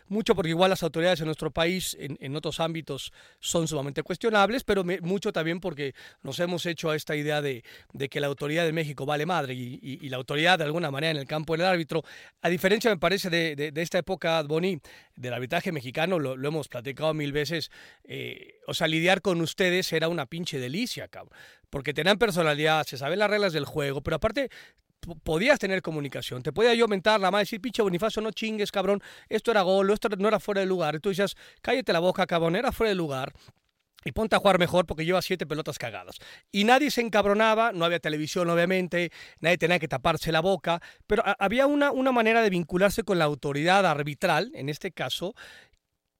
mucho 0.07 0.35
porque 0.35 0.49
igual 0.49 0.69
las 0.69 0.83
autoridades 0.83 1.19
en 1.19 1.25
nuestro 1.25 1.51
país 1.51 1.95
en, 1.99 2.35
otros 2.35 2.59
ámbitos 2.59 3.13
son 3.39 3.67
sumamente 3.67 4.03
cuestionables, 4.03 4.63
pero 4.63 4.83
mucho 5.01 5.31
también 5.31 5.59
porque 5.59 5.93
nos 6.23 6.39
hemos 6.39 6.65
hecho 6.65 6.89
a 6.89 6.95
esta 6.95 7.15
idea 7.15 7.41
de, 7.41 7.63
que 8.09 8.19
la 8.19 8.27
autoridad 8.27 8.65
de 8.65 8.73
México 8.73 9.05
vale 9.05 9.25
madre 9.25 9.53
y, 9.53 10.09
la 10.09 10.17
autoridad 10.17 10.59
de 10.59 10.65
alguna 10.65 10.91
manera 10.91 11.11
en 11.11 11.17
el 11.17 11.25
campo 11.25 11.57
del 11.57 11.65
árbitro, 11.65 12.03
a 12.41 12.49
diferencia 12.49 12.89
me 12.89 12.97
parece 12.97 13.29
de, 13.29 13.71
esta 13.75 13.97
época, 13.97 14.41
Boni, 14.43 14.79
del 15.15 15.33
arbitraje 15.33 15.71
mexicano, 15.71 16.19
lo, 16.19 16.33
hemos 16.47 16.67
platicado 16.67 17.13
mil 17.13 17.31
veces, 17.31 17.71
eh, 18.03 18.59
o 18.67 18.73
sea, 18.73 18.87
lidiar 18.87 19.21
con 19.21 19.41
ustedes 19.41 19.91
era 19.93 20.07
una 20.07 20.25
pinche 20.25 20.59
delicia, 20.59 21.07
cabrón 21.07 21.35
porque 21.75 21.93
tenían 21.93 22.17
personalidad, 22.17 22.85
se 22.85 22.97
saben 22.97 23.19
las 23.19 23.29
reglas 23.29 23.51
del 23.51 23.65
juego, 23.65 23.99
pero 23.99 24.15
aparte 24.15 24.49
podías 25.23 25.59
tener 25.59 25.81
comunicación. 25.81 26.43
Te 26.43 26.51
podía 26.51 26.73
yo 26.73 26.87
mentar 26.87 27.19
la 27.19 27.31
madre, 27.31 27.43
decir, 27.43 27.61
pinche 27.61 27.81
Bonifacio, 27.81 28.21
no 28.21 28.31
chingues, 28.31 28.71
cabrón, 28.71 29.01
esto 29.29 29.51
era 29.51 29.61
gol, 29.61 29.91
esto 29.91 30.09
no 30.17 30.27
era 30.27 30.39
fuera 30.39 30.61
de 30.61 30.67
lugar. 30.67 30.95
Y 30.95 30.99
tú 30.99 31.09
decías, 31.09 31.35
cállate 31.61 31.93
la 31.93 31.99
boca, 31.99 32.25
cabrón, 32.25 32.55
era 32.55 32.71
fuera 32.71 32.89
de 32.89 32.95
lugar. 32.95 33.33
Y 34.07 34.11
ponte 34.11 34.35
a 34.35 34.39
jugar 34.39 34.59
mejor 34.59 34.85
porque 34.85 35.03
lleva 35.03 35.19
siete 35.23 35.47
pelotas 35.47 35.79
cagadas. 35.79 36.19
Y 36.51 36.63
nadie 36.63 36.91
se 36.91 37.01
encabronaba, 37.01 37.71
no 37.71 37.85
había 37.85 37.99
televisión 37.99 38.47
obviamente, 38.51 39.11
nadie 39.39 39.57
tenía 39.57 39.79
que 39.79 39.87
taparse 39.87 40.31
la 40.31 40.41
boca, 40.41 40.79
pero 41.07 41.23
había 41.39 41.65
una, 41.65 41.91
una 41.91 42.11
manera 42.11 42.43
de 42.43 42.51
vincularse 42.51 43.01
con 43.01 43.17
la 43.17 43.25
autoridad 43.25 43.83
arbitral, 43.83 44.51
en 44.53 44.69
este 44.69 44.91
caso, 44.91 45.33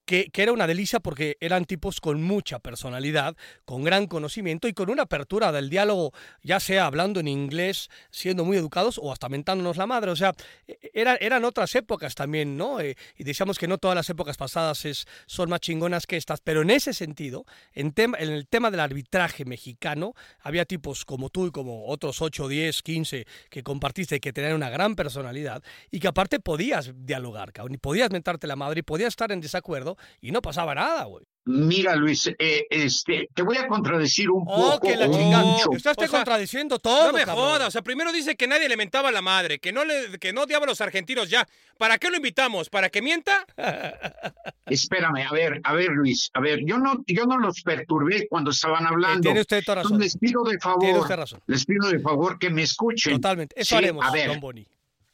que, 0.06 0.30
era 0.34 0.52
una 0.52 0.66
delicia 0.66 1.00
porque 1.00 1.36
eran 1.40 1.64
tipos 1.64 2.00
con 2.00 2.22
mucha 2.22 2.60
personalidad, 2.60 3.36
con 3.64 3.82
gran 3.82 4.06
conocimiento 4.06 4.68
y 4.68 4.72
con 4.72 4.88
una 4.88 5.02
apertura 5.02 5.52
del 5.52 5.68
diálogo, 5.68 6.12
ya 6.42 6.60
sea 6.60 6.86
hablando 6.86 7.20
en 7.20 7.28
inglés, 7.28 7.90
siendo 8.10 8.44
muy 8.44 8.56
educados 8.56 8.98
o 9.02 9.12
hasta 9.12 9.28
mentándonos 9.28 9.76
la 9.76 9.86
madre. 9.86 10.12
O 10.12 10.16
sea, 10.16 10.32
e, 10.66 10.78
era, 10.94 11.16
eran 11.16 11.44
otras 11.44 11.74
épocas 11.74 12.14
también, 12.14 12.56
¿no? 12.56 12.80
Eh, 12.80 12.96
y 13.16 13.24
decíamos 13.24 13.58
que 13.58 13.66
no 13.68 13.78
todas 13.78 13.96
las 13.96 14.08
épocas 14.08 14.36
pasadas 14.36 14.84
es, 14.84 15.06
son 15.26 15.50
más 15.50 15.60
chingonas 15.60 16.06
que 16.06 16.16
estas, 16.16 16.40
pero 16.40 16.62
en 16.62 16.70
ese 16.70 16.94
sentido, 16.94 17.44
en 17.74 17.92
el 18.18 18.46
tema 18.46 18.70
del 18.70 18.80
arbitraje 18.80 19.44
mexicano, 19.44 20.14
había 20.40 20.64
tipos 20.64 21.04
como 21.04 21.30
tú 21.30 21.48
y 21.48 21.50
como 21.50 21.86
otros 21.88 22.22
8, 22.22 22.46
10, 22.46 22.82
15 22.82 23.26
que 23.50 23.62
compartiste 23.64 24.20
que 24.20 24.32
tenían 24.32 24.54
una 24.54 24.70
gran 24.70 24.94
personalidad 24.94 25.62
y 25.90 25.98
que 25.98 26.08
aparte 26.08 26.38
podías 26.38 26.92
dialogar, 26.94 27.52
cabrón, 27.52 27.74
y 27.74 27.78
podías 27.78 28.10
mentarte 28.10 28.46
la 28.46 28.54
madre 28.54 28.80
y 28.80 28.82
podías 28.82 29.08
estar 29.08 29.32
en 29.32 29.40
desacuerdo 29.40 29.95
y 30.20 30.30
no 30.30 30.42
pasaba 30.42 30.74
nada, 30.74 31.04
güey. 31.04 31.24
Mira, 31.48 31.94
Luis, 31.94 32.26
eh, 32.26 32.66
este, 32.68 33.28
te 33.32 33.42
voy 33.42 33.56
a 33.56 33.68
contradecir 33.68 34.28
un 34.32 34.42
oh, 34.48 34.72
poco. 34.72 34.88
Que 34.88 34.96
la 34.96 35.08
chingada. 35.08 35.56
Estás 35.76 35.96
te 35.96 36.08
contradiciendo 36.08 36.80
todo. 36.80 37.12
No 37.12 37.12
me 37.12 37.24
jodas. 37.24 37.68
O 37.68 37.70
sea, 37.70 37.82
primero 37.82 38.10
dice 38.10 38.34
que 38.34 38.48
nadie 38.48 38.68
le 38.68 38.76
mentaba 38.76 39.10
a 39.10 39.12
la 39.12 39.22
madre, 39.22 39.60
que 39.60 39.70
no 39.72 39.84
le, 39.84 40.18
que 40.18 40.32
no 40.32 40.42
odiaba 40.42 40.64
a 40.64 40.68
los 40.68 40.80
argentinos 40.80 41.30
ya. 41.30 41.46
¿Para 41.78 41.98
qué 41.98 42.10
lo 42.10 42.16
invitamos? 42.16 42.68
¿Para 42.68 42.90
que 42.90 43.00
mienta? 43.00 43.46
Espérame, 44.66 45.24
a 45.24 45.32
ver, 45.32 45.60
a 45.62 45.72
ver, 45.72 45.90
Luis, 45.90 46.30
a 46.34 46.40
ver, 46.40 46.64
yo 46.64 46.78
no, 46.78 47.04
yo 47.06 47.26
no 47.26 47.38
los 47.38 47.62
perturbé 47.62 48.26
cuando 48.28 48.50
estaban 48.50 48.82
eh, 48.82 48.88
hablando. 48.90 49.20
tiene 49.20 49.40
usted 49.40 49.62
toda 49.64 49.82
razón. 49.82 50.00
Les 50.00 50.18
pido 50.18 50.42
de 50.42 50.58
favor, 50.58 51.08
les 51.46 51.64
pido 51.64 51.88
de 51.88 52.00
favor 52.00 52.40
que 52.40 52.50
me 52.50 52.62
escuchen. 52.62 53.12
Totalmente. 53.12 53.54
Eso 53.56 53.76
haremos, 53.76 54.04
a 54.04 54.10
ver, 54.10 54.26
don 54.26 54.40
Boni. 54.40 54.66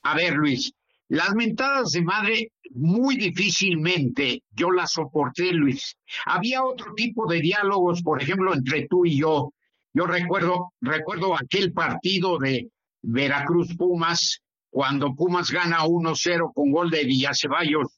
A 0.04 0.14
ver, 0.16 0.32
Luis, 0.32 0.72
las 1.12 1.34
mentadas 1.34 1.90
de 1.90 2.00
madre 2.00 2.52
muy 2.70 3.16
difícilmente 3.16 4.42
yo 4.50 4.70
las 4.70 4.92
soporté, 4.92 5.52
Luis. 5.52 5.94
Había 6.24 6.64
otro 6.64 6.94
tipo 6.94 7.30
de 7.30 7.42
diálogos, 7.42 8.00
por 8.00 8.22
ejemplo, 8.22 8.54
entre 8.54 8.86
tú 8.88 9.04
y 9.04 9.18
yo. 9.18 9.52
Yo 9.92 10.06
recuerdo, 10.06 10.72
recuerdo 10.80 11.34
aquel 11.34 11.74
partido 11.74 12.38
de 12.38 12.70
Veracruz 13.02 13.76
Pumas, 13.76 14.40
cuando 14.70 15.14
Pumas 15.14 15.50
gana 15.50 15.84
1-0 15.84 16.50
con 16.54 16.70
gol 16.70 16.88
de 16.88 17.04
Villaceballos, 17.04 17.88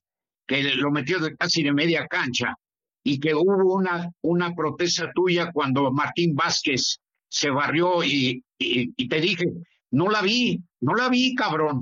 que 0.45 0.65
lo 0.75 0.91
metió 0.91 1.21
de 1.21 1.37
casi 1.37 1.63
de 1.63 1.73
media 1.73 2.09
cancha, 2.09 2.57
y 3.05 3.21
que 3.21 3.33
hubo 3.33 3.77
una, 3.77 4.11
una 4.23 4.57
protesta 4.57 5.13
tuya 5.15 5.53
cuando 5.53 5.93
Martín 5.93 6.35
Vázquez 6.35 6.99
se 7.29 7.51
barrió 7.51 8.03
y, 8.03 8.43
y 8.59 9.09
te 9.09 9.21
dije, 9.21 9.45
no 9.93 10.09
la 10.11 10.21
vi, 10.21 10.61
no 10.81 10.97
la 10.97 11.09
vi, 11.09 11.37
cabrón 11.37 11.81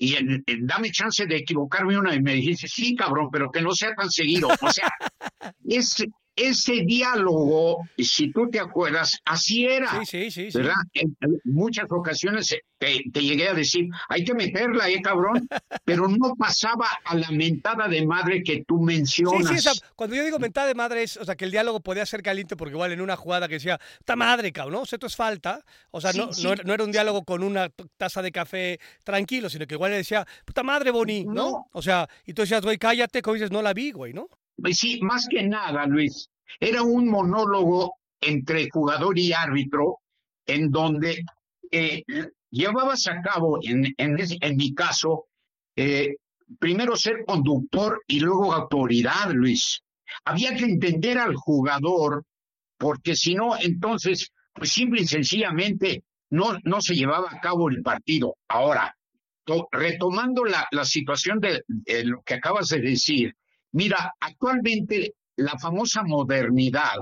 y 0.00 0.16
dame 0.60 0.92
chance 0.92 1.26
de 1.26 1.36
equivocarme 1.36 1.98
una 1.98 2.14
y 2.14 2.22
me 2.22 2.34
dijiste, 2.34 2.68
sí, 2.68 2.94
cabrón, 2.94 3.28
pero 3.32 3.50
que 3.50 3.60
no 3.60 3.72
sea 3.72 3.94
tan 3.96 4.08
seguido. 4.10 4.48
O 4.60 4.70
sea, 4.70 4.88
es, 5.68 6.06
ese 6.38 6.82
diálogo, 6.84 7.88
si 7.98 8.30
tú 8.32 8.48
te 8.50 8.60
acuerdas, 8.60 9.18
así 9.24 9.64
era. 9.64 10.04
Sí, 10.04 10.30
sí, 10.30 10.50
sí. 10.50 10.58
¿Verdad? 10.58 10.74
En, 10.94 11.16
muchas 11.44 11.86
ocasiones 11.90 12.54
te, 12.78 13.02
llegué 13.20 13.48
a 13.48 13.54
decir, 13.54 13.88
hay 14.08 14.24
que 14.24 14.34
meterla, 14.34 14.88
eh, 14.88 15.00
cabrón, 15.02 15.48
pero 15.84 16.08
no 16.08 16.34
pasaba 16.36 16.86
a 17.04 17.16
la 17.16 17.30
mentada 17.30 17.88
de 17.88 18.06
madre 18.06 18.42
que 18.42 18.64
tú 18.66 18.80
mencionas. 18.80 19.62
Sí, 19.62 19.68
sí, 19.68 19.80
cuando 19.96 20.16
yo 20.16 20.24
digo 20.24 20.38
mentada 20.38 20.68
de 20.68 20.74
madre 20.74 21.02
es, 21.02 21.16
o 21.16 21.24
sea, 21.24 21.36
que 21.36 21.44
el 21.44 21.50
diálogo 21.50 21.80
podía 21.80 22.06
ser 22.06 22.22
caliente 22.22 22.56
porque 22.56 22.74
igual 22.74 22.92
en 22.92 23.00
una 23.00 23.16
jugada 23.16 23.48
que 23.48 23.54
decía, 23.54 23.80
puta 23.98 24.16
madre, 24.16 24.52
cabrón, 24.52 24.74
¿no? 24.74 24.80
O 24.82 24.86
sea, 24.86 24.96
esto 24.96 25.06
es 25.06 25.16
falta. 25.16 25.64
O 25.90 26.00
sea, 26.00 26.12
no, 26.12 26.30
no, 26.64 26.74
era 26.74 26.84
un 26.84 26.92
diálogo 26.92 27.24
con 27.24 27.42
una 27.42 27.68
taza 27.96 28.22
de 28.22 28.30
café 28.30 28.78
tranquilo, 29.04 29.50
sino 29.50 29.66
que 29.66 29.74
igual 29.74 29.90
le 29.90 29.98
decía, 29.98 30.26
puta 30.44 30.62
madre, 30.62 30.90
Boni, 30.90 31.24
¿no? 31.24 31.68
O 31.72 31.82
sea, 31.82 32.08
y 32.26 32.32
tú 32.32 32.42
decías, 32.42 32.62
güey, 32.62 32.78
cállate, 32.78 33.22
como 33.22 33.34
dices, 33.34 33.50
no 33.50 33.62
la 33.62 33.72
vi, 33.74 33.90
güey, 33.90 34.12
¿no? 34.12 34.28
Sí, 34.72 35.00
más 35.02 35.26
que 35.28 35.42
nada, 35.42 35.86
Luis, 35.86 36.28
era 36.60 36.82
un 36.82 37.08
monólogo 37.08 37.94
entre 38.20 38.68
jugador 38.70 39.18
y 39.18 39.32
árbitro 39.32 40.00
en 40.46 40.70
donde 40.70 41.22
eh, 41.70 42.02
llevabas 42.50 43.06
a 43.06 43.20
cabo, 43.22 43.58
en, 43.62 43.94
en, 43.96 44.56
mi 44.56 44.74
caso, 44.74 45.26
eh, 45.76 46.16
primero 46.58 46.96
ser 46.96 47.24
conductor 47.26 48.02
y 48.06 48.20
luego 48.20 48.52
autoridad, 48.52 49.30
Luis. 49.32 49.82
Había 50.24 50.56
que 50.56 50.64
entender 50.64 51.18
al 51.18 51.36
jugador, 51.36 52.24
porque 52.78 53.14
si 53.14 53.34
no, 53.34 53.56
entonces, 53.58 54.32
pues 54.52 54.72
simple 54.72 55.02
y 55.02 55.06
sencillamente 55.06 56.02
no, 56.30 56.58
no 56.64 56.80
se 56.80 56.94
llevaba 56.94 57.30
a 57.30 57.40
cabo 57.40 57.68
el 57.68 57.82
partido. 57.82 58.36
Ahora, 58.48 58.96
retomando 59.72 60.44
la, 60.44 60.66
la 60.70 60.84
situación 60.84 61.40
de, 61.40 61.62
lo 62.04 62.22
que 62.22 62.34
acabas 62.34 62.68
de 62.68 62.80
decir, 62.80 63.34
Mira, 63.72 64.14
actualmente 64.20 65.14
la 65.36 65.58
famosa 65.58 66.02
modernidad, 66.02 66.96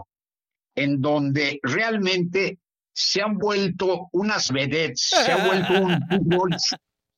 en 0.75 1.01
donde 1.01 1.59
realmente 1.63 2.59
se 2.93 3.23
han 3.23 3.37
vuelto 3.37 4.09
unas 4.13 4.51
vedettes, 4.51 5.01
se 5.01 5.33
ha 5.33 5.47
vuelto 5.47 5.73
un 5.75 6.01
fútbol, 6.11 6.57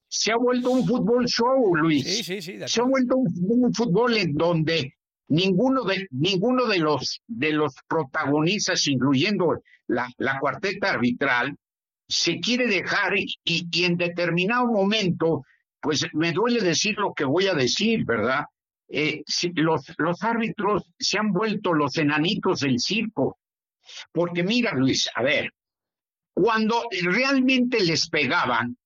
se 0.09 0.32
ha 0.32 0.36
vuelto 0.36 0.70
un 0.70 0.86
fútbol 0.86 1.26
show, 1.26 1.74
Luis. 1.76 2.05
Sí, 2.05 2.24
sí, 2.24 2.42
sí, 2.42 2.59
se 2.66 2.80
ha 2.80 2.84
vuelto 2.84 3.16
un, 3.16 3.72
fútbol 3.72 4.16
en 4.16 4.34
donde 4.34 4.94
ninguno 5.28 5.84
de 5.84 6.07
ninguno 6.11 6.66
de 6.66 6.78
los 6.78 7.20
de 7.26 7.53
los 7.53 7.74
protagonistas, 7.86 8.86
incluyendo 8.86 9.61
la, 9.86 10.09
la 10.18 10.38
cuarteta 10.38 10.90
arbitral, 10.90 11.57
se 12.09 12.40
quiere 12.40 12.66
dejar 12.66 13.16
y, 13.16 13.36
y 13.44 13.84
en 13.84 13.96
determinado 13.96 14.66
momento, 14.66 15.42
pues 15.80 16.07
me 16.12 16.32
duele 16.32 16.61
decir 16.61 16.96
lo 16.96 17.12
que 17.12 17.24
voy 17.24 17.46
a 17.46 17.55
decir, 17.55 18.05
¿verdad? 18.05 18.44
Eh, 18.89 19.22
los, 19.55 19.93
los 19.99 20.22
árbitros 20.22 20.91
se 20.99 21.18
han 21.18 21.32
vuelto 21.32 21.72
los 21.72 21.97
enanitos 21.97 22.61
del 22.61 22.78
circo. 22.80 23.39
Porque 24.12 24.43
mira, 24.43 24.74
Luis, 24.74 25.09
a 25.14 25.22
ver, 25.22 25.53
cuando 26.34 26.84
realmente 27.03 27.80
les 27.80 28.09
pegaban, 28.09 28.76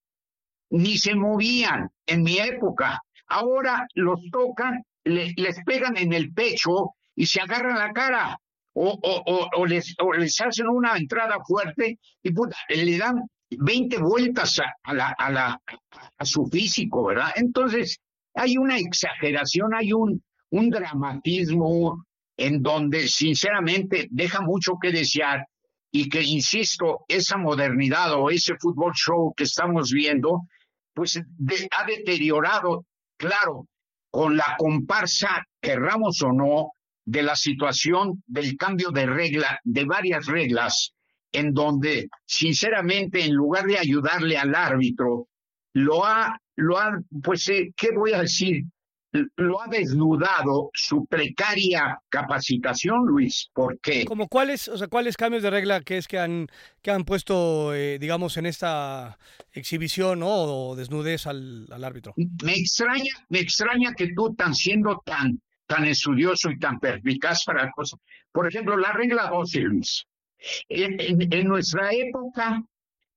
ni 0.70 0.96
se 0.96 1.14
movían 1.14 1.90
en 2.06 2.22
mi 2.22 2.38
época. 2.38 3.00
Ahora 3.26 3.86
los 3.94 4.20
tocan, 4.30 4.82
les 5.04 5.56
pegan 5.64 5.96
en 5.96 6.12
el 6.12 6.32
pecho 6.32 6.94
y 7.14 7.26
se 7.26 7.40
agarran 7.40 7.78
la 7.78 7.92
cara. 7.92 8.38
O, 8.74 8.98
o, 9.02 9.48
o, 9.54 9.66
les, 9.66 9.94
o 9.98 10.14
les 10.14 10.40
hacen 10.40 10.66
una 10.66 10.96
entrada 10.96 11.36
fuerte 11.46 11.98
y 12.22 12.30
le 12.74 12.96
dan 12.96 13.22
20 13.50 13.98
vueltas 13.98 14.58
a, 14.82 14.94
la, 14.94 15.14
a, 15.18 15.30
la, 15.30 15.60
a 16.16 16.24
su 16.24 16.46
físico, 16.46 17.04
¿verdad? 17.04 17.32
Entonces, 17.36 18.00
hay 18.34 18.56
una 18.56 18.78
exageración, 18.78 19.74
hay 19.74 19.92
un, 19.92 20.22
un 20.50 20.70
dramatismo 20.70 22.04
en 22.36 22.62
donde 22.62 23.08
sinceramente 23.08 24.08
deja 24.10 24.40
mucho 24.40 24.74
que 24.80 24.90
desear 24.90 25.46
y 25.90 26.08
que, 26.08 26.22
insisto, 26.22 27.04
esa 27.06 27.36
modernidad 27.36 28.14
o 28.14 28.30
ese 28.30 28.54
fútbol 28.58 28.92
show 28.94 29.34
que 29.36 29.44
estamos 29.44 29.92
viendo, 29.92 30.42
pues 30.94 31.18
ha 31.18 31.86
deteriorado, 31.86 32.86
claro, 33.18 33.66
con 34.10 34.36
la 34.36 34.56
comparsa, 34.58 35.46
querramos 35.60 36.22
o 36.22 36.32
no, 36.32 36.72
de 37.04 37.22
la 37.22 37.36
situación 37.36 38.22
del 38.26 38.56
cambio 38.56 38.90
de 38.90 39.06
regla, 39.06 39.60
de 39.64 39.84
varias 39.84 40.26
reglas, 40.26 40.94
en 41.32 41.52
donde, 41.52 42.08
sinceramente, 42.26 43.24
en 43.24 43.34
lugar 43.34 43.66
de 43.66 43.78
ayudarle 43.78 44.38
al 44.38 44.54
árbitro, 44.54 45.28
lo 45.74 46.04
ha 46.04 46.38
lo 46.56 46.78
ha, 46.78 47.00
pues, 47.22 47.50
¿qué 47.76 47.90
voy 47.94 48.12
a 48.12 48.22
decir? 48.22 48.64
Lo 49.36 49.60
ha 49.60 49.66
desnudado 49.68 50.70
su 50.72 51.04
precaria 51.04 52.00
capacitación, 52.08 53.04
Luis, 53.06 53.50
porque... 53.52 54.06
¿Como 54.06 54.26
cuáles, 54.26 54.68
o 54.68 54.78
sea, 54.78 54.88
cuáles 54.88 55.18
cambios 55.18 55.42
de 55.42 55.50
regla 55.50 55.82
que 55.82 55.98
es 55.98 56.08
que 56.08 56.18
han, 56.18 56.46
que 56.80 56.90
han 56.90 57.04
puesto, 57.04 57.74
eh, 57.74 57.98
digamos, 57.98 58.38
en 58.38 58.46
esta 58.46 59.18
exhibición 59.52 60.22
o 60.22 60.74
desnudez 60.76 61.26
al, 61.26 61.66
árbitro? 61.84 62.14
Me 62.42 62.54
extraña, 62.54 63.12
me 63.28 63.40
extraña 63.40 63.92
que 63.94 64.14
tú, 64.14 64.34
tan 64.34 64.54
siendo 64.54 65.02
tan, 65.04 65.42
tan 65.66 65.84
estudioso 65.84 66.50
y 66.50 66.58
tan 66.58 66.80
perspicaz 66.80 67.44
para 67.44 67.70
cosas, 67.70 68.00
por 68.32 68.48
ejemplo, 68.48 68.78
la 68.78 68.92
regla 68.92 69.28
12, 69.28 69.60
Luis. 69.60 70.06
en 70.70 71.48
nuestra 71.48 71.90
época, 71.92 72.64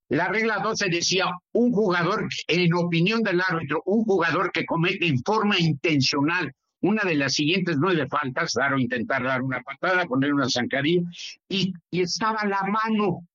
la 0.09 0.27
regla 0.27 0.59
12 0.59 0.89
decía, 0.89 1.25
un 1.53 1.71
jugador, 1.71 2.27
en 2.47 2.73
opinión 2.73 3.23
del 3.23 3.41
árbitro, 3.41 3.81
un 3.85 4.03
jugador 4.03 4.51
que 4.51 4.65
comete 4.65 5.07
en 5.07 5.23
forma 5.23 5.59
intencional 5.59 6.53
una 6.85 7.03
de 7.03 7.15
las 7.15 7.33
siguientes 7.33 7.77
nueve 7.79 8.07
faltas, 8.07 8.53
dar 8.53 8.73
o 8.73 8.79
intentar 8.79 9.23
dar 9.23 9.41
una 9.41 9.61
patada, 9.61 10.05
poner 10.05 10.33
una 10.33 10.49
zancadilla, 10.49 11.01
y, 11.49 11.73
y 11.89 12.01
estaba 12.01 12.45
la 12.45 12.61
mano. 12.63 13.27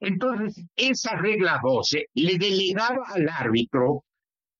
Entonces, 0.00 0.64
esa 0.74 1.16
regla 1.16 1.60
12 1.62 2.08
le 2.14 2.36
delegaba 2.36 3.04
al 3.14 3.28
árbitro, 3.28 4.04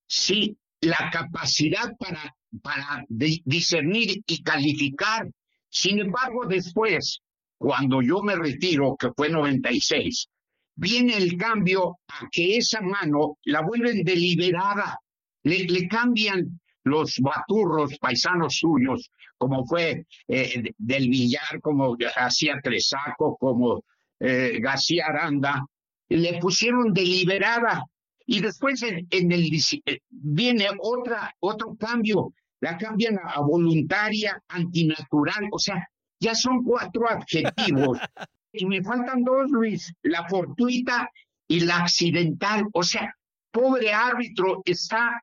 sí, 0.07 0.57
la 0.81 1.09
capacidad 1.11 1.95
para, 1.97 2.35
para 2.61 3.03
discernir 3.09 4.21
y 4.25 4.43
calificar. 4.43 5.27
Sin 5.69 5.99
embargo, 5.99 6.45
después, 6.47 7.19
cuando 7.57 8.01
yo 8.01 8.21
me 8.21 8.35
retiro, 8.35 8.95
que 8.97 9.11
fue 9.15 9.29
96, 9.29 10.29
viene 10.75 11.17
el 11.17 11.37
cambio 11.37 11.99
a 12.07 12.27
que 12.31 12.57
esa 12.57 12.81
mano 12.81 13.37
la 13.45 13.61
vuelven 13.61 14.03
deliberada, 14.03 14.99
le, 15.43 15.87
cambian 15.87 16.59
los 16.83 17.17
baturros 17.19 17.97
paisanos 17.99 18.57
suyos, 18.57 19.09
como 19.37 19.65
fue 19.65 20.05
eh, 20.27 20.71
del 20.77 21.09
Villar, 21.09 21.61
como 21.61 21.97
hacía 22.15 22.59
Tresaco, 22.63 23.37
como 23.37 23.83
eh, 24.19 24.59
García 24.61 25.07
Aranda, 25.07 25.65
le 26.09 26.39
pusieron 26.39 26.93
deliberada. 26.93 27.83
Y 28.27 28.41
después 28.41 28.81
en, 28.83 29.07
el 29.11 29.51
eh, 29.85 29.99
viene 30.09 30.67
otra 30.79 31.35
otro 31.39 31.75
cambio, 31.75 32.33
la 32.59 32.77
cambian 32.77 33.19
a 33.23 33.39
voluntaria, 33.41 34.41
antinatural, 34.47 35.47
o 35.51 35.59
sea, 35.59 35.87
ya 36.19 36.33
son 36.33 36.63
cuatro 36.63 37.07
adjetivos 37.09 37.99
y 38.57 38.65
me 38.65 38.81
faltan 38.83 39.23
dos, 39.23 39.49
Luis, 39.51 39.93
la 40.03 40.27
fortuita 40.27 41.09
y 41.47 41.61
la 41.61 41.77
accidental, 41.77 42.65
o 42.73 42.83
sea, 42.83 43.13
pobre 43.51 43.93
árbitro 43.93 44.61
está, 44.65 45.21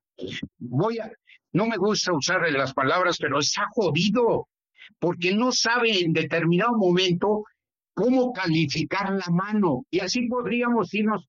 voy 0.59 0.99
a, 0.99 1.11
no 1.53 1.67
me 1.67 1.77
gusta 1.77 2.13
usar 2.13 2.51
las 2.51 2.73
palabras, 2.73 3.19
pero 3.19 3.39
está 3.39 3.67
jodido, 3.73 4.49
porque 4.99 5.35
no 5.35 5.53
sabe 5.53 6.01
en 6.01 6.13
determinado 6.13 6.77
momento 6.77 7.45
cómo 7.95 8.33
calificar 8.33 9.13
la 9.13 9.31
mano. 9.31 9.85
Y 9.91 10.01
así 10.01 10.29
podríamos 10.29 10.93
irnos, 10.95 11.29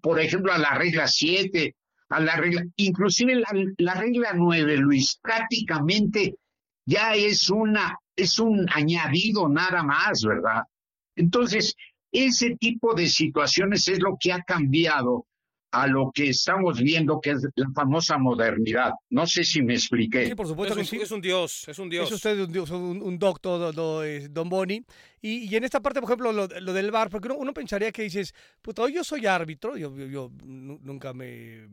por 0.00 0.20
ejemplo, 0.20 0.52
a 0.52 0.58
la 0.58 0.74
regla 0.74 1.06
7, 1.06 1.74
a 2.10 2.20
la 2.20 2.36
regla, 2.36 2.64
inclusive 2.76 3.36
la, 3.36 3.48
la 3.78 3.94
regla 3.94 4.32
9, 4.34 4.76
Luis, 4.76 5.18
prácticamente 5.22 6.36
ya 6.84 7.14
es 7.14 7.48
una, 7.48 7.96
es 8.16 8.38
un 8.38 8.66
añadido 8.72 9.48
nada 9.48 9.82
más, 9.82 10.22
¿verdad? 10.22 10.64
Entonces, 11.20 11.76
ese 12.10 12.56
tipo 12.56 12.94
de 12.94 13.06
situaciones 13.08 13.86
es 13.88 14.00
lo 14.00 14.16
que 14.18 14.32
ha 14.32 14.42
cambiado 14.42 15.26
a 15.72 15.86
lo 15.86 16.10
que 16.12 16.30
estamos 16.30 16.80
viendo 16.80 17.20
que 17.20 17.30
es 17.30 17.46
la 17.54 17.70
famosa 17.72 18.18
modernidad. 18.18 18.92
No 19.10 19.26
sé 19.26 19.44
si 19.44 19.62
me 19.62 19.74
expliqué. 19.74 20.26
Sí, 20.26 20.34
por 20.34 20.48
supuesto 20.48 20.78
es, 20.78 20.92
un, 20.92 21.00
es 21.00 21.10
un 21.12 21.20
dios, 21.20 21.68
es 21.68 21.78
un 21.78 21.88
dios. 21.88 22.08
Es 22.08 22.14
usted 22.16 22.40
un, 22.72 23.02
un, 23.02 23.18
doctor, 23.18 23.72
don 23.74 24.48
Boni. 24.48 24.84
Y, 25.22 25.54
en 25.54 25.62
esta 25.62 25.80
parte, 25.80 26.00
por 26.00 26.08
ejemplo, 26.08 26.32
lo, 26.32 26.48
del 26.48 26.90
bar, 26.90 27.08
porque 27.08 27.28
uno, 27.28 27.54
pensaría 27.54 27.92
que 27.92 28.02
dices, 28.02 28.34
puta, 28.60 28.88
yo 28.88 29.04
soy 29.04 29.26
árbitro, 29.26 29.76
yo, 29.76 29.96
yo 29.96 30.32
nunca 30.42 31.12
me, 31.12 31.68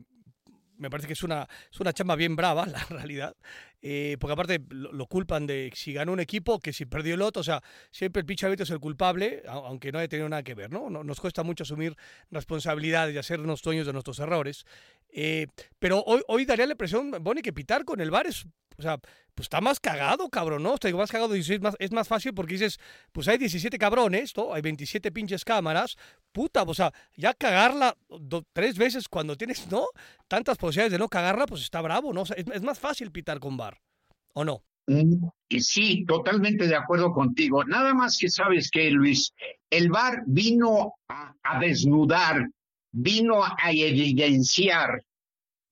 me 0.76 0.90
parece 0.90 1.08
que 1.08 1.14
es 1.14 1.22
una, 1.22 1.48
es 1.70 1.80
una 1.80 1.92
chamba 1.92 2.14
bien 2.14 2.36
brava, 2.36 2.66
la 2.66 2.84
realidad. 2.84 3.36
Eh, 3.80 4.16
porque 4.18 4.32
aparte 4.32 4.60
lo, 4.70 5.06
culpan 5.06 5.46
de 5.46 5.70
si 5.74 5.92
ganó 5.92 6.12
un 6.12 6.20
equipo 6.20 6.58
que 6.58 6.72
si 6.72 6.86
perdió 6.86 7.14
el 7.14 7.22
otro. 7.22 7.40
O 7.40 7.44
sea, 7.44 7.62
siempre 7.90 8.20
el 8.20 8.26
pichabito 8.26 8.64
es 8.64 8.70
el 8.70 8.80
culpable, 8.80 9.42
aunque 9.46 9.92
no 9.92 9.98
haya 9.98 10.08
tenido 10.08 10.28
nada 10.28 10.42
que 10.42 10.54
ver, 10.54 10.70
¿no? 10.70 10.90
Nos 10.90 11.20
cuesta 11.20 11.42
mucho 11.42 11.62
asumir 11.62 11.96
responsabilidades 12.30 13.14
y 13.14 13.18
hacernos 13.18 13.62
dueños 13.62 13.86
de 13.86 13.92
nuestros 13.92 14.18
errores. 14.18 14.64
Eh, 15.10 15.46
pero 15.78 16.02
hoy, 16.06 16.22
hoy 16.28 16.44
daría 16.44 16.66
la 16.66 16.72
impresión, 16.72 17.12
Bonnie, 17.20 17.42
que 17.42 17.52
pitar 17.52 17.84
con 17.84 18.00
el 18.00 18.10
VAR 18.10 18.26
es 18.26 18.46
o 18.78 18.82
sea, 18.82 18.96
pues 19.34 19.46
está 19.46 19.60
más 19.60 19.80
cagado, 19.80 20.28
cabrón, 20.30 20.62
¿no? 20.62 20.74
Está 20.74 20.88
más 20.92 21.10
cagado 21.10 21.34
es 21.34 21.60
más, 21.60 21.74
es 21.80 21.90
más 21.90 22.06
fácil 22.06 22.32
porque 22.32 22.54
dices, 22.54 22.78
pues 23.10 23.26
hay 23.26 23.36
17 23.36 23.76
cabrones, 23.76 24.36
¿no? 24.36 24.54
Hay 24.54 24.62
27 24.62 25.10
pinches 25.10 25.44
cámaras. 25.44 25.96
Puta, 26.30 26.62
o 26.62 26.74
sea, 26.74 26.92
ya 27.16 27.34
cagarla 27.34 27.96
tres 28.52 28.78
veces 28.78 29.08
cuando 29.08 29.36
tienes, 29.36 29.68
¿no? 29.68 29.86
Tantas 30.28 30.58
posibilidades 30.58 30.92
de 30.92 30.98
no 30.98 31.08
cagarla, 31.08 31.46
pues 31.46 31.62
está 31.62 31.80
bravo, 31.80 32.12
¿no? 32.12 32.22
O 32.22 32.26
sea, 32.26 32.36
es, 32.36 32.62
más 32.62 32.78
fácil 32.78 33.10
pitar 33.10 33.40
con 33.40 33.56
bar, 33.56 33.77
¿o 34.38 34.44
no? 34.44 34.62
Mm, 34.86 35.26
sí, 35.58 36.04
totalmente 36.06 36.66
de 36.66 36.76
acuerdo 36.76 37.12
contigo. 37.12 37.64
Nada 37.64 37.92
más 37.92 38.16
que 38.18 38.30
sabes 38.30 38.70
que, 38.70 38.90
Luis, 38.90 39.32
el 39.70 39.90
bar 39.90 40.22
vino 40.26 40.94
a 41.08 41.58
desnudar, 41.60 42.48
vino 42.92 43.44
a 43.44 43.70
evidenciar 43.70 45.02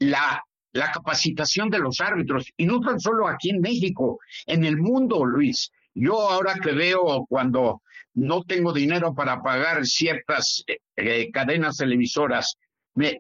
la 0.01 0.43
la 0.77 0.93
capacitación 0.93 1.71
de 1.71 1.79
los 1.79 2.01
árbitros, 2.01 2.53
y 2.57 2.67
no 2.67 2.81
tan 2.81 3.01
solo 3.01 3.27
aquí 3.27 3.51
en 3.51 3.61
México, 3.61 4.21
en 4.47 4.65
el 4.65 4.77
mundo, 4.77 5.25
Luis. 5.25 5.71
Yo 5.95 6.29
ahora 6.29 6.55
que 6.63 6.73
veo 6.73 7.25
cuando 7.29 7.83
no 8.15 8.43
tengo 8.45 8.73
dinero 8.73 9.15
para 9.15 9.43
pagar 9.43 9.87
ciertas 9.87 10.63
eh, 10.67 10.79
eh, 10.97 11.31
cadenas 11.33 11.79
televisoras 11.79 12.57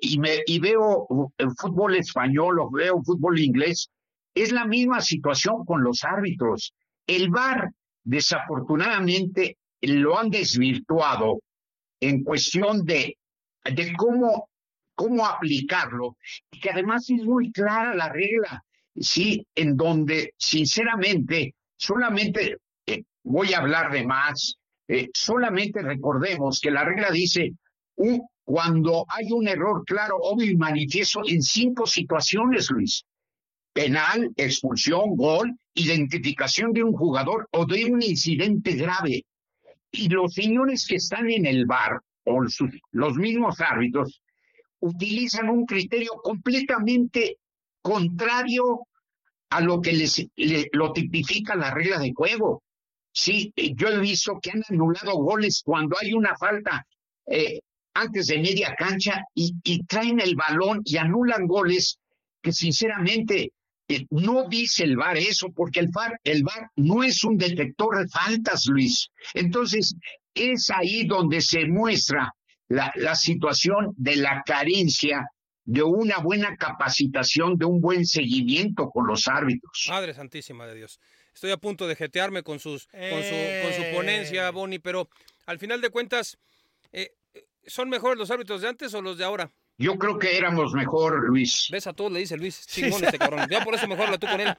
y, 0.01 0.19
me, 0.19 0.41
y 0.47 0.59
veo 0.59 1.07
el 1.39 1.51
fútbol 1.59 1.97
español 1.97 2.61
o 2.61 2.71
veo 2.71 3.03
fútbol 3.03 3.39
inglés, 3.39 3.91
es 4.37 4.53
la 4.53 4.67
misma 4.67 5.01
situación 5.01 5.65
con 5.65 5.83
los 5.83 6.05
árbitros. 6.05 6.75
El 7.07 7.31
VAR, 7.31 7.73
desafortunadamente, 8.05 9.57
lo 9.81 10.19
han 10.19 10.31
desvirtuado 10.31 11.41
en 12.01 12.23
cuestión 12.23 12.85
de, 12.85 13.17
de 13.65 13.93
cómo 13.97 14.49
cómo 14.97 15.27
aplicarlo, 15.27 16.17
y 16.51 16.59
que 16.59 16.71
además 16.71 17.09
es 17.11 17.23
muy 17.23 17.53
clara 17.53 17.95
la 17.95 18.09
regla, 18.09 18.65
sí, 18.97 19.47
en 19.55 19.77
donde 19.77 20.33
sinceramente 20.39 21.55
solamente 21.77 22.57
eh, 22.87 23.03
voy 23.23 23.53
a 23.53 23.59
hablar 23.59 23.93
de 23.93 24.05
más, 24.05 24.57
eh, 24.89 25.11
solamente 25.13 25.83
recordemos 25.83 26.61
que 26.61 26.71
la 26.71 26.83
regla 26.83 27.11
dice 27.11 27.53
cuando 28.45 29.05
hay 29.09 29.33
un 29.33 29.49
error 29.49 29.85
claro, 29.85 30.17
obvio 30.21 30.51
y 30.51 30.57
manifiesto 30.57 31.21
en 31.27 31.43
cinco 31.43 31.87
situaciones, 31.87 32.71
Luis. 32.71 33.05
Penal, 33.77 34.33
expulsión, 34.37 35.17
gol, 35.17 35.55
identificación 35.75 36.73
de 36.73 36.83
un 36.83 36.95
jugador 36.95 37.47
o 37.53 37.67
de 37.67 37.85
un 37.85 38.03
incidente 38.03 38.73
grave. 38.73 39.27
Y 39.91 40.09
los 40.09 40.33
señores 40.33 40.87
que 40.87 40.97
están 40.97 41.29
en 41.29 41.45
el 41.45 41.67
bar, 41.67 42.01
o 42.25 42.43
los 42.93 43.17
mismos 43.17 43.61
árbitros, 43.61 44.23
utilizan 44.81 45.51
un 45.51 45.67
criterio 45.67 46.13
completamente 46.23 47.37
contrario 47.83 48.87
a 49.51 49.61
lo 49.61 49.83
que 49.83 49.93
les, 49.93 50.27
lo 50.73 50.93
tipifica 50.95 51.55
la 51.55 51.71
regla 51.71 51.99
de 51.99 52.15
juego. 52.15 52.63
Sí, 53.13 53.53
yo 53.75 53.89
he 53.89 54.01
visto 54.01 54.39
que 54.41 54.53
han 54.53 54.63
anulado 54.71 55.19
goles 55.19 55.61
cuando 55.63 55.99
hay 56.01 56.15
una 56.15 56.35
falta 56.39 56.87
eh, 57.27 57.61
antes 57.93 58.29
de 58.29 58.39
media 58.39 58.75
cancha 58.75 59.23
y, 59.35 59.53
traen 59.85 60.19
el 60.21 60.35
balón 60.35 60.81
y 60.83 60.97
anulan 60.97 61.47
goles 61.47 61.99
que 62.41 62.53
sinceramente 62.53 63.53
eh, 63.89 64.07
no 64.11 64.49
dice 64.49 64.85
el 64.85 64.97
VAR 64.97 65.17
eso, 65.17 65.53
porque 65.55 65.81
el 65.81 65.89
VAR, 65.89 66.19
el 66.25 66.43
VAR 66.43 66.71
no 66.77 67.05
es 67.05 67.23
un 67.25 67.37
detector 67.37 67.99
de 67.99 68.09
faltas, 68.09 68.67
Luis. 68.67 69.09
Entonces, 69.35 69.95
es 70.35 70.71
ahí 70.71 71.07
donde 71.07 71.41
se 71.41 71.67
muestra 71.67 72.33
la, 72.69 72.93
la 72.97 73.15
situación 73.15 73.95
de 73.97 74.17
la 74.17 74.43
carencia 74.45 75.27
de 75.65 75.83
una 75.83 76.19
buena 76.19 76.57
capacitación, 76.57 77.59
de 77.59 77.65
un 77.65 77.81
buen 77.81 78.07
seguimiento 78.07 78.89
con 78.89 79.07
los 79.07 79.27
árbitros. 79.29 79.87
Madre 79.89 80.15
Santísima 80.15 80.67
de 80.67 80.77
Dios. 80.77 81.01
Estoy 81.35 81.51
a 81.51 81.57
punto 81.57 81.87
de 81.87 81.97
jetearme 81.97 82.43
con, 82.43 82.61
sus, 82.61 82.87
con, 82.87 83.23
su, 83.23 83.35
con 83.63 83.73
su 83.75 83.95
ponencia, 83.95 84.49
eh. 84.49 84.51
Boni, 84.53 84.79
pero 84.79 85.11
al 85.45 85.59
final 85.59 85.81
de 85.81 85.91
cuentas, 85.91 86.39
eh, 86.93 87.13
¿son 87.67 87.91
mejores 87.91 88.17
los 88.17 88.31
árbitros 88.31 88.63
de 88.63 88.69
antes 88.69 88.95
o 88.95 89.03
los 89.03 89.19
de 89.19 89.25
ahora? 89.25 89.51
Yo 89.79 89.99
creo 89.99 90.19
que 90.19 90.37
éramos 90.37 90.73
mejor, 90.73 91.29
Luis. 91.29 91.69
¿Ves 91.71 91.87
a 91.87 91.93
todos? 91.93 92.11
Le 92.11 92.21
dice 92.21 92.37
Luis. 92.37 92.65
Sí, 92.67 92.85
este 92.85 93.19
cabrón. 93.19 93.47
Ya 93.51 93.63
por 93.63 93.75
eso 93.75 93.87
mejor 93.87 94.11
la 94.11 94.19
tú 94.19 94.27
con 94.27 94.41
él. 94.41 94.55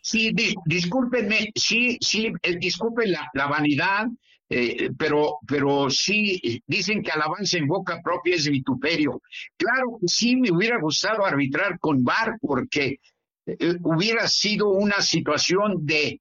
Sí, 0.00 0.32
discúlpenme, 0.64 1.50
sí, 1.54 1.98
sí, 2.00 2.32
eh, 2.42 2.56
disculpen 2.58 3.12
la, 3.12 3.28
la 3.34 3.46
vanidad, 3.46 4.06
eh, 4.48 4.90
pero, 4.96 5.38
pero 5.46 5.90
sí, 5.90 6.62
dicen 6.66 7.02
que 7.02 7.10
alabanza 7.10 7.58
en 7.58 7.66
boca 7.66 8.00
propia 8.02 8.36
es 8.36 8.48
vituperio. 8.48 9.20
Claro 9.56 9.98
que 10.00 10.08
sí 10.08 10.36
me 10.36 10.50
hubiera 10.50 10.80
gustado 10.80 11.24
arbitrar 11.24 11.78
con 11.78 12.02
VAR 12.02 12.38
porque 12.40 13.00
eh, 13.46 13.76
hubiera 13.82 14.26
sido 14.28 14.70
una 14.70 15.02
situación 15.02 15.84
de, 15.84 16.20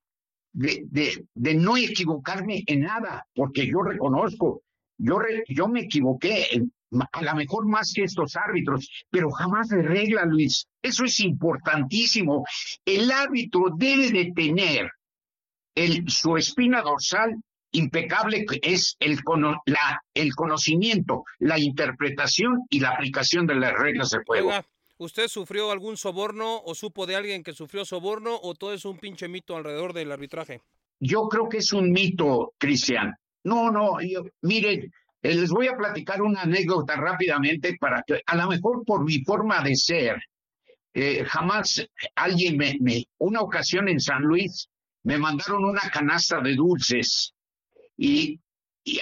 de, 0.51 1.25
de, 1.33 1.55
no 1.55 1.77
equivocarme 1.77 2.63
en 2.65 2.81
nada, 2.81 3.25
porque 3.33 3.65
yo 3.67 3.81
reconozco, 3.81 4.63
yo, 4.97 5.19
yo 5.47 5.67
me 5.67 5.81
equivoqué, 5.81 6.45
a 7.11 7.21
lo 7.21 7.35
mejor 7.35 7.67
más 7.67 7.93
que 7.93 8.03
estos 8.03 8.35
árbitros, 8.35 8.89
pero 9.09 9.29
jamás 9.31 9.69
de 9.69 9.81
regla, 9.81 10.25
Luis. 10.25 10.67
Eso 10.81 11.05
es 11.05 11.19
importantísimo. 11.19 12.45
El 12.85 13.11
árbitro 13.11 13.65
debe 13.75 14.11
de 14.11 14.31
tener 14.33 14.91
el, 15.75 16.09
su 16.09 16.37
espina 16.37 16.81
dorsal 16.81 17.35
impecable 17.71 18.45
es 18.61 18.95
el, 18.99 19.19
la, 19.65 20.01
el 20.13 20.33
conocimiento, 20.33 21.23
la 21.39 21.59
interpretación 21.59 22.65
y 22.69 22.79
la 22.79 22.89
aplicación 22.89 23.45
de 23.45 23.55
las 23.55 23.73
reglas 23.73 24.09
de 24.09 24.19
juego. 24.25 24.51
¿usted 24.99 25.27
sufrió 25.27 25.69
algún 25.69 25.95
soborno 25.95 26.59
o 26.63 26.73
supo 26.73 27.05
de 27.05 27.15
alguien 27.15 27.43
que 27.43 27.53
sufrió 27.53 27.85
soborno 27.85 28.39
o 28.41 28.55
todo 28.55 28.73
es 28.73 28.83
un 28.83 28.97
pinche 28.97 29.27
mito 29.27 29.55
alrededor 29.55 29.93
del 29.93 30.11
arbitraje? 30.11 30.61
Yo 30.99 31.27
creo 31.27 31.47
que 31.47 31.57
es 31.57 31.71
un 31.71 31.91
mito, 31.91 32.53
Cristian. 32.57 33.13
No, 33.43 33.69
no, 33.69 33.97
miren, 34.41 34.79
eh, 34.81 34.91
les 35.21 35.49
voy 35.49 35.67
a 35.67 35.77
platicar 35.77 36.21
una 36.21 36.41
anécdota 36.41 36.95
rápidamente 36.95 37.77
para 37.79 38.03
que, 38.05 38.21
a 38.25 38.35
lo 38.35 38.47
mejor 38.47 38.83
por 38.85 39.03
mi 39.03 39.23
forma 39.23 39.61
de 39.61 39.75
ser, 39.75 40.21
eh, 40.93 41.23
jamás 41.25 41.85
alguien 42.15 42.57
me, 42.57 42.77
me, 42.79 43.05
una 43.17 43.41
ocasión 43.41 43.87
en 43.87 43.99
San 43.99 44.21
Luis, 44.23 44.69
me 45.03 45.17
mandaron 45.17 45.63
una 45.63 45.89
canasta 45.91 46.41
de 46.41 46.55
dulces 46.55 47.33
y, 47.97 48.39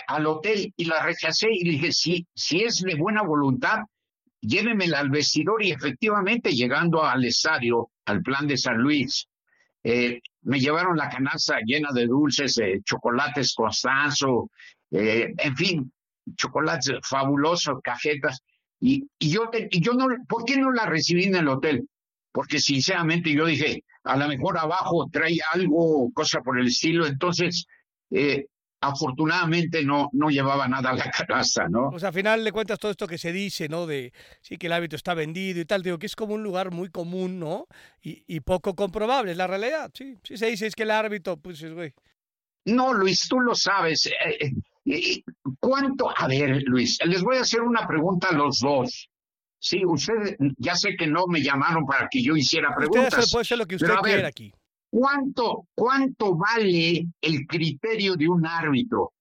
al 0.07 0.25
hotel 0.25 0.73
y 0.75 0.85
la 0.85 1.03
rechacé 1.03 1.47
y 1.51 1.69
dije, 1.69 1.91
si, 1.91 2.27
si 2.33 2.63
es 2.63 2.81
de 2.81 2.95
buena 2.95 3.21
voluntad, 3.21 3.79
llévenmela 4.41 4.99
al 4.99 5.09
vestidor 5.09 5.63
y 5.63 5.71
efectivamente 5.71 6.51
llegando 6.51 7.03
al 7.03 7.23
estadio, 7.25 7.91
al 8.05 8.21
plan 8.21 8.47
de 8.47 8.57
San 8.57 8.77
Luis, 8.77 9.27
eh, 9.83 10.21
me 10.43 10.59
llevaron 10.59 10.97
la 10.97 11.09
canasta 11.09 11.59
llena 11.65 11.89
de 11.93 12.07
dulces, 12.07 12.57
eh, 12.57 12.81
chocolates 12.83 13.53
Constanzo, 13.53 14.49
eh, 14.91 15.33
en 15.37 15.55
fin, 15.55 15.91
chocolates 16.35 16.91
fabulosos, 17.03 17.75
cajetas. 17.83 18.41
Y, 18.79 19.07
y 19.19 19.29
yo, 19.31 19.49
te- 19.49 19.67
y 19.71 19.81
yo 19.81 19.93
no, 19.93 20.07
¿por 20.27 20.45
qué 20.45 20.57
no 20.57 20.71
la 20.71 20.85
recibí 20.85 21.25
en 21.25 21.35
el 21.35 21.47
hotel? 21.47 21.87
Porque 22.31 22.59
sinceramente 22.59 23.31
yo 23.33 23.45
dije, 23.45 23.83
a 24.03 24.17
lo 24.17 24.27
mejor 24.27 24.57
abajo 24.57 25.07
trae 25.11 25.37
algo, 25.53 26.11
cosa 26.13 26.41
por 26.41 26.59
el 26.59 26.67
estilo. 26.67 27.05
Entonces, 27.05 27.65
eh, 28.11 28.45
afortunadamente 28.81 29.83
no, 29.83 30.09
no 30.13 30.29
llevaba 30.29 30.67
nada 30.67 30.91
a 30.91 30.95
la 30.95 31.09
canasta, 31.11 31.67
¿no? 31.69 31.97
Sea, 31.97 32.09
al 32.09 32.13
final 32.13 32.43
le 32.43 32.51
cuentas 32.51 32.77
todo 32.79 32.91
esto 32.91 33.07
que 33.07 33.17
se 33.17 33.31
dice, 33.31 33.67
¿no? 33.69 33.87
De 33.87 34.13
sí 34.41 34.57
que 34.57 34.67
el 34.67 34.73
árbitro 34.73 34.95
está 34.97 35.13
vendido 35.13 35.59
y 35.61 35.65
tal. 35.65 35.81
Digo 35.81 35.97
que 35.97 36.05
es 36.05 36.15
como 36.15 36.33
un 36.35 36.43
lugar 36.43 36.71
muy 36.71 36.89
común, 36.89 37.39
¿no? 37.39 37.67
Y, 38.01 38.23
y 38.27 38.41
poco 38.41 38.75
comprobable, 38.75 39.31
es 39.31 39.37
la 39.37 39.47
realidad. 39.47 39.91
Sí, 39.93 40.17
sí 40.23 40.37
se 40.37 40.47
dice 40.47 40.67
es 40.67 40.75
que 40.75 40.83
el 40.83 40.91
árbitro, 40.91 41.37
pues, 41.37 41.61
es, 41.61 41.73
güey. 41.73 41.93
No, 42.65 42.93
Luis, 42.93 43.27
tú 43.27 43.39
lo 43.39 43.55
sabes. 43.55 44.05
Eh, 44.07 44.11
eh, 44.41 44.51
¿Cuánto? 45.59 46.11
A 46.15 46.27
ver, 46.27 46.61
Luis, 46.65 46.99
les 47.05 47.21
voy 47.23 47.37
a 47.37 47.41
hacer 47.41 47.61
una 47.61 47.87
pregunta 47.87 48.29
a 48.29 48.33
los 48.33 48.59
dos. 48.59 49.09
Sí, 49.57 49.83
ustedes, 49.83 50.35
ya 50.57 50.75
sé 50.75 50.95
que 50.95 51.07
no 51.07 51.25
me 51.27 51.41
llamaron 51.41 51.85
para 51.85 52.07
que 52.09 52.21
yo 52.21 52.35
hiciera 52.35 52.69
Usted 52.69 52.87
preguntas. 52.91 53.31
puede 53.31 53.41
hacer 53.41 53.57
lo 53.57 53.65
que 53.65 53.75
usted 53.75 53.87
pero 53.87 53.99
a 53.99 54.01
ver, 54.03 54.13
quiera 54.13 54.27
aquí. 54.27 54.53
¿Cuánto, 54.91 55.67
¿Cuánto 55.73 56.35
vale 56.35 57.07
el 57.19 57.47
criterio 57.47 58.15
de 58.15 58.29
un 58.29 58.45
árbitro? 58.45 59.13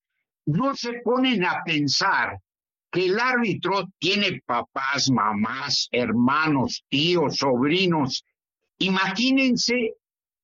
No 0.46 0.76
se 0.76 1.00
ponen 1.02 1.44
a 1.44 1.62
pensar 1.64 2.38
que 2.90 3.06
el 3.06 3.18
árbitro 3.18 3.88
tiene 3.98 4.42
papás, 4.44 5.10
mamás, 5.10 5.88
hermanos, 5.90 6.84
tíos, 6.90 7.36
sobrinos. 7.38 8.24
Imagínense 8.78 9.94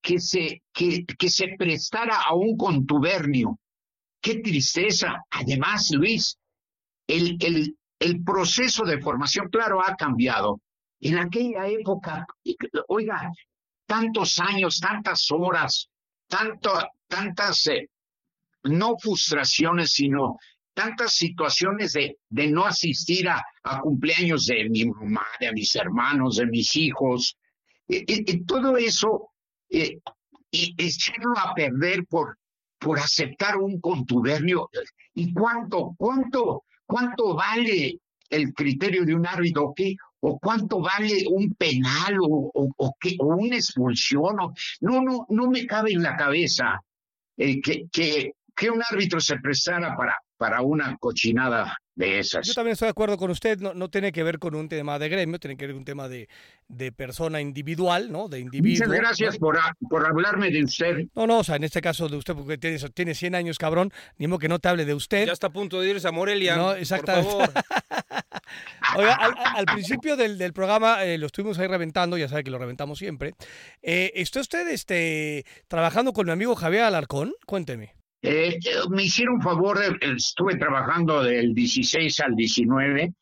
que 0.01 0.19
se, 0.19 0.63
que, 0.73 1.05
que 1.05 1.29
se 1.29 1.55
prestara 1.59 2.23
a 2.23 2.35
un 2.35 2.57
contubernio. 2.57 3.59
Qué 4.21 4.41
tristeza. 4.41 5.25
Además, 5.31 5.91
Luis, 5.93 6.37
el, 7.07 7.37
el, 7.41 7.77
el 7.99 8.23
proceso 8.23 8.85
de 8.85 9.01
formación, 9.01 9.49
claro, 9.49 9.81
ha 9.85 9.95
cambiado. 9.97 10.61
En 11.01 11.19
aquella 11.19 11.67
época, 11.67 12.27
oiga, 12.89 13.31
tantos 13.87 14.39
años, 14.39 14.79
tantas 14.79 15.31
horas, 15.31 15.89
tanto, 16.29 16.73
tantas, 17.09 17.67
eh, 17.69 17.89
no 18.65 18.97
frustraciones, 18.99 19.93
sino 19.93 20.37
tantas 20.75 21.15
situaciones 21.17 21.95
de, 21.95 22.19
de 22.29 22.47
no 22.49 22.67
asistir 22.67 23.29
a, 23.29 23.43
a 23.63 23.81
cumpleaños 23.81 24.47
de 24.47 24.69
mi 24.69 24.85
mamá, 24.85 25.27
de 25.41 25.53
mis 25.53 25.75
hermanos, 25.75 26.37
de 26.37 26.47
mis 26.47 26.77
hijos. 26.77 27.37
Eh, 27.89 28.45
todo 28.47 28.77
eso, 28.77 29.31
eh, 29.71 29.99
y 30.51 30.75
echarlo 30.79 31.33
a 31.39 31.55
perder 31.55 32.05
por, 32.07 32.39
por 32.81 32.99
aceptar 32.99 33.59
un 33.59 33.81
contubernio. 33.81 34.71
¿Y 35.15 35.33
cuánto, 35.33 35.95
cuánto, 35.97 36.65
cuánto 36.87 37.35
vale 37.35 38.01
el 38.29 38.55
criterio 38.55 39.05
de 39.05 39.15
un 39.15 39.27
árbitro? 39.27 39.73
¿Qué? 39.77 39.95
¿O 40.21 40.39
cuánto 40.39 40.81
vale 40.81 41.25
un 41.31 41.55
penal 41.55 42.19
o, 42.21 42.51
o, 42.53 42.69
o, 42.77 42.95
o 43.19 43.27
una 43.37 43.57
expulsión? 43.57 44.37
No, 44.81 45.03
no, 45.03 45.27
no 45.29 45.51
me 45.51 45.67
cabe 45.67 45.93
en 45.93 46.03
la 46.03 46.17
cabeza 46.17 46.81
eh, 47.37 47.61
que, 47.61 47.85
que, 47.93 48.33
que 48.57 48.71
un 48.71 48.83
árbitro 48.91 49.21
se 49.21 49.39
prestara 49.39 49.97
para, 49.97 50.19
para 50.37 50.63
una 50.63 50.97
cochinada 50.99 51.77
de 52.01 52.19
esas. 52.19 52.47
Yo 52.47 52.55
también 52.55 52.73
estoy 52.73 52.87
de 52.87 52.91
acuerdo 52.91 53.17
con 53.17 53.31
usted, 53.31 53.59
no, 53.61 53.75
no 53.75 53.89
tiene 53.91 54.11
que 54.11 54.23
ver 54.23 54.39
con 54.39 54.55
un 54.55 54.69
tema 54.69 54.99
de 54.99 55.09
gremio, 55.09 55.39
tiene 55.39 55.57
que 55.57 55.67
ver 55.67 55.75
con 55.75 55.81
un 55.81 55.85
tema 55.85 56.09
de, 56.09 56.29
de 56.69 56.91
persona 56.91 57.41
individual, 57.41 58.11
¿no? 58.11 58.29
De 58.29 58.41
individuo. 58.41 58.87
Muchas 58.89 59.01
gracias 59.01 59.35
¿no? 59.35 59.41
por, 59.41 59.59
a- 59.59 59.77
por 59.89 60.07
hablarme 60.07 60.51
de 60.51 60.65
usted. 60.65 61.07
No, 61.15 61.27
no, 61.27 61.39
o 61.41 61.45
sea, 61.45 61.57
en 61.57 61.65
este 61.65 61.81
caso 61.81 62.09
de 62.09 62.17
usted, 62.17 62.35
porque 62.35 62.59
tiene, 62.59 62.79
tiene 62.95 63.15
100 63.15 63.35
años, 63.35 63.59
cabrón, 63.59 63.93
ni 64.19 64.27
modo 64.27 64.39
que 64.41 64.49
no 64.49 64.59
te 64.59 64.69
hable 64.69 64.85
de 64.85 64.95
usted. 64.95 65.27
Ya 65.27 65.33
está 65.33 65.49
a 65.49 65.53
punto 65.53 65.81
de 65.81 65.91
irse 65.91 66.09
a 66.09 66.13
Morelia. 66.13 66.57
No, 66.57 66.69
por 66.71 66.79
exactamente. 66.79 67.31
favor. 67.31 67.51
Oiga, 68.97 69.15
al, 69.15 69.35
al 69.57 69.65
principio 69.67 70.17
del, 70.17 70.37
del 70.39 70.53
programa 70.53 71.05
eh, 71.05 71.19
lo 71.19 71.27
estuvimos 71.27 71.59
ahí 71.59 71.69
reventando, 71.69 72.19
ya 72.19 72.29
sabe 72.29 72.43
que 72.43 72.51
lo 72.51 72.59
reventamos 72.59 72.99
siempre. 72.99 73.35
Eh, 73.83 74.11
¿Está 74.17 74.41
usted 74.41 74.67
este, 74.69 75.45
trabajando 75.69 76.13
con 76.13 76.27
mi 76.27 76.33
amigo 76.33 76.57
Javier 76.57 76.83
Alarcón? 76.85 77.33
Cuénteme. 77.47 77.95
Eh, 78.23 78.59
eh, 78.59 78.59
me 78.91 79.05
hicieron 79.05 79.41
favor, 79.41 79.79
de- 79.79 80.15
estuve 80.15 80.57
trabajando 80.57 81.23
del 81.23 81.55
16 81.55 82.21
al 82.21 82.35
19 82.35 83.15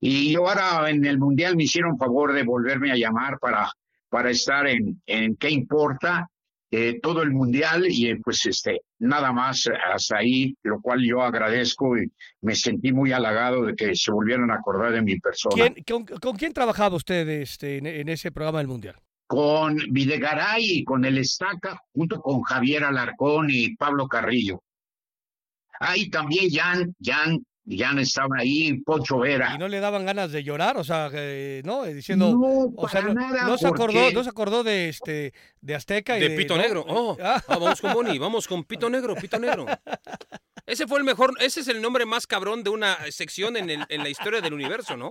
y 0.00 0.34
ahora 0.36 0.88
en 0.88 1.04
el 1.04 1.18
Mundial 1.18 1.56
me 1.56 1.64
hicieron 1.64 1.98
favor 1.98 2.32
de 2.32 2.42
volverme 2.42 2.90
a 2.90 2.96
llamar 2.96 3.38
para, 3.38 3.70
para 4.08 4.30
estar 4.30 4.66
en, 4.66 5.00
¿Qué 5.36 5.50
importa? 5.50 6.28
Eh, 6.70 6.98
todo 7.00 7.22
el 7.22 7.30
Mundial 7.30 7.84
y 7.88 8.08
eh, 8.10 8.18
pues 8.22 8.44
este, 8.46 8.80
nada 8.98 9.32
más 9.32 9.68
hasta 9.92 10.18
ahí, 10.18 10.56
lo 10.64 10.80
cual 10.80 11.00
yo 11.04 11.22
agradezco 11.22 11.96
y 11.96 12.10
me 12.40 12.54
sentí 12.56 12.92
muy 12.92 13.12
halagado 13.12 13.66
de 13.66 13.76
que 13.76 13.94
se 13.94 14.10
volvieran 14.10 14.50
a 14.50 14.54
acordar 14.54 14.92
de 14.92 15.02
mi 15.02 15.18
persona. 15.20 15.72
¿Quién, 15.84 16.04
con, 16.20 16.36
quién 16.36 16.52
trabajaba 16.52 16.96
usted 16.96 17.28
este, 17.28 17.78
en 17.78 18.08
ese 18.08 18.32
programa 18.32 18.58
del 18.58 18.66
Mundial? 18.68 18.96
Con 19.26 19.76
Videgaray 19.90 20.64
y 20.64 20.84
con 20.84 21.04
el 21.04 21.18
Estaca, 21.18 21.80
junto 21.92 22.20
con 22.20 22.42
Javier 22.42 22.84
Alarcón 22.84 23.48
y 23.50 23.74
Pablo 23.76 24.06
Carrillo. 24.06 24.62
Ahí 25.80 26.08
también 26.08 26.48
Jan, 26.50 26.94
Jan, 27.04 27.44
Jan 27.68 27.98
estaba 27.98 28.36
ahí, 28.38 28.74
Poncho 28.82 29.18
Vera. 29.18 29.52
¿Y 29.54 29.58
no 29.58 29.66
le 29.68 29.80
daban 29.80 30.06
ganas 30.06 30.30
de 30.32 30.42
llorar? 30.44 30.76
O 30.78 30.84
sea, 30.84 31.10
eh, 31.12 31.60
¿no? 31.64 31.84
Eh, 31.84 31.92
Diciendo... 31.94 32.30
No, 32.30 32.72
O 32.76 32.88
sea, 32.88 33.02
para 33.02 33.12
no, 33.12 33.20
nada, 33.20 33.44
no 33.46 33.58
se 33.58 33.66
acordó, 33.66 34.10
no 34.12 34.22
se 34.22 34.30
acordó 34.30 34.62
de 34.62 34.88
este 34.88 35.34
de 35.60 35.74
Azteca 35.74 36.16
y 36.16 36.20
De 36.20 36.28
de, 36.30 36.36
Pito 36.36 36.56
¿no? 36.56 36.62
Negro. 36.62 36.84
Oh, 36.88 37.16
Ah, 37.20 37.42
ah, 37.48 37.58
vamos 37.58 37.80
con 37.80 37.92
Boni, 37.92 38.16
vamos 38.18 38.46
con 38.46 38.62
Pito 38.64 38.88
Negro, 38.88 39.16
Pito 39.16 39.38
Negro. 39.40 39.66
Ese 40.64 40.86
fue 40.86 40.98
el 40.98 41.04
mejor, 41.04 41.34
ese 41.40 41.60
es 41.60 41.68
el 41.68 41.82
nombre 41.82 42.06
más 42.06 42.26
cabrón 42.26 42.62
de 42.62 42.70
una 42.70 42.96
sección 43.10 43.56
en, 43.56 43.68
el- 43.70 43.84
en 43.88 44.02
la 44.02 44.08
historia 44.08 44.40
del 44.40 44.54
universo, 44.54 44.96
¿no? 44.96 45.10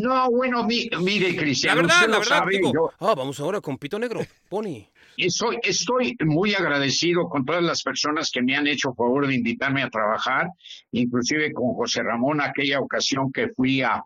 No, 0.00 0.30
bueno, 0.30 0.64
mi- 0.64 0.88
mire, 1.00 1.32
La 1.32 1.40
Cristiano, 1.42 1.82
verdad, 1.82 1.94
usted 1.96 2.08
la 2.08 2.12
lo 2.14 2.20
verdad, 2.20 2.38
sabe, 2.38 2.52
digo, 2.56 2.72
yo 2.72 2.90
ah, 3.00 3.14
vamos 3.14 3.38
ahora 3.40 3.60
con 3.60 3.76
Pito 3.78 3.98
Negro, 3.98 4.20
Boni. 4.50 4.86
estoy, 5.16 5.58
estoy 5.62 6.16
muy 6.24 6.54
agradecido 6.54 7.28
con 7.28 7.44
todas 7.44 7.62
las 7.62 7.82
personas 7.82 8.30
que 8.30 8.42
me 8.42 8.56
han 8.56 8.66
hecho 8.66 8.92
favor 8.94 9.26
de 9.26 9.34
invitarme 9.34 9.82
a 9.82 9.90
trabajar, 9.90 10.48
inclusive 10.92 11.52
con 11.52 11.74
José 11.74 12.02
Ramón, 12.02 12.40
aquella 12.40 12.80
ocasión 12.80 13.30
que 13.32 13.48
fui 13.48 13.82
a, 13.82 14.02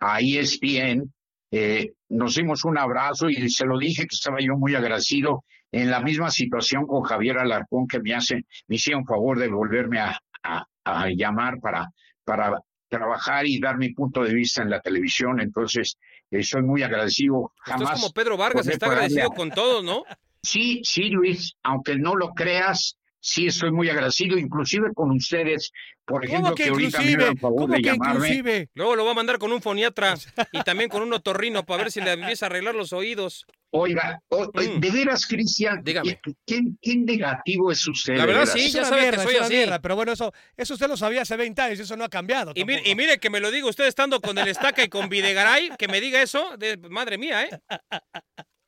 a 0.00 0.20
ESPN, 0.20 1.12
eh, 1.50 1.92
nos 2.10 2.34
dimos 2.34 2.64
un 2.64 2.76
abrazo 2.78 3.28
y 3.30 3.48
se 3.50 3.64
lo 3.64 3.78
dije 3.78 4.02
que 4.02 4.14
estaba 4.14 4.38
yo 4.40 4.56
muy 4.56 4.74
agradecido 4.74 5.44
en 5.72 5.90
la 5.90 6.00
misma 6.00 6.30
situación 6.30 6.86
con 6.86 7.02
Javier 7.02 7.38
Alarcón 7.38 7.86
que 7.86 8.00
me 8.00 8.14
hace, 8.14 8.44
me 8.66 8.76
hicieron 8.76 9.04
favor 9.04 9.38
de 9.38 9.48
volverme 9.48 9.98
a, 10.00 10.18
a- 10.42 10.64
a 10.84 11.08
llamar 11.10 11.58
para, 11.60 11.90
para 12.24 12.58
trabajar 12.88 13.46
y 13.46 13.60
dar 13.60 13.76
mi 13.78 13.90
punto 13.94 14.22
de 14.24 14.34
vista 14.34 14.62
en 14.62 14.70
la 14.70 14.80
televisión. 14.80 15.40
Entonces, 15.40 15.96
eh, 16.30 16.42
soy 16.42 16.62
muy 16.62 16.82
agradecido. 16.82 17.52
Jamás 17.60 18.00
como 18.00 18.12
Pedro 18.12 18.36
Vargas, 18.36 18.66
está 18.66 18.86
agradecido 18.86 19.30
a- 19.30 19.34
con 19.34 19.50
todos, 19.50 19.84
¿no? 19.84 20.04
Sí, 20.42 20.80
sí, 20.84 21.10
Luis, 21.10 21.54
aunque 21.62 21.96
no 21.96 22.14
lo 22.16 22.30
creas, 22.34 22.97
sí 23.20 23.46
estoy 23.46 23.70
muy 23.72 23.88
agradecido, 23.90 24.38
inclusive 24.38 24.92
con 24.94 25.10
ustedes, 25.10 25.72
por 26.04 26.24
ejemplo, 26.24 26.44
¿Cómo 26.44 26.54
que 26.54 26.62
que 26.64 26.68
ahorita 26.70 27.00
me 27.02 27.36
favor 27.36 27.60
¿Cómo 27.62 27.74
de 27.74 27.82
que 27.82 27.88
llamarme. 27.90 28.14
inclusive? 28.28 28.68
Luego 28.74 28.96
lo 28.96 29.04
va 29.04 29.10
a 29.10 29.14
mandar 29.14 29.38
con 29.38 29.52
un 29.52 29.60
foniatra 29.60 30.14
y 30.52 30.62
también 30.62 30.88
con 30.88 31.02
un 31.02 31.12
otorrino 31.12 31.64
para 31.66 31.82
ver 31.84 31.92
si 31.92 32.00
le 32.00 32.12
empieza 32.12 32.46
a 32.46 32.48
arreglar 32.48 32.74
los 32.74 32.92
oídos. 32.92 33.44
Oiga, 33.70 34.22
o- 34.28 34.46
Mm. 34.54 34.80
de 34.80 34.90
veras, 34.90 35.26
Cristian, 35.26 35.82
Dígame. 35.84 36.18
¿qué, 36.46 36.62
negativo 36.96 37.70
es 37.70 37.86
usted? 37.86 38.16
La 38.16 38.24
verdad, 38.24 38.46
sí, 38.46 38.60
Es 38.60 38.72
ya 38.72 38.84
sabe 38.84 38.96
que 39.02 39.06
mierda, 39.08 39.22
soy 39.24 39.32
es 39.32 39.38
una 39.38 39.46
así. 39.46 39.54
mierda, 39.56 39.82
pero 39.82 39.94
bueno, 39.96 40.12
eso, 40.12 40.32
eso 40.56 40.74
usted 40.74 40.88
lo 40.88 40.96
sabía 40.96 41.22
hace 41.22 41.36
20 41.36 41.60
años, 41.60 41.78
eso 41.80 41.96
no 41.96 42.04
ha 42.04 42.08
cambiado. 42.08 42.52
Y 42.54 42.64
mire, 42.64 42.78
tampoco. 42.78 42.90
y 42.90 42.94
mire 42.94 43.18
que 43.18 43.28
me 43.30 43.40
lo 43.40 43.50
diga 43.50 43.68
usted 43.68 43.86
estando 43.86 44.20
con 44.22 44.38
el 44.38 44.48
estaca 44.48 44.82
y 44.82 44.88
con 44.88 45.08
Videgaray, 45.10 45.70
que 45.78 45.86
me 45.88 46.00
diga 46.00 46.22
eso, 46.22 46.56
de, 46.56 46.78
madre 46.78 47.18
mía, 47.18 47.44
¿eh? 47.44 47.50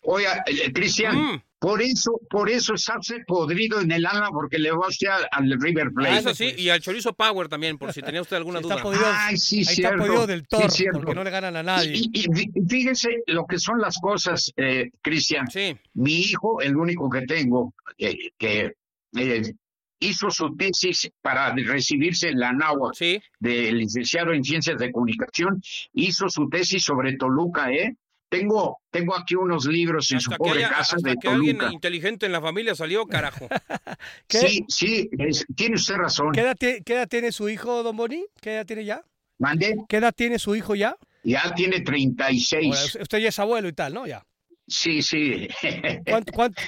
Oiga, 0.03 0.42
eh, 0.46 0.72
Cristian, 0.72 1.16
Mm. 1.16 1.42
Por 1.61 1.82
eso, 1.82 2.18
por 2.28 2.48
eso 2.50 2.74
está 2.74 2.98
usted 2.98 3.18
podrido 3.26 3.80
en 3.80 3.92
el 3.92 4.04
alma, 4.06 4.30
porque 4.30 4.58
le 4.58 4.72
va 4.72 4.88
usted 4.88 5.08
al, 5.08 5.28
al 5.30 5.61
River 5.61 5.88
Ah, 5.88 5.92
Plate. 5.94 6.18
eso 6.18 6.34
sí, 6.34 6.54
y 6.56 6.70
al 6.70 6.80
chorizo 6.80 7.12
Power 7.12 7.48
también, 7.48 7.78
por 7.78 7.92
si 7.92 8.00
tenía 8.02 8.22
usted 8.22 8.36
alguna 8.36 8.58
Sí, 8.61 8.64
está 8.64 8.74
duda. 8.76 8.82
podido, 8.82 9.04
Ay, 9.06 9.36
sí, 9.36 9.58
ahí 9.58 9.64
cierto, 9.66 9.94
está 9.96 10.06
podido 10.06 10.26
del 10.26 10.40
sí, 10.40 10.46
Thor, 10.48 10.70
cierto. 10.70 10.98
porque 10.98 11.14
no 11.14 11.22
le 11.22 11.30
ganan 11.30 11.56
a 11.56 11.62
nadie. 11.62 11.92
Y, 11.94 12.11
y- 12.12 12.50
y 12.54 12.66
fíjese 12.68 13.11
lo 13.26 13.46
que 13.46 13.58
son 13.58 13.78
las 13.78 13.98
cosas, 13.98 14.50
eh, 14.56 14.90
Cristian. 15.02 15.46
Sí, 15.50 15.76
Mi 15.94 16.18
hijo, 16.20 16.61
el 16.61 16.76
único 16.76 17.08
que 17.11 17.22
tengo, 17.26 17.74
eh, 17.98 18.16
que 18.38 18.72
eh, 19.16 19.52
hizo 20.00 20.30
su 20.30 20.56
tesis 20.56 21.11
para 21.20 21.54
recibirse 21.54 22.28
en 22.30 22.40
la 22.40 22.52
sí. 22.94 23.20
de 23.38 23.70
licenciado 23.72 24.32
en 24.32 24.42
Ciencias 24.42 24.78
de 24.78 24.90
Comunicación, 24.90 25.61
hizo 25.92 26.28
su 26.30 26.48
tesis 26.48 26.82
sobre 26.82 27.16
Toluca, 27.18 27.70
¿eh? 27.70 27.94
Tengo, 28.30 28.78
tengo 28.90 29.14
aquí 29.16 29.34
unos 29.34 29.66
libros 29.66 30.10
en 30.12 30.20
su 30.20 30.30
Hasta 30.30 30.38
pobre 30.38 30.60
haya- 30.64 30.68
casa 30.70 30.96
hasta 30.96 31.10
de 31.10 31.16
que 31.16 31.28
alguien 31.28 31.58
Toluca. 31.58 31.74
inteligente 31.74 32.26
en 32.26 32.32
la 32.32 32.40
familia 32.40 32.74
salió, 32.76 33.04
carajo. 33.06 33.48
¿Qué? 34.28 34.38
Sí, 34.38 34.64
sí, 34.68 35.10
es- 35.18 35.44
tiene 35.56 35.74
usted 35.74 35.96
razón. 35.96 36.30
¿Qué 36.32 36.40
edad, 36.40 36.56
tie- 36.56 36.82
qué 36.84 36.94
edad 36.94 37.08
tiene 37.08 37.32
su 37.32 37.48
hijo, 37.48 37.82
don 37.82 37.96
Boni? 37.96 38.24
¿Qué 38.40 38.54
edad 38.54 38.64
tiene 38.64 38.84
ya? 38.84 39.02
Mandé 39.38 39.74
¿Qué 39.88 39.96
edad 39.96 40.14
tiene 40.16 40.38
su 40.38 40.54
hijo 40.54 40.74
ya? 40.76 40.96
Ya 41.24 41.52
tiene 41.54 41.80
36. 41.80 42.98
usted 43.00 43.18
ya 43.18 43.28
es 43.28 43.38
abuelo 43.38 43.68
y 43.68 43.72
tal, 43.72 43.92
¿no? 43.94 44.06
Ya. 44.06 44.24
Sí, 44.68 45.02
sí. 45.02 45.48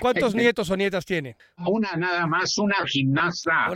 cuántos 0.00 0.34
nietos 0.34 0.68
o 0.70 0.76
nietas 0.76 1.04
tiene? 1.04 1.36
Una 1.64 1.92
nada 1.96 2.26
más, 2.26 2.58
una 2.58 2.74
gimnasta 2.86 3.68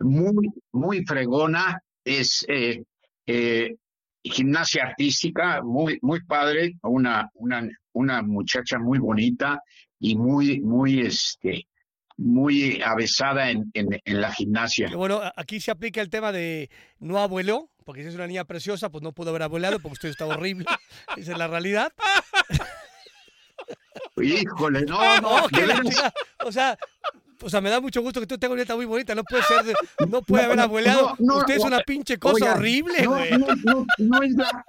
muy, 0.00 0.48
muy 0.72 1.04
fregona. 1.04 1.80
Es 2.04 2.44
eh, 2.48 2.82
eh, 3.26 3.76
gimnasia 4.24 4.84
artística, 4.84 5.62
muy, 5.62 5.98
muy 6.02 6.22
padre, 6.24 6.76
una, 6.82 7.30
una, 7.34 7.68
una 7.92 8.22
muchacha 8.22 8.78
muy 8.78 8.98
bonita 8.98 9.60
y 9.98 10.16
muy, 10.16 10.60
muy, 10.60 11.00
este, 11.00 11.68
muy 12.16 12.80
avesada 12.82 13.50
en, 13.50 13.70
en, 13.74 14.20
la 14.20 14.32
gimnasia. 14.32 14.90
Bueno, 14.94 15.20
aquí 15.36 15.60
se 15.60 15.70
aplica 15.70 16.00
el 16.00 16.10
tema 16.10 16.32
de 16.32 16.70
no 16.98 17.18
abuelo, 17.18 17.70
porque 17.84 18.02
si 18.02 18.08
es 18.08 18.14
una 18.14 18.26
niña 18.26 18.44
preciosa, 18.44 18.90
pues 18.90 19.02
no 19.02 19.12
pudo 19.12 19.30
haber 19.30 19.42
abuelado 19.42 19.78
porque 19.78 19.94
usted 19.94 20.08
está 20.08 20.26
horrible. 20.26 20.64
Esa 21.16 21.32
es 21.32 21.38
la 21.38 21.48
realidad. 21.48 21.92
Híjole, 24.16 24.82
no, 24.82 25.20
no, 25.20 25.44
o 26.44 26.52
sea, 26.52 26.78
o 27.44 27.50
sea, 27.50 27.60
me 27.60 27.70
da 27.70 27.80
mucho 27.80 28.00
gusto 28.00 28.20
que 28.20 28.26
tú 28.26 28.38
tengas 28.38 28.52
una 28.52 28.62
nieta 28.62 28.76
muy 28.76 28.86
bonita. 28.86 29.14
No 29.14 29.24
puede 29.24 29.42
ser, 29.42 29.76
no 30.08 30.22
puede 30.22 30.44
haber 30.44 30.60
abuelado. 30.60 31.14
Usted 31.18 31.56
es 31.56 31.64
una 31.64 31.80
pinche 31.80 32.18
cosa 32.18 32.54
horrible, 32.54 33.06
güey. 33.06 33.30
No, 33.64 33.86
no, 33.98 34.22
es 34.22 34.32
la, 34.32 34.64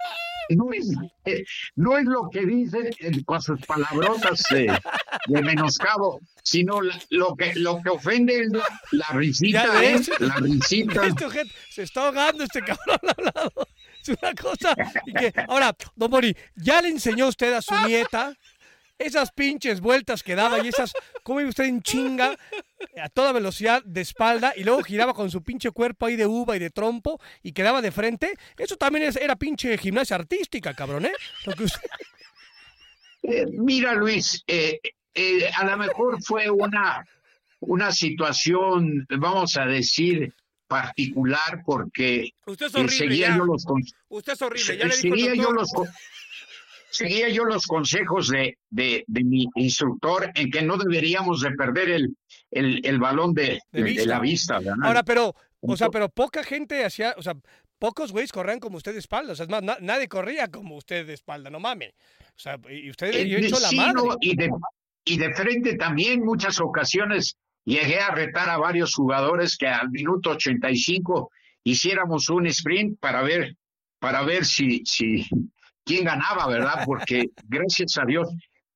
no 0.50 0.72
es, 0.72 0.90
eh, 1.24 1.44
no 1.74 1.96
es 1.96 2.04
lo 2.04 2.28
que 2.30 2.44
dice 2.44 2.90
con 3.24 3.40
sus 3.40 3.60
palabrotas 3.66 4.42
de 4.50 5.42
menoscabo, 5.42 6.20
sino 6.42 6.80
lo 7.10 7.34
que 7.34 7.54
lo 7.54 7.80
que 7.82 7.90
ofende 7.90 8.42
es 8.42 8.50
la, 8.92 9.06
risita, 9.12 9.82
¿eh? 9.82 10.00
la 10.20 10.36
risita. 10.36 11.06
Este 11.06 11.26
se 11.70 11.82
está 11.82 12.06
ahogando 12.06 12.44
este 12.44 12.60
cabrón 12.60 12.98
al 13.02 13.24
lado. 13.34 13.68
Es 14.02 14.08
una 14.08 14.34
cosa. 14.34 14.74
que, 15.18 15.32
ahora, 15.48 15.74
don 15.94 16.10
Mori, 16.10 16.36
¿ya 16.54 16.80
le 16.80 16.88
enseñó 16.88 17.26
usted 17.28 17.52
a 17.52 17.62
su 17.62 17.74
nieta 17.86 18.34
esas 18.98 19.30
pinches 19.32 19.80
vueltas 19.80 20.22
que 20.22 20.34
daba 20.34 20.64
y 20.64 20.68
esas, 20.68 20.92
¿cómo 21.22 21.40
iba 21.40 21.48
usted 21.48 21.64
en 21.64 21.82
chinga? 21.82 22.36
A 23.02 23.08
toda 23.08 23.32
velocidad 23.32 23.82
de 23.84 24.00
espalda 24.00 24.52
y 24.56 24.64
luego 24.64 24.82
giraba 24.82 25.14
con 25.14 25.30
su 25.30 25.42
pinche 25.42 25.70
cuerpo 25.70 26.06
ahí 26.06 26.16
de 26.16 26.26
uva 26.26 26.56
y 26.56 26.58
de 26.58 26.70
trompo 26.70 27.20
y 27.42 27.52
quedaba 27.52 27.82
de 27.82 27.92
frente. 27.92 28.34
Eso 28.56 28.76
también 28.76 29.12
era 29.20 29.36
pinche 29.36 29.76
gimnasia 29.78 30.16
artística, 30.16 30.74
cabrón, 30.74 31.06
¿eh? 31.06 31.12
eh 33.22 33.46
mira, 33.52 33.94
Luis, 33.94 34.42
eh, 34.46 34.80
eh, 35.14 35.50
a 35.56 35.64
lo 35.64 35.76
mejor 35.76 36.22
fue 36.22 36.50
una, 36.50 37.06
una 37.60 37.92
situación, 37.92 39.06
vamos 39.10 39.56
a 39.56 39.66
decir, 39.66 40.32
particular 40.66 41.62
porque 41.64 42.32
Usted 42.44 42.66
es 42.66 42.74
horrible, 42.74 43.16
ya. 43.16 43.36
los 43.36 43.64
Usted 44.08 44.32
es 44.32 44.42
horrible, 44.42 44.78
ya 44.78 44.86
le 44.86 44.96
dijo 44.96 45.34
yo 45.34 45.52
los 45.52 45.70
seguía 46.96 47.28
yo 47.28 47.44
los 47.44 47.66
consejos 47.66 48.28
de, 48.28 48.58
de, 48.70 49.04
mi 49.24 49.46
instructor 49.54 50.30
en 50.34 50.50
que 50.50 50.62
no 50.62 50.76
deberíamos 50.76 51.40
de 51.40 51.50
perder 51.52 51.90
el, 51.90 52.16
el, 52.50 52.98
balón 52.98 53.34
de, 53.34 53.60
de, 53.72 54.06
la 54.06 54.20
vista. 54.20 54.60
Ahora, 54.82 55.02
pero, 55.02 55.34
o 55.60 55.76
sea, 55.76 55.90
pero 55.90 56.08
poca 56.08 56.42
gente 56.42 56.84
hacía, 56.84 57.14
o 57.16 57.22
sea, 57.22 57.34
pocos 57.78 58.12
güeyes 58.12 58.32
corrían 58.32 58.60
como 58.60 58.76
usted 58.76 58.92
de 58.92 58.98
espalda. 58.98 59.32
O 59.32 59.36
sea, 59.36 59.46
nadie 59.46 60.08
corría 60.08 60.50
como 60.50 60.76
usted 60.76 61.06
de 61.06 61.14
espalda, 61.14 61.50
no 61.50 61.60
mames. 61.60 61.92
O 62.36 62.38
sea, 62.38 62.58
y 62.68 62.90
usted 62.90 63.14
hecho 63.14 63.58
la 63.60 63.72
madre. 63.72 64.02
y, 64.20 64.36
de, 64.36 64.50
y 65.04 65.18
de 65.18 65.34
frente 65.34 65.76
también, 65.76 66.24
muchas 66.24 66.60
ocasiones 66.60 67.36
llegué 67.64 67.98
a 67.98 68.10
retar 68.10 68.48
a 68.48 68.58
varios 68.58 68.94
jugadores 68.94 69.56
que 69.56 69.66
al 69.66 69.90
minuto 69.90 70.30
85 70.30 71.30
hiciéramos 71.64 72.28
un 72.28 72.46
sprint 72.46 72.98
para 73.00 73.22
ver, 73.22 73.56
para 73.98 74.22
ver 74.22 74.44
si, 74.44 74.82
si, 74.84 75.26
quién 75.86 76.04
ganaba, 76.04 76.46
¿verdad? 76.48 76.82
Porque 76.84 77.30
gracias 77.48 77.96
a 77.96 78.04
Dios, 78.04 78.28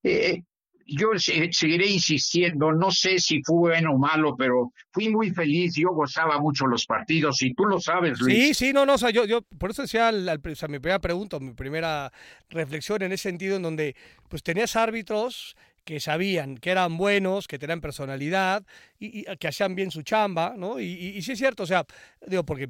eh, 0.02 0.42
yo 0.86 1.10
seguiré 1.16 1.86
insistiendo, 1.86 2.72
no 2.72 2.90
sé 2.90 3.18
si 3.18 3.42
fue 3.44 3.56
bueno 3.56 3.92
o 3.92 3.98
malo, 3.98 4.34
pero 4.36 4.72
fui 4.92 5.08
muy 5.08 5.30
feliz, 5.30 5.74
yo 5.76 5.90
gozaba 5.90 6.40
mucho 6.40 6.66
los 6.66 6.84
partidos 6.86 7.42
y 7.42 7.54
tú 7.54 7.64
lo 7.64 7.78
sabes, 7.80 8.20
Luis. 8.20 8.34
Sí, 8.34 8.54
sí, 8.54 8.72
no, 8.72 8.84
no, 8.84 8.94
o 8.94 8.98
sea, 8.98 9.10
yo, 9.10 9.24
yo 9.24 9.42
por 9.42 9.70
eso 9.70 9.82
decía, 9.82 10.10
o 10.10 10.54
sea, 10.54 10.68
mi 10.68 10.78
primera 10.78 10.98
pregunta, 10.98 11.38
mi 11.38 11.52
primera 11.52 12.12
reflexión 12.48 13.02
en 13.02 13.12
ese 13.12 13.24
sentido, 13.24 13.56
en 13.56 13.62
donde 13.62 13.94
pues 14.28 14.42
tenías 14.42 14.74
árbitros 14.74 15.56
que 15.84 16.00
sabían 16.00 16.56
que 16.58 16.70
eran 16.70 16.96
buenos, 16.96 17.48
que 17.48 17.58
tenían 17.58 17.80
personalidad 17.80 18.64
y, 18.98 19.24
que 19.36 19.48
hacían 19.48 19.74
bien 19.74 19.90
su 19.90 20.02
chamba, 20.02 20.54
¿no? 20.56 20.78
Y, 20.78 21.20
sí 21.22 21.32
es 21.32 21.38
cierto, 21.38 21.62
o 21.62 21.66
sea, 21.66 21.84
digo, 22.26 22.44
porque 22.44 22.68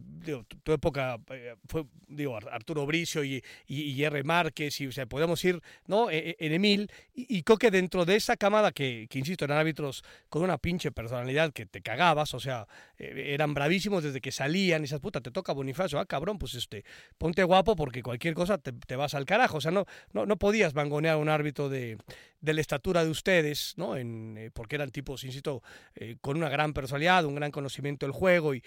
tu, 0.62 0.72
época 0.72 1.18
eh, 1.30 1.56
fue, 1.66 1.84
digo, 2.06 2.36
Arturo 2.36 2.86
Bricio 2.86 3.24
y, 3.24 3.42
R. 3.68 4.22
Márquez, 4.24 4.80
y 4.80 4.86
o 4.86 4.92
sea, 4.92 5.06
podemos 5.06 5.44
ir, 5.44 5.60
¿no? 5.86 6.10
E, 6.10 6.30
e, 6.30 6.46
en 6.46 6.52
Emil, 6.52 6.90
y, 7.14 7.42
creo 7.42 7.58
que 7.58 7.70
dentro 7.70 8.04
de 8.04 8.16
esa 8.16 8.36
camada 8.36 8.72
que, 8.72 9.08
insisto, 9.12 9.44
eran 9.44 9.58
árbitros 9.58 10.04
con 10.28 10.42
una 10.42 10.58
pinche 10.58 10.92
personalidad 10.92 11.52
que 11.52 11.66
te 11.66 11.82
cagabas, 11.82 12.32
o 12.34 12.40
sea, 12.40 12.66
eh, 12.98 13.32
eran 13.34 13.54
bravísimos 13.54 14.02
desde 14.02 14.20
que 14.20 14.32
salían, 14.32 14.82
y 14.82 14.84
esas 14.84 15.00
puta, 15.00 15.20
te 15.20 15.30
toca 15.30 15.52
Bonifacio, 15.52 15.98
ah, 15.98 16.06
cabrón, 16.06 16.38
pues 16.38 16.54
este, 16.54 16.84
ponte 17.18 17.42
guapo 17.42 17.74
porque 17.76 18.02
cualquier 18.02 18.34
cosa 18.34 18.58
te, 18.58 18.72
te 18.72 18.96
vas 18.96 19.14
al 19.14 19.26
carajo, 19.26 19.58
o 19.58 19.60
sea, 19.60 19.72
no, 19.72 19.86
no, 20.12 20.26
no 20.26 20.36
podías 20.36 20.74
mangonear 20.74 21.14
a 21.14 21.18
un 21.18 21.28
árbitro 21.28 21.68
de, 21.68 21.98
de 22.40 22.54
la 22.54 22.60
estatura 22.60 22.99
de 23.04 23.10
ustedes, 23.10 23.74
¿no? 23.76 23.96
Eh, 23.96 24.50
porque 24.52 24.76
eran 24.76 24.90
tipos, 24.90 25.24
insisto, 25.24 25.62
eh, 25.94 26.16
con 26.20 26.36
una 26.36 26.48
gran 26.48 26.72
personalidad, 26.72 27.24
un 27.24 27.34
gran 27.34 27.50
conocimiento 27.50 28.06
del 28.06 28.12
juego 28.12 28.54
y, 28.54 28.62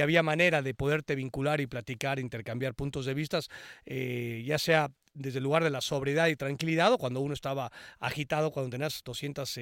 había 0.00 0.22
manera 0.22 0.62
de 0.62 0.72
poderte 0.74 1.14
vincular 1.14 1.60
y 1.60 1.66
platicar, 1.66 2.18
intercambiar 2.18 2.74
puntos 2.74 3.04
de 3.04 3.14
vista, 3.14 3.40
eh, 3.84 4.42
ya 4.46 4.58
sea 4.58 4.90
desde 5.12 5.38
el 5.38 5.44
lugar 5.44 5.64
de 5.64 5.70
la 5.70 5.80
sobriedad 5.80 6.28
y 6.28 6.36
tranquilidad 6.36 6.92
o 6.92 6.98
cuando 6.98 7.20
uno 7.20 7.34
estaba 7.34 7.70
agitado, 7.98 8.50
cuando 8.50 8.70
tenías 8.70 9.02
200 9.04 9.58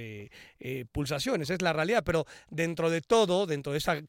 pulsaciones. 0.93 1.51
Es 1.51 1.62
la 1.62 1.72
realidad, 1.72 2.05
pero 2.05 2.26
dentro 2.51 2.90
de 2.90 3.01
todo, 3.01 3.47
dentro 3.47 3.72
de 3.72 3.78
esa 3.78 4.01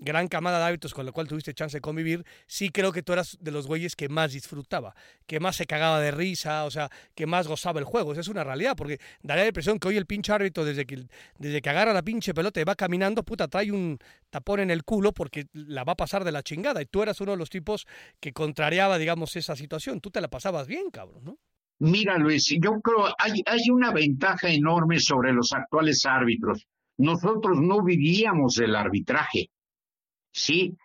gran 0.00 0.28
camada 0.28 0.58
de 0.58 0.64
hábitos 0.64 0.94
con 0.94 1.04
la 1.04 1.12
cual 1.12 1.28
tuviste 1.28 1.54
chance 1.54 1.76
de 1.76 1.80
convivir, 1.80 2.24
sí 2.46 2.70
creo 2.70 2.92
que 2.92 3.02
tú 3.02 3.12
eras 3.12 3.36
de 3.40 3.50
los 3.50 3.66
güeyes 3.66 3.96
que 3.96 4.08
más 4.08 4.32
disfrutaba, 4.32 4.94
que 5.26 5.40
más 5.40 5.56
se 5.56 5.66
cagaba 5.66 6.00
de 6.00 6.10
risa, 6.10 6.64
o 6.64 6.70
sea, 6.70 6.88
que 7.14 7.26
más 7.26 7.48
gozaba 7.48 7.80
el 7.80 7.84
juego. 7.84 8.12
Esa 8.12 8.20
es 8.20 8.28
una 8.28 8.44
realidad, 8.44 8.76
porque 8.76 8.98
daría 9.22 9.44
la 9.44 9.48
impresión 9.48 9.78
que 9.78 9.88
hoy 9.88 9.96
el 9.96 10.06
pinche 10.06 10.32
árbitro, 10.32 10.64
desde 10.64 10.86
que, 10.86 11.06
desde 11.38 11.60
que 11.60 11.70
agarra 11.70 11.92
la 11.92 12.02
pinche 12.02 12.34
pelota 12.34 12.60
y 12.60 12.64
va 12.64 12.74
caminando, 12.74 13.22
puta, 13.22 13.48
trae 13.48 13.72
un 13.72 13.98
tapón 14.30 14.60
en 14.60 14.70
el 14.70 14.84
culo 14.84 15.12
porque 15.12 15.46
la 15.52 15.84
va 15.84 15.92
a 15.92 15.96
pasar 15.96 16.24
de 16.24 16.32
la 16.32 16.42
chingada. 16.42 16.80
Y 16.82 16.86
tú 16.86 17.02
eras 17.02 17.20
uno 17.20 17.32
de 17.32 17.38
los 17.38 17.50
tipos 17.50 17.86
que 18.20 18.32
contrariaba, 18.32 18.98
digamos, 18.98 19.34
esa 19.36 19.56
situación. 19.56 20.00
Tú 20.00 20.10
te 20.10 20.20
la 20.20 20.28
pasabas 20.28 20.66
bien, 20.66 20.90
cabrón, 20.90 21.24
¿no? 21.24 21.38
Mira, 21.80 22.18
Luis, 22.18 22.46
yo 22.60 22.80
creo 22.80 23.06
hay, 23.18 23.40
hay 23.46 23.70
una 23.70 23.92
ventaja 23.92 24.48
enorme 24.48 24.98
sobre 24.98 25.32
los 25.32 25.52
actuales 25.52 26.04
árbitros. 26.06 26.66
Nosotros 26.96 27.58
no 27.60 27.84
vivíamos 27.84 28.56
del 28.56 28.74
arbitraje 28.74 29.50
Sí, 30.38 30.76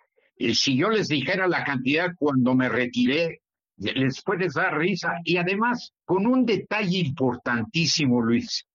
si 0.53 0.75
yo 0.75 0.89
les 0.89 1.07
dijera 1.07 1.47
la 1.47 1.63
cantidad 1.63 2.11
cuando 2.17 2.55
me 2.55 2.69
retiré, 2.69 3.41
les 3.77 4.21
puede 4.23 4.47
dar 4.53 4.77
risa. 4.77 5.19
Y 5.23 5.37
además, 5.37 5.93
con 6.05 6.25
un 6.25 6.45
detalle 6.45 6.97
importantísimo, 6.97 8.21
Luis, 8.21 8.65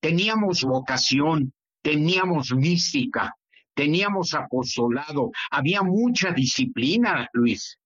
teníamos 0.00 0.62
vocación, 0.62 1.52
teníamos 1.82 2.54
mística, 2.54 3.34
teníamos 3.74 4.32
apostolado, 4.34 5.30
había 5.50 5.82
mucha 5.82 6.32
disciplina, 6.32 7.28
Luis. 7.34 7.78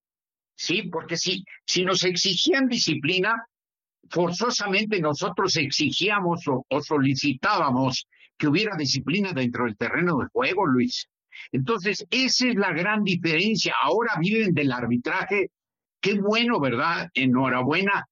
Sí, 0.55 0.85
porque 0.85 1.17
si, 1.17 1.45
si 1.67 1.85
nos 1.85 2.05
exigían 2.05 2.69
disciplina, 2.69 3.45
forzosamente 4.09 5.01
nosotros 5.01 5.57
exigíamos 5.57 6.45
o 6.47 6.81
solicitábamos 6.81 8.07
que 8.39 8.47
hubiera 8.47 8.77
disciplina 8.77 9.33
dentro 9.33 9.65
del 9.65 9.77
terreno 9.77 10.19
de 10.19 10.27
juego, 10.33 10.65
Luis. 10.67 11.09
Entonces, 11.53 12.07
esa 12.11 12.49
es 12.49 12.55
la 12.55 12.73
gran 12.73 13.05
diferencia. 13.05 13.75
Ahora 13.83 14.13
viven 14.21 14.55
del 14.55 14.73
arbitraje. 14.73 15.51
Qué 16.01 16.15
bueno, 16.21 16.61
¿verdad? 16.61 17.09
Enhorabuena, 17.15 18.07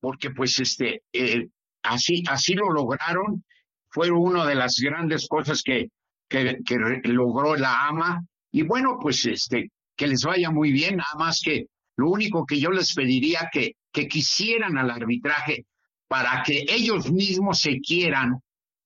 porque 0.00 0.30
pues 0.30 0.58
este, 0.60 1.02
eh, 1.12 1.48
así, 1.82 2.22
así 2.28 2.54
lo 2.54 2.70
lograron. 2.70 3.44
Fue 3.88 4.10
una 4.10 4.46
de 4.46 4.54
las 4.54 4.76
grandes 4.80 5.26
cosas 5.28 5.62
que, 5.62 5.88
que, 6.28 6.60
logró 7.04 7.56
la 7.56 7.88
AMA. 7.88 8.24
Y 8.52 8.62
bueno, 8.62 8.98
pues 9.00 9.24
este, 9.26 9.70
que 9.96 10.06
les 10.06 10.22
vaya 10.22 10.50
muy 10.50 10.72
bien, 10.72 10.96
nada 10.96 11.14
más 11.18 11.40
que 11.44 11.66
lo 11.96 12.10
único 12.10 12.46
que 12.46 12.58
yo 12.58 12.70
les 12.70 12.94
pediría 12.94 13.48
que, 13.52 13.72
que 13.92 14.08
quisieran 14.08 14.78
al 14.78 14.90
arbitraje 14.90 15.66
para 16.08 16.42
que 16.44 16.64
ellos 16.68 17.10
mismos 17.12 17.60
se 17.60 17.80
quieran 17.80 18.40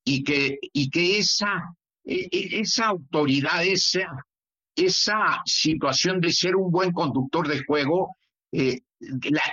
y 0.05 0.25
que, 0.25 0.59
y 0.73 0.91
que 0.91 1.19
esa 1.19 1.75
esa 2.05 2.87
autoridad, 2.87 3.65
esa, 3.65 4.07
esa 4.77 5.43
situación 5.45 6.21
de 6.21 6.33
ser 6.33 6.57
un 6.57 6.71
buen 6.71 6.93
conductor 6.93 7.49
de 7.49 7.65
juego, 7.65 8.17
eh, 8.53 8.81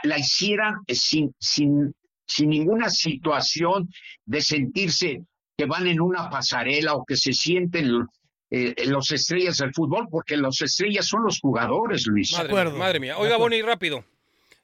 la, 0.04 0.18
hicieran 0.18 0.76
sin, 0.88 1.34
sin, 1.40 1.94
sin 2.26 2.50
ninguna 2.50 2.90
situación 2.90 3.90
de 4.26 4.42
sentirse 4.42 5.24
que 5.58 5.66
van 5.66 5.88
en 5.88 6.02
una 6.02 6.30
pasarela 6.30 6.96
o 6.96 7.06
que 7.06 7.16
se 7.16 7.34
sienten 7.34 8.06
eh, 8.50 8.76
los 8.86 9.12
estrellas 9.12 9.58
del 9.58 9.74
fútbol, 9.74 10.08
porque 10.10 10.36
los 10.36 10.62
estrellas 10.62 11.06
son 11.06 11.24
los 11.24 11.40
jugadores, 11.40 12.06
Luis. 12.08 12.34
Madre, 12.34 12.72
madre 12.72 13.00
mía. 13.00 13.18
Oiga, 13.18 13.38
Boni, 13.38 13.62
rápido. 13.62 14.04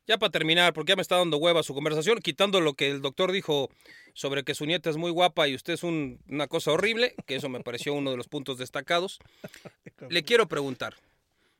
Ya 0.08 0.18
para 0.18 0.32
terminar, 0.32 0.74
porque 0.74 0.92
ya 0.92 0.96
me 0.96 1.02
está 1.02 1.18
dando 1.18 1.38
hueva 1.38 1.64
su 1.64 1.74
conversación, 1.74 2.20
quitando 2.20 2.62
lo 2.62 2.74
que 2.74 2.90
el 2.90 3.02
doctor 3.02 3.32
dijo 3.32 3.70
sobre 4.18 4.44
que 4.44 4.56
su 4.56 4.66
nieta 4.66 4.90
es 4.90 4.98
muy 4.98 5.12
guapa 5.12 5.48
y 5.48 5.54
usted 5.54 5.74
es 5.74 5.84
un- 5.84 6.20
una 6.28 6.48
cosa 6.48 6.72
horrible, 6.72 7.14
que 7.28 7.36
eso 7.36 7.50
me 7.50 7.60
pareció 7.62 7.94
uno 7.94 8.10
de 8.10 8.18
los 8.18 8.28
puntos 8.28 8.58
destacados. 8.58 9.20
Le 10.10 10.24
quiero 10.24 10.48
preguntar 10.48 10.96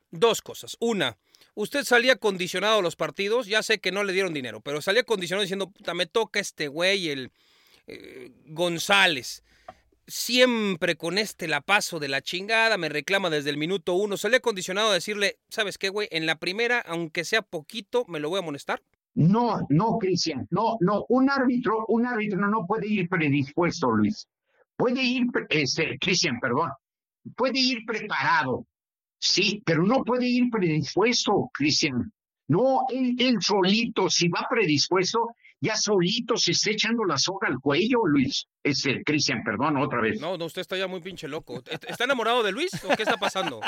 dos 0.10 0.42
cosas. 0.42 0.76
Una, 0.80 1.18
usted 1.54 1.84
salía 1.84 2.16
condicionado 2.16 2.80
a 2.80 2.82
los 2.82 2.96
partidos, 2.96 3.46
ya 3.46 3.62
sé 3.62 3.78
que 3.78 3.92
no 3.92 4.04
le 4.04 4.12
dieron 4.14 4.34
dinero, 4.34 4.60
pero 4.62 4.82
salía 4.82 5.04
condicionado 5.04 5.44
diciendo, 5.44 5.70
"Puta, 5.70 5.94
me 5.94 6.08
toca 6.08 6.40
este 6.40 6.68
güey, 6.68 7.10
el 7.10 7.32
eh, 7.86 8.32
González. 8.48 9.44
Siempre 10.08 10.96
con 10.96 11.18
este 11.20 11.48
la 11.48 11.62
paso 11.62 12.00
de 12.00 12.08
la 12.08 12.22
chingada, 12.22 12.78
me 12.78 12.90
reclama 12.90 13.30
desde 13.30 13.50
el 13.52 13.58
minuto 13.58 13.94
uno. 13.94 14.18
Salía 14.18 14.40
condicionado 14.40 14.90
a 14.90 14.94
decirle, 14.96 15.38
¿sabes 15.50 15.78
qué, 15.78 15.90
güey? 15.90 16.08
En 16.12 16.26
la 16.26 16.40
primera, 16.40 16.80
aunque 16.80 17.24
sea 17.24 17.42
poquito, 17.44 18.04
me 18.08 18.20
lo 18.20 18.30
voy 18.30 18.38
a 18.38 18.42
amonestar. 18.42 18.82
No, 19.18 19.66
no, 19.70 19.98
Cristian, 19.98 20.48
no, 20.52 20.78
no, 20.80 21.04
un 21.10 21.28
árbitro, 21.28 21.88
un 21.88 22.06
árbitro 22.06 22.48
no 22.48 22.68
puede 22.68 22.88
ir 22.88 23.10
predispuesto, 23.10 23.90
Luis. 23.90 24.28
Puede 24.76 25.02
ir, 25.02 25.26
este, 25.50 25.98
Cristian, 25.98 26.40
perdón, 26.40 26.70
puede 27.36 27.58
ir 27.58 27.84
preparado, 27.84 28.68
sí, 29.18 29.64
pero 29.66 29.82
no 29.82 30.04
puede 30.04 30.28
ir 30.28 30.52
predispuesto, 30.52 31.50
Cristian. 31.52 32.14
No, 32.48 32.86
él, 32.90 33.16
él 33.18 33.38
solito, 33.42 34.08
si 34.08 34.28
va 34.28 34.46
predispuesto, 34.48 35.30
ya 35.60 35.76
solito 35.76 36.38
se 36.38 36.52
está 36.52 36.72
echando 36.72 37.04
la 37.06 37.18
soga 37.18 37.48
al 37.48 37.60
cuello, 37.60 38.06
Luis. 38.06 38.48
Este, 38.64 39.04
Cristian, 39.04 39.44
perdón, 39.44 39.78
otra 39.78 40.02
vez. 40.02 40.20
No, 40.20 40.38
no, 40.38 40.46
usted 40.46 40.62
está 40.62 40.78
ya 40.78 40.88
muy 40.88 41.00
pinche 41.02 41.28
loco. 41.28 41.64
¿Est- 41.70 41.86
¿Está 41.90 42.04
enamorado 42.04 42.44
de 42.44 42.52
Luis 42.52 42.70
o 42.84 42.96
qué 42.96 43.04
está 43.04 43.18
pasando? 43.18 43.60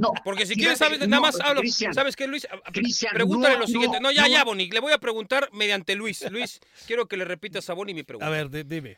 No, 0.00 0.12
Porque 0.24 0.46
si 0.46 0.54
quieres, 0.54 0.78
sabes, 0.78 1.00
no, 1.00 1.06
nada 1.06 1.20
más 1.20 1.38
hablo. 1.40 1.60
Cristian, 1.60 1.92
¿Sabes 1.94 2.16
qué, 2.16 2.26
Luis? 2.26 2.46
A- 2.50 2.54
a- 2.56 2.72
Cristian, 2.72 3.12
Pregúntale 3.14 3.54
no, 3.54 3.60
lo 3.60 3.66
siguiente. 3.66 3.98
No, 4.00 4.08
no, 4.08 4.12
ya, 4.12 4.22
no. 4.22 4.28
ya, 4.28 4.44
Boni. 4.44 4.70
Le 4.70 4.80
voy 4.80 4.92
a 4.92 4.98
preguntar 4.98 5.48
mediante 5.52 5.94
Luis. 5.96 6.28
Luis, 6.30 6.60
quiero 6.86 7.06
que 7.06 7.16
le 7.16 7.24
repitas 7.24 7.68
a 7.70 7.74
Boni 7.74 7.92
mi 7.94 8.02
pregunta. 8.02 8.26
A 8.26 8.30
ver, 8.30 8.48
di- 8.50 8.62
dime. 8.64 8.96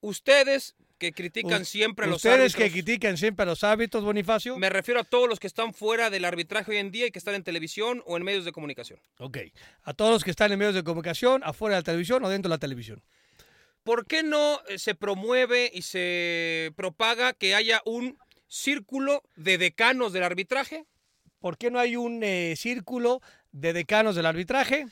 Ustedes 0.00 0.76
que 0.98 1.12
critican 1.12 1.62
U- 1.62 1.64
siempre 1.64 2.06
a 2.06 2.08
los 2.08 2.16
Ustedes 2.16 2.54
que 2.54 2.64
árbitros, 2.64 2.84
critican 2.84 3.16
siempre 3.16 3.42
a 3.42 3.46
los 3.46 3.62
hábitos, 3.64 4.02
Bonifacio. 4.04 4.56
me 4.58 4.70
refiero 4.70 5.00
a 5.00 5.04
todos 5.04 5.28
los 5.28 5.38
que 5.38 5.46
están 5.46 5.74
fuera 5.74 6.08
del 6.10 6.24
arbitraje 6.24 6.70
hoy 6.72 6.78
en 6.78 6.90
día 6.90 7.06
y 7.06 7.10
que 7.10 7.18
están 7.18 7.34
en 7.34 7.42
televisión 7.44 8.02
o 8.06 8.16
en 8.16 8.22
medios 8.22 8.44
de 8.44 8.52
comunicación. 8.52 8.98
Ok. 9.18 9.38
A 9.82 9.92
todos 9.94 10.10
los 10.12 10.24
que 10.24 10.30
están 10.30 10.52
en 10.52 10.58
medios 10.58 10.74
de 10.74 10.82
comunicación, 10.84 11.42
afuera 11.44 11.76
de 11.76 11.80
la 11.80 11.84
televisión 11.84 12.24
o 12.24 12.28
dentro 12.28 12.48
de 12.48 12.54
la 12.54 12.58
televisión. 12.58 13.02
¿Por 13.84 14.06
qué 14.06 14.22
no 14.22 14.60
eh, 14.68 14.78
se 14.78 14.94
promueve 14.94 15.70
y 15.72 15.82
se 15.82 16.72
propaga 16.76 17.32
que 17.34 17.54
haya 17.54 17.82
un 17.84 18.18
círculo 18.48 19.22
de 19.36 19.58
decanos 19.58 20.12
del 20.12 20.22
arbitraje 20.22 20.84
¿Por 21.40 21.58
qué 21.58 21.70
no 21.70 21.78
hay 21.78 21.96
un 21.96 22.22
eh, 22.24 22.54
círculo 22.56 23.20
de 23.52 23.72
decanos 23.72 24.16
del 24.16 24.26
arbitraje? 24.26 24.86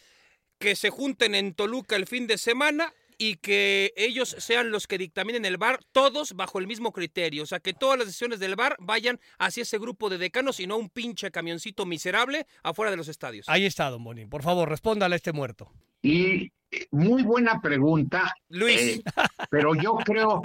que 0.59 0.77
se 0.77 0.91
junten 0.91 1.35
en 1.35 1.55
Toluca 1.55 1.97
el 1.97 2.07
fin 2.07 2.27
de 2.27 2.39
semana 2.39 2.93
y 3.19 3.37
que 3.37 3.93
ellos 3.97 4.35
sean 4.39 4.71
los 4.71 4.87
que 4.87 4.99
dictaminen 4.99 5.45
el 5.45 5.57
bar, 5.57 5.81
todos 5.93 6.35
bajo 6.35 6.59
el 6.59 6.67
mismo 6.67 6.93
criterio. 6.93 7.43
O 7.43 7.47
sea, 7.47 7.61
que 7.61 7.73
todas 7.73 7.99
las 7.99 8.07
decisiones 8.07 8.41
del 8.41 8.57
bar 8.57 8.77
vayan 8.81 9.21
hacia 9.39 9.63
ese 9.63 9.79
grupo 9.79 10.09
de 10.11 10.19
decanos 10.19 10.61
y 10.61 10.67
no 10.67 10.77
un 10.77 10.89
pinche 10.91 11.31
camioncito 11.31 11.87
miserable 11.87 12.47
afuera 12.63 12.91
de 12.91 12.97
los 12.97 13.09
estadios. 13.09 13.49
Ahí 13.49 13.65
está, 13.67 13.91
don 13.91 14.05
Boni. 14.05 14.27
Por 14.27 14.43
favor, 14.43 14.69
respóndale 14.69 15.15
a 15.15 15.17
este 15.17 15.33
muerto. 15.33 15.71
Y 16.03 16.53
eh, 16.71 16.87
muy 16.91 17.23
buena 17.23 17.61
pregunta, 17.61 18.33
Luis, 18.49 18.81
eh, 18.81 19.03
pero 19.51 19.75
yo 19.75 19.95
creo 20.05 20.43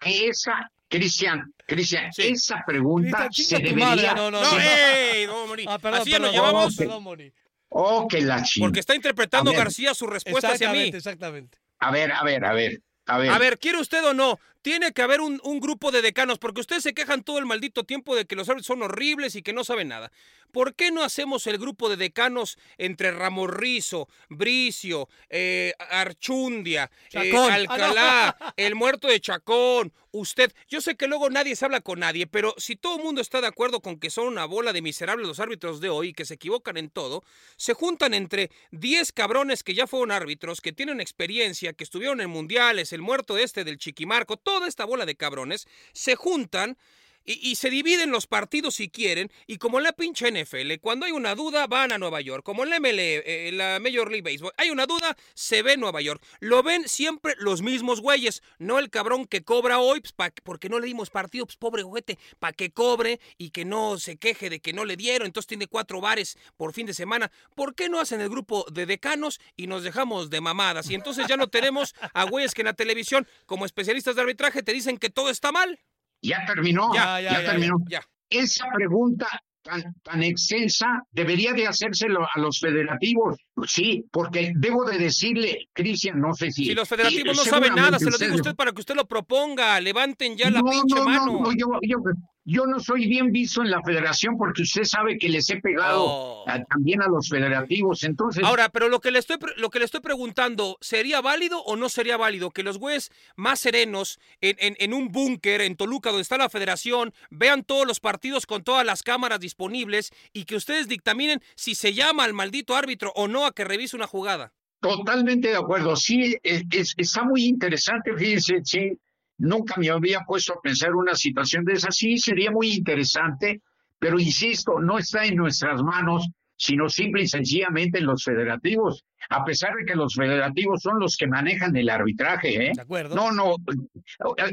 que 0.00 0.28
esa, 0.28 0.70
Cristian, 0.88 1.52
Cristian, 1.66 2.12
Sí. 2.12 2.28
esa 2.28 2.62
pregunta 2.66 3.28
Cristian, 3.28 3.60
se 3.62 3.68
debería... 3.68 4.14
No, 4.14 4.30
no, 4.30 4.40
no, 4.40 4.52
no. 4.52 4.58
¡ey! 4.60 5.26
no, 5.26 5.46
Moni. 5.46 5.64
Ah, 5.68 5.78
perdón, 5.78 6.00
Así 6.00 6.10
ya 6.10 6.18
nos 6.18 6.30
perdón, 6.30 6.46
llevamos 6.46 6.76
perdón. 6.76 7.32
Oh, 7.74 8.06
que 8.06 8.20
la 8.20 8.42
chingada. 8.42 8.68
porque 8.68 8.80
está 8.80 8.94
interpretando. 8.94 9.52
García 9.52 9.94
su 9.94 10.06
respuesta 10.06 10.52
hacia 10.52 10.72
mí. 10.72 10.78
Exactamente, 10.80 10.98
exactamente. 10.98 11.58
A 11.82 11.90
ver, 11.90 12.12
a 12.12 12.22
ver, 12.22 12.44
a 12.44 12.52
ver, 12.52 12.80
a 13.06 13.18
ver. 13.18 13.30
A 13.30 13.38
ver, 13.38 13.58
¿quiere 13.58 13.80
usted 13.80 14.04
o 14.04 14.14
no? 14.14 14.38
Tiene 14.62 14.92
que 14.92 15.02
haber 15.02 15.20
un, 15.20 15.40
un 15.44 15.60
grupo 15.60 15.90
de 15.90 16.02
decanos, 16.02 16.38
porque 16.38 16.60
ustedes 16.60 16.82
se 16.82 16.94
quejan 16.94 17.22
todo 17.22 17.38
el 17.38 17.46
maldito 17.46 17.84
tiempo 17.84 18.16
de 18.16 18.24
que 18.24 18.36
los 18.36 18.48
árbitros 18.48 18.66
son 18.66 18.82
horribles 18.82 19.34
y 19.36 19.42
que 19.42 19.52
no 19.52 19.64
saben 19.64 19.88
nada. 19.88 20.10
¿Por 20.52 20.74
qué 20.74 20.90
no 20.90 21.02
hacemos 21.02 21.46
el 21.46 21.56
grupo 21.56 21.88
de 21.88 21.96
decanos 21.96 22.58
entre 22.76 23.10
Ramorrizo, 23.10 24.08
Bricio, 24.28 25.08
eh, 25.30 25.72
Archundia, 25.78 26.90
eh, 27.06 27.08
Chacón. 27.08 27.50
Alcalá, 27.50 28.54
el 28.58 28.74
muerto 28.74 29.08
de 29.08 29.18
Chacón, 29.18 29.94
usted? 30.10 30.52
Yo 30.68 30.82
sé 30.82 30.94
que 30.94 31.06
luego 31.06 31.30
nadie 31.30 31.56
se 31.56 31.64
habla 31.64 31.80
con 31.80 32.00
nadie, 32.00 32.26
pero 32.26 32.54
si 32.58 32.76
todo 32.76 32.98
el 32.98 33.02
mundo 33.02 33.22
está 33.22 33.40
de 33.40 33.46
acuerdo 33.46 33.80
con 33.80 33.98
que 33.98 34.10
son 34.10 34.28
una 34.28 34.44
bola 34.44 34.74
de 34.74 34.82
miserables 34.82 35.26
los 35.26 35.40
árbitros 35.40 35.80
de 35.80 35.88
hoy, 35.88 36.12
que 36.12 36.26
se 36.26 36.34
equivocan 36.34 36.76
en 36.76 36.90
todo, 36.90 37.24
se 37.56 37.72
juntan 37.72 38.12
entre 38.12 38.50
10 38.72 39.10
cabrones 39.12 39.62
que 39.62 39.72
ya 39.72 39.86
fueron 39.86 40.10
árbitros, 40.10 40.60
que 40.60 40.72
tienen 40.72 41.00
experiencia, 41.00 41.72
que 41.72 41.84
estuvieron 41.84 42.20
en 42.20 42.28
mundiales, 42.28 42.92
el 42.92 43.00
muerto 43.00 43.38
este 43.38 43.64
del 43.64 43.78
Chiquimarco, 43.78 44.36
toda 44.52 44.68
esta 44.68 44.84
bola 44.84 45.06
de 45.06 45.14
cabrones, 45.14 45.66
se 45.94 46.14
juntan 46.14 46.76
y, 47.24 47.50
y 47.50 47.56
se 47.56 47.70
dividen 47.70 48.10
los 48.10 48.26
partidos 48.26 48.74
si 48.76 48.88
quieren, 48.88 49.30
y 49.46 49.58
como 49.58 49.78
en 49.78 49.84
la 49.84 49.92
pinche 49.92 50.30
NFL, 50.30 50.74
cuando 50.80 51.06
hay 51.06 51.12
una 51.12 51.34
duda, 51.34 51.66
van 51.66 51.92
a 51.92 51.98
Nueva 51.98 52.20
York. 52.20 52.44
Como 52.44 52.64
en 52.64 52.70
la 52.70 52.80
MLE, 52.80 53.22
eh, 53.48 53.52
la 53.52 53.78
Major 53.80 54.10
League 54.10 54.22
Baseball, 54.22 54.52
hay 54.56 54.70
una 54.70 54.86
duda, 54.86 55.16
se 55.34 55.62
ve 55.62 55.74
en 55.74 55.80
Nueva 55.80 56.00
York. 56.00 56.22
Lo 56.40 56.62
ven 56.62 56.88
siempre 56.88 57.34
los 57.38 57.62
mismos 57.62 58.00
güeyes, 58.00 58.42
no 58.58 58.78
el 58.78 58.90
cabrón 58.90 59.26
que 59.26 59.42
cobra 59.42 59.78
hoy, 59.78 60.00
pues, 60.00 60.12
pa- 60.12 60.32
porque 60.42 60.68
no 60.68 60.78
le 60.80 60.86
dimos 60.86 61.10
partido, 61.10 61.46
pues 61.46 61.56
pobre 61.56 61.82
juguete, 61.82 62.18
para 62.38 62.52
que 62.52 62.70
cobre 62.72 63.20
y 63.38 63.50
que 63.50 63.64
no 63.64 63.98
se 63.98 64.16
queje 64.16 64.50
de 64.50 64.60
que 64.60 64.72
no 64.72 64.84
le 64.84 64.96
dieron, 64.96 65.26
entonces 65.26 65.46
tiene 65.48 65.66
cuatro 65.66 66.00
bares 66.00 66.36
por 66.56 66.72
fin 66.72 66.86
de 66.86 66.94
semana. 66.94 67.30
¿Por 67.54 67.74
qué 67.74 67.88
no 67.88 68.00
hacen 68.00 68.20
el 68.20 68.28
grupo 68.28 68.66
de 68.72 68.86
decanos 68.86 69.40
y 69.56 69.66
nos 69.66 69.82
dejamos 69.82 70.30
de 70.30 70.40
mamadas? 70.40 70.90
Y 70.90 70.94
entonces 70.94 71.26
ya 71.28 71.36
no 71.36 71.48
tenemos 71.48 71.94
a 72.14 72.24
güeyes 72.24 72.54
que 72.54 72.62
en 72.62 72.66
la 72.66 72.72
televisión, 72.74 73.26
como 73.46 73.66
especialistas 73.66 74.16
de 74.16 74.22
arbitraje, 74.22 74.62
te 74.62 74.72
dicen 74.72 74.98
que 74.98 75.10
todo 75.10 75.30
está 75.30 75.52
mal. 75.52 75.78
Ya 76.22 76.44
terminó, 76.46 76.94
Ya, 76.94 77.20
ya, 77.20 77.32
ya, 77.32 77.42
ya, 77.42 77.50
terminó. 77.50 77.76
Ya. 77.88 78.00
Esa 78.30 78.66
pregunta 78.74 79.26
tan, 79.62 79.82
tan 80.02 80.22
extensa 80.22 80.86
debería 81.10 81.52
de 81.52 81.66
hacérselo 81.66 82.24
a 82.24 82.38
los 82.40 82.58
federativos. 82.58 83.36
Sí, 83.66 84.04
porque 84.10 84.52
debo 84.56 84.84
de 84.84 84.98
decirle, 84.98 85.68
Cristian, 85.72 86.20
no 86.20 86.32
sé 86.34 86.50
si... 86.50 86.64
Si 86.66 86.74
los 86.74 86.88
federativos 86.88 87.36
no 87.36 87.44
saben 87.44 87.74
nada, 87.74 87.98
se 87.98 88.10
lo 88.10 88.16
digo 88.18 88.32
a 88.32 88.36
usted- 88.36 88.54
para 88.56 88.72
que 88.72 88.80
usted 88.80 88.94
lo 88.96 89.06
proponga. 89.06 89.78
Levanten 89.80 90.36
ya 90.36 90.50
la 90.50 90.62
pinche 90.62 90.94
no, 90.96 91.04
mano. 91.04 91.26
No, 91.26 91.40
no, 91.42 91.52
yo, 91.52 91.66
yo, 91.82 91.98
yo 92.44 92.66
no 92.66 92.80
soy 92.80 93.06
bien 93.06 93.30
visto 93.30 93.62
en 93.62 93.70
la 93.70 93.80
federación 93.82 94.36
porque 94.36 94.62
usted 94.62 94.84
sabe 94.84 95.16
que 95.18 95.28
les 95.28 95.48
he 95.50 95.60
pegado 95.60 96.04
Oh. 96.04 96.44
a- 96.48 96.62
también 96.64 97.00
a 97.02 97.06
los 97.06 97.28
federativos. 97.28 98.02
Entonces, 98.02 98.42
Ahora, 98.44 98.68
pero 98.68 98.88
lo 98.88 99.00
que 99.00 99.10
le 99.12 99.18
estoy 99.20 99.36
lo 99.56 99.70
que 99.70 99.78
le 99.78 99.84
estoy 99.84 100.00
preguntando, 100.00 100.76
¿sería 100.80 101.20
válido 101.20 101.62
o 101.62 101.76
no 101.76 101.88
sería 101.88 102.16
válido 102.16 102.50
que 102.50 102.62
los 102.62 102.78
güeyes 102.78 103.10
más 103.36 103.60
serenos 103.60 104.18
en, 104.40 104.56
en- 104.58 104.76
en 104.80 104.92
un 104.94 105.12
búnker 105.12 105.60
en 105.60 105.76
Toluca 105.76 106.10
donde 106.10 106.22
está 106.22 106.36
la 106.36 106.48
federación 106.48 107.12
vean 107.30 107.62
todos 107.64 107.86
los 107.86 108.00
partidos 108.00 108.46
con 108.46 108.64
todas 108.64 108.84
las 108.84 109.02
cámaras 109.02 109.38
disponibles 109.40 110.10
y 110.32 110.44
que 110.44 110.56
ustedes 110.56 110.88
dictaminen 110.88 111.40
si 111.54 111.74
se 111.74 111.94
llama 111.94 112.24
al 112.24 112.32
maldito 112.34 112.74
árbitro 112.74 113.12
o 113.14 113.28
no 113.28 113.46
a 113.46 113.52
que 113.52 113.64
revise 113.64 113.94
una 113.96 114.06
jugada? 114.06 114.52
Totalmente 114.80 115.48
de 115.48 115.56
acuerdo. 115.56 115.94
Sí, 115.94 116.36
es, 116.42 116.64
es- 116.72 116.94
está 116.96 117.22
muy 117.22 117.44
interesante, 117.44 118.16
fíjense, 118.16 118.60
sí. 118.64 118.98
Nunca 119.38 119.74
me 119.78 119.90
había 119.90 120.20
puesto 120.20 120.54
a 120.54 120.60
pensar 120.60 120.94
una 120.94 121.14
situación 121.14 121.64
de 121.64 121.74
esa. 121.74 121.90
Sí, 121.90 122.18
sería 122.18 122.50
muy 122.50 122.72
interesante, 122.72 123.62
pero 123.98 124.18
insisto, 124.18 124.80
no 124.80 124.98
está 124.98 125.24
en 125.24 125.36
nuestras 125.36 125.82
manos, 125.82 126.28
sino 126.56 126.88
simple 126.88 127.22
y 127.22 127.28
sencillamente 127.28 127.98
en 127.98 128.06
los 128.06 128.22
federativos, 128.24 129.04
a 129.30 129.44
pesar 129.44 129.74
de 129.76 129.84
que 129.84 129.94
los 129.96 130.14
federativos 130.14 130.82
son 130.82 130.98
los 131.00 131.16
que 131.16 131.26
manejan 131.26 131.76
el 131.76 131.88
arbitraje, 131.90 132.66
¿eh? 132.68 132.72
¿De 132.74 132.82
acuerdo? 132.82 133.14
No, 133.14 133.30
no, 133.32 133.56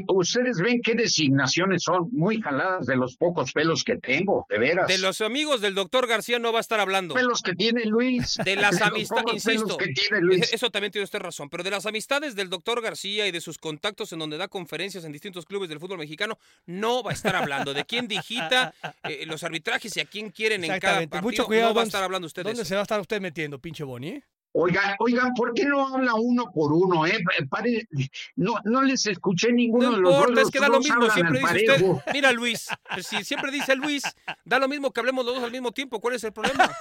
ustedes 0.08 0.58
ven 0.60 0.80
qué 0.82 0.94
designaciones 0.94 1.82
son 1.82 2.08
muy 2.12 2.40
jaladas 2.40 2.86
de 2.86 2.96
los 2.96 3.16
pocos 3.16 3.52
pelos 3.52 3.84
que 3.84 3.96
tengo, 3.96 4.46
de 4.48 4.58
veras. 4.58 4.86
De 4.88 4.98
los 4.98 5.20
amigos 5.20 5.60
del 5.60 5.74
doctor 5.74 6.06
García 6.06 6.38
no 6.38 6.52
va 6.52 6.58
a 6.58 6.60
estar 6.60 6.80
hablando. 6.80 7.14
pelos 7.14 7.42
que 7.42 7.54
tiene 7.54 7.84
Luis. 7.84 8.36
De 8.44 8.56
las 8.56 8.80
amistades, 8.82 9.32
insisto, 9.32 9.76
que 9.76 9.88
tiene 9.88 10.20
Luis. 10.22 10.52
eso 10.52 10.70
también 10.70 10.92
tiene 10.92 11.04
usted 11.04 11.18
razón, 11.18 11.48
pero 11.50 11.62
de 11.62 11.70
las 11.70 11.86
amistades 11.86 12.34
del 12.34 12.48
doctor 12.48 12.80
García 12.82 13.26
y 13.26 13.32
de 13.32 13.40
sus 13.40 13.58
contactos 13.58 14.12
en 14.12 14.18
donde 14.18 14.36
da 14.36 14.48
conferencias 14.48 15.04
en 15.04 15.12
distintos 15.12 15.44
clubes 15.46 15.68
del 15.68 15.80
fútbol 15.80 15.98
mexicano, 15.98 16.38
no 16.66 17.02
va 17.02 17.10
a 17.10 17.14
estar 17.14 17.36
hablando. 17.36 17.74
De 17.74 17.84
quién 17.84 18.08
digita 18.08 18.74
eh, 19.04 19.24
los 19.26 19.42
arbitrajes 19.44 19.96
y 19.96 20.00
a 20.00 20.04
quién 20.04 20.30
quieren 20.30 20.64
en 20.64 20.78
cada 20.80 21.00
partido, 21.06 21.22
Mucho 21.22 21.46
cuidado. 21.46 21.68
no 21.70 21.74
va 21.74 21.82
a 21.82 21.84
¿dónde- 21.84 21.89
estar 21.90 22.02
hablando 22.02 22.26
usted 22.26 22.42
de 22.42 22.50
¿Dónde 22.50 22.62
eso. 22.62 22.68
se 22.68 22.74
va 22.74 22.80
a 22.80 22.82
estar 22.82 23.00
usted 23.00 23.20
metiendo, 23.20 23.58
pinche 23.60 23.84
Boni? 23.84 24.08
eh? 24.08 24.24
Oigan, 24.52 24.96
oigan, 24.98 25.32
¿por 25.34 25.54
qué 25.54 25.64
no 25.64 25.86
habla 25.94 26.14
uno 26.14 26.50
por 26.52 26.72
uno? 26.72 27.06
Eh? 27.06 27.18
Pare- 27.48 27.86
no, 28.34 28.54
no 28.64 28.82
les 28.82 29.06
escuché 29.06 29.52
ninguno 29.52 29.90
No 29.90 29.96
de 29.96 30.02
los 30.02 30.10
dos. 30.10 30.20
importa, 30.22 30.42
es 30.42 30.50
que 30.50 30.58
da 30.58 30.68
lo 30.68 30.80
mismo, 30.80 31.08
siempre 31.10 31.38
dice 31.38 31.72
usted, 31.84 32.12
mira 32.12 32.32
Luis, 32.32 32.68
pues 32.92 33.06
si 33.06 33.22
siempre 33.22 33.52
dice 33.52 33.76
Luis, 33.76 34.02
da 34.44 34.58
lo 34.58 34.66
mismo 34.66 34.90
que 34.92 34.98
hablemos 34.98 35.24
los 35.24 35.36
dos 35.36 35.44
al 35.44 35.52
mismo 35.52 35.70
tiempo, 35.70 36.00
¿cuál 36.00 36.16
es 36.16 36.24
el 36.24 36.32
problema? 36.32 36.68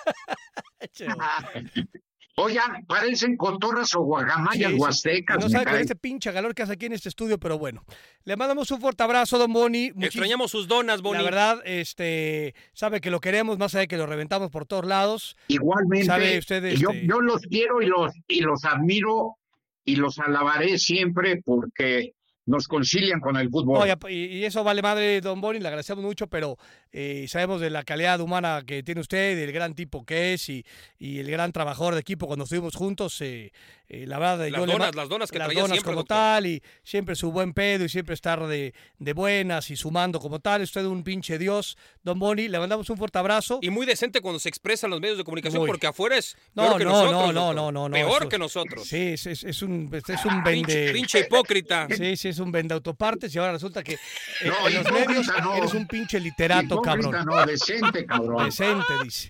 Oigan, 2.42 2.86
parecen 2.86 3.36
cotorras 3.38 3.94
o 3.96 4.02
guagamayas 4.02 4.70
Sí, 4.72 4.76
sí. 4.76 4.82
huastecas. 4.82 5.38
No 5.44 5.50
sabe 5.50 5.66
con 5.66 5.76
este 5.76 5.96
pinche 5.96 6.32
calor 6.32 6.56
que 6.56 6.64
hace 6.64 6.74
aquí 6.74 6.86
en 6.86 6.94
este 6.94 7.10
estudio, 7.10 7.38
pero 7.40 7.58
bueno. 7.60 7.84
Le 8.24 8.36
mandamos 8.38 8.70
un 8.72 8.80
fuerte 8.80 9.04
abrazo, 9.04 9.38
don 9.38 9.52
Boni. 9.54 9.92
Muchis- 9.92 10.06
Extrañamos 10.06 10.52
sus 10.52 10.68
donas, 10.68 11.02
Boni. 11.02 11.18
La 11.20 11.24
verdad, 11.24 11.62
este, 11.66 12.56
sabe 12.74 13.02
que 13.02 13.12
lo 13.12 13.20
queremos, 13.20 13.58
más 13.58 13.74
allá 13.76 13.82
de 13.82 13.88
que 13.88 13.98
lo 13.98 14.06
reventamos 14.06 14.50
por 14.52 14.66
todos 14.66 14.86
lados. 14.86 15.36
Igualmente, 15.48 16.06
¿Sabe 16.08 16.38
usted, 16.38 16.64
yo, 16.76 16.90
este- 16.92 17.08
yo 17.08 17.20
los 17.22 17.42
quiero 17.42 17.82
y 17.82 17.88
los, 17.88 18.14
y 18.28 18.42
los 18.42 18.64
admiro 18.66 19.38
y 19.86 19.96
los 19.96 20.20
alabaré 20.20 20.78
siempre 20.78 21.42
porque 21.44 22.14
nos 22.46 22.68
concilian 22.68 23.20
con 23.20 23.38
el 23.38 23.48
fútbol. 23.50 23.88
No, 23.88 24.10
y, 24.10 24.16
y 24.16 24.44
eso 24.46 24.64
vale 24.64 24.82
madre, 24.82 25.22
don 25.22 25.40
Boni, 25.40 25.60
le 25.60 25.68
agradecemos 25.68 26.04
mucho, 26.04 26.26
pero 26.26 26.58
eh, 26.92 27.26
sabemos 27.28 27.62
de 27.62 27.70
la 27.70 27.84
calidad 27.84 28.20
humana 28.20 28.64
que 28.66 28.82
tiene 28.84 29.02
usted, 29.02 29.36
del 29.38 29.52
gran 29.52 29.76
tipo 29.76 30.06
que 30.06 30.34
es 30.34 30.50
y, 30.50 30.66
y 30.98 31.20
el 31.20 31.30
gran 31.30 31.52
trabajador 31.52 31.94
de 31.94 32.02
equipo 32.02 32.28
cuando 32.28 32.44
estuvimos 32.46 32.76
juntos. 32.76 33.20
eh, 33.22 33.52
eh, 33.92 34.06
la 34.06 34.20
verdad, 34.20 34.48
Las 34.50 34.60
yo 34.60 34.66
le 34.68 34.74
donas, 34.74 34.96
ma- 34.96 35.02
las 35.02 35.10
donas 35.10 35.32
que 35.32 35.40
las 35.40 35.48
traía 35.48 35.62
donas 35.62 35.76
siempre, 35.78 35.86
como 35.92 36.02
doctor. 36.02 36.16
tal 36.18 36.46
y 36.46 36.62
siempre 36.84 37.16
su 37.16 37.32
buen 37.32 37.54
pedo 37.54 37.86
y 37.86 37.90
siempre 37.90 38.14
estar 38.14 38.46
de, 38.46 38.76
de 39.00 39.14
buenas 39.14 39.72
y 39.72 39.76
sumando 39.76 40.20
como 40.20 40.40
tal. 40.40 40.62
Usted 40.62 40.82
es 40.82 40.88
un 40.88 41.04
pinche 41.04 41.40
dios, 41.40 41.76
don 42.04 42.20
Boni. 42.20 42.50
Le 42.50 42.60
mandamos 42.60 42.88
un 42.92 42.98
fuerte 42.98 43.18
abrazo. 43.18 43.58
Y 43.64 43.72
muy 43.72 43.88
decente 43.88 44.22
cuando 44.22 44.40
se 44.40 44.48
expresa 44.50 44.86
en 44.86 44.92
los 44.92 45.02
medios 45.02 45.18
de 45.18 45.24
comunicación, 45.24 45.62
Muy. 45.62 45.68
porque 45.70 45.88
afuera 45.88 46.18
es 46.18 46.38
No, 46.54 46.66
peor 46.68 46.78
que 46.78 46.84
no, 46.86 46.92
nosotros. 46.92 47.14
no, 47.14 47.32
no, 47.34 47.54
no, 47.54 47.72
no, 47.72 47.90
no, 47.90 47.94
Peor 47.96 48.22
eso- 48.22 48.30
que 48.30 48.38
nosotros. 48.38 48.88
Sí, 48.88 48.98
es, 49.14 49.26
es- 49.26 49.44
es 49.44 49.62
un, 49.64 49.90
es 49.92 50.08
es 50.08 50.26
un 50.26 50.44
Pinche, 50.44 50.76
vende... 50.76 50.94
pinche 50.94 51.20
hipócrita. 51.22 51.88
Sí, 51.90 52.16
sí, 52.16 52.28
es 52.30 52.38
un 52.38 52.52
vende 52.52 52.76
autopartes 52.76 53.34
y 53.34 53.40
ahora 53.40 53.54
resulta 53.54 53.84
que 53.84 53.94
eh, 53.94 53.98
No, 54.46 54.68
en 54.68 54.76
los 54.76 54.92
medios 54.92 55.28
no. 55.42 55.56
eres 55.56 55.74
un 55.74 55.88
pinche 55.88 56.20
literato, 56.20 56.79
Cabrón. 56.82 57.26
no, 57.26 57.46
decente, 57.46 58.06
cabrón. 58.06 58.46
Decente, 58.46 58.86
dice. 59.04 59.30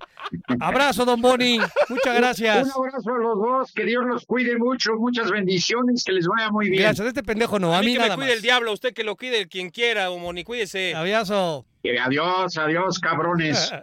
Abrazo, 0.60 1.06
don 1.06 1.22
Boni. 1.22 1.60
Muchas 1.90 2.16
gracias. 2.16 2.68
Un 2.68 2.72
abrazo 2.86 3.10
a 3.14 3.18
los 3.18 3.36
dos, 3.38 3.72
que 3.74 3.86
Dios 3.86 4.04
los 4.06 4.26
cuide 4.26 4.58
mucho, 4.58 4.94
muchas 4.96 5.32
bendiciones, 5.32 6.04
que 6.04 6.12
les 6.12 6.28
vaya 6.28 6.50
muy 6.52 6.70
bien. 6.70 6.84
Gracias. 6.84 7.08
Este 7.08 7.24
pendejo 7.24 7.60
no, 7.60 7.74
a, 7.74 7.78
A 7.78 7.82
mí 7.82 7.88
mí 7.88 7.94
que 7.94 8.00
me 8.00 8.06
nada 8.06 8.16
cuide 8.16 8.28
más. 8.28 8.36
el 8.36 8.42
diablo, 8.42 8.72
a 8.72 8.74
usted 8.74 8.94
que 8.94 9.04
lo 9.04 9.16
cuide 9.16 9.48
quien 9.48 9.70
quiera, 9.70 10.12
o 10.12 10.20
Moni, 10.20 10.44
cuídese. 10.44 10.94
Abrazo. 10.96 11.66
Que 11.84 12.00
Adiós, 12.00 12.58
adiós, 12.58 13.00
cabrones. 13.00 13.72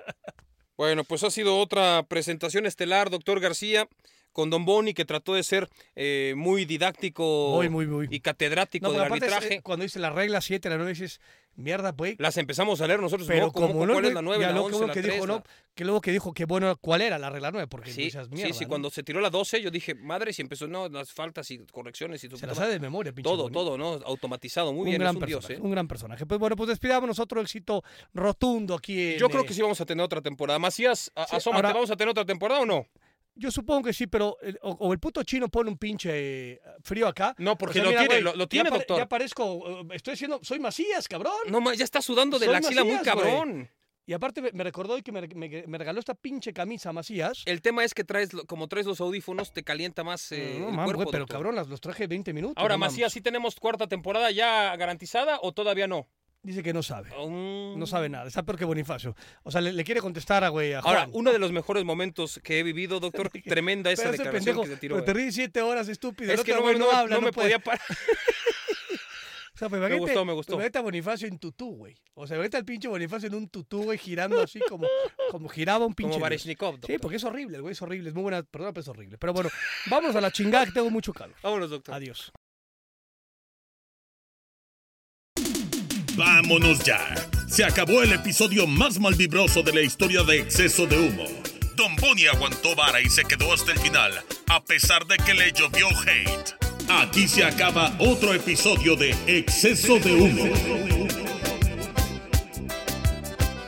Bueno, 0.78 1.04
pues 1.04 1.22
ha 1.24 1.30
sido 1.30 1.58
otra 1.58 2.02
presentación 2.06 2.66
estelar, 2.66 3.08
doctor 3.08 3.40
García, 3.40 3.88
con 4.32 4.50
Don 4.50 4.66
Boni, 4.66 4.92
que 4.92 5.06
trató 5.06 5.32
de 5.32 5.42
ser 5.42 5.70
eh, 5.94 6.34
muy 6.36 6.66
didáctico 6.66 7.52
Muy, 7.54 7.70
muy, 7.70 7.86
muy. 7.86 8.08
y 8.10 8.20
catedrático 8.20 8.88
No, 8.88 8.92
del 8.92 9.00
aparte, 9.04 9.24
arbitraje. 9.24 9.46
es, 9.46 9.52
eh, 9.52 9.62
cuando 9.62 9.84
dice 9.84 9.98
la 10.00 10.10
regla 10.10 10.42
7, 10.42 10.68
la 10.68 10.76
9, 10.76 10.90
dices, 10.92 11.22
mierda, 11.56 11.94
pues. 11.94 12.16
Las 12.18 12.36
empezamos 12.36 12.80
a 12.80 12.86
leer 12.86 13.00
nosotros, 13.00 13.26
Pero 13.26 13.46
¿no? 13.46 13.52
¿Cómo- 13.52 13.66
como 13.68 13.86
no, 13.86 13.92
¿Cuál 13.94 14.04
es 14.06 14.14
la 14.14 14.22
9, 14.22 14.40
ya 14.40 14.46
la 14.48 14.52
luego 14.52 14.66
11, 14.68 14.86
la 14.86 14.92
que 14.92 15.02
3? 15.02 15.14
dijo, 15.14 15.26
no, 15.26 15.42
que 15.74 15.84
luego 15.84 16.00
que 16.00 16.12
dijo 16.12 16.32
que 16.32 16.44
bueno, 16.44 16.76
¿cuál 16.80 17.02
era 17.02 17.18
la 17.18 17.30
regla 17.30 17.50
9? 17.50 17.66
Porque 17.68 17.90
Sí, 17.92 18.02
dices, 18.04 18.26
sí, 18.28 18.34
mierda, 18.34 18.54
sí, 18.54 18.64
¿no? 18.64 18.68
cuando 18.68 18.90
se 18.90 19.02
tiró 19.02 19.20
la 19.20 19.30
12 19.30 19.60
yo 19.62 19.70
dije, 19.70 19.94
madre, 19.94 20.32
si 20.32 20.42
empezó, 20.42 20.66
no, 20.68 20.88
las 20.88 21.12
faltas 21.12 21.50
y 21.50 21.58
correcciones 21.72 22.22
y 22.24 22.28
Se 22.30 22.46
la 22.46 22.54
sabe 22.54 22.72
de 22.72 22.80
memoria, 22.80 23.12
pinche 23.12 23.28
todo, 23.28 23.48
todo, 23.50 23.76
¿no? 23.78 23.94
Automatizado, 24.04 24.72
muy 24.72 24.80
un 24.82 24.84
bien, 24.90 25.00
gran 25.00 25.16
es 25.16 25.22
un 25.22 25.26
dios, 25.26 25.50
¿eh? 25.50 25.58
un 25.60 25.70
gran 25.70 25.88
personaje. 25.88 26.24
Pues 26.26 26.38
bueno, 26.40 26.56
pues 26.56 26.68
despidamos 26.68 27.18
otro 27.18 27.40
éxito 27.40 27.82
rotundo 28.14 28.74
aquí 28.74 29.12
en, 29.14 29.18
Yo 29.18 29.28
creo 29.28 29.42
eh, 29.42 29.46
que 29.46 29.54
sí 29.54 29.62
vamos 29.62 29.80
a 29.80 29.86
tener 29.86 30.04
otra 30.04 30.20
temporada. 30.20 30.58
Macías, 30.58 31.10
Sí, 31.14 31.36
asómate, 31.36 31.56
ahora- 31.66 31.72
¿vamos 31.74 31.90
a 31.90 31.96
tener 31.96 32.10
otra 32.10 32.24
temporada 32.24 32.60
o 32.60 32.66
no? 32.66 32.86
Yo 33.38 33.50
supongo 33.50 33.84
que 33.84 33.92
sí, 33.92 34.06
pero 34.06 34.36
el- 34.40 34.58
o, 34.62 34.70
o 34.72 34.92
el 34.92 34.98
puto 34.98 35.22
chino 35.22 35.48
pone 35.48 35.68
un 35.70 35.76
pinche 35.76 36.10
eh, 36.54 36.60
frío 36.82 37.06
acá. 37.06 37.34
No, 37.38 37.56
porque 37.58 37.80
O 37.80 37.82
sea, 37.82 37.84
lo 37.84 37.90
mira, 37.90 38.00
tiene, 38.06 38.20
lo, 38.22 38.32
lo 38.34 38.44
ya 38.44 38.48
tiene, 38.48 38.70
pare- 38.70 38.78
doctor. 38.80 38.98
Ya 38.98 39.06
parezco, 39.08 39.82
eh, 39.82 39.86
estoy 39.96 40.12
diciendo, 40.14 40.40
soy 40.42 40.58
Macías, 40.58 41.06
cabrón. 41.06 41.34
No, 41.48 41.60
ma, 41.60 41.74
ya 41.74 41.84
está 41.84 42.00
sudando 42.00 42.38
de 42.38 42.46
Soy 42.46 42.52
la 42.52 42.58
axila 42.58 42.82
muy 42.84 42.94
Macías, 42.94 43.14
cabrón. 43.14 43.70
Y 44.08 44.12
aparte 44.12 44.40
me, 44.40 44.62
recordó 44.64 44.94
hoy 44.94 45.02
que 45.02 45.10
me, 45.10 45.20
me- 45.26 45.64
me 45.66 45.78
regaló 45.78 45.98
esta 45.98 46.14
pinche 46.14 46.52
camisa 46.52 46.92
Macías. 46.92 47.42
El 47.44 47.60
tema 47.60 47.82
es 47.84 47.92
que 47.92 48.04
traes, 48.04 48.30
como 48.46 48.68
traes 48.68 48.86
los 48.86 49.00
audífonos, 49.00 49.52
te 49.52 49.64
calienta 49.64 50.04
más 50.04 50.30
eh, 50.32 50.58
no 50.60 50.68
el 50.68 50.74
cuerpo, 50.76 51.10
pero 51.10 51.18
doctor. 51.24 51.26
cabrón, 51.28 51.56
los 51.68 51.80
traje 51.80 52.06
20 52.06 52.32
minutos. 52.32 52.56
Ahora, 52.62 52.74
no. 52.76 52.78
Macías, 52.78 53.12
¿sí 53.12 53.20
tenemos 53.20 53.56
cuarta 53.56 53.88
temporada 53.88 54.30
ya 54.30 54.76
garantizada 54.76 55.40
o 55.42 55.52
todavía 55.52 55.88
no? 55.88 56.06
Dice 56.46 56.62
que 56.62 56.72
no 56.72 56.80
sabe. 56.80 57.10
Mm. 57.10 57.76
No 57.76 57.86
sabe 57.88 58.08
nada, 58.08 58.28
está 58.28 58.44
peor 58.44 58.56
que 58.56 58.64
Bonifacio. 58.64 59.16
O 59.42 59.50
sea, 59.50 59.60
le, 59.60 59.72
le 59.72 59.82
quiere 59.82 60.00
contestar 60.00 60.44
a 60.44 60.48
güey 60.48 60.74
a 60.74 60.80
Juan. 60.80 60.96
Ahora, 60.96 61.10
uno 61.12 61.32
de 61.32 61.40
los 61.40 61.50
mejores 61.50 61.84
momentos 61.84 62.38
que 62.44 62.60
he 62.60 62.62
vivido, 62.62 63.00
doctor, 63.00 63.30
tremenda 63.44 63.90
esa 63.90 64.12
declaración 64.12 64.32
pendejo, 64.44 64.62
que 64.62 64.68
se 64.68 64.76
tiró. 64.76 64.94
pero 64.94 65.04
te 65.04 65.10
eh. 65.10 65.14
ríes 65.14 65.34
siete 65.34 65.60
horas, 65.60 65.88
estúpido. 65.88 66.32
Es 66.32 66.44
que 66.44 66.54
no, 66.54 66.62
güey 66.62 66.78
no, 66.78 66.88
habla, 66.92 67.16
no 67.16 67.20
no 67.20 67.26
me 67.26 67.32
puede. 67.32 67.48
podía 67.48 67.58
parar. 67.58 67.80
O 69.54 69.58
sea, 69.58 69.70
pues 69.70 69.80
Me 69.80 69.86
imagínate- 69.86 70.12
gustó, 70.12 70.24
me 70.26 70.32
gustó. 70.34 70.52
Imagínate 70.52 70.78
a 70.78 70.82
Bonifacio 70.82 71.28
en 71.28 71.38
tutú, 71.38 71.76
güey. 71.76 71.96
O 72.12 72.26
sea, 72.26 72.36
ahorita 72.36 72.58
el 72.58 72.66
pinche 72.66 72.88
Bonifacio 72.88 73.28
en 73.28 73.34
un 73.36 73.48
tutú, 73.48 73.84
güey, 73.84 73.96
girando 73.96 74.38
así 74.42 74.60
como, 74.68 74.86
como 75.30 75.48
giraba 75.48 75.86
un 75.86 75.94
pinche. 75.94 76.08
Como 76.10 76.16
dios. 76.16 76.22
Bareshnikov, 76.22 76.74
Sí, 76.74 76.80
doctor. 76.82 77.00
porque 77.00 77.16
es 77.16 77.24
horrible, 77.24 77.60
güey 77.60 77.72
es 77.72 77.80
horrible. 77.80 78.10
Es 78.10 78.14
muy 78.14 78.22
buena, 78.24 78.42
perdón, 78.42 78.74
pero 78.74 78.82
es 78.82 78.88
horrible. 78.88 79.16
Pero 79.16 79.32
bueno, 79.32 79.48
vamos 79.86 80.14
a 80.14 80.20
la 80.20 80.30
chingada 80.30 80.66
que 80.66 80.72
tengo 80.72 80.90
mucho 80.90 81.14
calor. 81.14 81.34
Vámonos, 81.42 81.70
doctor. 81.70 81.94
Adiós. 81.94 82.32
Vámonos 86.16 86.78
ya. 86.82 87.14
Se 87.46 87.62
acabó 87.62 88.02
el 88.02 88.12
episodio 88.12 88.66
más 88.66 88.98
malvibroso 88.98 89.62
de 89.62 89.74
la 89.74 89.82
historia 89.82 90.22
de 90.22 90.40
exceso 90.40 90.86
de 90.86 90.98
humo. 90.98 91.24
Don 91.76 91.94
Boni 91.96 92.26
aguantó 92.26 92.74
vara 92.74 93.02
y 93.02 93.10
se 93.10 93.22
quedó 93.24 93.52
hasta 93.52 93.72
el 93.72 93.78
final, 93.78 94.12
a 94.48 94.64
pesar 94.64 95.06
de 95.06 95.18
que 95.18 95.34
le 95.34 95.52
llovió 95.52 95.88
hate. 95.90 96.54
Aquí 96.88 97.28
se 97.28 97.44
acaba 97.44 97.94
otro 97.98 98.32
episodio 98.32 98.96
de 98.96 99.14
Exceso 99.26 99.98
de 99.98 100.14
humo. 100.14 100.44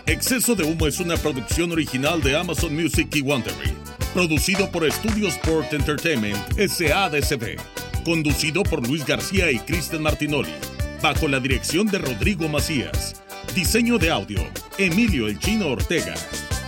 Exceso 0.07 0.55
de 0.55 0.65
humo 0.65 0.87
es 0.87 1.01
una 1.01 1.19
producción 1.19 1.71
original 1.73 2.23
de 2.23 2.35
Amazon 2.35 2.75
Music 2.75 3.09
y 3.15 3.21
Wondery. 3.21 3.75
Producido 4.15 4.71
por 4.71 4.91
Studio 4.91 5.29
Sport 5.29 5.75
Entertainment 5.75 6.39
SADCB. 6.59 7.59
Conducido 8.05 8.63
por 8.63 8.87
Luis 8.89 9.05
García 9.05 9.51
y 9.51 9.59
Kristen 9.59 10.03
Martinoli. 10.03 10.55
Bajo 11.03 11.29
la 11.29 11.39
dirección 11.39 11.87
de 11.87 11.99
Rodrigo 11.99 12.49
Macías. 12.49 13.23
Diseño 13.55 13.99
de 13.99 14.11
audio. 14.11 14.41
Emilio 14.79 15.29
El 15.29 15.39
Chino 15.39 15.69
Ortega. 15.69 16.15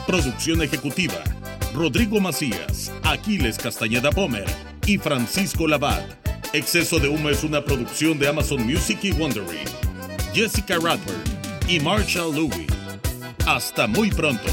Producción 0.07 0.63
ejecutiva. 0.63 1.23
Rodrigo 1.75 2.21
Macías, 2.21 2.93
Aquiles 3.03 3.59
Castañeda 3.59 4.11
Pomer 4.11 4.47
y 4.87 4.99
Francisco 4.99 5.67
Labat. 5.67 6.05
Exceso 6.53 7.01
de 7.01 7.09
humo 7.09 7.29
es 7.29 7.43
una 7.43 7.65
producción 7.65 8.21
de 8.21 8.29
Amazon 8.29 8.65
Music 8.65 9.01
y 9.03 9.11
Wondery. 9.13 9.65
Jessica 10.33 10.77
Radford 10.77 11.69
y 11.69 11.81
Marshall 11.81 12.35
Louis. 12.35 12.69
Hasta 13.47 13.89
muy 13.89 14.11
pronto. 14.11 14.49